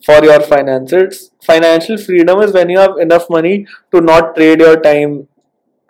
for 0.05 0.25
your 0.25 0.41
finances. 0.41 1.31
Financial 1.43 1.97
freedom 1.99 2.41
is 2.41 2.53
when 2.53 2.71
you 2.71 2.79
have 2.79 2.99
enough 2.99 3.29
money 3.31 3.67
to 3.93 4.01
not 4.01 4.35
trade 4.37 4.61
your 4.61 4.81
time 4.81 5.29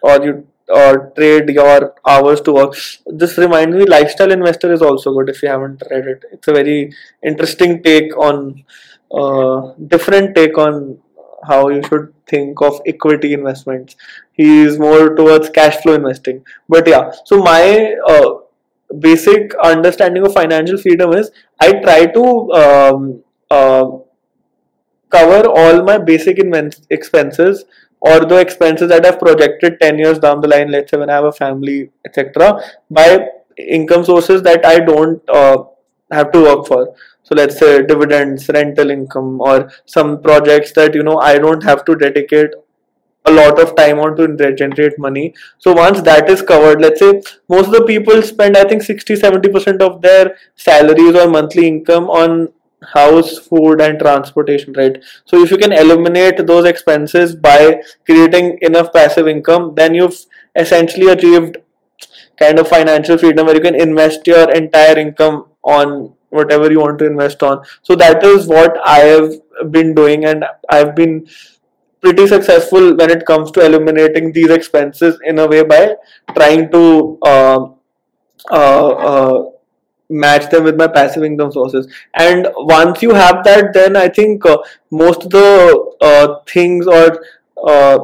or 0.03 0.25
you 0.25 0.47
or 0.71 1.13
trade 1.17 1.49
your 1.51 1.95
hours 2.07 2.41
to 2.43 2.53
work. 2.53 2.75
This 3.07 3.37
reminds 3.39 3.77
me 3.77 3.85
lifestyle 3.85 4.31
investor 4.33 4.73
is 4.73 4.83
also 4.83 5.13
good 5.13 5.29
if 5.29 5.43
you 5.43 5.49
haven't 5.49 5.83
read 5.91 6.07
it. 6.07 6.25
It's 6.33 6.49
a 6.49 6.53
very 6.53 6.93
interesting 7.25 7.83
take 7.83 8.17
on 8.17 8.65
uh, 9.13 9.73
different 9.89 10.35
take 10.35 10.57
on 10.59 10.99
how 11.49 11.69
you 11.69 11.83
should 11.85 12.13
think 12.27 12.61
of 12.61 12.81
equity 12.87 13.33
investments. 13.33 13.97
He 14.33 14.63
is 14.63 14.79
more 14.79 15.15
towards 15.15 15.49
cash 15.51 15.77
flow 15.79 15.95
investing. 15.95 16.45
But 16.69 16.87
yeah 16.87 17.11
so 17.25 17.43
my 17.43 17.95
uh, 18.07 18.31
basic 18.99 19.55
understanding 19.63 20.25
of 20.27 20.33
financial 20.33 20.77
freedom 20.77 21.13
is 21.13 21.31
i 21.61 21.73
try 21.73 22.07
to 22.07 22.53
um, 22.53 23.23
uh, 23.51 23.87
cover 25.09 25.49
all 25.49 25.83
my 25.83 25.99
basic 25.99 26.39
expenses 26.91 27.65
or 28.01 28.21
the 28.21 28.37
expenses 28.37 28.89
that 28.89 29.05
I've 29.05 29.19
projected 29.19 29.81
10 29.81 29.99
years 29.99 30.19
down 30.19 30.41
the 30.41 30.49
line, 30.49 30.71
let's 30.71 30.91
say 30.91 30.97
when 30.97 31.11
I 31.11 31.15
have 31.15 31.25
a 31.25 31.33
family, 31.33 31.91
etc., 32.07 32.61
by 32.91 33.27
income 33.59 34.05
sources 34.05 34.43
that 34.43 34.65
I 34.65 34.81
don't 34.81 35.23
uh, 35.29 35.65
have 36.11 36.33
to 36.33 36.43
work 36.43 36.67
for. 36.67 36.95
So 37.23 37.35
let's 37.35 37.59
say 37.59 37.83
dividends, 37.83 38.49
rental 38.49 38.91
income, 38.91 39.41
or 39.41 39.71
some 39.85 40.23
projects 40.23 40.73
that 40.73 40.95
you 40.95 41.03
know 41.03 41.19
I 41.19 41.39
don't 41.39 41.63
have 41.63 41.85
to 41.85 41.95
dedicate 41.95 42.51
a 43.27 43.31
lot 43.31 43.61
of 43.61 43.77
time 43.77 43.99
on 43.99 44.17
to 44.17 44.55
generate 44.55 44.99
money. 44.99 45.35
So 45.59 45.73
once 45.73 46.01
that 46.03 46.31
is 46.31 46.43
covered, 46.43 46.81
let's 46.81 47.01
say 47.01 47.23
most 47.49 47.67
of 47.67 47.73
the 47.73 47.85
people 47.85 48.23
spend 48.23 48.57
I 48.57 48.65
think 48.65 48.83
60 48.83 49.15
70% 49.15 49.81
of 49.83 50.01
their 50.01 50.37
salaries 50.57 51.15
or 51.15 51.29
monthly 51.29 51.69
income 51.69 52.09
on 52.09 52.49
house, 52.93 53.39
food, 53.39 53.81
and 53.81 53.99
transportation, 53.99 54.73
right? 54.75 55.03
So 55.25 55.43
if 55.43 55.51
you 55.51 55.59
can 55.59 55.73
eliminate 55.73 56.47
those 56.47 56.65
expenses 56.65 57.35
by 57.35 57.83
creating 58.07 58.59
enough 58.63 58.93
passive 58.93 59.29
income, 59.29 59.75
then 59.75 59.95
you've 59.95 60.17
essentially 60.57 61.09
achieved 61.09 61.59
kind 62.39 62.59
of 62.59 62.69
financial 62.69 63.19
freedom 63.19 63.47
where 63.47 63.55
you 63.55 63.61
can 63.61 63.75
invest 63.75 64.27
your 64.27 64.51
entire 64.51 64.99
income 64.99 65.47
on 65.63 66.13
whatever 66.31 66.71
you 66.71 66.81
want 66.81 66.99
to 66.99 67.07
invest 67.07 67.43
on. 67.43 67.63
So 67.83 67.95
that 67.97 68.25
is 68.25 68.47
what 68.47 68.77
I 68.85 69.01
have 69.01 69.33
been 69.71 69.95
doing, 69.95 70.25
and 70.25 70.45
I've 70.71 70.95
been 70.95 71.29
pretty 72.01 72.27
successful 72.27 72.97
when 72.97 73.11
it 73.11 73.27
comes 73.27 73.51
to 73.53 73.65
eliminating 73.65 74.33
these 74.33 74.49
expenses 74.51 75.19
in 75.25 75.39
a 75.39 75.47
way 75.47 75.63
by 75.63 75.97
trying 76.35 76.71
to 76.71 77.19
uh, 77.23 77.69
uh, 78.51 78.89
uh, 78.89 79.50
match 80.11 80.51
them 80.51 80.65
with 80.65 80.77
my 80.77 80.89
passive 80.89 81.23
income 81.25 81.53
sources. 81.53 81.87
And 82.15 82.49
once 82.57 83.03
you 83.03 83.15
have 83.15 83.45
that 83.45 83.73
then 83.73 83.97
i 83.97 84.09
think 84.09 84.45
uh, 84.45 84.59
most 84.91 85.25
of 85.25 85.31
the 85.31 85.97
uh, 86.01 86.41
things 86.47 86.87
or 86.87 87.25
uh, 87.67 87.99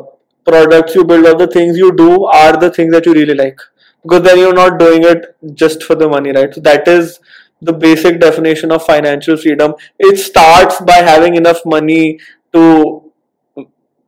products 0.44 0.94
you 0.94 1.04
build 1.04 1.26
or 1.26 1.34
the 1.34 1.46
things 1.48 1.76
you 1.76 1.92
do 1.96 2.24
are 2.26 2.56
the 2.56 2.70
things 2.70 2.92
that 2.92 3.06
you 3.06 3.12
really 3.12 3.34
like. 3.34 3.58
Because 4.02 4.22
then 4.22 4.38
you're 4.38 4.54
not 4.54 4.78
doing 4.78 5.02
it 5.04 5.36
just 5.54 5.82
for 5.82 5.96
the 5.96 6.08
money 6.08 6.32
right? 6.32 6.54
So 6.54 6.60
that 6.60 6.86
is 6.86 7.18
the 7.60 7.72
basic 7.72 8.20
definition 8.20 8.70
of 8.70 8.84
financial 8.84 9.36
freedom. 9.36 9.74
It 9.98 10.18
starts 10.18 10.80
by 10.80 10.98
having 11.12 11.34
enough 11.34 11.64
money 11.64 12.20
to 12.52 13.12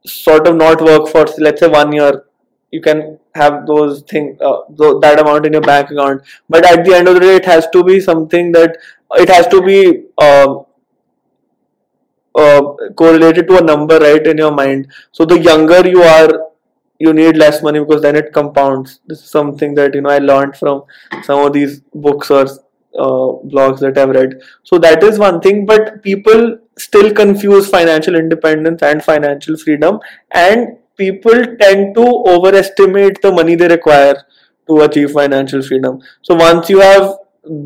sort 0.07 0.47
of 0.47 0.57
not 0.57 0.81
work 0.81 1.09
for 1.09 1.27
let's 1.39 1.61
say 1.61 1.69
one 1.69 1.93
year. 1.93 2.25
You 2.71 2.81
can 2.81 3.19
have 3.43 3.67
those 3.67 4.03
things 4.03 4.41
uh, 4.41 4.59
th- 4.79 5.01
that 5.03 5.21
amount 5.21 5.47
in 5.47 5.53
your 5.53 5.63
bank 5.63 5.91
account. 5.91 6.23
But 6.49 6.67
at 6.71 6.85
the 6.85 6.95
end 6.95 7.09
of 7.09 7.15
the 7.15 7.21
day 7.21 7.37
it 7.37 7.47
has 7.47 7.69
to 7.77 7.85
be 7.85 8.01
something 8.01 8.53
that 8.53 8.77
it 9.25 9.29
has 9.29 9.47
to 9.49 9.63
be 9.63 10.05
uh, 10.19 10.57
uh, 12.35 12.63
correlated 12.97 13.49
to 13.49 13.59
a 13.59 13.63
number 13.63 13.99
right 13.99 14.27
in 14.27 14.39
your 14.39 14.53
mind. 14.53 14.93
So 15.13 15.25
the 15.25 15.39
younger 15.39 15.87
you 15.89 16.03
are 16.03 16.31
you 16.99 17.13
need 17.13 17.37
less 17.37 17.63
money 17.63 17.79
because 17.79 18.03
then 18.03 18.17
it 18.17 18.33
compounds. 18.33 19.01
This 19.07 19.23
is 19.23 19.31
something 19.31 19.75
that 19.75 19.95
you 19.95 20.01
know 20.01 20.11
i 20.11 20.19
learned 20.19 20.57
from 20.57 20.83
some 21.23 21.45
of 21.47 21.53
these 21.53 21.81
books 21.95 22.31
or 22.31 22.43
uh, 23.05 23.29
blogs 23.55 23.79
that 23.81 23.99
i've 23.99 24.11
read. 24.11 24.41
So 24.65 24.79
that 24.79 25.03
is 25.03 25.19
one 25.19 25.41
thing 25.41 25.65
but 25.67 26.03
people 26.03 26.59
still 26.77 27.13
confuse 27.13 27.69
financial 27.71 28.17
independence 28.17 28.83
and 28.83 29.03
financial 29.03 29.57
freedom 29.57 30.01
and 30.33 30.77
people 30.99 31.45
tend 31.61 31.95
to 31.95 32.07
overestimate 32.27 33.23
the 33.23 33.33
money 33.33 33.55
they 33.55 33.69
require 33.69 34.17
to 34.69 34.81
achieve 34.83 35.13
financial 35.13 35.63
freedom. 35.63 36.01
So 36.23 36.35
once 36.35 36.69
you 36.69 36.81
have 36.81 37.17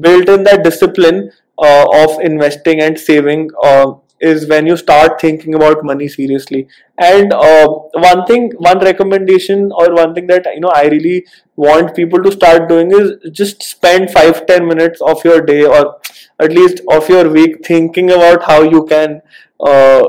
built 0.00 0.28
in 0.28 0.44
that 0.44 0.62
discipline 0.62 1.32
uh, 1.58 1.86
of 2.04 2.20
investing 2.20 2.80
and 2.80 2.98
saving 2.98 3.50
uh, 3.62 3.92
is 4.20 4.46
when 4.48 4.66
you 4.66 4.76
start 4.76 5.20
thinking 5.20 5.54
about 5.54 5.84
money 5.84 6.06
seriously. 6.06 6.68
And 6.98 7.32
uh, 7.32 7.66
one 7.94 8.24
thing 8.26 8.52
one 8.58 8.78
recommendation 8.78 9.72
or 9.72 9.94
one 9.94 10.14
thing 10.14 10.28
that 10.28 10.46
you 10.54 10.60
know 10.60 10.68
i 10.68 10.84
really 10.84 11.26
want 11.56 11.94
people 11.96 12.22
to 12.22 12.30
start 12.30 12.68
doing 12.68 12.92
is 12.92 13.10
just 13.32 13.62
spend 13.62 14.10
five 14.10 14.46
ten 14.46 14.66
minutes 14.66 15.00
of 15.00 15.24
your 15.24 15.40
day 15.40 15.64
or 15.64 16.00
at 16.38 16.52
least 16.52 16.80
of 16.88 17.08
your 17.08 17.28
week 17.28 17.66
thinking 17.66 18.10
about 18.10 18.44
how 18.44 18.62
you 18.62 18.84
can 18.86 19.20
uh, 19.60 20.02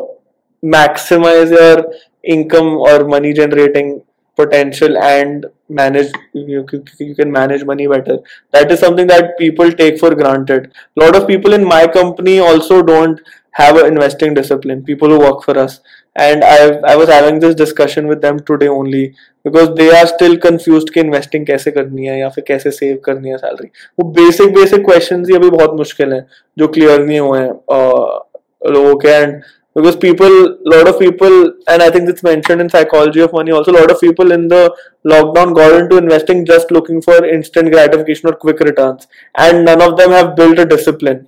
maximize 0.64 1.50
your 1.52 1.92
income 2.24 2.76
और 2.80 3.08
money 3.08 3.34
generating 3.34 4.00
potential 4.40 4.98
and 4.98 5.46
manage 5.72 6.12
you 6.38 6.64
can 6.64 7.32
manage 7.32 7.64
money 7.68 7.88
better 7.88 8.16
that 8.56 8.72
is 8.72 8.80
something 8.80 9.10
that 9.10 9.26
people 9.40 9.72
take 9.82 10.00
for 10.00 10.16
granted 10.16 10.68
lot 11.00 11.16
of 11.16 11.26
people 11.28 11.54
in 11.54 11.64
my 11.66 11.88
company 11.96 12.40
also 12.42 12.82
don't 12.84 13.20
have 13.60 13.80
investing 13.80 14.36
discipline 14.36 14.82
people 14.82 15.12
who 15.12 15.18
work 15.18 15.42
for 15.46 15.58
us 15.58 15.82
and 16.16 16.44
I 16.44 16.96
was 16.96 17.12
having 17.12 17.40
this 17.42 17.56
discussion 17.56 18.08
with 18.08 18.18
them 18.18 18.40
today 18.48 18.68
only 18.70 19.06
because 19.46 19.70
they 19.72 19.90
are 19.98 20.06
still 20.06 20.36
confuse 20.44 20.86
कि 20.94 21.00
investing 21.00 21.46
कैसे 21.46 21.72
करनी 21.72 22.06
है 22.06 22.20
या 22.20 22.30
फिर 22.30 22.44
कैसे 22.48 22.72
save 22.72 23.00
करनी 23.06 23.30
है 23.30 23.38
salary 23.38 23.70
वो 24.00 24.10
बेसिक 24.12 24.54
बेसिक 24.56 24.86
क्वेश्चन 24.86 25.26
ही 25.26 25.36
अभी 25.36 25.50
बहुत 25.50 25.74
मुश्किल 25.78 26.14
है 26.14 26.26
जो 26.58 26.68
क्लियर 26.68 27.06
नहीं 27.06 27.20
हुए 27.20 27.40
हैं 27.40 27.52
लोगों 28.70 28.96
के. 28.96 29.08
And 29.10 29.42
because 29.75 29.97
people 29.97 30.59
lot 30.65 30.89
of 30.89 30.99
people 30.99 31.35
and 31.69 31.83
i 31.83 31.91
think 31.91 32.09
it's 32.09 32.23
mentioned 32.23 32.61
in 32.61 32.69
psychology 32.69 33.21
of 33.21 33.33
money 33.33 33.53
also 33.53 33.73
a 33.73 33.79
lot 33.79 33.91
of 33.91 34.01
people 34.01 34.33
in 34.33 34.49
the 34.49 34.63
lockdown 35.07 35.55
got 35.55 35.81
into 35.81 35.99
investing 35.99 36.45
just 36.45 36.71
looking 36.71 37.01
for 37.01 37.25
instant 37.25 37.71
gratification 37.71 38.29
or 38.29 38.33
quick 38.33 38.61
returns 38.61 39.07
and 39.37 39.65
none 39.65 39.83
of 39.83 39.97
them 39.97 40.11
have 40.11 40.35
built 40.37 40.59
a 40.59 40.67
discipline 40.77 41.27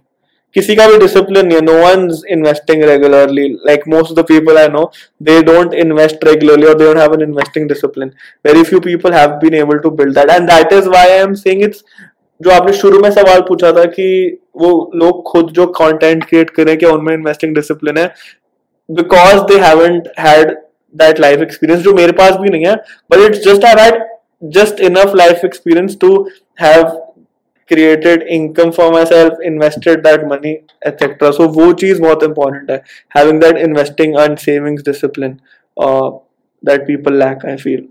किसी 0.55 0.75
का 0.77 0.87
भी 0.89 0.97
discipline 1.01 1.47
नहीं 1.47 1.57
है 1.57 1.65
no 1.65 1.75
one's 1.81 2.23
investing 2.37 2.81
regularly 2.87 3.45
like 3.67 3.85
most 3.93 4.11
of 4.11 4.17
the 4.17 4.25
people 4.31 4.59
I 4.63 4.67
know 4.77 4.91
they 5.29 5.37
don't 5.49 5.77
invest 5.83 6.25
regularly 6.29 6.67
or 6.71 6.75
they 6.75 6.89
don't 6.89 7.03
have 7.03 7.13
an 7.19 7.23
investing 7.27 7.69
discipline 7.73 8.13
very 8.49 8.65
few 8.71 8.81
people 8.87 9.13
have 9.19 9.37
been 9.45 9.55
able 9.55 9.81
to 9.85 9.93
build 10.01 10.17
that 10.21 10.33
and 10.37 10.49
that 10.49 10.73
is 10.79 10.89
why 10.89 11.05
I 11.05 11.21
am 11.27 11.37
saying 11.37 11.61
it's 11.69 11.85
जो 12.42 12.52
आपने 12.52 12.74
शुरू 12.74 13.00
में 13.00 13.10
सवाल 13.12 13.42
पूछा 13.48 13.72
था 13.72 13.84
कि 13.92 14.08
वो 14.58 14.70
लोग 14.96 15.24
खुद 15.24 15.52
जो 15.52 15.66
कंटेंट 15.76 16.24
क्रिएट 16.24 16.50
करें 16.50 16.78
क्या 16.78 16.90
उनमें 16.92 17.14
इन्वेस्टिंग 17.14 17.56
डिसिप्लिन 17.56 17.98
है? 17.98 18.08
Because 18.90 19.42
they 19.52 19.60
haven't 19.60 20.08
had 20.20 20.52
that 20.96 21.20
life 21.20 21.42
experience 21.42 21.82
जो 21.84 21.94
मेरे 21.94 22.12
पास 22.12 22.36
भी 22.38 22.50
नहीं 22.50 22.66
है 22.66 22.76
but 23.12 23.20
it's 23.20 23.44
just 23.46 23.66
I 23.66 23.82
had 23.82 24.04
just 24.54 24.80
enough 24.82 25.16
life 25.16 25.46
experience 25.46 25.98
to 26.02 26.12
have 26.62 26.84
created 27.72 28.24
income 28.30 28.72
for 28.72 28.92
myself 29.06 29.42
invested 29.46 30.04
that 30.04 30.24
money 30.32 30.52
etcetera 30.88 31.32
so 31.32 31.48
वो 31.52 31.72
चीज़ 31.74 32.02
बहुत 32.02 32.24
इंपॉर्टेंट 32.24 32.72
है 32.72 32.82
having 33.18 33.42
that 33.42 33.58
investing 33.58 34.20
and 34.20 34.38
savings 34.40 34.84
discipline 34.86 35.38
that 36.64 36.86
people 36.88 37.18
lack 37.20 37.46
I 37.46 37.56
feel 37.56 37.88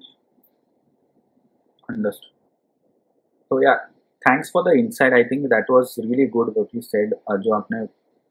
understood 1.88 2.30
तो 3.50 3.62
yeah 3.62 3.74
thanks 4.24 4.50
for 4.50 4.62
the 4.62 4.72
insight. 4.72 5.12
I 5.14 5.24
think 5.24 5.48
that 5.50 5.70
was 5.70 5.98
really 6.04 6.26
good 6.36 6.54
what 6.54 6.72
you 6.74 6.82
said. 6.82 7.12
Uh, 7.30 7.36
जो 7.38 7.54
आपने 7.54 7.86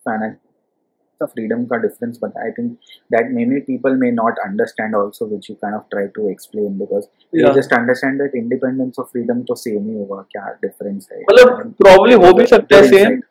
financial 0.06 1.30
freedom 1.34 1.66
का 1.68 1.82
difference 1.82 2.18
but 2.24 2.39
I 2.46 2.48
think 2.56 2.94
that 3.16 3.30
many 3.36 3.60
people 3.68 3.98
may 3.98 4.12
not 4.14 4.39
understand 4.46 4.96
also 5.02 5.28
which 5.34 5.50
you 5.50 5.56
kind 5.66 5.76
of 5.76 5.84
try 5.91 6.06
to 6.18 6.30
explain 6.30 6.78
because 6.80 7.06
Yeah. 7.34 7.46
they 7.48 7.54
just 7.60 7.76
understand 7.78 8.24
that 8.24 8.39
independence 8.41 9.04
of 9.04 9.12
freedom 9.12 9.44
तो 9.52 9.56
same 9.66 9.86
ही 9.89 10.00
होगा 10.00 10.22
क्या 10.32 10.48
difference 10.66 11.12
है 11.12 11.22
मतलब 11.30 11.76
probably 11.86 12.24
हो 12.26 12.34
भी 12.39 12.46
सकता 12.56 12.76
है 12.78 12.89
same 12.89 12.98
insight. 13.04 13.30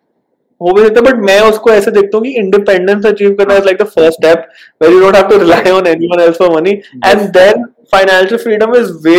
हो 0.60 0.72
भी 0.72 0.82
सकता 0.84 1.00
है 1.00 1.04
बट 1.06 1.20
मैं 1.26 1.40
उसको 1.50 1.70
ऐसे 1.70 1.90
देखता 1.90 2.16
हूँ 2.16 2.24
कि 2.24 2.30
इंडिपेंडेंस 2.40 3.06
अचीव 3.06 3.34
करना 3.38 3.54
is 3.56 3.64
like 3.64 3.78
the 3.78 3.86
first 3.94 4.18
step 4.18 4.48
where 4.82 4.92
you 4.92 5.00
don't 5.00 5.16
have 5.16 5.28
to 5.28 5.38
rely 5.38 5.70
on 5.70 5.86
anyone 5.86 6.20
else 6.24 6.36
for 6.38 6.50
money 6.54 6.70
and 7.06 7.20
then 7.38 7.64
financial 7.92 8.42
freedom 8.42 8.74
is 8.76 8.92
way 9.06 9.18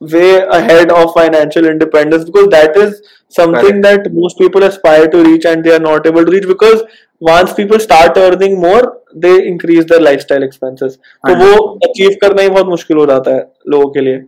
way 0.00 0.40
ahead 0.58 0.90
of 0.90 1.12
financial 1.14 1.66
independence 1.66 2.24
because 2.24 2.48
that 2.48 2.76
is 2.76 3.02
something 3.28 3.80
that 3.82 4.12
most 4.12 4.38
people 4.38 4.62
aspire 4.62 5.06
to 5.08 5.22
reach 5.24 5.44
and 5.44 5.64
they 5.64 5.74
are 5.74 5.84
not 5.86 6.06
able 6.06 6.24
to 6.24 6.32
reach 6.32 6.46
because 6.46 6.82
once 7.20 7.52
people 7.52 7.78
start 7.78 8.16
earning 8.16 8.58
more 8.60 8.98
they 9.14 9.46
increase 9.46 9.84
their 9.84 10.00
lifestyle 10.00 10.42
expenses 10.42 10.98
तो 11.28 11.34
वो 11.42 11.52
achieve 11.88 12.16
करना 12.22 12.42
ही 12.42 12.48
बहुत 12.48 12.66
मुश्किल 12.66 12.96
हो 12.96 13.06
जाता 13.06 13.34
है 13.36 13.46
लोगों 13.68 13.90
के 13.96 14.00
लिए 14.00 14.22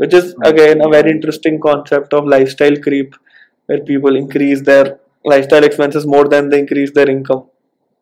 which 0.00 0.14
is 0.14 0.34
again 0.48 0.82
a 0.84 0.88
very 0.88 1.10
interesting 1.10 1.60
concept 1.64 2.14
of 2.18 2.28
lifestyle 2.34 2.76
creep 2.84 3.16
where 3.68 3.80
people 3.88 4.16
increase 4.20 4.62
their 4.68 4.84
lifestyle 5.32 5.64
expenses 5.64 6.06
more 6.14 6.26
than 6.34 6.48
they 6.52 6.60
increase 6.60 6.92
their 6.98 7.10
income 7.10 7.42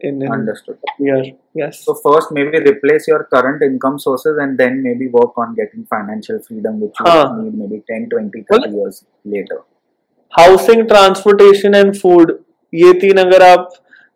in, 0.00 0.22
in 0.22 0.32
Understood. 0.32 0.76
a 0.90 1.02
year 1.02 1.22
yes 1.54 1.80
So 1.84 1.94
first 1.96 2.32
maybe 2.32 2.60
replace 2.60 3.08
your 3.08 3.24
current 3.34 3.62
income 3.62 3.98
sources 3.98 4.38
and 4.38 4.58
then 4.58 4.82
maybe 4.82 5.08
work 5.08 5.38
on 5.38 5.54
getting 5.54 5.86
financial 5.86 6.38
freedom 6.40 6.80
which 6.80 7.00
you 7.00 7.06
हाँ. 7.06 7.24
need 7.38 7.54
maybe 7.54 7.82
10, 7.88 8.08
20, 8.10 8.44
30 8.52 8.70
years 8.72 9.04
later. 9.26 9.60
Housing 10.32 10.82
transportation 10.88 11.74
and 11.74 11.94
food 11.96 12.32
ये 12.72 12.92
तीन 13.00 13.18
अगर 13.18 13.42
आप 13.42 13.70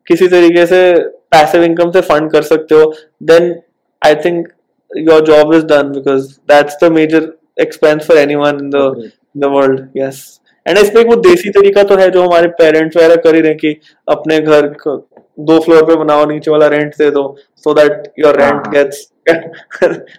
किसी 0.07 0.27
तरीके 0.29 0.67
से 0.67 0.81
passive 1.31 1.63
income 1.65 1.91
से 1.93 2.01
fund 2.09 2.31
कर 2.33 2.43
सकते 2.43 2.75
हो 2.75 2.93
then 3.31 3.55
I 4.03 4.15
think 4.25 4.49
your 4.91 5.25
job 5.27 5.55
is 5.55 5.65
done 5.73 5.93
because 5.93 6.27
that's 6.53 6.77
the 6.83 6.93
major 6.93 7.33
expense 7.61 8.07
for 8.07 8.19
anyone 8.19 8.59
in 8.63 8.71
the 8.71 8.85
Agreed. 8.87 9.11
The 9.37 9.45
world 9.55 9.89
yes 9.97 10.21
And 10.68 10.78
इसमें 10.78 11.02
एक 11.02 11.08
वो 11.08 11.16
देसी 11.22 11.50
तरीका 11.50 11.84
तो 11.84 11.96
है 11.98 12.10
जो 12.12 12.24
हमारे 12.24 12.48
पेरेंट्स 12.62 12.98
वगैरह 12.98 13.16
कर 13.26 13.36
ही 13.36 13.42
रहे 13.42 13.54
कि 13.56 13.76
अपने 14.08 14.40
घर 14.40 14.68
दो 15.40 15.60
फ्लोर 15.60 15.84
पे 15.86 15.96
बनाओ 15.96 16.26
नीचे 16.26 16.52
वाला 16.52 16.68
रेंट 16.68 16.94
दे 16.98 17.10
दो 17.12 17.24
so 17.66 17.74
that 17.74 18.12
your 18.20 18.40
rent. 18.42 18.68
Gets 18.68 19.08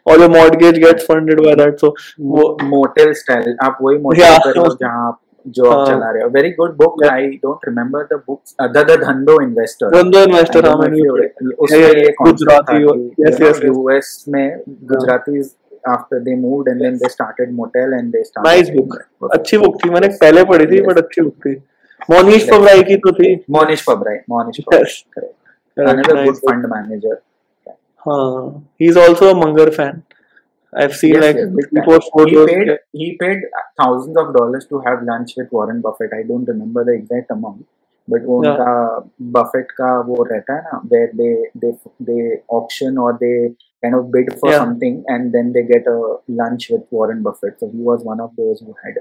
और 0.07 0.21
your 0.21 0.29
mortgage 0.31 0.79
gets 0.79 1.05
funded 1.05 1.41
by 1.41 1.55
that 1.55 1.79
so 1.79 1.95
वो 2.35 2.45
मोटेल 2.65 3.13
स्टाइल 3.23 3.57
आप 3.63 3.79
वही 3.83 3.99
मोटेल 3.99 4.25
Yeah. 4.25 4.39
करो 4.45 4.67
जहाँ 4.81 5.07
आप 5.07 5.21
जॉब 5.47 5.73
हाँ. 5.73 5.85
चला 5.87 6.11
रहे 6.11 6.23
हो 6.23 6.29
very 6.29 6.51
good 6.51 6.75
book 6.77 7.05
I 7.05 7.27
don't 7.45 7.69
remember 7.69 8.03
the 8.13 8.21
book 8.27 8.41
the 8.77 8.85
the 8.91 8.97
Dhandho 9.03 9.41
investor 9.43 9.95
Dhandho 9.95 10.23
investor 10.23 10.67
हाँ 10.69 10.77
मैंने 10.79 10.99
yeah, 10.99 11.95
ये 11.97 12.13
गुजराती, 12.23 12.85
yes, 13.23 13.41
yes. 13.43 13.65
यूएस 13.65 14.25
में 14.29 14.61
Gujarati 14.69 15.43
after 15.92 16.20
they 16.26 16.34
moved 16.42 16.68
and 16.72 16.82
then 16.86 16.98
they 17.00 17.10
started 17.14 17.50
motel 17.60 17.94
and 18.00 18.14
they 18.18 18.24
started 18.32 18.48
nice 18.50 18.70
book 18.76 19.30
अच्छी 19.38 19.58
book 19.64 19.78
थी 19.84 19.90
मैंने 19.96 20.08
पहले 20.22 20.44
पढ़ी 20.52 20.66
थी 20.72 20.82
बट 20.88 20.98
अच्छी 21.04 21.22
बुक 21.22 21.36
थी 21.46 21.56
मोनीश 22.12 22.42
Yes. 22.44 22.50
पबराई 22.54 22.84
की 22.92 22.96
तो 23.06 23.12
थी 23.20 23.30
Monish 23.58 23.84
Pabrai 23.90 24.16
Monish 24.34 24.60
Pabrai 24.66 24.80
Yes. 24.80 24.96
correct. 25.18 25.36
Correct, 25.78 25.92
another 25.92 26.16
nice 26.16 26.26
good 26.30 26.40
book. 26.42 26.50
fund 26.50 26.70
manager 26.76 27.18
हाँ 28.08 28.64
he's 28.84 28.98
also 29.04 29.30
a 29.34 29.36
Munger 29.42 29.68
fan 29.80 30.02
I've 30.74 30.96
seen 31.02 31.14
Yes, 31.16 31.24
like 31.24 31.38
yes, 31.42 31.50
big 31.60 31.70
three, 31.70 31.82
fan. 31.82 31.86
four 31.90 31.98
he 32.00 32.36
photos 32.36 32.50
paid 32.52 32.72
he 33.02 33.08
paid 33.24 33.44
thousands 33.82 34.18
of 34.24 34.34
dollars 34.38 34.66
to 34.74 34.82
have 34.88 35.04
lunch 35.12 35.34
with 35.40 35.52
Warren 35.58 35.82
Buffett. 35.88 36.16
I 36.20 36.24
don't 36.32 36.52
remember 36.54 36.84
the 36.90 36.96
exact 37.00 37.32
amount, 37.36 37.66
but 38.14 38.24
वो 38.30 38.38
Yeah. 38.44 38.52
उनका 38.52 39.12
Buffett 39.36 39.72
का 39.82 39.92
वो 40.08 40.24
रहता 40.32 40.56
है 40.56 40.62
ना 40.72 40.82
where 40.94 41.12
they 41.22 41.32
they 41.64 41.74
they 42.10 42.24
auction 42.60 42.98
or 43.06 43.12
they 43.24 43.34
kind 43.86 43.96
of 44.00 44.12
bid 44.16 44.34
for 44.42 44.50
Yeah. 44.52 44.60
something 44.64 44.98
and 45.16 45.32
then 45.38 45.52
they 45.58 45.64
get 45.74 45.88
a 45.96 45.98
lunch 46.42 46.70
with 46.76 46.84
Warren 46.98 47.22
Buffett. 47.30 47.60
So 47.60 47.70
he 47.76 47.82
was 47.92 48.04
one 48.14 48.20
of 48.28 48.36
those 48.42 48.62
who 48.66 48.76
had 48.84 49.00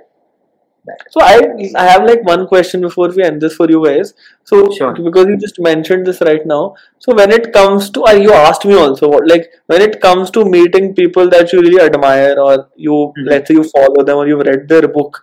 that. 0.87 1.03
So 1.15 1.21
I 1.23 1.35
I 1.81 1.85
have 1.89 2.05
like 2.11 2.25
one 2.29 2.47
question 2.53 2.81
before 2.87 3.09
we 3.17 3.23
end 3.25 3.41
this 3.47 3.55
for 3.61 3.69
you 3.73 3.83
guys. 3.85 4.13
So 4.53 4.59
Sure. 4.79 4.93
because 5.09 5.27
you 5.33 5.37
just 5.45 5.61
mentioned 5.67 6.07
this 6.11 6.21
right 6.31 6.47
now. 6.53 6.63
So 7.07 7.15
when 7.21 7.31
it 7.39 7.53
comes 7.59 7.91
to 7.99 8.05
uh, 8.13 8.15
you 8.27 8.33
asked 8.39 8.65
me 8.71 8.75
also 8.85 9.09
what 9.15 9.29
like 9.35 9.51
when 9.75 9.83
it 9.89 10.01
comes 10.07 10.31
to 10.39 10.45
meeting 10.57 10.95
people 11.03 11.31
that 11.37 11.53
you 11.53 11.61
really 11.67 11.81
admire 11.91 12.35
or 12.47 12.57
you 12.89 12.99
Mhm. 13.03 13.31
let's 13.35 13.49
say 13.53 13.59
you 13.61 13.65
follow 13.77 14.05
them 14.11 14.25
or 14.25 14.27
you've 14.33 14.47
read 14.51 14.67
their 14.75 14.89
book, 14.99 15.23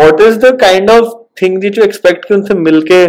what 0.00 0.20
is 0.28 0.38
the 0.46 0.52
kind 0.66 0.90
of 0.98 1.08
thing 1.37 1.61
जो 1.63 1.83
expect 1.83 2.27
की 2.27 2.33
उनसे 2.33 2.53
मिलके 2.59 3.05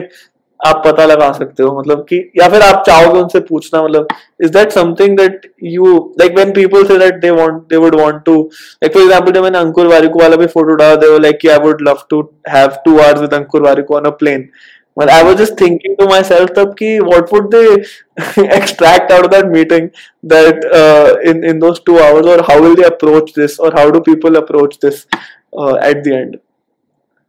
आप 0.61 0.83
पता 0.87 1.05
लगा 1.07 1.31
सकते 1.33 1.63
हो 1.63 1.79
मतलब 1.79 2.05
कि, 2.09 2.19
या 2.39 2.49
फिर 2.49 2.63
आप 2.63 2.83
चाहोगे 2.87 3.19
उनसे 3.21 3.41
पूछना 3.43 3.83
मतलब 3.83 4.07
is 4.43 4.53
that 4.53 4.71
something 4.73 5.17
that 5.19 5.51
you 5.65 5.97
like 6.21 6.35
when 6.35 6.53
people 6.53 6.85
say 6.85 6.99
that 6.99 7.21
they 7.23 7.31
want 7.33 7.61
they 7.71 7.77
would 7.79 7.95
want 7.95 8.23
to 8.25 8.37
like 8.43 8.93
for 8.95 9.03
example 9.03 9.33
जब 9.33 9.43
मैंने 9.43 9.59
अंकुर 9.59 9.87
वारिकु 9.87 10.21
वाला 10.21 10.37
भी 10.37 10.47
फ़ोटो 10.55 10.75
डाला 10.75 10.95
they 10.97 11.19
like 11.19 11.47
I 11.49 11.59
would 11.65 11.83
love 11.89 12.07
to 12.11 12.21
have 12.49 12.79
two 12.85 12.99
hours 12.99 13.21
with 13.21 13.35
Ankur 13.35 13.63
Warikoo 13.63 13.95
on 13.95 14.05
a 14.05 14.11
plane 14.23 14.49
मतलब 14.97 15.11
I 15.11 15.23
was 15.23 15.37
just 15.37 15.61
thinking 15.61 15.97
to 15.97 16.07
myself 16.25 16.51
तब 16.57 16.75
कि 16.79 16.99
what 17.01 17.33
would 17.33 17.55
they 17.55 17.63
extract 18.57 19.13
out 19.13 19.25
of 19.25 19.31
that 19.31 19.53
meeting 19.53 19.89
that 20.27 20.65
in 21.27 21.45
in 21.45 21.59
those 21.59 21.83
two 21.87 21.99
hours 22.01 22.27
और 22.27 22.41
how 22.51 22.63
will 22.63 22.75
they 22.75 22.83
approach 22.85 23.33
this 23.39 23.61
और 23.61 23.79
how 23.79 23.91
do 23.91 24.01
people 24.09 24.35
approach 24.37 24.79
this 24.85 25.05
at 25.85 26.03
the 26.05 26.13
end 26.13 26.37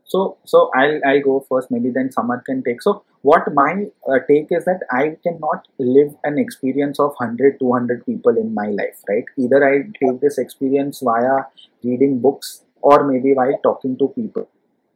So, 0.05 0.37
so 0.45 0.69
I'll 0.75 0.99
I'll 1.05 1.21
go 1.21 1.45
first. 1.49 1.71
Maybe 1.71 1.89
then 1.89 2.09
Samarth 2.15 2.45
can 2.45 2.63
take. 2.63 2.81
So, 2.81 3.03
what 3.21 3.51
my 3.53 3.85
uh, 4.07 4.19
take 4.29 4.47
is 4.51 4.65
that 4.65 4.81
I 4.91 5.17
cannot 5.23 5.67
live 5.79 6.15
an 6.23 6.37
experience 6.37 6.99
of 6.99 7.13
100, 7.17 7.59
200 7.59 8.05
people 8.05 8.37
in 8.37 8.53
my 8.53 8.67
life, 8.67 9.01
right? 9.09 9.25
Either 9.37 9.67
I 9.67 9.77
take 9.99 10.21
this 10.21 10.37
experience 10.37 11.01
via 11.03 11.45
reading 11.83 12.19
books 12.19 12.61
or 12.81 13.07
maybe 13.11 13.33
by 13.33 13.53
talking 13.63 13.97
to 13.97 14.09
people. 14.09 14.47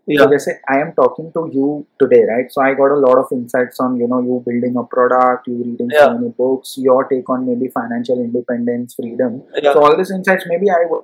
So, 0.07 0.13
yeah 0.15 0.27
they 0.29 0.37
say 0.39 0.53
I 0.67 0.77
am 0.81 0.93
talking 0.93 1.31
to 1.33 1.41
you 1.53 1.85
today, 1.99 2.23
right? 2.29 2.51
So, 2.51 2.61
I 2.61 2.73
got 2.75 2.91
a 2.91 3.01
lot 3.07 3.17
of 3.17 3.27
insights 3.31 3.79
on 3.79 3.97
you 3.97 4.07
know 4.07 4.21
you 4.21 4.43
building 4.45 4.75
a 4.77 4.83
product, 4.83 5.47
you 5.47 5.57
reading 5.63 5.89
so 5.95 6.13
many 6.13 6.29
books, 6.29 6.75
your 6.77 7.03
take 7.05 7.29
on 7.29 7.47
maybe 7.47 7.67
financial 7.69 8.19
independence, 8.19 8.95
freedom. 8.95 9.43
yeah 9.55 9.73
So 9.73 9.83
all 9.83 9.97
these 9.97 10.11
insights, 10.11 10.45
maybe 10.47 10.69
I 10.69 10.85
would, 10.89 11.03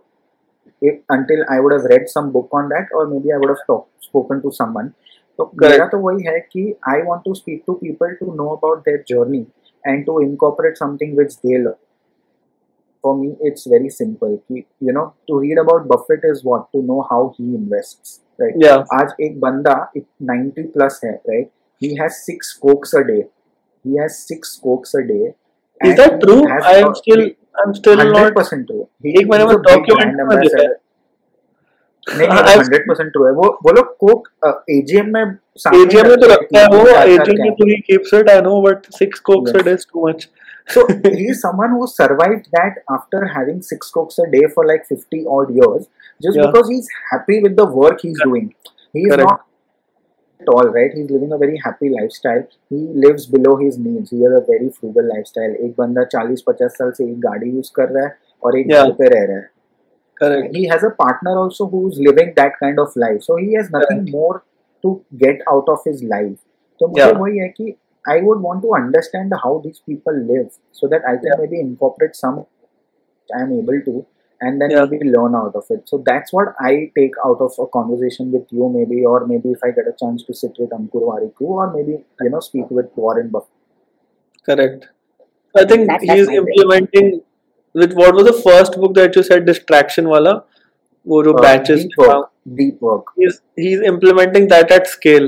if 0.83 1.01
until 1.11 1.45
I 1.51 1.61
would 1.61 1.73
have 1.73 1.85
read 1.85 2.09
some 2.09 2.31
book 2.33 2.49
on 2.53 2.69
that, 2.69 2.89
or 2.95 3.07
maybe 3.07 3.33
I 3.33 3.39
would 3.39 3.49
have 3.49 3.65
talk, 3.67 3.87
spoken 4.01 4.43
to 4.43 4.53
someone. 4.61 4.91
तो 5.39 5.45
Correct. 5.45 5.71
मेरा 5.71 5.87
तो 5.93 5.99
वही 5.99 6.25
है 6.27 6.39
कि 6.55 6.65
I 6.95 6.97
want 7.11 7.25
to 7.29 7.35
speak 7.35 7.65
to 7.67 7.75
people 7.85 8.17
to 8.23 8.35
know 8.41 8.49
about 8.57 8.85
their 8.89 9.03
journey 9.13 9.47
and 9.85 10.05
to 10.07 10.19
incorporate 10.25 10.77
something 10.85 11.15
which 11.21 11.37
they 11.45 11.57
learn. 11.67 11.79
For 13.05 13.17
me, 13.19 13.37
it's 13.41 13.67
very 13.67 13.89
simple. 13.89 14.35
कि 14.51 14.65
you 14.89 14.93
know 14.93 15.05
to 15.31 15.39
read 15.45 15.59
about 15.63 15.89
Buffett 15.93 16.27
is 16.33 16.43
what 16.45 16.67
to 16.73 16.83
know 16.83 16.99
how 17.11 17.21
he 17.37 17.45
invests, 17.61 18.21
right? 18.43 18.59
yeah 18.65 18.85
आज 19.01 19.15
एक 19.29 19.39
बंदा 19.41 19.77
90 20.33 20.67
plus 20.77 21.01
है, 21.05 21.13
right? 21.31 21.51
He 21.85 21.97
has 22.03 22.19
six 22.27 22.53
cokes 22.67 22.93
a 23.01 23.05
day. 23.13 23.21
He 23.85 23.97
has 24.03 24.19
six 24.33 24.59
cokes 24.67 24.95
a 25.03 25.07
day. 25.13 25.23
is 25.29 25.35
and 25.89 25.99
that 25.99 26.13
he 26.13 26.19
true 26.27 26.41
has 26.49 26.65
I 26.71 26.75
am 26.81 26.91
a- 26.91 26.95
still 26.95 27.23
I'm 27.64 27.74
still 27.80 28.00
hundred 28.00 28.26
not 28.26 28.36
percent 28.36 28.66
true 28.68 28.88
एक 29.20 29.28
मैंने 29.32 29.44
वो 29.44 29.54
document 29.70 30.28
में 30.30 30.40
देखा 30.40 30.62
है। 30.62 30.74
नहीं 32.18 32.28
hundred 32.58 32.88
percent 32.90 33.12
true 33.12 33.26
है 33.26 33.32
वो 33.32 33.48
वो 33.66 33.72
लोग 33.74 33.96
कोक 34.04 34.28
एजीएम 34.72 35.14
में 35.14 35.24
AGM 35.68 36.08
में 36.08 36.18
तो 36.24 36.28
रखता 36.34 36.60
है 36.60 36.66
वो 36.74 36.84
AGM 37.14 37.40
में 37.40 37.52
तो 37.62 37.68
he 37.72 37.78
keeps 37.90 38.14
it 38.20 38.30
I 38.34 38.40
know 38.48 38.58
but 38.66 38.90
six 39.02 39.24
cokes 39.30 39.56
a 39.56 39.64
Yes. 39.64 39.66
day 39.70 39.76
is 39.80 40.28
so 40.74 40.84
he 41.16 41.26
is 41.32 41.42
someone 41.46 41.74
who 41.78 41.88
survived 41.88 42.46
that 42.58 42.78
after 42.98 43.24
having 43.38 43.58
six 43.72 43.92
cokes 43.98 44.22
a 44.24 44.30
day 44.36 44.44
for 44.56 44.66
like 44.70 44.86
50 44.94 45.20
odd 45.38 45.52
years 45.58 45.84
just 46.28 46.40
Yeah. 46.40 46.48
because 46.48 46.72
he's 46.76 46.88
happy 47.12 47.42
with 47.48 47.56
the 47.62 47.66
work 47.82 48.06
he's 48.08 48.22
doing 48.30 48.48
he 48.94 49.04
is 49.10 49.16
Correct. 49.16 49.30
not 49.30 49.44
all 50.41 50.69
right 50.75 50.95
he's 50.97 51.11
living 51.15 51.33
a 51.37 51.39
very 51.41 51.59
happy 51.65 51.89
lifestyle 51.95 52.43
he 52.75 52.79
lives 53.07 53.25
below 53.33 53.51
his 53.63 53.75
needs 53.87 54.13
he 54.15 54.21
has 54.27 54.37
a 54.37 54.43
very 54.51 54.69
frugal 54.77 55.09
lifestyle 55.15 55.57
एक 55.67 55.75
बंदा 55.79 56.05
40-50 56.15 56.69
साल 56.77 56.93
से 56.99 57.05
एक 57.11 57.19
गाड़ी 57.25 57.51
use 57.51 57.69
कर 57.79 57.89
रहा 57.97 58.05
है 58.07 58.17
और 58.45 58.59
एक 58.59 58.71
Yeah. 58.73 58.85
घर 58.85 58.93
पे 59.01 59.09
रह 59.15 59.25
रहा 59.31 59.37
है 59.39 59.49
correct 60.23 60.57
he 60.61 60.63
has 60.71 60.87
a 60.89 60.93
partner 61.03 61.35
also 61.43 61.67
who's 61.75 62.01
living 62.09 62.33
that 62.41 62.57
kind 62.63 62.81
of 62.85 62.97
life 63.05 63.21
so 63.29 63.37
he 63.43 63.51
has 63.59 63.71
nothing 63.77 64.03
more 64.17 64.35
to 64.85 64.95
get 65.25 65.45
out 65.55 65.71
of 65.77 65.87
his 65.91 66.03
life 66.15 66.39
तो 66.81 66.89
मुझे 66.95 67.05
Yeah. 67.05 67.21
वही 67.21 67.39
है 67.39 67.49
कि 67.61 67.77
I 68.11 68.17
would 68.27 68.39
want 68.49 68.63
to 68.65 68.71
understand 68.77 69.35
how 69.45 69.53
these 69.65 69.81
people 69.91 70.19
live 70.33 70.47
so 70.81 70.89
that 70.93 71.09
I 71.13 71.17
can 71.25 71.31
Yeah. 71.33 71.41
maybe 71.45 71.59
incorporate 71.67 72.19
some 72.23 72.39
I 73.29 73.43
am 73.47 73.53
able 73.59 73.83
to 73.89 73.95
and 74.48 74.62
then 74.64 74.72
Yeah. 74.76 74.86
maybe 74.94 75.10
learn 75.18 75.36
out 75.42 75.56
of 75.62 75.70
it. 75.76 75.84
So 75.92 76.02
that's 76.10 76.34
what 76.38 76.50
I 76.70 76.72
take 76.98 77.20
out 77.30 77.44
of 77.48 77.60
a 77.66 77.68
conversation 77.76 78.32
with 78.38 78.52
you 78.60 78.70
maybe 78.78 79.04
or 79.14 79.20
maybe 79.34 79.52
if 79.58 79.64
I 79.70 79.72
get 79.80 79.92
a 79.94 79.96
chance 80.04 80.24
to 80.32 80.36
sit 80.42 80.60
with 80.64 80.76
Ankur 80.80 81.04
Warikoo 81.12 81.52
or 81.62 81.68
maybe 81.76 81.96
you 82.28 82.30
know 82.36 82.42
speak 82.50 82.70
with 82.82 82.92
Warren 83.04 83.30
Buffett. 83.38 83.52
correct 84.50 84.90
I 85.62 85.66
think 85.72 85.88
That- 85.94 86.02
he's 86.10 86.28
my 86.28 86.40
way. 86.40 86.52
implementing 86.56 87.10
with 87.84 87.94
what 88.02 88.14
was 88.20 88.26
the 88.32 88.38
first 88.48 88.80
book 88.82 88.94
that 89.02 89.16
you 89.20 89.24
said 89.30 89.46
distraction 89.54 90.10
wala 90.16 90.34
वो 91.14 91.24
जो 91.26 91.34
Uh, 91.38 91.42
batches 91.46 91.82
deep 91.86 91.98
work. 92.02 92.30
Deep 92.60 92.82
work. 92.86 93.10
he's 93.24 93.36
he's 93.64 93.82
implementing 93.90 94.48
that 94.54 94.72
at 94.78 94.88
scale. 94.94 95.28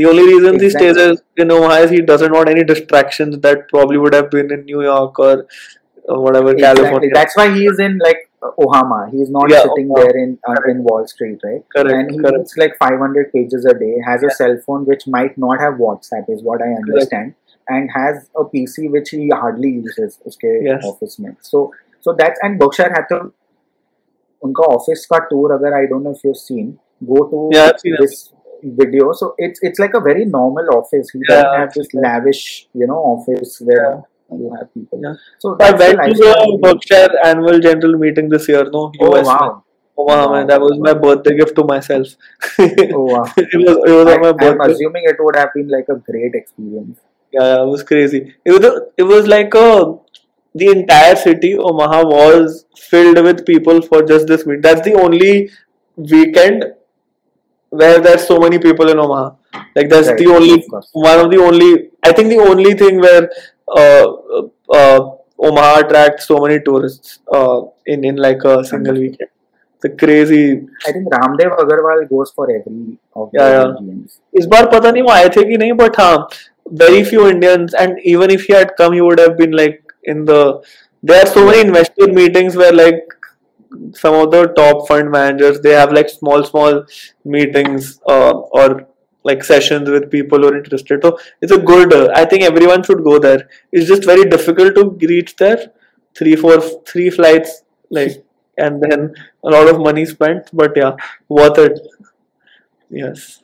The 0.00 0.06
only 0.10 0.24
reason 0.28 0.58
he 0.64 0.70
stays 0.74 0.90
Exactly. 0.96 1.14
is 1.14 1.22
in 1.44 1.52
Omaha 1.56 1.78
is 1.86 1.90
he 1.96 2.00
doesn't 2.10 2.36
want 2.38 2.48
any 2.52 2.64
distractions 2.70 3.38
that 3.46 3.64
probably 3.72 3.98
would 4.04 4.14
have 4.18 4.30
been 4.36 4.52
in 4.58 4.64
New 4.70 4.82
York 4.86 5.18
or 5.26 5.32
whatever 6.26 6.50
Exactly. 6.52 6.84
California. 6.84 7.10
That's 7.14 7.36
why 7.36 7.48
he 7.56 7.66
is 7.72 7.80
in 7.88 7.98
like 8.06 8.22
Ohama. 8.65 8.97
He's 9.11 9.29
not 9.29 9.49
Yeah, 9.51 9.61
sitting 9.63 9.89
Omaha. 9.91 10.05
there 10.07 10.17
in 10.23 10.37
uh, 10.53 10.55
in 10.73 10.83
Wall 10.89 11.05
Street, 11.13 11.39
right? 11.49 11.63
correct, 11.75 11.91
and 11.97 12.11
he 12.11 12.19
correct. 12.19 12.37
reads 12.37 12.57
like 12.63 12.77
500 12.83 13.31
pages 13.33 13.65
a 13.65 13.73
day, 13.83 13.93
has 14.07 14.23
a 14.23 14.31
cell 14.39 14.57
phone 14.65 14.85
which 14.85 15.05
might 15.17 15.37
not 15.45 15.59
have 15.65 15.75
WhatsApp, 15.85 16.29
is 16.37 16.43
what 16.49 16.61
I 16.61 16.71
understand, 16.81 17.33
and 17.77 17.89
has 17.97 18.23
a 18.43 18.45
PC 18.55 18.87
which 18.97 19.11
he 19.17 19.29
hardly 19.43 19.73
uses 19.77 20.19
उसके 20.31 20.55
Yes. 20.69 20.89
office 20.93 21.19
में. 21.25 21.31
So 21.51 21.63
so 22.07 22.13
that's 22.23 22.39
and 22.49 22.59
Berkshire 22.65 22.91
Hathaway 22.97 23.29
उनका 24.43 24.63
office 24.75 25.05
का 25.05 25.17
tour 25.31 25.51
अगर 25.53 25.73
I 25.79 25.85
don't 25.87 26.03
know 26.03 26.11
if 26.11 26.25
you 26.25 26.33
seen 26.43 26.69
go 27.09 27.23
to 27.31 27.41
Yeah, 27.55 27.67
I've 27.71 27.79
seen 27.85 27.95
it. 27.95 28.01
This 28.05 28.21
video 28.79 29.05
so 29.19 29.27
it's 29.43 29.61
it's 29.67 29.79
like 29.81 29.95
a 29.97 29.99
very 30.07 30.23
normal 30.31 30.67
office 30.73 31.07
he 31.13 31.19
Yeah, 31.21 31.29
doesn't 31.29 31.55
have 31.59 31.69
this 31.77 31.87
yeah. 31.93 32.01
lavish 32.07 32.41
you 32.81 32.87
know 32.91 32.97
office 33.11 33.53
where 33.69 33.85
Yeah. 33.85 34.01
you 34.30 34.54
have 34.58 34.72
people 34.74 35.00
Yeah. 35.02 35.14
so 35.38 35.56
I 35.60 35.72
that's 35.72 35.78
the 35.82 35.96
went 35.96 36.02
to 36.04 36.14
the 36.14 36.58
Berkshire 36.62 37.10
annual 37.24 37.58
general 37.60 37.96
meeting 37.98 38.28
this 38.28 38.48
year. 38.48 38.64
No, 38.70 38.92
oh 39.00 39.16
US. 39.16 39.26
wow 39.26 39.38
में. 39.38 39.62
Omaha, 39.98 40.32
man. 40.32 40.46
That 40.46 40.60
was 40.60 40.78
my 40.78 40.92
birthday 40.94 41.36
gift 41.36 41.54
to 41.56 41.64
myself. 41.64 42.08
oh 42.92 43.04
wow 43.12 43.24
it 43.36 43.60
was 43.66 43.76
it 43.90 43.94
was 43.98 44.06
I, 44.08 44.16
on 44.16 44.20
my 44.22 44.48
I'm 44.48 44.60
assuming 44.60 45.04
it 45.06 45.16
would 45.20 45.36
have 45.36 45.52
been 45.54 45.68
like 45.68 45.88
a 45.88 45.96
great 45.96 46.34
experience. 46.34 47.00
Yeah, 47.32 47.42
yeah, 47.56 47.62
it 47.62 47.66
was 47.66 47.82
crazy. 47.82 48.34
It 48.44 48.52
was 48.52 48.64
a, 48.64 48.86
it 48.96 49.02
was 49.02 49.26
like 49.26 49.54
a 49.54 49.96
the 50.54 50.68
entire 50.70 51.16
city 51.16 51.56
Omaha 51.56 52.02
was 52.04 52.64
filled 52.76 53.22
with 53.22 53.44
people 53.46 53.82
for 53.82 54.02
just 54.02 54.26
this 54.26 54.46
meet. 54.46 54.62
That's 54.62 54.82
the 54.82 54.94
only 54.94 55.50
weekend 55.96 56.64
where 57.70 58.00
there's 58.00 58.26
so 58.26 58.38
many 58.38 58.58
people 58.58 58.88
in 58.90 58.98
Omaha. 58.98 59.30
Like 59.74 59.88
that's 59.88 60.08
Right, 60.08 60.18
the 60.18 60.26
only 60.26 60.64
of 60.72 60.84
one 60.92 61.18
of 61.20 61.30
the 61.30 61.38
only 61.42 61.90
I 62.02 62.12
think 62.12 62.28
the 62.30 62.38
only 62.38 62.74
thing 62.74 63.00
where 63.00 63.24
uh, 63.24 63.26
uh, 63.26 63.55
uh, 63.68 64.04
uh, 64.36 64.42
uh, 64.72 65.10
Omaha 65.38 65.80
attracts 65.80 66.26
so 66.26 66.38
many 66.38 66.60
tourists 66.60 67.18
in 67.86 68.04
in 68.04 68.16
like 68.16 68.44
a 68.44 68.64
single 68.64 68.94
weekend. 68.94 69.30
It's 69.82 70.00
crazy. 70.00 70.66
I 70.86 70.92
think 70.92 71.08
Raamdeo 71.12 71.56
Agrawal 71.58 72.08
goes 72.08 72.30
for 72.30 72.50
every 72.50 72.98
of 73.14 73.30
yeah, 73.32 73.48
the 73.48 73.50
yeah. 73.50 73.76
Indians. 73.78 74.20
इस 74.38 74.46
बार 74.46 74.66
पता 74.72 74.90
नहीं 74.90 75.02
वो 75.02 75.10
आए 75.10 75.28
थे 75.36 75.44
कि 75.50 75.76
but 75.76 75.96
हाँ 75.96 76.28
very 76.68 77.04
few 77.04 77.28
Indians 77.28 77.74
and 77.74 77.98
even 78.02 78.30
if 78.30 78.46
he 78.46 78.52
had 78.52 78.72
come 78.76 78.92
he 78.92 79.00
would 79.00 79.20
have 79.20 79.36
been 79.36 79.52
like 79.52 79.82
in 80.04 80.24
the 80.24 80.62
there 81.02 81.22
are 81.22 81.26
so 81.26 81.44
many 81.46 81.60
investor 81.60 82.08
meetings 82.08 82.56
where 82.56 82.72
like 82.72 83.04
some 83.94 84.14
of 84.14 84.30
the 84.30 84.46
top 84.56 84.88
fund 84.88 85.10
managers 85.10 85.60
they 85.60 85.72
have 85.72 85.92
like 85.92 86.08
small 86.08 86.42
small 86.42 86.84
meetings 87.24 88.00
uh, 88.08 88.32
or 88.32 88.88
like 89.28 89.44
sessions 89.44 89.90
with 89.90 90.10
people 90.10 90.38
who 90.40 90.48
are 90.48 90.56
interested. 90.56 91.02
So 91.02 91.18
it's 91.40 91.52
a 91.52 91.58
good 91.58 91.92
uh, 91.92 92.10
I 92.14 92.24
think 92.24 92.42
everyone 92.42 92.82
should 92.82 93.02
go 93.04 93.18
there. 93.18 93.48
It's 93.72 93.88
just 93.88 94.04
very 94.04 94.24
difficult 94.36 94.74
to 94.76 94.84
reach 95.14 95.36
there. 95.36 95.72
Three 96.18 96.36
four 96.36 96.60
three 96.92 97.10
flights 97.10 97.62
like 97.90 98.22
and 98.58 98.82
then 98.82 99.14
a 99.44 99.50
lot 99.50 99.68
of 99.68 99.80
money 99.80 100.06
spent 100.06 100.48
but 100.52 100.76
yeah 100.76 100.96
worth 101.28 101.58
it. 101.58 101.78
Yes. 102.88 103.42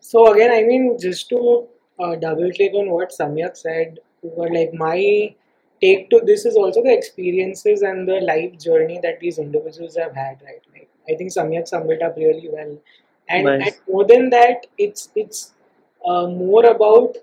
So 0.00 0.32
again, 0.32 0.50
I 0.50 0.62
mean, 0.62 0.96
just 0.98 1.28
to 1.28 1.66
uh, 2.00 2.14
double 2.16 2.50
click 2.52 2.72
on 2.74 2.90
what 2.90 3.10
Samyak 3.10 3.56
said, 3.56 3.98
or 4.22 4.48
like 4.48 4.72
my 4.72 5.34
take 5.82 6.08
to 6.10 6.20
this 6.24 6.44
is 6.46 6.56
also 6.56 6.82
the 6.82 6.92
experiences 6.92 7.82
and 7.82 8.08
the 8.08 8.20
life 8.20 8.58
journey 8.58 8.98
that 9.02 9.20
these 9.20 9.38
individuals 9.38 9.96
have 9.96 10.14
had, 10.14 10.40
right? 10.44 10.62
I 11.10 11.14
think 11.16 11.32
Samyak 11.32 11.68
summed 11.68 11.90
it 11.90 12.02
up 12.02 12.16
really 12.16 12.48
well, 12.52 12.78
and, 13.28 13.44
Nice. 13.44 13.66
and 13.66 13.76
more 13.88 14.04
than 14.04 14.30
that, 14.30 14.66
it's 14.78 15.10
it's 15.14 15.52
uh, 16.06 16.26
more 16.26 16.64
about 16.66 17.16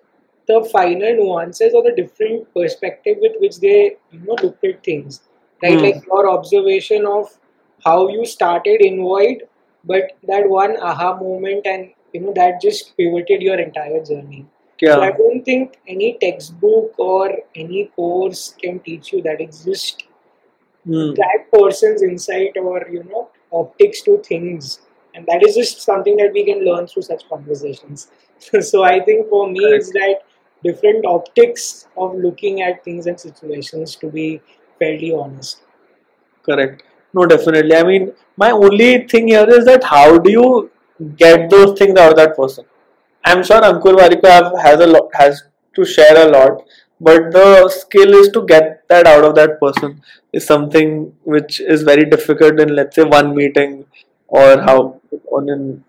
the 0.48 0.64
finer 0.72 1.16
nuances 1.16 1.74
or 1.74 1.84
the 1.84 1.96
different 1.96 2.54
perspective 2.54 3.18
with 3.20 3.34
which 3.40 3.60
they 3.60 3.98
you 4.12 4.20
know 4.20 4.36
looked 4.42 4.64
at 4.64 4.84
things, 4.84 5.22
right? 5.64 5.74
Hmm. 5.74 5.84
Like 5.86 6.06
your 6.06 6.30
observation 6.30 7.06
of 7.06 7.38
how 7.84 8.08
you 8.10 8.26
started 8.26 8.82
Invoid, 8.82 9.44
but 9.84 10.12
that 10.28 10.50
one 10.50 10.78
aha 10.78 11.16
moment 11.20 11.66
and 11.66 11.92
you 12.14 12.22
know 12.22 12.34
that 12.34 12.62
just 12.62 12.96
pivoted 12.98 13.42
your 13.42 13.60
entire 13.60 14.04
journey. 14.04 14.46
So 14.84 15.02
I 15.02 15.12
don't 15.12 15.44
think 15.44 15.78
any 15.88 16.18
textbook 16.20 17.00
or 17.00 17.32
any 17.56 17.86
course 17.96 18.56
can 18.62 18.80
teach 18.80 19.14
you 19.14 19.22
that. 19.22 19.40
It's 19.40 19.64
just 19.64 20.04
hmm. 20.86 21.14
that 21.14 21.46
person's 21.52 22.04
insight 22.04 22.58
or 22.58 22.86
you 22.92 23.04
know 23.06 23.30
optics 23.56 24.02
to 24.04 24.18
things, 24.20 24.82
and 25.14 25.26
that 25.28 25.44
is 25.44 25.56
just 25.56 25.82
something 25.82 26.18
that 26.18 26.34
we 26.34 26.46
can 26.46 26.66
learn 26.66 26.88
through 26.88 27.04
such 27.04 27.28
conversations. 27.30 28.08
so 28.62 28.84
I 28.84 29.00
think 29.00 29.30
for 29.30 29.50
me, 29.50 29.60
it's 29.60 29.92
that 29.92 30.24
different 30.64 31.06
optics 31.06 31.88
of 31.98 32.16
looking 32.16 32.62
at 32.62 32.84
things 32.84 33.08
and 33.08 33.20
situations 33.20 33.96
to 33.98 34.10
be 34.10 34.42
fairly 34.80 35.14
honest. 35.14 35.62
Correct. 36.44 36.84
No, 37.14 37.26
definitely. 37.26 37.76
I 37.76 37.84
mean, 37.84 38.14
my 38.36 38.52
only 38.52 39.08
thing 39.08 39.30
here 39.30 39.50
is 39.50 39.66
that 39.66 39.84
how 39.84 40.18
do 40.18 40.32
you 40.32 40.72
get 41.18 41.50
those 41.50 41.78
things 41.78 41.98
out 41.98 42.12
of 42.12 42.18
that 42.18 42.36
person? 42.36 42.66
I'm 43.24 43.44
sure 43.44 43.62
Ankur 43.62 44.00
have, 44.00 44.54
has 44.62 44.80
a 44.80 44.88
lot, 44.88 45.10
has 45.14 45.44
to 45.76 45.86
share 45.86 46.28
a 46.28 46.32
lot, 46.32 46.62
but 47.00 47.32
the 47.32 47.70
skill 47.70 48.14
is 48.14 48.30
to 48.30 48.46
get 48.46 48.88
that 48.88 49.08
out 49.08 49.24
of 49.24 49.36
that 49.36 49.60
person 49.60 50.02
is 50.32 50.46
something 50.46 51.14
which 51.24 51.60
is 51.60 51.84
very 51.84 52.06
difficult 52.06 52.60
in 52.60 52.76
let's 52.76 52.96
say 52.96 53.04
one 53.04 53.36
meeting 53.36 53.86
or 54.28 54.56
hmm. 54.56 54.62
how 54.62 55.02
on 55.32 55.50
in 55.50 55.84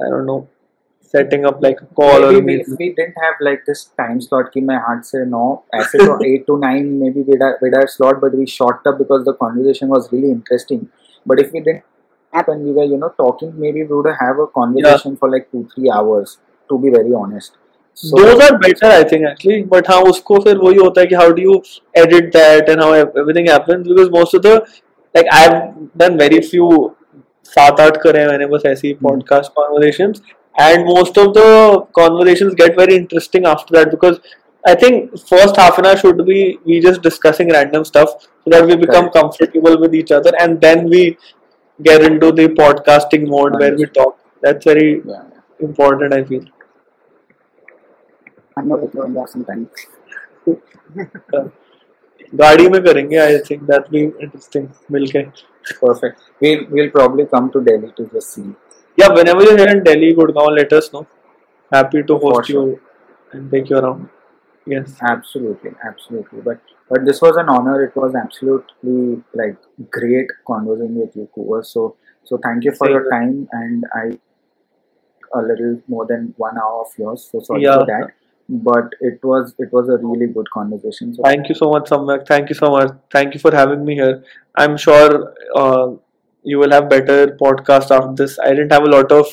i 0.00 0.08
don't 0.08 0.26
know 0.26 0.48
setting 1.02 1.44
up 1.44 1.60
like 1.62 1.80
a 1.80 1.86
call 1.86 2.20
maybe 2.20 2.24
or 2.24 2.32
we, 2.32 2.40
meeting. 2.40 2.76
we 2.78 2.88
didn't 2.94 3.16
have 3.22 3.34
like 3.40 3.64
this 3.66 3.84
time 4.00 4.20
slot 4.20 4.52
ki 4.52 4.60
my 4.60 4.78
heart 4.86 5.04
say 5.04 5.22
no 5.24 5.44
aise 5.78 5.92
to 5.92 6.18
8 6.24 6.46
to 6.46 6.58
9 6.58 6.98
maybe 7.00 7.22
we 7.22 7.38
had 7.38 7.78
a 7.82 7.88
slot 7.88 8.20
but 8.20 8.36
we 8.40 8.46
shot 8.46 8.86
up 8.92 8.98
because 8.98 9.24
the 9.30 9.34
conversation 9.44 9.88
was 9.88 10.12
really 10.12 10.30
interesting 10.30 10.88
but 11.26 11.40
if 11.40 11.52
we 11.52 11.60
didn't 11.60 11.84
happen 12.32 12.62
we 12.66 12.72
were 12.72 12.84
you 12.92 12.98
know 12.98 13.12
talking 13.24 13.58
maybe 13.64 13.82
we 13.82 13.94
would 13.94 14.12
have 14.20 14.38
a 14.38 14.46
conversation 14.60 15.12
yeah. 15.12 15.18
for 15.18 15.30
like 15.30 15.50
2 15.50 15.68
3 15.74 15.90
hours 15.98 16.38
to 16.68 16.78
be 16.78 16.90
very 16.98 17.12
honest 17.22 17.58
Those 18.11 18.41
are 18.41 18.57
better, 18.59 18.87
I 18.87 19.03
think, 19.03 19.25
actually. 19.25 19.63
But 19.63 19.87
हाँ 19.89 20.01
उसको 20.11 20.39
फिर 20.43 20.57
वही 20.57 20.77
होता 20.77 21.01
है 21.01 21.07
कि 21.07 21.15
how 21.15 21.31
do 21.31 21.41
you 21.41 21.61
edit 22.01 22.31
that 22.33 22.69
and 22.69 22.81
how 22.83 22.91
ev- 22.93 23.17
everything 23.21 23.47
happens 23.47 23.87
because 23.87 24.09
most 24.15 24.33
of 24.33 24.41
the 24.41 24.55
like 25.15 25.27
I've 25.31 25.57
done 26.03 26.17
very 26.23 26.41
few 26.49 26.69
सात 27.55 27.79
आठ 27.79 27.97
करे 28.03 28.19
हैं 28.19 28.27
मैंने 28.27 28.45
बस 28.53 28.63
ऐसी 28.65 28.93
podcast 29.05 29.53
conversations 29.59 30.21
and 30.65 30.85
most 30.87 31.17
of 31.23 31.33
the 31.37 31.45
conversations 31.99 32.55
get 32.61 32.75
very 32.79 32.95
interesting 32.95 33.45
after 33.51 33.75
that 33.77 33.91
because 33.91 34.19
I 34.71 34.73
think 34.83 35.17
first 35.31 35.57
half 35.57 35.77
an 35.77 35.85
hour 35.85 35.97
should 36.03 36.25
be 36.25 36.57
we 36.65 36.79
just 36.87 37.01
discussing 37.01 37.51
random 37.57 37.85
stuff 37.85 38.15
so 38.23 38.53
that 38.55 38.65
we 38.65 38.75
become 38.75 39.09
Correct. 39.09 39.15
comfortable 39.19 39.79
with 39.79 39.93
each 39.93 40.11
other 40.11 40.33
and 40.39 40.59
then 40.59 40.89
we 40.89 41.03
get 41.81 42.03
into 42.03 42.31
the 42.31 42.47
podcasting 42.61 43.27
mode 43.27 43.59
where 43.59 43.75
we 43.75 43.85
talk. 43.85 44.17
That's 44.41 44.65
very 44.65 45.01
yeah, 45.05 45.23
important, 45.59 46.13
I 46.13 46.23
feel. 46.23 46.45
I'm 48.56 48.68
not 48.68 48.84
ignoring 48.84 49.14
that 49.14 49.28
sometimes. 49.30 49.68
गाड़ी 52.34 52.68
में 52.68 52.82
करेंगे 52.82 53.16
I 53.18 53.38
think 53.50 53.62
that 53.70 53.88
be 53.90 54.00
interesting 54.00 54.68
मिलके 54.92 55.24
perfect 55.78 56.22
we'll 56.42 56.62
we'll 56.74 56.90
probably 56.92 57.24
come 57.32 57.48
to 57.54 57.60
delhi 57.64 57.90
to 57.96 58.04
just 58.12 58.36
see 58.36 58.44
yeah 59.00 59.10
whenever 59.16 59.42
you're 59.46 59.58
here 59.60 59.72
in 59.72 59.82
delhi 59.88 60.08
gurgaon 60.20 60.54
let 60.58 60.72
us 60.78 60.88
know 60.94 61.02
happy 61.74 62.02
to 62.10 62.16
host 62.22 62.50
sure. 62.50 62.62
you 62.68 62.80
and 63.32 63.50
take 63.50 63.70
you 63.72 63.76
around 63.80 64.08
yes 64.74 64.96
absolutely 65.10 65.72
absolutely 65.90 66.40
but 66.48 66.74
but 66.88 67.04
this 67.10 67.20
was 67.26 67.36
an 67.42 67.52
honor 67.56 67.76
it 67.88 68.00
was 68.02 68.16
absolutely 68.22 68.96
like 69.42 69.58
great 69.98 70.32
conversing 70.52 70.96
with 71.02 71.20
you 71.20 71.28
Kunwar. 71.36 71.60
so 71.72 71.96
so 72.24 72.40
thank 72.48 72.64
you 72.64 72.74
for 72.80 72.86
Same. 72.86 72.96
your 72.96 73.10
time 73.10 73.48
and 73.60 73.84
i 74.02 74.06
a 75.38 75.42
little 75.50 75.74
more 75.86 76.06
than 76.06 76.34
one 76.36 76.58
hour 76.58 76.80
of 76.86 76.98
yours 77.04 77.28
so 77.30 77.40
sorry 77.50 77.62
yeah. 77.68 77.78
for 77.78 77.86
that 77.92 78.19
but 78.52 78.94
it 79.00 79.22
was 79.22 79.54
it 79.58 79.72
was 79.72 79.88
a 79.88 79.96
really 79.98 80.26
good 80.26 80.50
conversation. 80.50 81.14
So. 81.14 81.22
Thank 81.22 81.48
you 81.48 81.54
so 81.54 81.70
much 81.70 81.88
Samyak. 81.88 82.26
Thank 82.26 82.48
you 82.48 82.56
so 82.56 82.70
much. 82.70 82.90
Thank 83.12 83.34
you 83.34 83.40
for 83.40 83.54
having 83.54 83.84
me 83.84 83.94
here. 83.94 84.24
I'm 84.56 84.76
sure 84.76 85.34
uh, 85.54 85.92
you 86.42 86.58
will 86.58 86.70
have 86.72 86.88
better 86.90 87.36
podcast 87.40 87.90
after 87.90 88.14
this. 88.14 88.38
I 88.38 88.48
didn't 88.50 88.72
have 88.72 88.82
a 88.82 88.90
lot 88.90 89.12
of 89.12 89.26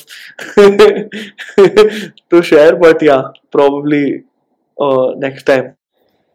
to 2.30 2.42
share 2.42 2.76
but 2.76 3.02
yeah 3.02 3.22
probably 3.50 4.24
uh, 4.80 5.14
next 5.16 5.44
time 5.44 5.77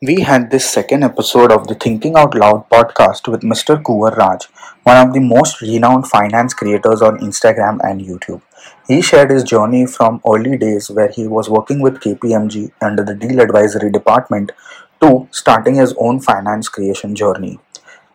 We 0.05 0.19
had 0.19 0.51
this 0.51 0.69
second 0.69 1.05
episode 1.05 1.49
of 1.49 1.67
the 1.67 1.75
Thinking 1.75 2.17
Out 2.17 2.35
Loud 2.35 2.69
podcast 2.69 3.29
with 3.31 3.39
Mr. 3.41 3.81
Kunwar 3.81 4.13
Raj, 4.17 4.47
one 4.83 4.97
of 4.97 5.13
the 5.13 5.21
most 5.21 5.61
renowned 5.61 6.09
finance 6.09 6.53
creators 6.53 7.01
on 7.01 7.19
Instagram 7.19 7.79
and 7.81 8.01
YouTube. 8.01 8.41
He 8.85 9.01
shared 9.01 9.31
his 9.31 9.45
journey 9.45 9.85
from 9.85 10.19
early 10.27 10.57
days 10.57 10.89
where 10.91 11.07
he 11.07 11.25
was 11.25 11.49
working 11.49 11.79
with 11.79 12.01
KPMG 12.01 12.73
under 12.81 13.01
the 13.05 13.15
deal 13.15 13.39
advisory 13.39 13.89
department 13.89 14.51
to 14.99 15.29
starting 15.31 15.75
his 15.75 15.95
own 15.97 16.19
finance 16.19 16.67
creation 16.67 17.15
journey. 17.15 17.61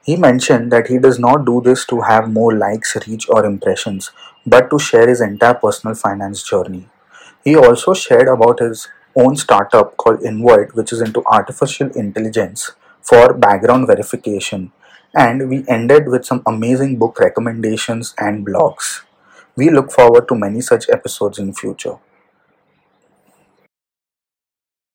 He 0.03 0.17
mentioned 0.17 0.71
that 0.71 0.89
he 0.89 0.99
does 0.99 1.19
not 1.19 1.47
do 1.47 1.63
this 1.63 1.87
to 1.87 2.03
have 2.03 2.31
more 2.31 2.53
likes, 2.53 2.99
reach, 3.07 3.31
or 3.31 3.47
impressions, 3.47 4.11
but 4.45 4.69
to 4.69 4.79
share 4.79 5.09
his 5.09 5.23
entire 5.23 5.55
personal 5.55 5.95
finance 5.95 6.43
journey. 6.43 6.87
He 7.43 7.57
also 7.57 7.95
shared 7.95 8.29
about 8.29 8.61
his 8.61 8.89
own 9.17 9.37
startup 9.37 9.97
called 9.97 10.23
Invoid, 10.23 10.73
which 10.73 10.93
is 10.93 11.01
into 11.01 11.23
artificial 11.27 11.91
intelligence 11.91 12.73
for 13.03 13.35
background 13.35 13.87
verification. 13.87 14.73
And 15.15 15.49
we 15.49 15.65
ended 15.69 16.09
with 16.09 16.25
some 16.25 16.43
amazing 16.47 16.99
book 16.99 17.19
recommendations 17.19 18.15
and 18.19 18.47
blogs. 18.47 19.03
We 19.57 19.71
look 19.71 19.91
forward 19.91 20.29
to 20.29 20.35
many 20.35 20.61
such 20.61 20.89
episodes 20.91 21.39
in 21.39 21.55
future. 21.55 21.97